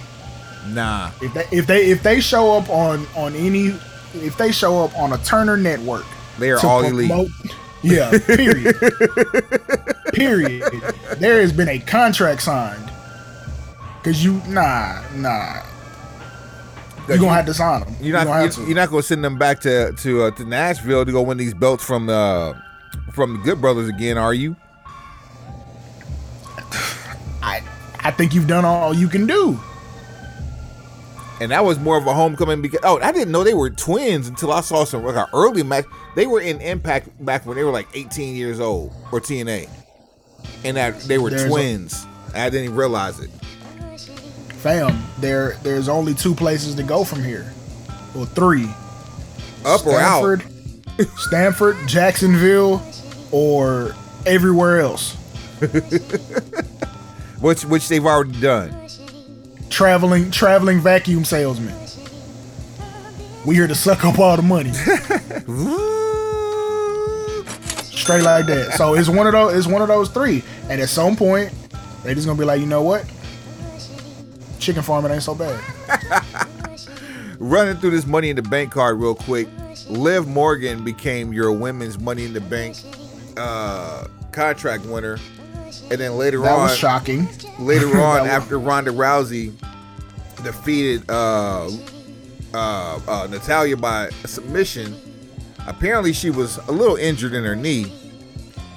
Nah, 0.67 1.11
If 1.21 1.33
they 1.33 1.57
if 1.57 1.67
they 1.67 1.91
if 1.91 2.03
they 2.03 2.19
show 2.19 2.57
up 2.57 2.69
on 2.69 3.07
on 3.15 3.33
any 3.35 3.73
if 4.13 4.37
they 4.37 4.51
show 4.51 4.83
up 4.83 4.95
on 4.97 5.13
a 5.13 5.17
Turner 5.19 5.57
network, 5.57 6.05
they 6.37 6.51
are 6.51 6.65
all 6.65 6.83
elite. 6.83 7.11
Yeah, 7.81 8.11
period. 8.19 8.75
period. 10.13 10.63
There 11.17 11.41
has 11.41 11.53
been 11.53 11.69
a 11.69 11.79
contract 11.79 12.41
signed. 12.41 12.91
Cause 14.03 14.23
you 14.23 14.41
nah 14.47 15.01
nah. 15.15 15.63
You're 17.07 17.17
gonna 17.17 17.33
have 17.33 17.45
to 17.47 17.53
sign 17.53 17.81
them. 17.81 17.95
You're 18.01 18.17
not 18.17 18.27
gonna 18.27 18.43
you're, 18.43 18.51
to. 18.51 18.61
you're 18.61 18.75
not 18.75 18.89
going 18.89 19.01
to 19.01 19.07
send 19.07 19.23
them 19.23 19.37
back 19.37 19.59
to 19.61 19.93
to 19.93 20.23
uh, 20.23 20.31
to 20.31 20.45
Nashville 20.45 21.05
to 21.05 21.11
go 21.11 21.21
win 21.21 21.37
these 21.37 21.53
belts 21.53 21.83
from 21.83 22.05
the 22.05 22.55
from 23.13 23.33
the 23.33 23.39
Good 23.39 23.59
Brothers 23.59 23.89
again, 23.89 24.17
are 24.17 24.33
you? 24.33 24.55
I 28.01 28.11
think 28.11 28.33
you've 28.33 28.47
done 28.47 28.65
all 28.65 28.93
you 28.93 29.07
can 29.07 29.27
do. 29.27 29.59
and 31.41 31.51
that 31.51 31.63
was 31.63 31.79
more 31.79 31.97
of 31.97 32.05
a 32.07 32.13
homecoming 32.13 32.61
because 32.61 32.79
oh, 32.83 32.99
I 33.01 33.11
didn't 33.11 33.31
know 33.31 33.43
they 33.43 33.53
were 33.53 33.69
twins 33.69 34.27
until 34.27 34.51
I 34.51 34.61
saw 34.61 34.83
some 34.83 35.03
like 35.03 35.15
an 35.15 35.27
early 35.33 35.63
match. 35.63 35.85
They 36.15 36.27
were 36.27 36.41
in 36.41 36.59
Impact 36.61 37.25
back 37.25 37.45
when 37.45 37.55
they 37.55 37.63
were 37.63 37.71
like 37.71 37.87
18 37.93 38.35
years 38.35 38.59
old 38.59 38.93
or 39.11 39.19
TNA, 39.19 39.69
and 40.63 40.77
that 40.77 40.99
they 41.01 41.17
were 41.17 41.29
There's 41.29 41.49
twins. 41.49 42.05
I 42.33 42.49
didn't 42.49 42.65
even 42.65 42.75
realize 42.75 43.19
it. 43.19 43.29
Fam, 44.59 45.01
there 45.19 45.57
there's 45.63 45.87
only 45.87 46.13
two 46.13 46.35
places 46.35 46.75
to 46.75 46.83
go 46.83 47.03
from 47.03 47.23
here. 47.23 47.53
Well, 48.13 48.25
three. 48.25 48.67
Up 49.65 49.85
or 49.85 49.99
out? 49.99 50.39
Stamford, 50.39 51.09
Stamford, 51.17 51.77
Jacksonville, 51.87 52.81
or 53.31 53.95
everywhere 54.25 54.79
else. 54.79 55.15
Which 57.41 57.63
which 57.65 57.87
they've 57.87 58.05
already 58.05 58.39
done. 58.39 58.75
Traveling 59.69 60.31
traveling 60.31 60.81
vacuum 60.81 61.23
salesman. 61.25 61.75
We 63.45 63.55
here 63.55 63.67
to 63.67 63.75
suck 63.75 64.03
up 64.03 64.19
all 64.19 64.35
the 64.35 64.41
money. 64.43 64.73
Straight 67.83 68.23
like 68.23 68.47
that. 68.47 68.73
So 68.75 68.95
it's 68.95 69.07
one 69.07 69.27
of 69.27 69.33
those 69.33 69.53
it's 69.55 69.67
one 69.67 69.81
of 69.81 69.87
those 69.87 70.09
three. 70.09 70.43
And 70.69 70.81
at 70.81 70.89
some 70.89 71.15
point, 71.15 71.53
they 72.03 72.13
just 72.13 72.27
gonna 72.27 72.37
be 72.39 72.45
like, 72.45 72.59
you 72.59 72.65
know 72.65 72.83
what? 72.83 73.05
Chicken 74.59 74.83
farming 74.83 75.11
ain't 75.11 75.23
so 75.23 75.35
bad. 75.35 75.59
Running 77.39 77.77
through 77.77 77.91
this 77.91 78.05
Money 78.05 78.29
in 78.29 78.35
the 78.35 78.41
Bank 78.41 78.71
card 78.71 78.99
real 78.99 79.15
quick. 79.15 79.47
Liv 79.87 80.27
Morgan 80.27 80.83
became 80.83 81.31
your 81.31 81.53
women's 81.53 81.97
Money 81.97 82.25
in 82.25 82.33
the 82.33 82.41
Bank 82.41 82.75
uh, 83.37 84.05
contract 84.31 84.85
winner, 84.85 85.17
and 85.91 85.99
then 85.99 86.17
later 86.17 86.39
That 86.41 86.51
on, 86.57 86.61
was 86.63 86.77
shocking. 86.77 87.27
later 87.59 87.99
on 88.01 88.27
after 88.27 88.59
Ronda 88.59 88.91
Rousey 88.91 89.53
defeated 90.43 91.09
uh, 91.09 91.69
uh, 92.53 92.99
uh, 93.07 93.27
Natalya 93.29 93.77
by 93.77 94.09
submission, 94.25 94.95
apparently 95.67 96.13
she 96.13 96.29
was 96.29 96.57
a 96.67 96.71
little 96.71 96.95
injured 96.95 97.33
in 97.33 97.43
her 97.43 97.55
knee. 97.55 97.91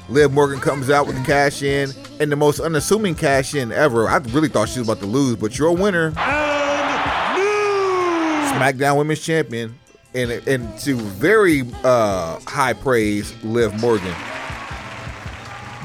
Liv 0.08 0.32
Morgan 0.32 0.60
comes 0.60 0.90
out 0.90 1.06
with 1.06 1.16
the 1.16 1.24
cash 1.24 1.62
in 1.62 1.90
and 2.20 2.30
the 2.30 2.36
most 2.36 2.60
unassuming 2.60 3.14
cash 3.14 3.54
in 3.54 3.72
ever. 3.72 4.08
I 4.08 4.16
really 4.18 4.48
thought 4.48 4.68
she 4.68 4.80
was 4.80 4.88
about 4.88 5.00
to 5.00 5.06
lose, 5.06 5.36
but 5.36 5.56
your 5.58 5.72
winner, 5.74 6.10
SmackDown 8.52 8.98
Women's 8.98 9.20
Champion, 9.20 9.78
and 10.14 10.30
and 10.46 10.78
to 10.80 10.96
very 10.96 11.62
uh, 11.84 12.38
high 12.46 12.74
praise, 12.74 13.32
Liv 13.42 13.72
Morgan. 13.80 14.14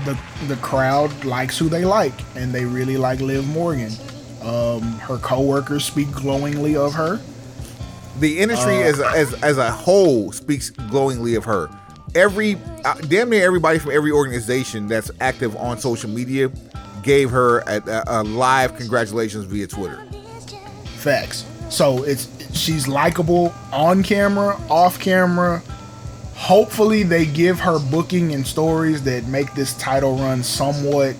The 0.05 0.17
the 0.47 0.55
crowd 0.57 1.25
likes 1.25 1.57
who 1.57 1.69
they 1.69 1.85
like, 1.85 2.13
and 2.35 2.53
they 2.53 2.65
really 2.65 2.97
like 2.97 3.19
Liv 3.19 3.47
Morgan. 3.47 3.91
Um, 4.41 4.81
her 4.99 5.17
coworkers 5.17 5.83
speak 5.85 6.11
glowingly 6.11 6.75
of 6.75 6.93
her. 6.93 7.19
the 8.19 8.39
industry 8.39 8.77
Uh, 8.77 8.87
as, 8.87 8.99
as 8.99 9.33
as 9.43 9.57
a 9.57 9.71
whole 9.71 10.31
speaks 10.31 10.69
glowingly 10.69 11.35
of 11.35 11.45
her. 11.45 11.69
Every 12.15 12.57
uh, 12.85 12.95
damn 12.95 13.29
near 13.29 13.45
everybody 13.45 13.79
from 13.79 13.91
every 13.91 14.11
organization 14.11 14.87
that's 14.87 15.11
active 15.19 15.55
on 15.57 15.77
social 15.77 16.09
media 16.09 16.49
gave 17.03 17.29
her 17.29 17.59
a, 17.67 17.81
a, 17.87 18.03
a 18.07 18.23
live 18.23 18.75
congratulations 18.75 19.45
via 19.45 19.67
Twitter. 19.67 20.03
Facts. 20.97 21.45
So 21.69 22.03
it's 22.03 22.27
she's 22.57 22.87
likable 22.87 23.53
on 23.71 24.03
camera, 24.03 24.59
off 24.69 24.99
camera. 24.99 25.61
Hopefully, 26.37 27.01
they 27.01 27.25
give 27.25 27.59
her 27.59 27.79
booking 27.79 28.31
and 28.31 28.45
stories 28.45 29.01
that 29.03 29.25
make 29.25 29.51
this 29.55 29.73
title 29.73 30.15
run 30.17 30.43
somewhat 30.43 31.15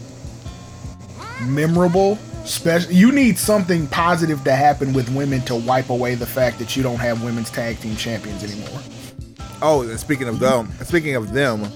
memorable. 1.42 2.18
Special, 2.46 2.92
you 2.92 3.12
need 3.12 3.38
something 3.38 3.88
positive 3.88 4.44
to 4.44 4.56
happen 4.56 4.94
with 4.94 5.10
women 5.10 5.42
to 5.42 5.56
wipe 5.56 5.90
away 5.90 6.14
the 6.14 6.28
fact 6.28 6.60
that 6.60 6.78
you 6.78 6.84
don't 6.84 7.00
have 7.00 7.24
women's 7.24 7.50
tag 7.50 7.80
team 7.80 7.96
champions 7.96 8.44
anymore. 8.44 8.80
Oh, 9.64 9.82
and 9.82 10.00
speaking 10.00 10.28
of 10.28 10.40
them, 10.40 10.72
speaking 10.84 11.16
of 11.16 11.34
them, 11.34 11.68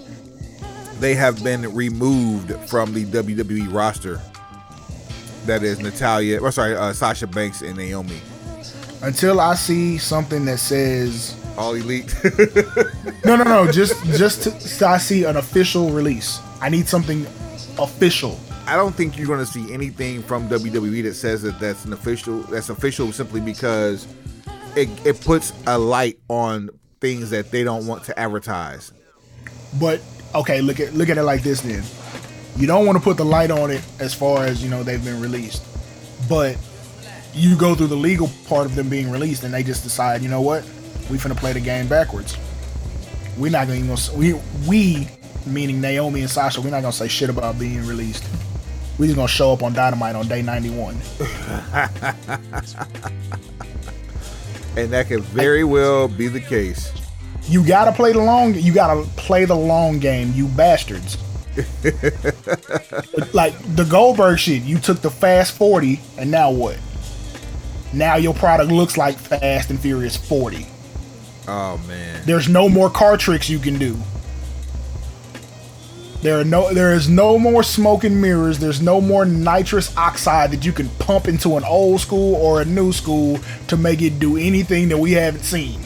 they 1.00 1.16
have 1.16 1.44
been 1.44 1.74
removed 1.74 2.54
from 2.70 2.94
the 2.94 3.06
WWE 3.06 3.74
roster. 3.74 4.22
That 5.48 5.64
is 5.64 5.80
Natalya, 5.80 6.40
or 6.40 6.52
sorry, 6.52 6.76
uh, 6.76 6.94
Sasha 6.94 7.26
Banks 7.26 7.64
and 7.64 7.76
Naomi. 7.76 8.22
Until 9.02 9.40
I 9.40 9.56
see 9.56 9.98
something 9.98 10.46
that 10.46 10.60
says 10.60 11.36
All 11.58 11.74
elite. 11.76 12.14
No, 13.24 13.36
no, 13.36 13.44
no. 13.44 13.72
Just, 13.72 14.04
just 14.18 14.44
to, 14.44 14.60
so 14.60 14.88
I 14.88 14.98
see 14.98 15.26
an 15.26 15.38
official 15.38 15.92
release. 15.92 16.40
I 16.60 16.70
need 16.70 16.88
something 16.88 17.26
official. 17.78 18.40
I 18.66 18.76
don't 18.76 18.96
think 18.96 19.16
you're 19.18 19.28
going 19.28 19.40
to 19.40 19.46
see 19.46 19.72
anything 19.72 20.24
from 20.24 20.50
WWE 20.50 21.04
that 21.04 21.14
says 21.14 21.44
that 21.44 21.60
that's 21.60 21.86
an 21.86 21.94
official. 21.94 22.40
That's 22.44 22.70
official 22.70 23.12
simply 23.12 23.40
because 23.40 24.08
it, 24.76 24.90
it 25.06 25.22
puts 25.22 25.54
a 25.68 25.78
light 25.78 26.20
on 26.30 26.72
things 27.00 27.30
that 27.30 27.52
they 27.52 27.64
don't 27.64 27.86
want 27.86 28.04
to 28.06 28.20
advertise. 28.20 28.92
But 29.80 30.02
okay, 30.34 30.62
look 30.62 30.80
at 30.80 30.94
look 30.94 31.10
at 31.10 31.18
it 31.18 31.24
like 31.24 31.44
this. 31.44 31.62
Then 31.62 31.84
you 32.58 32.68
don't 32.68 32.86
want 32.86 32.98
to 32.98 33.04
put 33.04 33.18
the 33.18 33.26
light 33.26 33.52
on 33.52 33.72
it 33.72 33.84
as 34.00 34.14
far 34.14 34.46
as 34.46 34.64
you 34.64 34.70
know 34.70 34.84
they've 34.84 35.04
been 35.04 35.22
released, 35.22 35.64
but 36.28 36.58
you 37.34 37.56
go 37.56 37.76
through 37.76 37.88
the 37.88 37.96
legal 37.96 38.30
part 38.48 38.66
of 38.66 38.76
them 38.76 38.90
being 38.90 39.10
released, 39.12 39.44
and 39.44 39.54
they 39.54 39.64
just 39.64 39.84
decide, 39.84 40.22
you 40.22 40.30
know 40.30 40.42
what, 40.42 40.64
we 41.10 41.18
finna 41.18 41.36
play 41.36 41.54
the 41.54 41.60
game 41.60 41.88
backwards. 41.88 42.38
We're 43.38 43.52
not 43.52 43.68
gonna 43.68 43.80
even 43.80 43.96
gonna, 43.96 44.18
we 44.18 44.34
we 44.68 45.08
meaning 45.46 45.82
Naomi 45.82 46.22
and 46.22 46.30
Sasha. 46.30 46.62
We're 46.62 46.70
not 46.70 46.82
gonna 46.82 46.94
say 46.94 47.08
shit 47.08 47.30
about 47.30 47.58
being 47.58 47.86
released. 47.86 48.26
We 48.98 49.08
just 49.08 49.16
gonna 49.16 49.28
show 49.28 49.54
up 49.54 49.64
on 49.64 49.74
Dynamite 49.74 50.16
on 50.16 50.28
day 50.28 50.42
ninety 50.42 50.70
one. 50.70 50.98
And 54.78 54.90
that 54.92 55.08
could 55.08 55.24
very 55.24 55.64
well 55.64 56.08
be 56.08 56.28
the 56.28 56.40
case. 56.40 56.92
You 57.44 57.66
gotta 57.66 57.92
play 57.92 58.14
the 58.14 58.22
long. 58.22 58.56
You 58.56 58.74
gotta 58.74 59.08
play 59.18 59.46
the 59.46 59.56
long 59.56 60.00
game, 60.00 60.32
you 60.34 60.48
bastards. 60.48 61.18
like 63.34 63.54
the 63.76 63.86
Goldberg 63.90 64.40
shit, 64.40 64.64
you 64.64 64.80
took 64.80 65.02
the 65.02 65.10
Fast 65.10 65.58
Forty, 65.58 66.00
and 66.18 66.32
now 66.32 66.52
what? 66.52 66.80
Now 67.92 68.16
your 68.16 68.34
product 68.34 68.72
looks 68.72 68.98
like 68.98 69.18
Fast 69.18 69.70
and 69.70 69.80
Furious 69.80 70.16
Forty. 70.16 70.66
Oh 71.48 71.78
man. 71.88 72.22
There's 72.26 72.48
no 72.48 72.70
more 72.70 72.90
car 72.90 73.18
tricks 73.18 73.50
you 73.50 73.60
can 73.60 73.78
do. 73.78 73.98
There 76.22 76.40
are 76.40 76.44
no. 76.44 76.72
There 76.72 76.94
is 76.94 77.10
no 77.10 77.40
more 77.40 77.64
smoke 77.64 78.04
and 78.04 78.22
mirrors. 78.22 78.60
There's 78.60 78.80
no 78.82 79.02
more 79.02 79.26
nitrous 79.26 79.96
oxide 79.98 80.52
that 80.52 80.64
you 80.64 80.72
can 80.72 80.88
pump 81.00 81.28
into 81.28 81.58
an 81.58 81.64
old 81.64 82.00
school 82.00 82.36
or 82.36 82.62
a 82.62 82.66
new 82.66 82.92
school 82.94 83.40
to 83.68 83.78
make 83.78 84.04
it 84.04 84.20
do 84.20 84.38
anything 84.38 84.90
that 84.90 85.00
we 85.00 85.14
haven't 85.14 85.44
seen. 85.44 85.82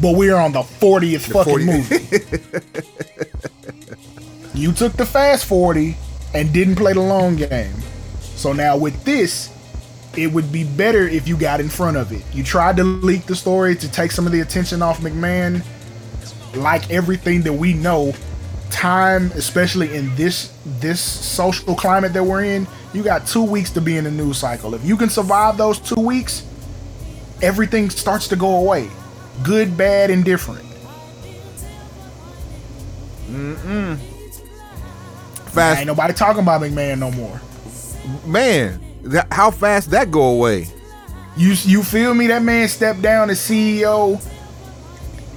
But 0.00 0.16
we're 0.16 0.36
on 0.36 0.52
the 0.52 0.60
40th 0.62 1.32
fucking 1.32 1.52
40 1.52 1.64
movie. 1.64 1.96
you 4.58 4.72
took 4.72 4.92
the 4.94 5.06
fast 5.06 5.46
40 5.46 5.96
and 6.34 6.52
didn't 6.52 6.76
play 6.76 6.92
the 6.92 7.00
long 7.00 7.36
game. 7.36 7.74
So 8.20 8.52
now 8.52 8.76
with 8.76 9.04
this, 9.04 9.50
it 10.16 10.32
would 10.32 10.50
be 10.50 10.64
better 10.64 11.06
if 11.06 11.28
you 11.28 11.36
got 11.36 11.60
in 11.60 11.68
front 11.68 11.96
of 11.96 12.12
it. 12.12 12.22
You 12.32 12.42
tried 12.42 12.76
to 12.78 12.84
leak 12.84 13.26
the 13.26 13.36
story 13.36 13.76
to 13.76 13.90
take 13.90 14.10
some 14.10 14.26
of 14.26 14.32
the 14.32 14.40
attention 14.40 14.82
off 14.82 15.00
McMahon. 15.00 15.64
Like 16.54 16.90
everything 16.90 17.42
that 17.42 17.52
we 17.52 17.74
know, 17.74 18.12
time, 18.70 19.30
especially 19.32 19.94
in 19.94 20.14
this 20.16 20.52
this 20.80 21.00
social 21.00 21.74
climate 21.74 22.12
that 22.12 22.24
we're 22.24 22.44
in, 22.44 22.66
you 22.92 23.04
got 23.04 23.26
two 23.26 23.42
weeks 23.42 23.70
to 23.70 23.80
be 23.80 23.96
in 23.96 24.04
the 24.04 24.10
news 24.10 24.38
cycle. 24.38 24.74
If 24.74 24.84
you 24.84 24.96
can 24.96 25.08
survive 25.10 25.56
those 25.56 25.78
two 25.78 26.00
weeks, 26.00 26.44
everything 27.40 27.88
starts 27.90 28.26
to 28.28 28.36
go 28.36 28.56
away. 28.56 28.90
Good, 29.44 29.76
bad, 29.76 30.10
and 30.10 30.24
different. 30.24 30.66
Fast 35.50 35.78
Ain't 35.78 35.86
nobody 35.86 36.14
talking 36.14 36.42
about 36.42 36.60
McMahon 36.60 36.98
no 36.98 37.10
more. 37.12 37.40
man, 38.26 38.80
that, 39.02 39.32
how 39.32 39.50
fast 39.50 39.90
that 39.90 40.10
go 40.10 40.28
away? 40.28 40.66
You 41.36 41.54
you 41.62 41.82
feel 41.82 42.14
me? 42.14 42.26
That 42.26 42.42
man 42.42 42.68
stepped 42.68 43.02
down 43.02 43.30
as 43.30 43.38
CEO. 43.38 44.22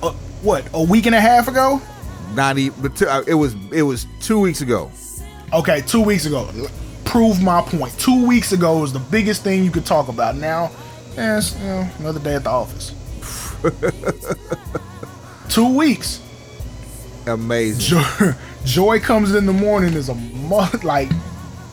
Uh, 0.02 0.12
what 0.42 0.68
a 0.74 0.84
week 0.84 1.06
and 1.06 1.16
a 1.16 1.22
half 1.22 1.48
ago? 1.48 1.82
Not 2.34 2.58
even. 2.58 2.82
But 2.82 2.96
two, 2.96 3.08
uh, 3.08 3.24
it 3.28 3.36
was 3.36 3.56
it 3.72 3.84
was 3.84 4.08
two 4.20 4.40
weeks 4.40 4.62
ago. 4.62 4.92
Okay, 5.54 5.82
two 5.82 6.02
weeks 6.02 6.26
ago. 6.26 6.50
Prove 7.06 7.42
my 7.42 7.62
point. 7.62 7.98
Two 8.00 8.26
weeks 8.26 8.54
ago 8.54 8.80
was 8.80 8.92
the 8.92 9.00
biggest 9.00 9.44
thing 9.44 9.64
you 9.64 9.70
could 9.70 9.86
talk 9.86 10.08
about. 10.08 10.36
Now, 10.36 10.72
eh, 11.16 11.38
it's, 11.38 11.56
you 11.60 11.66
know, 11.68 11.88
another 12.00 12.20
day 12.20 12.36
at 12.36 12.44
the 12.44 12.50
office. 12.50 12.96
two 15.50 15.76
weeks. 15.76 16.22
Amazing. 17.28 17.80
Joy, 17.82 18.32
Joy 18.66 19.00
comes 19.00 19.36
in 19.36 19.46
the 19.46 19.54
morning 19.54 19.94
is 19.94 20.10
a 20.10 20.16
month 20.16 20.84
like, 20.84 21.10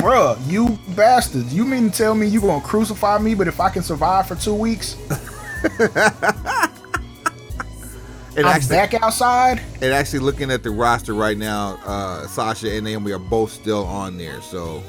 bruh, 0.00 0.38
you 0.50 0.78
bastards. 0.94 1.54
You 1.54 1.64
mean 1.64 1.90
to 1.90 1.96
tell 1.96 2.14
me 2.14 2.26
you 2.26 2.40
gonna 2.40 2.60
crucify 2.64 3.18
me? 3.18 3.34
But 3.34 3.48
if 3.48 3.60
I 3.60 3.68
can 3.70 3.82
survive 3.82 4.26
for 4.28 4.34
two 4.36 4.54
weeks, 4.54 4.96
And 8.36 8.46
I'm 8.46 8.54
actually, 8.56 8.76
back 8.76 8.94
outside. 8.94 9.60
and 9.82 9.92
actually 9.92 10.20
looking 10.20 10.52
at 10.52 10.62
the 10.62 10.70
roster 10.70 11.14
right 11.14 11.36
now, 11.36 11.78
uh, 11.84 12.26
Sasha 12.28 12.70
and 12.72 12.84
Naomi 12.84 13.10
are 13.10 13.18
both 13.18 13.50
still 13.50 13.84
on 13.84 14.16
there. 14.18 14.40
So 14.40 14.82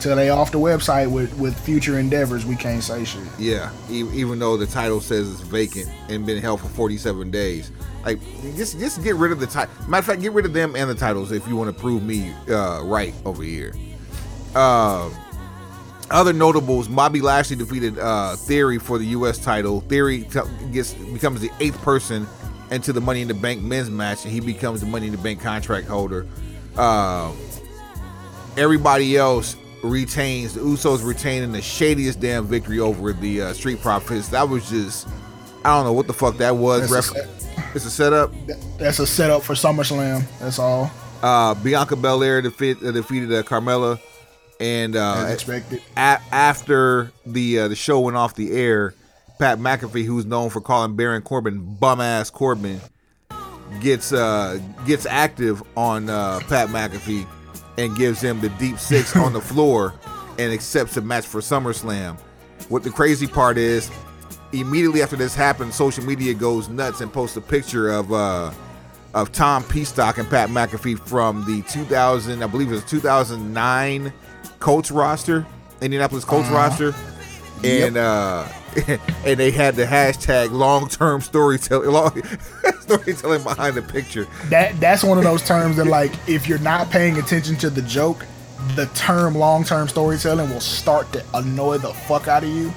Till 0.00 0.16
they 0.16 0.30
off 0.30 0.50
the 0.50 0.58
website 0.58 1.10
with 1.10 1.32
with 1.38 1.58
future 1.60 1.98
endeavors, 1.98 2.46
we 2.46 2.56
can't 2.56 2.82
say 2.82 3.04
shit. 3.04 3.20
Yeah, 3.38 3.70
e- 3.90 4.08
even 4.14 4.38
though 4.38 4.56
the 4.56 4.66
title 4.66 5.00
says 5.02 5.30
it's 5.30 5.42
vacant 5.42 5.90
and 6.08 6.24
been 6.24 6.40
held 6.40 6.62
for 6.62 6.68
47 6.68 7.30
days. 7.30 7.70
Like, 8.02 8.18
just 8.56 8.78
just 8.80 9.02
get 9.04 9.14
rid 9.16 9.30
of 9.30 9.40
the 9.40 9.46
title. 9.46 9.72
Matter 9.86 9.98
of 9.98 10.06
fact, 10.06 10.22
get 10.22 10.32
rid 10.32 10.46
of 10.46 10.54
them 10.54 10.74
and 10.74 10.88
the 10.88 10.94
titles 10.94 11.32
if 11.32 11.46
you 11.46 11.56
want 11.56 11.68
to 11.76 11.78
prove 11.78 12.02
me 12.02 12.32
uh, 12.48 12.80
right 12.82 13.12
over 13.26 13.42
here. 13.42 13.74
Uh, 14.54 15.10
other 16.10 16.32
notables: 16.32 16.88
Bobby 16.88 17.20
Lashley 17.20 17.56
defeated 17.56 17.98
uh, 17.98 18.36
Theory 18.36 18.78
for 18.78 18.98
the 18.98 19.06
U.S. 19.06 19.38
title. 19.38 19.80
Theory 19.82 20.22
t- 20.24 20.40
gets 20.72 20.94
becomes 20.94 21.40
the 21.40 21.50
eighth 21.60 21.80
person 21.82 22.26
into 22.70 22.92
the 22.92 23.00
Money 23.00 23.22
in 23.22 23.28
the 23.28 23.34
Bank 23.34 23.62
men's 23.62 23.90
match, 23.90 24.24
and 24.24 24.32
he 24.32 24.40
becomes 24.40 24.80
the 24.80 24.86
Money 24.86 25.06
in 25.06 25.12
the 25.12 25.18
Bank 25.18 25.40
contract 25.40 25.86
holder. 25.86 26.26
Uh, 26.76 27.32
everybody 28.56 29.16
else 29.16 29.56
retains 29.82 30.54
the 30.54 30.60
Usos 30.60 31.04
retaining 31.04 31.52
the 31.52 31.62
shadiest 31.62 32.20
damn 32.20 32.46
victory 32.46 32.80
over 32.80 33.12
the 33.12 33.42
uh, 33.42 33.52
Street 33.52 33.80
Profits. 33.80 34.28
That 34.28 34.48
was 34.48 34.68
just 34.68 35.08
I 35.64 35.76
don't 35.76 35.84
know 35.84 35.92
what 35.92 36.06
the 36.06 36.12
fuck 36.12 36.36
that 36.38 36.56
was. 36.56 36.90
That's 36.90 37.14
a 37.14 37.28
it's 37.74 37.84
a 37.84 37.90
setup. 37.90 38.32
That's 38.78 38.98
a 38.98 39.06
setup 39.06 39.42
for 39.42 39.54
SummerSlam. 39.54 40.24
That's 40.38 40.58
all. 40.58 40.90
Uh, 41.22 41.54
Bianca 41.54 41.96
Belair 41.96 42.40
defeat, 42.40 42.82
uh, 42.82 42.92
defeated 42.92 43.32
uh, 43.32 43.42
Carmella, 43.42 44.00
and 44.60 44.94
uh, 44.94 45.24
As 45.26 45.34
expected. 45.34 45.82
a- 45.96 46.20
after 46.30 47.10
the 47.26 47.60
uh, 47.60 47.68
the 47.68 47.76
show 47.76 48.00
went 48.00 48.16
off 48.16 48.34
the 48.34 48.52
air, 48.52 48.94
Pat 49.38 49.58
McAfee, 49.58 50.04
who's 50.04 50.26
known 50.26 50.50
for 50.50 50.60
calling 50.60 50.94
Baron 50.96 51.22
Corbin 51.22 51.76
bum 51.76 52.00
ass 52.00 52.30
Corbin, 52.30 52.80
gets 53.80 54.12
uh 54.12 54.60
gets 54.86 55.06
active 55.06 55.62
on 55.76 56.10
uh, 56.10 56.40
Pat 56.48 56.68
McAfee 56.68 57.26
and 57.78 57.96
gives 57.96 58.20
him 58.20 58.40
the 58.40 58.48
deep 58.50 58.78
six 58.78 59.16
on 59.24 59.32
the 59.32 59.40
floor 59.40 59.94
and 60.38 60.52
accepts 60.52 60.96
a 60.96 61.00
match 61.00 61.26
for 61.26 61.40
SummerSlam. 61.40 62.18
What 62.68 62.82
the 62.82 62.90
crazy 62.90 63.26
part 63.26 63.56
is, 63.58 63.90
immediately 64.52 65.02
after 65.02 65.16
this 65.16 65.34
happened, 65.34 65.72
social 65.74 66.04
media 66.04 66.34
goes 66.34 66.68
nuts 66.68 67.00
and 67.00 67.12
posts 67.12 67.36
a 67.36 67.40
picture 67.40 67.88
of 67.90 68.12
uh 68.12 68.52
of 69.12 69.32
Tom 69.32 69.64
Pestock 69.64 70.18
and 70.18 70.28
Pat 70.30 70.50
McAfee 70.50 71.00
from 71.08 71.44
the 71.44 71.62
2000, 71.62 72.44
I 72.44 72.46
believe 72.46 72.68
it 72.70 72.74
was 72.74 72.84
2009 72.84 74.12
Colts 74.58 74.90
roster, 74.90 75.46
Indianapolis 75.80 76.24
Colts 76.24 76.48
roster, 76.50 76.94
and 77.64 77.96
uh, 77.96 78.46
and 79.24 79.38
they 79.38 79.50
had 79.50 79.74
the 79.76 79.84
hashtag 79.84 80.50
long 80.52 80.88
term 80.88 81.20
storytelling, 81.20 81.90
long, 81.90 82.22
storytelling 82.80 83.42
behind 83.42 83.76
the 83.76 83.82
picture. 83.82 84.26
That 84.48 84.78
that's 84.80 85.02
one 85.02 85.18
of 85.18 85.24
those 85.24 85.42
terms 85.42 85.76
that 85.76 85.86
like 85.86 86.12
if 86.28 86.48
you're 86.48 86.58
not 86.58 86.90
paying 86.90 87.18
attention 87.18 87.56
to 87.56 87.70
the 87.70 87.82
joke, 87.82 88.24
the 88.76 88.86
term 88.94 89.34
long 89.34 89.64
term 89.64 89.88
storytelling 89.88 90.50
will 90.50 90.60
start 90.60 91.12
to 91.12 91.24
annoy 91.34 91.78
the 91.78 91.92
fuck 91.92 92.28
out 92.28 92.44
of 92.44 92.50
you. 92.50 92.72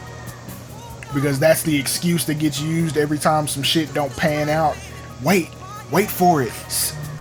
Because 1.14 1.40
that's 1.40 1.62
the 1.62 1.80
excuse 1.80 2.26
that 2.26 2.40
gets 2.40 2.60
used 2.60 2.98
every 2.98 3.20
time 3.20 3.48
some 3.48 3.62
shit 3.62 3.94
don't 3.94 4.16
pan 4.18 4.50
out. 4.50 4.76
Wait, 5.22 5.50
wait 5.92 6.10
for 6.10 6.42
it. 6.42 6.52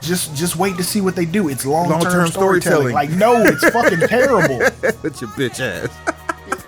Just 0.02 0.34
just 0.34 0.56
wait 0.56 0.76
to 0.76 0.84
see 0.84 1.00
what 1.00 1.16
they 1.16 1.24
do. 1.24 1.48
It's 1.48 1.64
long 1.64 1.88
term 1.88 2.26
storytelling. 2.26 2.30
storytelling. 2.30 2.94
Like 2.94 3.10
no, 3.10 3.40
it's 3.42 3.66
fucking 3.70 4.00
terrible. 4.00 4.58
That's 5.02 5.20
your 5.20 5.30
bitch 5.30 5.60
ass. 5.60 5.88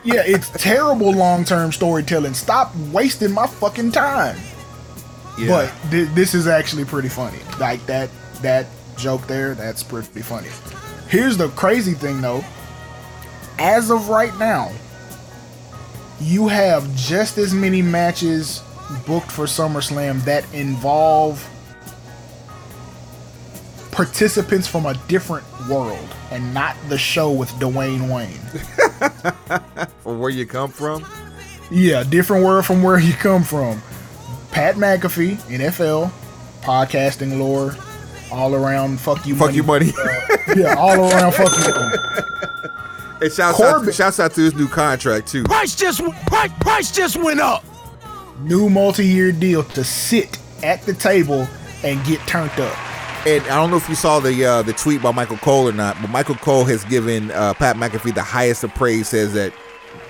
Yeah, 0.04 0.22
it's 0.24 0.50
terrible 0.50 1.12
long 1.12 1.44
term 1.44 1.72
storytelling. 1.72 2.34
Stop 2.34 2.74
wasting 2.92 3.32
my 3.32 3.46
fucking 3.46 3.92
time. 3.92 4.36
Yeah. 5.36 5.48
But 5.48 5.90
th- 5.90 6.08
this 6.10 6.34
is 6.34 6.46
actually 6.46 6.84
pretty 6.84 7.08
funny. 7.08 7.38
Like 7.58 7.84
that 7.86 8.08
that 8.42 8.66
joke 8.96 9.26
there, 9.26 9.54
that's 9.54 9.82
pretty 9.82 10.22
funny. 10.22 10.48
Here's 11.08 11.36
the 11.36 11.48
crazy 11.50 11.94
thing 11.94 12.20
though. 12.20 12.44
As 13.58 13.90
of 13.90 14.08
right 14.08 14.36
now, 14.38 14.70
you 16.20 16.48
have 16.48 16.94
just 16.94 17.38
as 17.38 17.52
many 17.54 17.82
matches 17.82 18.62
booked 19.06 19.30
for 19.30 19.44
SummerSlam 19.46 20.24
that 20.24 20.44
involve 20.54 21.48
participants 23.94 24.66
from 24.66 24.86
a 24.86 24.94
different 25.08 25.44
world 25.68 26.08
and 26.30 26.52
not 26.52 26.76
the 26.88 26.98
show 26.98 27.30
with 27.30 27.48
Dwayne 27.52 28.12
Wayne. 28.12 29.88
from 30.02 30.18
where 30.18 30.30
you 30.30 30.46
come 30.46 30.70
from. 30.70 31.06
Yeah, 31.70 32.02
different 32.02 32.44
world 32.44 32.66
from 32.66 32.82
where 32.82 32.98
you 33.08 33.12
come 33.14 33.42
from. 33.44 33.80
Pat 34.50 34.74
McAfee, 34.76 35.36
NFL, 35.48 36.10
podcasting 36.62 37.38
lore, 37.38 37.74
all 38.32 38.54
around 38.54 38.98
fuck 39.00 39.24
you 39.26 39.34
Fuck 39.34 39.46
money. 39.48 39.56
you, 39.56 39.62
money. 39.62 39.92
Uh, 39.98 40.54
yeah, 40.56 40.74
all 40.76 40.98
around 41.10 41.32
fuck 41.32 41.52
you 41.66 41.74
money. 41.74 41.96
and 43.22 43.32
shouts 43.32 43.56
Corbin- 43.58 43.88
out, 43.88 43.94
shouts 43.94 44.20
out 44.20 44.32
to 44.34 44.40
his 44.40 44.54
new 44.54 44.68
contract 44.68 45.28
too. 45.28 45.44
Price 45.44 45.74
just 45.74 46.00
price, 46.26 46.50
price 46.60 46.90
just 46.92 47.16
went 47.16 47.40
up. 47.40 47.64
New 48.40 48.68
multi-year 48.68 49.30
deal 49.32 49.62
to 49.62 49.84
sit 49.84 50.38
at 50.62 50.82
the 50.82 50.94
table 50.94 51.46
and 51.84 52.04
get 52.04 52.18
turned 52.26 52.50
up. 52.58 52.76
And 53.26 53.42
I 53.44 53.56
don't 53.56 53.70
know 53.70 53.76
if 53.76 53.88
you 53.88 53.94
saw 53.94 54.20
the 54.20 54.44
uh, 54.44 54.62
the 54.62 54.74
tweet 54.74 55.00
by 55.02 55.10
Michael 55.10 55.38
Cole 55.38 55.66
or 55.68 55.72
not, 55.72 55.96
but 56.00 56.10
Michael 56.10 56.34
Cole 56.34 56.64
has 56.64 56.84
given 56.84 57.30
uh, 57.30 57.54
Pat 57.54 57.76
McAfee 57.76 58.14
the 58.14 58.22
highest 58.22 58.64
of 58.64 58.74
praise. 58.74 59.08
Says 59.08 59.32
that 59.32 59.52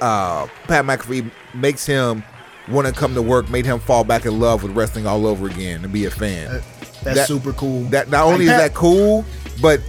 uh, 0.01 0.49
Pat 0.65 0.85
McAfee 0.85 1.31
makes 1.55 1.87
him 1.87 2.25
want 2.69 2.89
to 2.89 2.93
come 2.93 3.15
to 3.15 3.23
work, 3.23 3.49
made 3.51 3.67
him 3.67 3.79
fall 3.79 4.03
back 4.03 4.27
in 4.27 4.41
love 4.41 4.63
with 4.65 4.73
wrestling 4.73 5.07
all 5.07 5.27
over 5.27 5.47
again 5.47 5.85
and 5.85 5.93
be 5.93 6.07
a 6.07 6.11
fan. 6.11 6.63
That's 7.05 7.19
That- 7.19 7.29
super 7.29 7.53
cool. 7.53 7.83
That 7.85 8.09
not 8.11 8.25
only 8.25 8.47
Like 8.47 8.55
is 8.57 8.61
that 8.63 8.75
cool, 8.75 9.25
but 9.63 9.81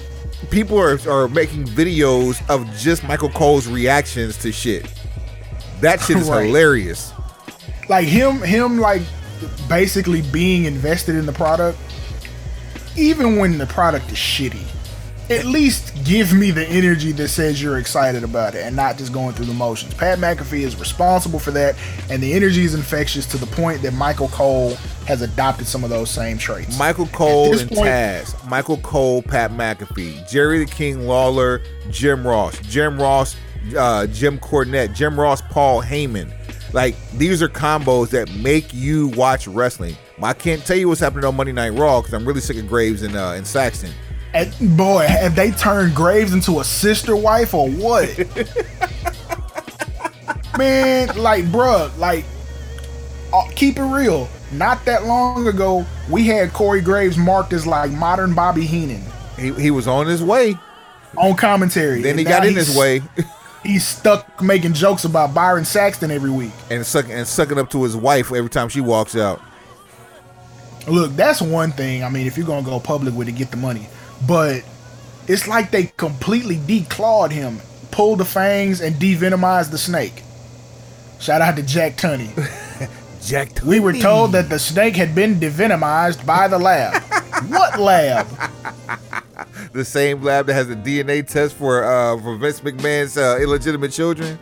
people 0.51 0.77
are 0.79 0.99
are 1.09 1.27
making 1.27 1.65
videos 1.65 2.47
of 2.47 2.69
just 2.77 3.03
Michael 3.05 3.29
Cole's 3.29 3.67
reactions 3.67 4.37
to 4.39 4.51
shit. 4.51 4.85
That 5.81 5.99
shit 5.99 6.17
is 6.17 6.29
Right. 6.29 6.45
hilarious. 6.45 7.11
like 7.89 8.05
him 8.07 8.41
him 8.43 8.77
like 8.77 9.01
basically 9.67 10.21
being 10.21 10.65
invested 10.65 11.15
in 11.15 11.25
the 11.25 11.33
product 11.33 11.79
even 12.97 13.37
when 13.37 13.57
the 13.57 13.65
product 13.67 14.11
is 14.11 14.17
shitty 14.17 14.63
at 15.29 15.43
least 15.43 15.91
give 16.05 16.33
me 16.33 16.51
the 16.51 16.63
energy 16.67 17.11
that 17.11 17.27
says 17.29 17.59
you're 17.59 17.79
excited 17.79 18.23
about 18.23 18.53
it 18.53 18.63
and 18.63 18.75
not 18.75 18.95
just 18.95 19.11
going 19.11 19.33
through 19.33 19.45
the 19.45 19.53
motions 19.53 19.93
pat 19.95 20.19
mcafee 20.19 20.61
is 20.61 20.75
responsible 20.79 21.39
for 21.39 21.49
that 21.51 21.75
and 22.11 22.21
the 22.21 22.31
energy 22.33 22.63
is 22.63 22.75
infectious 22.75 23.25
to 23.25 23.37
the 23.37 23.47
point 23.47 23.81
that 23.81 23.91
michael 23.93 24.27
cole 24.29 24.75
has 25.07 25.21
adopted 25.23 25.65
some 25.67 25.83
of 25.83 25.89
those 25.89 26.09
same 26.09 26.37
traits 26.37 26.77
Michael 26.79 27.07
Cole 27.07 27.57
and 27.57 27.69
point- 27.69 27.87
Taz. 27.89 28.47
Michael 28.49 28.77
Cole, 28.77 29.21
Pat 29.21 29.51
McAfee, 29.51 30.27
Jerry 30.27 30.57
the 30.57 30.65
King 30.65 31.05
Lawler, 31.07 31.61
Jim 31.91 32.25
Ross, 32.25 32.57
Jim 32.61 32.99
Ross, 32.99 33.35
uh, 33.77 34.07
Jim 34.07 34.39
Cornette, 34.39 34.95
Jim 34.95 35.19
Ross, 35.19 35.41
Paul 35.51 35.83
Heyman. 35.83 36.31
Like 36.73 36.95
these 37.11 37.43
are 37.43 37.47
combos 37.49 38.09
that 38.09 38.33
make 38.35 38.73
you 38.73 39.09
watch 39.09 39.47
wrestling. 39.47 39.95
I 40.21 40.33
can't 40.33 40.65
tell 40.65 40.77
you 40.77 40.87
what's 40.87 41.01
happening 41.01 41.25
on 41.25 41.35
Monday 41.35 41.51
Night 41.51 41.71
Raw 41.71 42.01
because 42.01 42.13
I'm 42.13 42.25
really 42.25 42.41
sick 42.41 42.57
of 42.57 42.67
Graves 42.67 43.01
and 43.01 43.15
uh, 43.15 43.33
and 43.35 43.45
Saxton. 43.45 43.91
and 44.33 44.53
boy 44.77 45.05
have 45.07 45.35
they 45.35 45.51
turned 45.51 45.95
graves 45.95 46.33
into 46.33 46.59
a 46.59 46.63
sister 46.63 47.15
wife 47.15 47.53
or 47.53 47.69
what 47.69 48.09
man 50.57 51.07
like 51.17 51.43
bruh 51.45 51.95
like 51.97 52.25
uh, 53.33 53.43
keep 53.55 53.77
it 53.77 53.83
real 53.83 54.27
not 54.53 54.83
that 54.85 55.05
long 55.05 55.47
ago 55.47 55.85
we 56.09 56.25
had 56.27 56.53
corey 56.53 56.81
graves 56.81 57.17
marked 57.17 57.51
as 57.53 57.65
like 57.67 57.91
modern 57.91 58.33
bobby 58.33 58.65
heenan 58.65 59.01
He, 59.37 59.51
he 59.53 59.71
was 59.71 59.87
on 59.87 60.07
his 60.07 60.23
way. 60.23 60.55
on 61.17 61.35
commentary 61.35 62.01
Then 62.01 62.17
he 62.17 62.23
got 62.23 62.45
in 62.45 62.55
his 62.55 62.75
way 62.77 63.01
he's 63.63 63.85
stuck 63.85 64.41
making 64.41 64.73
jokes 64.73 65.03
about 65.05 65.33
byron 65.33 65.65
saxton 65.65 66.11
every 66.11 66.29
week 66.31 66.51
and 66.69 66.85
sucking 66.85 67.11
and 67.11 67.27
sucking 67.27 67.57
up 67.57 67.69
to 67.71 67.83
his 67.83 67.95
wife 67.97 68.31
every 68.33 68.49
time 68.49 68.69
she 68.69 68.81
walks 68.81 69.15
out. 69.15 69.41
Look, 70.87 71.13
that's 71.13 71.41
one 71.41 71.71
thing. 71.71 72.03
I 72.03 72.09
mean, 72.09 72.27
if 72.27 72.37
you're 72.37 72.45
gonna 72.45 72.65
go 72.65 72.79
public 72.79 73.15
with 73.15 73.27
it, 73.27 73.33
get 73.33 73.51
the 73.51 73.57
money. 73.57 73.87
But 74.27 74.63
it's 75.27 75.47
like 75.47 75.71
they 75.71 75.91
completely 75.97 76.57
declawed 76.57 77.31
him, 77.31 77.59
pulled 77.91 78.19
the 78.19 78.25
fangs, 78.25 78.81
and 78.81 78.95
devenomized 78.95 79.71
the 79.71 79.77
snake. 79.77 80.23
Shout 81.19 81.41
out 81.41 81.55
to 81.55 81.63
Jack 81.63 81.97
Tunney. 81.97 82.29
Jack, 83.25 83.49
Tunney. 83.49 83.63
We 83.63 83.79
were 83.79 83.93
told 83.93 84.33
that 84.33 84.49
the 84.49 84.59
snake 84.59 84.95
had 84.95 85.15
been 85.15 85.39
devenomized 85.39 86.25
by 86.25 86.47
the 86.47 86.59
lab. 86.59 87.01
what 87.49 87.79
lab? 87.79 88.27
the 89.73 89.83
same 89.83 90.21
lab 90.21 90.45
that 90.45 90.53
has 90.53 90.67
the 90.67 90.75
DNA 90.75 91.27
test 91.27 91.55
for 91.55 91.83
uh, 91.83 92.21
for 92.21 92.35
Vince 92.37 92.61
McMahon's 92.61 93.17
uh, 93.17 93.39
illegitimate 93.41 93.91
children. 93.91 94.37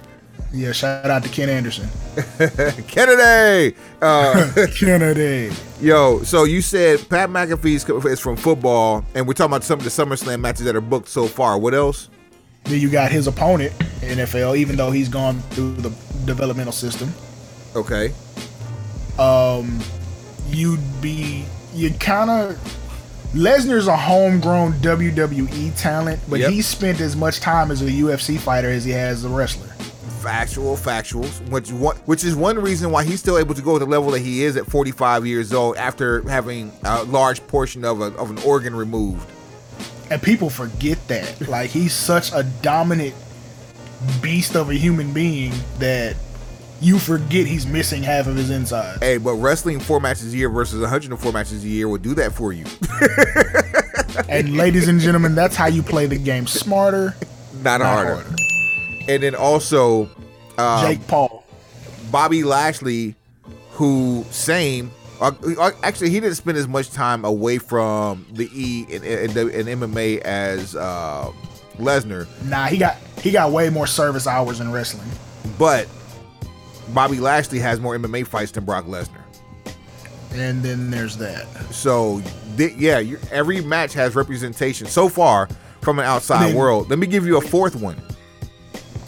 Yeah, 0.55 0.71
shout 0.71 1.09
out 1.09 1.23
to 1.23 1.30
Ken 1.30 1.49
Anderson. 1.49 1.89
Kennedy. 2.88 3.75
Uh, 4.01 4.51
Kennedy. 4.77 5.51
yo, 5.81 6.21
so 6.23 6.43
you 6.43 6.61
said 6.61 7.09
Pat 7.09 7.30
McAfee 7.30 8.05
is- 8.11 8.19
from 8.19 8.35
football, 8.38 9.03
and 9.15 9.27
we're 9.27 9.34
talking 9.34 9.51
about 9.51 9.63
some 9.63 9.80
of 9.80 9.84
the 9.84 9.89
SummerSlam 9.89 10.41
matches 10.41 10.65
that 10.65 10.75
are 10.75 10.81
booked 10.81 11.09
so 11.09 11.25
far. 11.27 11.57
What 11.57 11.73
else? 11.73 12.09
Then 12.65 12.80
you 12.80 12.89
got 12.89 13.11
his 13.11 13.25
opponent, 13.27 13.73
NFL, 14.01 14.55
even 14.57 14.75
though 14.75 14.91
he's 14.91 15.09
gone 15.09 15.39
through 15.51 15.73
the 15.77 15.89
developmental 16.25 16.71
system. 16.71 17.11
Okay. 17.75 18.13
Um, 19.19 19.80
you'd 20.49 20.80
be 21.01 21.45
you'd 21.73 21.99
kind 21.99 22.30
of 22.30 22.57
Lesnar's 23.34 23.88
a 23.88 23.97
homegrown 23.97 24.73
WWE 24.73 25.75
talent, 25.75 26.19
but 26.30 26.39
Yep. 26.39 26.51
he 26.51 26.61
spent 26.61 27.01
as 27.01 27.15
much 27.15 27.39
time 27.39 27.71
as 27.71 27.81
a 27.81 27.85
UFC 27.85 28.38
fighter 28.39 28.69
as 28.69 28.85
he 28.85 28.91
has 28.91 29.17
as 29.17 29.25
a 29.25 29.30
wrestler. 29.30 29.72
Factual 30.23 30.75
factuals 30.77 31.39
which 31.49 31.71
one 31.71 31.95
which 32.05 32.23
is 32.23 32.35
one 32.35 32.57
reason 32.57 32.89
why 32.91 33.03
he's 33.03 33.19
still 33.19 33.37
able 33.37 33.53
to 33.53 33.61
go 33.61 33.77
to 33.77 33.83
the 33.85 33.89
level 33.91 34.09
that 34.11 34.19
he 34.21 34.43
is 34.43 34.55
at 34.57 34.65
45 34.65 35.25
years 35.27 35.51
old 35.53 35.75
after 35.77 36.21
having 36.29 36.71
a 36.83 37.03
large 37.03 37.45
portion 37.47 37.83
of, 37.83 37.99
a, 38.01 38.05
of 38.15 38.29
an 38.31 38.37
organ 38.39 38.75
removed 38.75 39.29
And 40.09 40.21
people 40.21 40.49
forget 40.49 40.97
that. 41.07 41.47
Like 41.49 41.69
he's 41.69 41.93
such 41.93 42.31
a 42.33 42.43
dominant 42.61 43.13
beast 44.21 44.55
of 44.55 44.69
a 44.69 44.73
human 44.75 45.11
being 45.13 45.51
that 45.79 46.15
you 46.81 46.99
forget 46.99 47.45
he's 47.47 47.65
missing 47.65 48.03
half 48.03 48.27
of 48.27 48.35
his 48.35 48.49
inside. 48.49 48.99
hey 49.01 49.17
but 49.17 49.33
wrestling 49.35 49.79
four 49.79 49.99
matches 49.99 50.33
a 50.33 50.37
year 50.37 50.49
versus 50.49 50.81
104 50.81 51.31
matches 51.31 51.63
a 51.63 51.67
year 51.67 51.87
will 51.87 51.97
do 51.97 52.13
that 52.15 52.33
for 52.33 52.51
you 52.53 52.65
And 54.29 54.55
ladies 54.55 54.87
and 54.87 54.99
gentlemen, 54.99 55.33
that's 55.35 55.55
how 55.55 55.65
you 55.67 55.81
play 55.81 56.05
the 56.05 56.17
game 56.17 56.45
smarter. 56.45 57.15
not, 57.63 57.79
Not 57.79 57.81
harder. 57.81 58.15
harder. 58.15 58.35
And 59.07 59.23
then 59.23 59.35
also 59.35 60.09
um, 60.57 60.85
Jake 60.85 61.05
Paul. 61.07 61.43
Bobby 62.11 62.43
Lashley, 62.43 63.15
who 63.71 64.25
same. 64.30 64.91
Uh, 65.21 65.31
uh, 65.59 65.71
actually, 65.84 66.09
he 66.09 66.19
didn't 66.19 66.35
spend 66.35 66.57
as 66.57 66.67
much 66.67 66.91
time 66.91 67.23
away 67.23 67.57
from 67.57 68.25
the 68.34 68.49
E 68.53 68.85
and, 68.91 69.03
and, 69.03 69.38
and 69.38 69.81
MMA 69.81 70.19
as 70.19 70.75
uh, 70.75 71.31
Lesnar, 71.77 72.27
Nah, 72.45 72.65
he 72.67 72.77
got 72.77 72.97
he 73.21 73.31
got 73.31 73.51
way 73.51 73.69
more 73.69 73.88
service 73.88 74.27
hours 74.27 74.59
in 74.59 74.71
wrestling. 74.71 75.07
but 75.57 75.88
Bobby 76.89 77.19
Lashley 77.19 77.59
has 77.59 77.80
more 77.80 77.97
MMA 77.97 78.27
fights 78.27 78.51
than 78.51 78.65
Brock 78.65 78.85
Lesnar. 78.85 79.21
And 80.34 80.61
then 80.63 80.89
there's 80.91 81.15
that. 81.17 81.45
So, 81.71 82.21
th- 82.57 82.73
yeah, 82.75 83.01
every 83.31 83.61
match 83.61 83.93
has 83.93 84.15
representation 84.15 84.88
so 84.88 85.07
far 85.07 85.47
from 85.81 85.99
an 85.99 86.05
outside 86.05 86.49
Then- 86.49 86.55
world. 86.57 86.89
Let 86.89 86.99
me 86.99 87.07
give 87.07 87.25
you 87.25 87.38
a 87.38 87.41
fourth 87.41 87.75
one. 87.75 88.01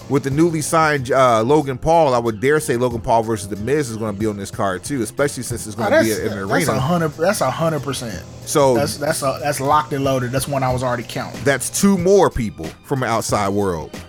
With 0.08 0.24
the 0.24 0.30
newly 0.30 0.62
signed 0.62 1.12
uh, 1.12 1.42
Logan 1.42 1.80
Paul, 1.80 2.14
I 2.14 2.20
would 2.20 2.40
dare 2.40 2.60
say 2.60 2.78
Logan 2.78 3.02
Paul 3.02 3.24
versus 3.24 3.48
The 3.48 3.56
Miz 3.56 3.90
is 3.90 3.98
going 3.98 4.14
to 4.14 4.20
be 4.20 4.28
on 4.28 4.38
this 4.38 4.52
card 4.52 4.84
too, 4.84 5.02
especially 5.02 5.42
since 5.42 5.66
it's 5.66 5.76
Oh, 5.76 5.90
going 5.90 5.92
to 5.94 6.04
be 6.04 6.12
in 6.28 6.32
an 6.38 6.48
that's 6.48 6.68
a 6.68 6.80
hundred. 6.80 7.10
That's 7.14 7.42
a 7.42 7.50
hundred 7.50 7.82
percent. 7.82 8.24
So 8.46 8.76
That's 8.76 8.98
that's 8.98 9.24
a, 9.24 9.40
that's 9.42 9.60
locked 9.60 9.94
and 9.94 10.04
loaded. 10.04 10.32
That's 10.32 10.48
one 10.48 10.62
I 10.62 10.72
was 10.72 10.84
already 10.84 11.06
counting. 11.08 11.44
that's 11.44 11.72
two 11.72 11.98
more 11.98 12.30
people 12.30 12.66
from 12.84 13.02
an 13.02 13.10
outside 13.10 13.50
world. 13.50 14.00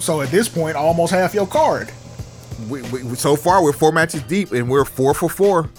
So 0.00 0.22
at 0.22 0.30
this 0.30 0.48
point, 0.48 0.74
almost 0.76 1.12
half 1.12 1.34
your 1.34 1.46
card. 1.46 1.92
We, 2.68 2.82
we, 2.90 3.14
so 3.14 3.36
far, 3.36 3.62
we're 3.62 3.72
four 3.72 3.92
matches 3.92 4.22
deep, 4.24 4.50
and 4.52 4.68
we're 4.68 4.84
four 4.84 5.14
for 5.14 5.28
four. 5.28 5.70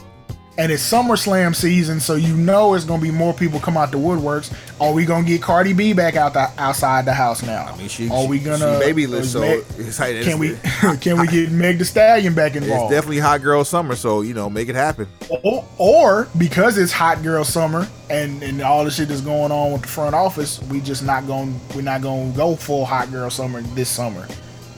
And 0.60 0.72
it's 0.72 0.82
SummerSlam 0.92 1.56
season, 1.56 2.00
so 2.00 2.16
you 2.16 2.36
know 2.36 2.74
it's 2.74 2.84
gonna 2.84 3.00
be 3.00 3.12
more 3.12 3.32
people 3.32 3.60
come 3.60 3.78
out 3.78 3.92
the 3.92 4.00
woodworks. 4.00 4.52
Are 4.82 4.92
we 4.92 5.06
gonna 5.06 5.24
get 5.28 5.40
Cardi 5.40 5.72
B 5.72 5.94
back 5.94 6.16
out 6.16 6.34
the 6.34 6.50
outside 6.58 7.06
the 7.06 7.14
house 7.14 7.44
now? 7.44 7.66
I 7.66 7.78
mean, 7.78 7.88
she, 7.88 8.10
Are 8.10 8.26
we 8.26 8.40
gonna 8.40 8.80
babyless, 8.80 9.28
is 9.28 9.32
so 9.34 9.42
Meg- 9.42 9.64
like- 10.00 10.24
can 10.24 10.40
we 10.40 10.58
can 11.00 11.20
we 11.22 11.28
get 11.32 11.52
Meg 11.52 11.78
the 11.78 11.86
Stallion 11.86 12.34
back 12.34 12.56
in? 12.56 12.64
It's 12.64 12.90
definitely 12.90 13.20
hot 13.20 13.44
girl 13.44 13.64
summer, 13.64 13.96
so 13.96 14.22
you 14.22 14.34
know, 14.34 14.50
make 14.50 14.68
it 14.68 14.74
happen. 14.74 15.08
or, 15.44 15.64
or 15.78 16.28
because 16.40 16.80
it's 16.80 16.92
hot 16.92 17.22
girl 17.22 17.44
summer 17.44 17.88
and 18.10 18.42
and 18.42 18.60
all 18.64 18.84
the 18.84 18.90
shit 18.90 19.10
that's 19.10 19.22
going 19.22 19.52
on 19.52 19.74
with 19.74 19.84
the 19.84 19.88
front 19.88 20.16
office, 20.16 20.60
we 20.64 20.82
just 20.82 21.04
not 21.04 21.28
gonna 21.28 21.54
we're 21.76 21.82
not 21.84 22.02
gonna 22.02 22.32
go 22.32 22.56
full 22.56 22.84
hot 22.84 23.12
girl 23.12 23.30
summer 23.30 23.62
this 23.62 23.90
summer. 23.90 24.28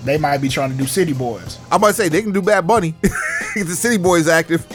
They 0.04 0.18
might 0.18 0.40
be 0.40 0.50
trying 0.50 0.72
to 0.72 0.78
do 0.78 0.86
City 0.88 1.14
Boys. 1.14 1.58
I'm 1.72 1.78
about 1.78 1.88
to 1.88 1.94
say 1.94 2.10
they 2.10 2.22
can 2.22 2.32
do 2.34 2.42
Bad 2.42 2.68
Bunny. 2.68 2.96
the 3.02 3.76
City 3.76 3.98
Boys 3.98 4.28
active. 4.28 4.66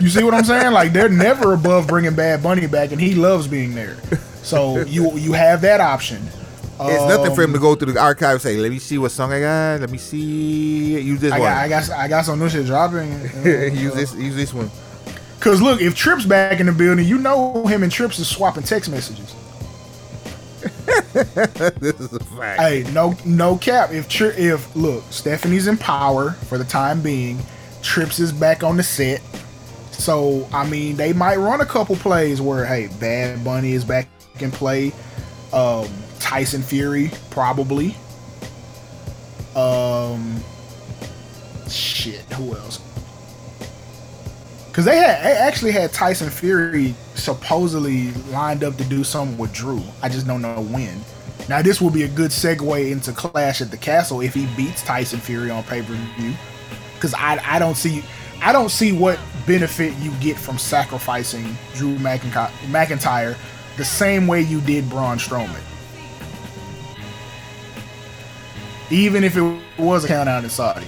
You 0.00 0.08
see 0.08 0.22
what 0.22 0.34
I'm 0.34 0.44
saying? 0.44 0.72
Like 0.72 0.92
they're 0.92 1.08
never 1.08 1.54
above 1.54 1.86
bringing 1.86 2.14
Bad 2.14 2.42
Bunny 2.42 2.66
back, 2.66 2.92
and 2.92 3.00
he 3.00 3.14
loves 3.14 3.46
being 3.48 3.74
there. 3.74 3.96
So 4.42 4.82
you 4.82 5.16
you 5.16 5.32
have 5.32 5.60
that 5.62 5.80
option. 5.80 6.22
It's 6.80 7.02
nothing 7.08 7.34
for 7.34 7.42
him 7.42 7.50
Um, 7.50 7.54
to 7.54 7.58
go 7.58 7.74
through 7.74 7.92
the 7.92 8.00
archive 8.00 8.32
and 8.34 8.40
say, 8.42 8.56
"Let 8.56 8.70
me 8.70 8.78
see 8.78 8.98
what 8.98 9.10
song 9.10 9.32
I 9.32 9.40
got. 9.40 9.80
Let 9.80 9.90
me 9.90 9.98
see. 9.98 11.00
Use 11.00 11.20
this 11.20 11.32
I 11.32 11.38
one. 11.40 11.48
got, 11.48 11.56
I 11.58 11.68
got 11.68 11.90
I 11.90 12.08
got 12.08 12.24
some 12.24 12.38
new 12.38 12.48
shit 12.48 12.66
dropping. 12.66 13.10
use 13.44 13.94
this. 13.94 14.14
Use 14.14 14.36
this 14.36 14.54
one." 14.54 14.70
Cause 15.40 15.60
look, 15.62 15.80
if 15.80 15.94
Trips 15.94 16.24
back 16.24 16.58
in 16.60 16.66
the 16.66 16.72
building, 16.72 17.06
you 17.06 17.18
know 17.18 17.66
him 17.66 17.82
and 17.82 17.90
Trips 17.92 18.18
is 18.18 18.28
swapping 18.28 18.62
text 18.64 18.90
messages. 18.90 19.34
this 21.12 22.00
is 22.00 22.12
a 22.12 22.20
fact. 22.20 22.60
Hey, 22.60 22.84
no, 22.92 23.16
no 23.24 23.56
cap. 23.56 23.92
If 23.92 24.08
Tri- 24.08 24.34
if 24.36 24.74
look, 24.76 25.04
Stephanie's 25.10 25.66
in 25.66 25.76
power 25.76 26.32
for 26.32 26.58
the 26.58 26.64
time 26.64 27.00
being. 27.02 27.38
Trips 27.82 28.18
is 28.18 28.32
back 28.32 28.62
on 28.64 28.76
the 28.76 28.82
set, 28.82 29.20
so 29.98 30.48
I 30.52 30.66
mean 30.66 30.96
they 30.96 31.12
might 31.12 31.36
run 31.36 31.60
a 31.60 31.66
couple 31.66 31.96
plays 31.96 32.40
where 32.40 32.64
hey, 32.64 32.88
Bad 32.98 33.44
Bunny 33.44 33.72
is 33.72 33.84
back 33.84 34.08
in 34.40 34.50
play. 34.50 34.92
Um, 35.52 35.88
Tyson 36.20 36.62
Fury 36.62 37.10
probably. 37.30 37.96
Um, 39.56 40.42
shit, 41.68 42.20
who 42.32 42.54
else? 42.54 42.80
Because 44.68 44.84
they 44.84 44.96
had 44.96 45.24
they 45.24 45.32
actually 45.32 45.72
had 45.72 45.92
Tyson 45.92 46.30
Fury 46.30 46.94
supposedly 47.16 48.12
lined 48.30 48.62
up 48.62 48.76
to 48.76 48.84
do 48.84 49.02
something 49.02 49.36
with 49.36 49.52
Drew. 49.52 49.82
I 50.00 50.08
just 50.08 50.26
don't 50.26 50.40
know 50.40 50.60
when. 50.60 51.02
Now 51.48 51.62
this 51.62 51.80
will 51.80 51.90
be 51.90 52.04
a 52.04 52.08
good 52.08 52.30
segue 52.30 52.90
into 52.90 53.12
Clash 53.12 53.60
at 53.60 53.72
the 53.72 53.76
Castle 53.76 54.20
if 54.20 54.34
he 54.34 54.46
beats 54.54 54.82
Tyson 54.82 55.18
Fury 55.18 55.50
on 55.50 55.64
pay 55.64 55.82
per 55.82 55.94
view. 56.18 56.34
Because 56.94 57.14
I 57.14 57.40
I 57.44 57.58
don't 57.58 57.76
see 57.76 58.04
I 58.40 58.52
don't 58.52 58.68
see 58.68 58.92
what 58.92 59.18
benefit 59.48 59.94
you 59.96 60.12
get 60.20 60.36
from 60.36 60.58
sacrificing 60.58 61.56
Drew 61.74 61.96
McIntyre, 61.96 62.50
McIntyre 62.66 63.36
the 63.78 63.84
same 63.84 64.26
way 64.26 64.42
you 64.42 64.60
did 64.60 64.88
Braun 64.90 65.16
Strowman. 65.18 65.60
Even 68.90 69.24
if 69.24 69.36
it 69.36 69.60
was 69.78 70.04
a 70.04 70.08
count 70.08 70.28
out 70.28 70.44
in 70.44 70.50
Saudi. 70.50 70.86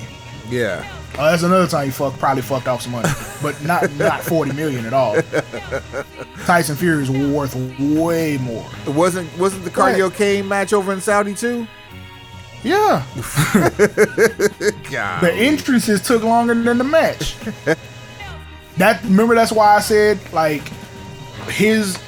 Yeah. 0.49 0.87
Oh, 1.19 1.25
that's 1.25 1.43
another 1.43 1.67
time 1.67 1.87
you 1.87 1.93
fuck 1.93 2.17
probably 2.19 2.43
fucked 2.43 2.69
off 2.69 2.83
some 2.83 2.93
money, 2.93 3.09
but 3.43 3.61
not 3.65 3.91
not 3.97 4.23
forty 4.23 4.53
million 4.53 4.87
at 4.87 4.93
all. 4.93 5.21
Tyson 6.45 6.77
Fury 6.77 7.03
is 7.03 7.11
worth 7.11 7.57
way 7.81 8.39
more. 8.39 8.69
It 8.87 8.95
wasn't 8.95 9.37
wasn't 9.39 9.65
the 9.65 9.71
Cardio 9.71 10.15
Cain 10.15 10.47
match 10.47 10.73
over 10.73 10.93
in 10.93 11.01
Saudi 11.01 11.35
too? 11.35 11.67
Yeah, 12.63 13.05
the 13.55 15.33
entrances 15.35 16.01
took 16.03 16.23
longer 16.23 16.55
than 16.55 16.79
the 16.79 16.85
match. 16.85 17.37
that 18.81 19.03
remember 19.05 19.35
that's 19.35 19.53
why 19.53 19.77
I 19.77 19.81
said 19.81 20.19
like 20.33 20.67
his 21.49 21.99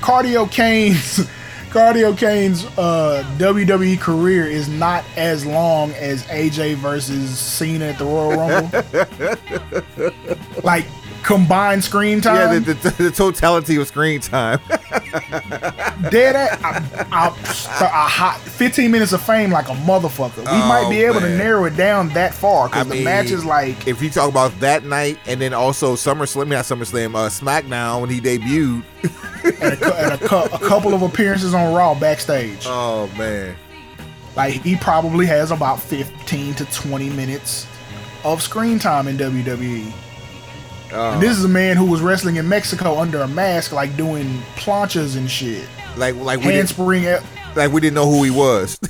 Cardio 0.00 0.50
Cain's 0.50 1.26
Cardio 1.70 2.16
Cain's 2.16 2.64
uh, 2.78 3.22
WWE 3.36 4.00
career 4.00 4.46
is 4.46 4.68
not 4.68 5.04
as 5.16 5.44
long 5.44 5.90
as 5.92 6.22
AJ 6.24 6.76
versus 6.76 7.38
Cena 7.38 7.86
at 7.86 7.98
the 7.98 8.04
Royal 8.04 8.30
Rumble. 8.38 8.70
like 10.62 10.86
combined 11.26 11.82
screen 11.82 12.20
time. 12.20 12.36
yeah, 12.52 12.58
the, 12.60 12.74
the, 12.74 13.02
the 13.04 13.10
totality 13.10 13.76
of 13.76 13.86
screen 13.88 14.20
time. 14.20 14.60
dead 16.10 16.36
at 16.36 16.58
I, 16.64 16.78
I, 17.10 17.26
a 17.28 18.08
hot 18.08 18.38
15 18.44 18.90
minutes 18.90 19.12
of 19.12 19.20
fame 19.22 19.50
like 19.50 19.68
a 19.68 19.72
motherfucker. 19.74 20.38
We 20.38 20.44
Oh, 20.46 20.68
might 20.68 20.88
be 20.88 21.02
able 21.02 21.20
man. 21.20 21.30
to 21.32 21.36
narrow 21.38 21.64
it 21.64 21.76
down 21.76 22.08
that 22.10 22.32
far 22.34 22.68
because 22.68 22.86
the 22.88 22.94
mean, 22.94 23.04
match 23.04 23.30
is 23.30 23.44
like 23.44 23.86
if 23.88 24.00
you 24.02 24.08
talk 24.10 24.30
about 24.30 24.58
that 24.60 24.84
night 24.84 25.18
and 25.26 25.40
then 25.40 25.52
also 25.52 25.94
SummerSlam, 25.96 26.48
not 26.48 26.64
SummerSlam, 26.64 27.14
uh, 27.14 27.28
SmackDown 27.28 28.00
when 28.02 28.10
he 28.10 28.20
debuted. 28.20 28.84
and, 29.62 29.82
a, 29.82 30.12
and 30.12 30.22
a, 30.22 30.54
a 30.54 30.58
couple 30.60 30.94
of 30.94 31.02
appearances 31.02 31.54
on 31.54 31.74
Raw 31.74 31.94
backstage. 31.98 32.64
Oh 32.68 33.10
man. 33.18 33.56
Like 34.36 34.62
he 34.62 34.76
probably 34.76 35.24
has 35.26 35.50
about 35.50 35.80
15 35.80 36.54
to 36.56 36.64
20 36.66 37.10
minutes 37.10 37.66
of 38.22 38.42
screen 38.42 38.78
time 38.78 39.08
in 39.08 39.16
WWE. 39.16 39.92
Oh. 40.96 41.12
And 41.12 41.22
this 41.22 41.36
is 41.36 41.44
a 41.44 41.48
man 41.48 41.76
who 41.76 41.84
was 41.84 42.00
wrestling 42.00 42.36
in 42.36 42.48
Mexico 42.48 42.98
under 42.98 43.20
a 43.20 43.28
mask, 43.28 43.72
like 43.72 43.94
doing 43.96 44.26
planchas 44.56 45.16
and 45.16 45.30
shit. 45.30 45.68
Like 45.96 46.14
like 46.16 46.38
we 46.38 46.46
didn't, 46.46 46.70
Handspring 46.70 47.04
at 47.04 47.22
like 47.54 47.70
we 47.70 47.82
didn't 47.82 47.94
know 47.94 48.10
who 48.10 48.22
he 48.22 48.30
was. 48.30 48.78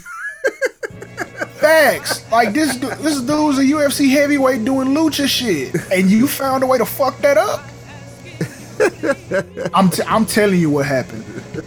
facts. 1.66 2.30
Like 2.30 2.52
this, 2.52 2.76
this 2.76 3.20
dude 3.20 3.28
was 3.28 3.58
a 3.58 3.62
UFC 3.62 4.10
heavyweight 4.10 4.64
doing 4.64 4.88
lucha 4.88 5.26
shit, 5.26 5.74
and 5.92 6.10
you 6.10 6.28
found 6.28 6.62
a 6.62 6.66
way 6.66 6.78
to 6.78 6.86
fuck 6.86 7.18
that 7.18 7.36
up. 7.36 7.60
I'm 9.74 9.90
t- 9.90 10.02
I'm 10.06 10.26
telling 10.26 10.60
you 10.60 10.70
what 10.70 10.86
happened. 10.86 11.24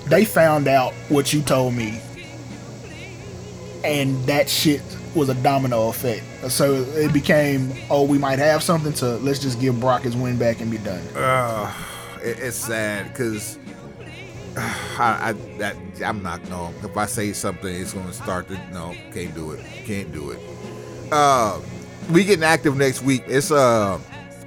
They 0.08 0.26
found 0.26 0.68
out 0.68 0.94
what 1.10 1.34
you 1.34 1.42
told 1.42 1.74
me, 1.74 2.00
and 3.84 4.16
that 4.26 4.50
shit 4.50 4.82
was 5.16 5.30
a 5.30 5.34
domino 5.36 5.90
effect. 5.90 6.24
So 6.52 6.84
it 6.96 7.12
became, 7.14 7.74
oh, 7.90 8.04
we 8.06 8.18
might 8.18 8.40
have 8.40 8.62
something 8.64 8.94
to 8.94 9.18
let's 9.18 9.40
just 9.40 9.60
give 9.60 9.80
Brock 9.80 10.04
his 10.04 10.16
win 10.16 10.38
back 10.38 10.62
and 10.62 10.70
be 10.70 10.78
done. 10.78 11.02
It- 12.24 12.40
it's 12.40 12.58
sad 12.58 13.08
because 13.10 13.58
I, 14.58 15.34
I 15.62 15.74
I'm 16.04 16.22
not 16.24 16.48
no. 16.50 16.74
If 16.84 16.98
I 16.98 17.06
say 17.06 17.34
something, 17.34 17.74
it's 17.74 17.94
gonna 17.94 18.14
start 18.14 18.48
to 18.50 18.56
no. 18.72 18.94
Can't 19.14 19.34
do 19.34 19.52
it. 19.52 19.64
Can't 19.86 20.12
do 20.12 20.32
it. 20.32 20.40
Uh, 21.12 21.60
we 22.12 22.24
getting 22.24 22.44
active 22.44 22.76
next 22.76 23.02
week. 23.04 23.24
It's 23.28 23.52
uh, 23.52 24.00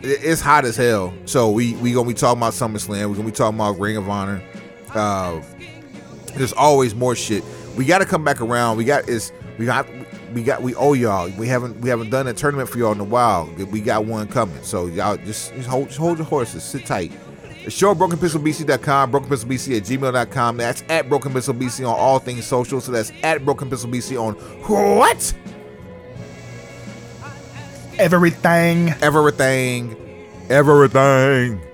it- 0.02 0.20
it's 0.22 0.40
hot 0.40 0.64
as 0.64 0.76
hell. 0.76 1.14
So 1.24 1.51
we 1.51 1.74
we 1.76 1.93
gonna 1.93 2.09
be 2.09 2.14
talking 2.14 2.40
about 2.40 2.52
SummerSlam. 2.52 3.09
We're 3.09 3.14
gonna 3.16 3.24
be 3.26 3.32
talking 3.32 3.59
about 3.59 3.78
Ring 3.78 3.97
of 3.97 4.09
Honor. 4.09 4.43
Uh, 4.94 5.40
there's 6.34 6.52
always 6.52 6.94
more 6.94 7.14
shit. 7.16 7.43
We 7.76 7.84
got 7.86 7.98
to 7.98 8.05
come 8.06 8.24
back 8.24 8.40
around. 8.43 8.76
We 8.76 8.84
got 8.84 9.09
is 9.09 9.32
we 9.59 9.64
got 9.66 9.86
we 10.34 10.42
got 10.42 10.62
we 10.62 10.74
owe 10.74 10.92
y'all. 10.92 11.30
We 11.38 11.48
haven't 11.48 11.80
we 11.80 11.88
haven't 11.88 12.10
done 12.10 12.26
a 12.26 12.32
tournament 12.32 12.68
for 12.68 12.78
y'all 12.78 12.92
in 12.92 13.00
a 13.00 13.04
while. 13.04 13.52
We 13.70 13.80
got 13.80 14.04
one 14.04 14.28
coming. 14.28 14.62
So 14.62 14.86
y'all 14.86 15.16
just, 15.16 15.54
just 15.54 15.68
hold 15.68 15.88
just 15.88 15.98
hold 15.98 16.18
your 16.18 16.26
horses. 16.26 16.62
Sit 16.64 16.86
tight. 16.86 17.12
The 17.64 17.70
show 17.70 17.92
at 17.92 17.96
brokenpistolbc.com, 17.96 19.12
brokenpistolbc 19.12 19.76
at 19.76 19.82
gmail.com. 19.84 20.56
That's 20.56 20.82
at 20.88 21.09
brokenpistolbc 21.09 21.88
on 21.88 21.96
all 21.98 22.18
things 22.18 22.44
social. 22.44 22.80
So 22.80 22.90
that's 22.90 23.12
at 23.22 23.42
brokenpistolbc 23.42 24.20
on 24.20 24.34
what? 24.66 25.32
Everything. 27.98 28.90
Everything. 29.00 29.96
Everything. 30.48 31.71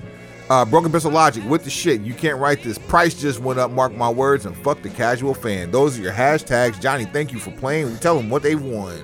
Uh, 0.50 0.64
Broken 0.64 0.90
Pistol 0.90 1.10
Logic 1.12 1.44
with 1.44 1.64
the 1.64 1.70
shit. 1.70 2.00
You 2.00 2.14
can't 2.14 2.38
write 2.38 2.62
this. 2.62 2.78
Price 2.78 3.14
just 3.14 3.38
went 3.40 3.58
up. 3.58 3.70
Mark 3.70 3.92
my 3.94 4.08
words 4.08 4.46
and 4.46 4.56
fuck 4.58 4.80
the 4.80 4.88
casual 4.88 5.34
fan. 5.34 5.70
Those 5.70 5.98
are 5.98 6.02
your 6.02 6.12
hashtags. 6.12 6.80
Johnny, 6.80 7.04
thank 7.04 7.32
you 7.32 7.38
for 7.38 7.50
playing. 7.52 7.96
Tell 7.98 8.16
them 8.16 8.30
what 8.30 8.42
they've 8.42 8.60
won. 8.60 9.02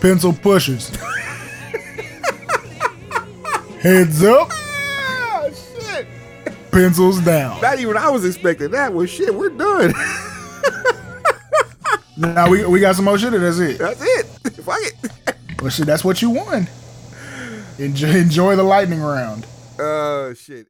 Pencil 0.00 0.32
pushers. 0.32 0.90
Heads 3.80 4.22
up. 4.24 4.50
Ah, 5.04 5.48
shit. 5.50 6.06
Pencils 6.70 7.20
down. 7.20 7.60
Not 7.60 7.78
even 7.80 7.96
I 7.96 8.08
was 8.10 8.24
expecting 8.24 8.70
that. 8.70 8.92
Well, 8.92 9.06
shit, 9.06 9.34
we're 9.34 9.50
done. 9.50 9.92
Now 12.16 12.48
we 12.48 12.64
we 12.66 12.78
got 12.80 12.94
some 12.94 13.04
more 13.06 13.18
shit. 13.18 13.34
Or 13.34 13.38
that's 13.40 13.58
it. 13.58 13.78
That's 13.78 14.00
it. 14.00 14.26
Fuck 14.64 14.78
it. 14.80 14.94
Well, 15.60 15.70
shit, 15.70 15.86
that's 15.86 16.04
what 16.04 16.22
you 16.22 16.30
won. 16.30 16.68
Enjoy, 17.82 18.10
enjoy 18.10 18.54
the 18.54 18.62
lightning 18.62 19.00
round. 19.00 19.44
Uh, 19.76 20.34
shit. 20.34 20.68